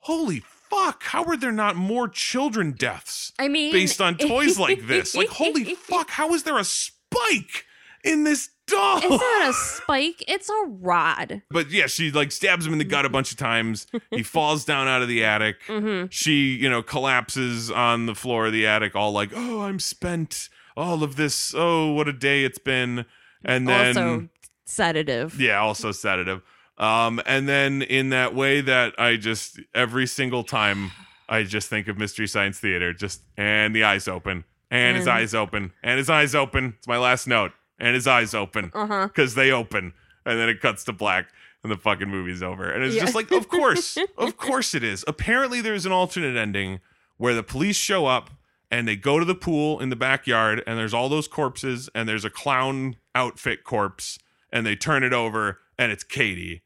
holy 0.00 0.42
fuck, 0.70 1.02
how 1.02 1.24
are 1.24 1.36
there 1.36 1.52
not 1.52 1.76
more 1.76 2.08
children 2.08 2.72
deaths 2.72 3.32
I 3.38 3.48
mean, 3.48 3.72
based 3.72 4.00
on 4.00 4.16
toys 4.16 4.58
like 4.58 4.86
this? 4.86 5.14
Like, 5.20 5.28
holy 5.28 5.74
fuck, 5.74 6.10
how 6.10 6.32
is 6.34 6.44
there 6.44 6.58
a 6.58 6.64
spike 6.64 7.66
in 8.04 8.24
this 8.24 8.48
doll. 8.70 8.98
It's 8.98 9.08
not 9.08 9.48
a 9.48 9.52
spike, 9.82 10.24
it's 10.28 10.48
a 10.48 10.64
rod. 10.66 11.42
but 11.50 11.70
yeah, 11.70 11.86
she 11.86 12.10
like 12.10 12.32
stabs 12.32 12.66
him 12.66 12.72
in 12.72 12.78
the 12.78 12.84
gut 12.84 13.04
a 13.04 13.08
bunch 13.08 13.32
of 13.32 13.36
times. 13.38 13.86
He 14.10 14.22
falls 14.22 14.64
down 14.64 14.88
out 14.88 15.02
of 15.02 15.08
the 15.08 15.24
attic. 15.24 15.56
Mm-hmm. 15.66 16.06
She, 16.10 16.54
you 16.54 16.70
know, 16.70 16.82
collapses 16.82 17.70
on 17.70 18.06
the 18.06 18.14
floor 18.14 18.46
of 18.46 18.52
the 18.52 18.66
attic, 18.66 18.94
all 18.96 19.12
like, 19.12 19.30
"Oh, 19.34 19.62
I'm 19.62 19.78
spent. 19.78 20.48
All 20.76 21.02
of 21.02 21.16
this. 21.16 21.52
Oh, 21.56 21.92
what 21.92 22.08
a 22.08 22.12
day 22.12 22.44
it's 22.44 22.58
been." 22.58 23.04
And 23.44 23.68
then, 23.68 23.96
also 23.96 24.28
sedative. 24.64 25.40
yeah, 25.40 25.58
also 25.58 25.92
sedative. 25.92 26.42
Um, 26.80 27.20
and 27.26 27.48
then 27.48 27.82
in 27.82 28.08
that 28.10 28.34
way 28.34 28.60
that 28.62 28.98
I 28.98 29.16
just 29.16 29.60
every 29.74 30.06
single 30.06 30.42
time 30.42 30.90
I 31.28 31.42
just 31.44 31.68
think 31.68 31.86
of 31.88 31.98
Mystery 31.98 32.26
Science 32.26 32.58
Theater, 32.58 32.92
just 32.94 33.22
and 33.36 33.76
the 33.76 33.84
eyes 33.84 34.08
open, 34.08 34.44
and 34.70 34.96
his 34.96 35.06
eyes 35.06 35.34
open, 35.34 35.72
and 35.82 35.98
his 35.98 36.08
eyes 36.10 36.34
open. 36.34 36.74
It's 36.78 36.88
my 36.88 36.98
last 36.98 37.26
note, 37.28 37.52
and 37.78 37.94
his 37.94 38.06
eyes 38.06 38.34
open 38.34 38.70
because 39.06 39.34
they 39.34 39.50
open 39.52 39.92
and 40.26 40.38
then 40.38 40.48
it 40.48 40.60
cuts 40.60 40.84
to 40.84 40.92
black 40.92 41.28
and 41.62 41.70
the 41.72 41.76
fucking 41.76 42.08
movie's 42.08 42.42
over. 42.42 42.70
And 42.70 42.82
it's 42.84 42.94
Yeah. 42.94 43.02
just 43.02 43.14
like 43.14 43.30
of 43.30 43.48
course 43.48 43.96
of 44.18 44.36
course 44.38 44.74
it 44.74 44.82
is. 44.82 45.04
Apparently 45.06 45.60
there's 45.60 45.84
an 45.86 45.92
alternate 45.92 46.36
ending 46.36 46.80
where 47.18 47.34
the 47.34 47.42
police 47.42 47.76
show 47.76 48.06
up 48.06 48.30
and 48.70 48.86
they 48.88 48.96
go 48.96 49.18
to 49.18 49.24
the 49.26 49.34
pool 49.34 49.80
in 49.80 49.88
the 49.90 49.96
backyard 49.96 50.62
and 50.66 50.78
there's 50.78 50.94
all 50.94 51.08
those 51.10 51.28
corpses 51.28 51.88
and 51.94 52.08
there's 52.08 52.24
a 52.24 52.30
clown 52.30 52.96
outfit 53.14 53.64
corpse 53.64 54.18
and 54.52 54.64
they 54.66 54.76
turn 54.76 55.02
it 55.02 55.12
over 55.12 55.58
and 55.78 55.90
it's 55.92 56.04
katie 56.04 56.62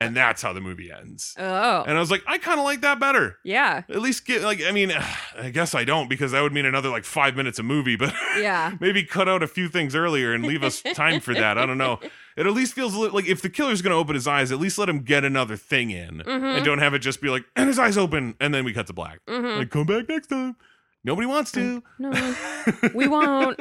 and 0.00 0.16
that's 0.16 0.42
how 0.42 0.52
the 0.52 0.60
movie 0.60 0.90
ends 0.92 1.34
Oh. 1.38 1.82
and 1.86 1.96
i 1.96 2.00
was 2.00 2.10
like 2.10 2.22
i 2.26 2.38
kind 2.38 2.58
of 2.60 2.64
like 2.64 2.82
that 2.82 3.00
better 3.00 3.36
Yeah. 3.44 3.82
at 3.88 4.00
least 4.00 4.24
get 4.26 4.42
like 4.42 4.62
i 4.62 4.70
mean 4.70 4.92
i 5.36 5.50
guess 5.50 5.74
i 5.74 5.84
don't 5.84 6.08
because 6.08 6.32
that 6.32 6.40
would 6.42 6.52
mean 6.52 6.66
another 6.66 6.88
like 6.88 7.04
five 7.04 7.34
minutes 7.36 7.58
of 7.58 7.64
movie 7.64 7.96
but 7.96 8.14
Yeah. 8.38 8.76
maybe 8.80 9.02
cut 9.04 9.28
out 9.28 9.42
a 9.42 9.48
few 9.48 9.68
things 9.68 9.94
earlier 9.96 10.32
and 10.32 10.44
leave 10.44 10.62
us 10.62 10.82
time 10.94 11.20
for 11.20 11.34
that. 11.34 11.58
I 11.58 11.66
don't 11.66 11.78
know. 11.78 11.98
It 12.36 12.46
at 12.46 12.52
least 12.52 12.74
feels 12.74 12.94
like 12.94 13.26
if 13.26 13.42
the 13.42 13.48
killer's 13.50 13.82
going 13.82 13.90
to 13.90 13.96
open 13.96 14.14
his 14.14 14.28
eyes, 14.28 14.52
at 14.52 14.60
least 14.60 14.78
let 14.78 14.88
him 14.88 15.00
get 15.00 15.24
another 15.24 15.56
thing 15.56 15.90
in 15.90 16.18
Mhm. 16.20 16.56
and 16.56 16.64
don't 16.64 16.78
have 16.78 16.94
it 16.94 17.00
just 17.00 17.20
be 17.20 17.28
like, 17.28 17.44
and 17.56 17.66
his 17.66 17.78
eyes 17.80 17.98
open, 17.98 18.36
and 18.40 18.54
then 18.54 18.64
we 18.64 18.72
cut 18.72 18.86
to 18.86 18.92
black. 18.92 19.18
Mm-hmm. 19.26 19.58
Like, 19.58 19.70
come 19.70 19.86
back 19.86 20.08
next 20.08 20.28
time. 20.28 20.54
Nobody 21.02 21.26
wants 21.26 21.50
to. 21.52 21.82
No, 21.98 22.36
we 22.94 23.08
won't. 23.08 23.58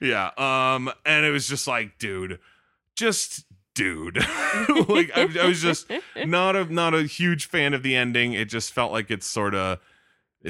yeah. 0.00 0.30
Um, 0.36 0.90
and 1.04 1.24
it 1.24 1.30
was 1.30 1.46
just 1.46 1.68
like, 1.68 1.98
dude, 1.98 2.40
just 2.96 3.44
dude. 3.76 4.16
like 4.88 5.12
I, 5.16 5.28
I 5.40 5.46
was 5.46 5.62
just 5.62 5.88
not 6.26 6.56
a 6.56 6.64
not 6.64 6.94
a 6.94 7.04
huge 7.04 7.46
fan 7.46 7.72
of 7.74 7.84
the 7.84 7.94
ending. 7.94 8.32
It 8.32 8.46
just 8.46 8.72
felt 8.72 8.90
like 8.90 9.10
it's 9.12 9.26
sort 9.26 9.54
of 9.54 9.78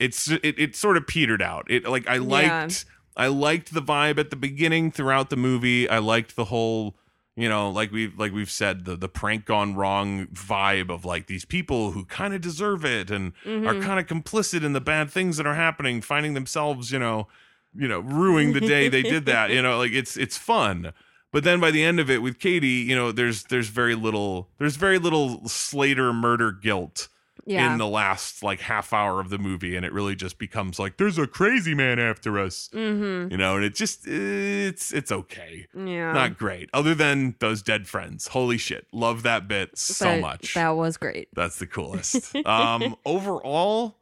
it's 0.00 0.28
it, 0.30 0.58
it 0.58 0.76
sort 0.76 0.96
of 0.96 1.06
petered 1.06 1.40
out. 1.42 1.70
It 1.70 1.84
like 1.88 2.06
I 2.06 2.18
liked 2.18 2.84
I 3.16 3.26
liked 3.28 3.72
the 3.74 3.82
vibe 3.82 4.18
at 4.18 4.30
the 4.30 4.36
beginning 4.36 4.90
throughout 4.90 5.30
the 5.30 5.36
movie. 5.36 5.88
I 5.88 5.98
liked 5.98 6.36
the 6.36 6.46
whole 6.46 6.94
you 7.36 7.48
know 7.48 7.70
like 7.70 7.90
we've 7.92 8.18
like 8.18 8.32
we've 8.32 8.50
said 8.50 8.84
the 8.84 8.94
the 8.96 9.08
prank 9.08 9.46
gone 9.46 9.74
wrong 9.74 10.26
vibe 10.28 10.90
of 10.90 11.04
like 11.06 11.26
these 11.28 11.44
people 11.46 11.92
who 11.92 12.04
kind 12.04 12.34
of 12.34 12.40
deserve 12.42 12.84
it 12.84 13.10
and 13.10 13.32
are 13.46 13.48
Mhm. 13.74 13.82
kind 13.82 13.98
of 13.98 14.06
complicit 14.06 14.62
in 14.62 14.74
the 14.74 14.82
bad 14.82 15.10
things 15.10 15.38
that 15.38 15.46
are 15.46 15.54
happening 15.54 16.02
finding 16.02 16.34
themselves 16.34 16.92
you 16.92 16.98
know 16.98 17.28
you 17.74 17.88
know 17.88 18.00
ruining 18.00 18.52
the 18.52 18.60
day 18.60 18.88
they 18.90 19.00
did 19.02 19.24
that 19.24 19.48
you 19.50 19.62
know 19.62 19.78
like 19.78 19.92
it's 19.92 20.14
it's 20.18 20.36
fun 20.36 20.92
but 21.32 21.44
then 21.44 21.58
by 21.60 21.70
the 21.70 21.82
end 21.82 21.98
of 21.98 22.10
it 22.10 22.22
with 22.22 22.38
Katie 22.38 22.68
you 22.68 22.94
know 22.94 23.10
there's 23.12 23.44
there's 23.44 23.68
very 23.68 23.94
little 23.94 24.48
there's 24.58 24.76
very 24.76 24.98
little 24.98 25.46
Slater 25.48 26.12
murder 26.12 26.52
guilt 26.52 27.08
Yeah. 27.44 27.72
in 27.72 27.78
the 27.78 27.88
last 27.88 28.42
like 28.44 28.60
half 28.60 28.92
hour 28.92 29.18
of 29.20 29.28
the 29.30 29.38
movie 29.38 29.74
and 29.74 29.84
it 29.84 29.92
really 29.92 30.14
just 30.14 30.38
becomes 30.38 30.78
like 30.78 30.96
there's 30.98 31.18
a 31.18 31.26
crazy 31.26 31.74
man 31.74 31.98
after 31.98 32.38
us 32.38 32.68
mm-hmm. 32.72 33.30
you 33.32 33.36
know 33.36 33.56
and 33.56 33.64
it 33.64 33.74
just 33.74 34.06
it's 34.06 34.92
it's 34.92 35.10
okay 35.10 35.66
Yeah. 35.74 36.12
not 36.12 36.38
great 36.38 36.70
other 36.72 36.94
than 36.94 37.34
those 37.40 37.62
dead 37.62 37.88
friends 37.88 38.28
holy 38.28 38.58
shit 38.58 38.86
love 38.92 39.22
that 39.24 39.48
bit 39.48 39.76
so 39.76 40.04
But 40.06 40.20
much 40.20 40.54
That 40.54 40.76
was 40.76 40.96
great. 40.96 41.28
that's 41.34 41.58
the 41.58 41.66
coolest 41.66 42.34
um 42.46 42.94
overall 43.04 43.96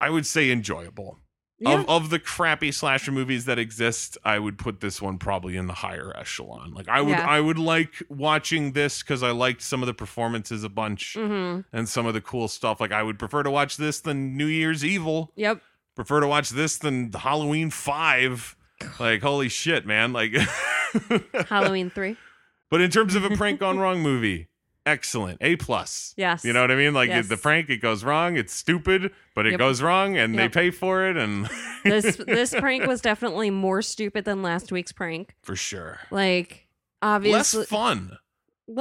i 0.00 0.08
would 0.08 0.24
say 0.26 0.50
enjoyable 0.50 1.18
Yeah. 1.62 1.80
of, 1.80 1.88
of 1.88 2.10
the 2.10 2.18
crappy 2.18 2.72
slasher 2.72 3.12
movies 3.12 3.44
that 3.44 3.58
exist 3.58 4.18
i 4.24 4.38
would 4.38 4.58
put 4.58 4.80
this 4.80 5.00
one 5.00 5.18
probably 5.18 5.56
in 5.56 5.66
the 5.68 5.74
higher 5.74 6.12
echelon 6.16 6.74
like 6.74 6.88
i 6.88 7.00
would 7.00 7.10
Yeah. 7.18 7.26
i 7.26 7.40
would 7.40 7.58
like 7.58 8.02
watching 8.08 8.72
this 8.72 9.02
because 9.02 9.22
i 9.22 9.30
liked 9.30 9.62
some 9.62 9.80
of 9.82 9.86
the 9.86 9.94
performances 9.94 10.64
a 10.64 10.68
bunch 10.68 11.14
mm-hmm. 11.18 11.60
and 11.72 11.88
some 11.88 12.04
of 12.06 12.14
the 12.14 12.20
cool 12.20 12.48
stuff 12.48 12.80
like 12.80 12.90
i 12.92 13.02
would 13.02 13.18
prefer 13.18 13.42
to 13.44 13.50
watch 13.50 13.76
this 13.76 14.00
than 14.00 14.36
new 14.36 14.46
year's 14.46 14.84
evil 14.84 15.32
Yep. 15.36 15.60
prefer 15.94 16.20
to 16.20 16.26
watch 16.26 16.50
this 16.50 16.78
than 16.78 17.12
halloween 17.12 17.70
5 17.70 18.56
like 19.00 19.22
holy 19.22 19.48
shit 19.48 19.86
man 19.86 20.12
like 20.12 20.32
Halloween 21.48 21.90
three. 21.90 22.16
but 22.70 22.80
in 22.80 22.90
terms 22.90 23.14
of 23.14 23.24
a 23.24 23.30
prank 23.36 23.60
gone 23.60 23.78
wrong 23.78 24.00
movie 24.00 24.48
excellent 24.86 25.38
a 25.40 25.56
plus 25.56 26.14
Yes. 26.16 26.44
you 26.44 26.52
know 26.52 26.60
what 26.60 26.70
I 26.70 26.74
mean? 26.76 26.94
Like 26.94 27.08
Yes. 27.08 27.28
the 27.28 27.36
prank, 27.36 27.70
it 27.70 27.78
goes 27.78 28.02
wrong. 28.04 28.36
It's 28.36 28.52
stupid, 28.52 29.12
but 29.34 29.46
it 29.46 29.50
Yep. 29.52 29.58
goes 29.58 29.82
wrong, 29.82 30.16
and 30.16 30.38
they 30.38 30.48
pay 30.48 30.70
for 30.70 31.06
it, 31.08 31.16
and 31.16 31.48
this 31.84 32.16
this 32.16 32.52
prank 32.58 32.86
was 32.86 33.00
definitely 33.00 33.50
more 33.50 33.82
stupid 33.82 34.24
than 34.24 34.42
last 34.42 34.72
week's 34.72 34.92
prank. 34.92 35.34
for 35.42 35.54
sure, 35.56 36.00
Like 36.10 36.66
obviously. 37.00 37.60
less 37.60 37.68
fun. 37.68 38.18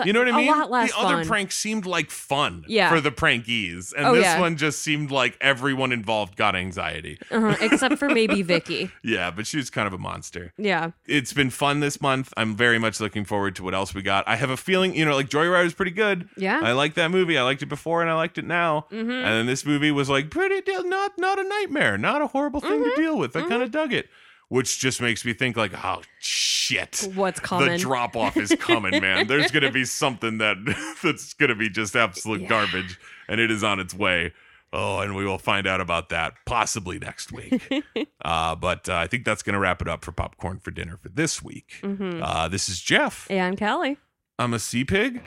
You 0.05 0.13
know 0.13 0.19
what 0.19 0.27
I 0.29 0.37
mean? 0.37 0.47
A 0.47 0.51
lot 0.51 0.71
less 0.71 0.91
the 0.91 0.97
other 0.99 1.15
fun. 1.17 1.25
prank 1.27 1.51
seemed 1.51 1.85
like 1.85 2.09
fun, 2.11 2.63
Yeah. 2.67 2.89
for 2.89 3.01
the 3.01 3.11
prankies, 3.11 3.93
and 3.95 4.05
Oh, 4.07 4.15
this 4.15 4.23
yeah. 4.23 4.39
one 4.39 4.57
just 4.57 4.81
seemed 4.81 5.11
like 5.11 5.37
everyone 5.41 5.91
involved 5.91 6.35
got 6.35 6.55
anxiety. 6.55 7.17
uh-huh, 7.31 7.55
except 7.61 7.97
for 7.97 8.09
maybe 8.09 8.41
Vicky. 8.51 8.91
Yeah, 9.03 9.31
but 9.31 9.47
she 9.47 9.57
was 9.57 9.69
kind 9.69 9.87
of 9.87 9.93
a 9.93 9.97
monster. 9.97 10.53
Yeah. 10.57 10.91
It's 11.07 11.33
been 11.33 11.49
fun 11.49 11.79
this 11.79 12.01
month. 12.01 12.33
I'm 12.37 12.55
very 12.55 12.79
much 12.79 12.99
looking 12.99 13.25
forward 13.25 13.55
to 13.57 13.63
what 13.63 13.73
else 13.73 13.93
we 13.93 14.01
got. 14.01 14.27
I 14.27 14.35
have 14.35 14.49
a 14.49 14.57
feeling, 14.57 14.95
you 14.95 15.05
know, 15.05 15.15
like 15.15 15.29
Joyride 15.29 15.63
was 15.63 15.73
pretty 15.73 15.91
good. 15.91 16.29
Yeah. 16.37 16.59
I 16.63 16.71
like 16.73 16.93
that 16.95 17.11
movie. 17.11 17.37
I 17.37 17.43
liked 17.43 17.61
it 17.61 17.67
before, 17.69 18.01
and 18.01 18.09
I 18.09 18.13
liked 18.13 18.37
it 18.37 18.45
now. 18.45 18.85
mm-hmm. 18.91 19.09
And 19.11 19.25
then 19.25 19.45
this 19.45 19.65
movie 19.65 19.91
was 19.91 20.09
like 20.09 20.29
pretty 20.29 20.61
not 20.83 21.17
not 21.17 21.39
a 21.39 21.43
nightmare, 21.43 21.97
not 21.97 22.21
a 22.21 22.27
horrible 22.27 22.59
thing 22.61 22.71
Mm-hmm. 22.81 22.89
to 22.89 22.95
deal 22.95 23.17
with. 23.17 23.35
I 23.35 23.41
kind 23.47 23.61
of 23.63 23.71
dug 23.71 23.93
it, 23.93 24.07
which 24.51 24.79
just 24.79 25.01
makes 25.01 25.23
me 25.23 25.31
think 25.31 25.55
like, 25.55 25.71
oh 25.81 26.01
shit, 26.19 27.07
What's 27.15 27.39
coming? 27.39 27.69
the 27.71 27.77
drop 27.77 28.17
off 28.17 28.35
is 28.35 28.53
coming, 28.59 28.99
man. 29.01 29.25
There's 29.27 29.49
gonna 29.49 29.71
be 29.71 29.85
something 29.85 30.39
that 30.39 30.57
that's 31.03 31.33
gonna 31.35 31.55
be 31.55 31.69
just 31.69 31.95
absolute 31.95 32.41
Yeah. 32.41 32.49
garbage, 32.49 32.99
and 33.29 33.39
it 33.39 33.49
is 33.49 33.63
on 33.63 33.79
its 33.79 33.93
way. 33.93 34.33
Oh, 34.73 34.99
and 34.99 35.15
we 35.15 35.25
will 35.25 35.37
find 35.37 35.67
out 35.67 35.79
about 35.79 36.09
that 36.09 36.33
possibly 36.45 36.99
next 36.99 37.31
week. 37.31 37.61
uh, 38.25 38.55
but 38.55 38.89
uh, 38.89 38.95
I 38.95 39.07
think 39.07 39.23
that's 39.23 39.41
gonna 39.41 39.59
wrap 39.59 39.81
it 39.81 39.87
up 39.87 40.03
for 40.03 40.11
popcorn 40.11 40.59
for 40.59 40.71
dinner 40.71 40.97
for 40.97 41.07
this 41.07 41.41
week. 41.41 41.79
mm-hmm. 41.81 42.21
Uh, 42.21 42.49
this 42.49 42.67
is 42.67 42.81
Jeff. 42.81 43.27
And 43.31 43.57
Kelly. 43.57 43.97
I'm 44.37 44.53
a 44.53 44.59
sea 44.59 44.83
pig. 44.83 45.21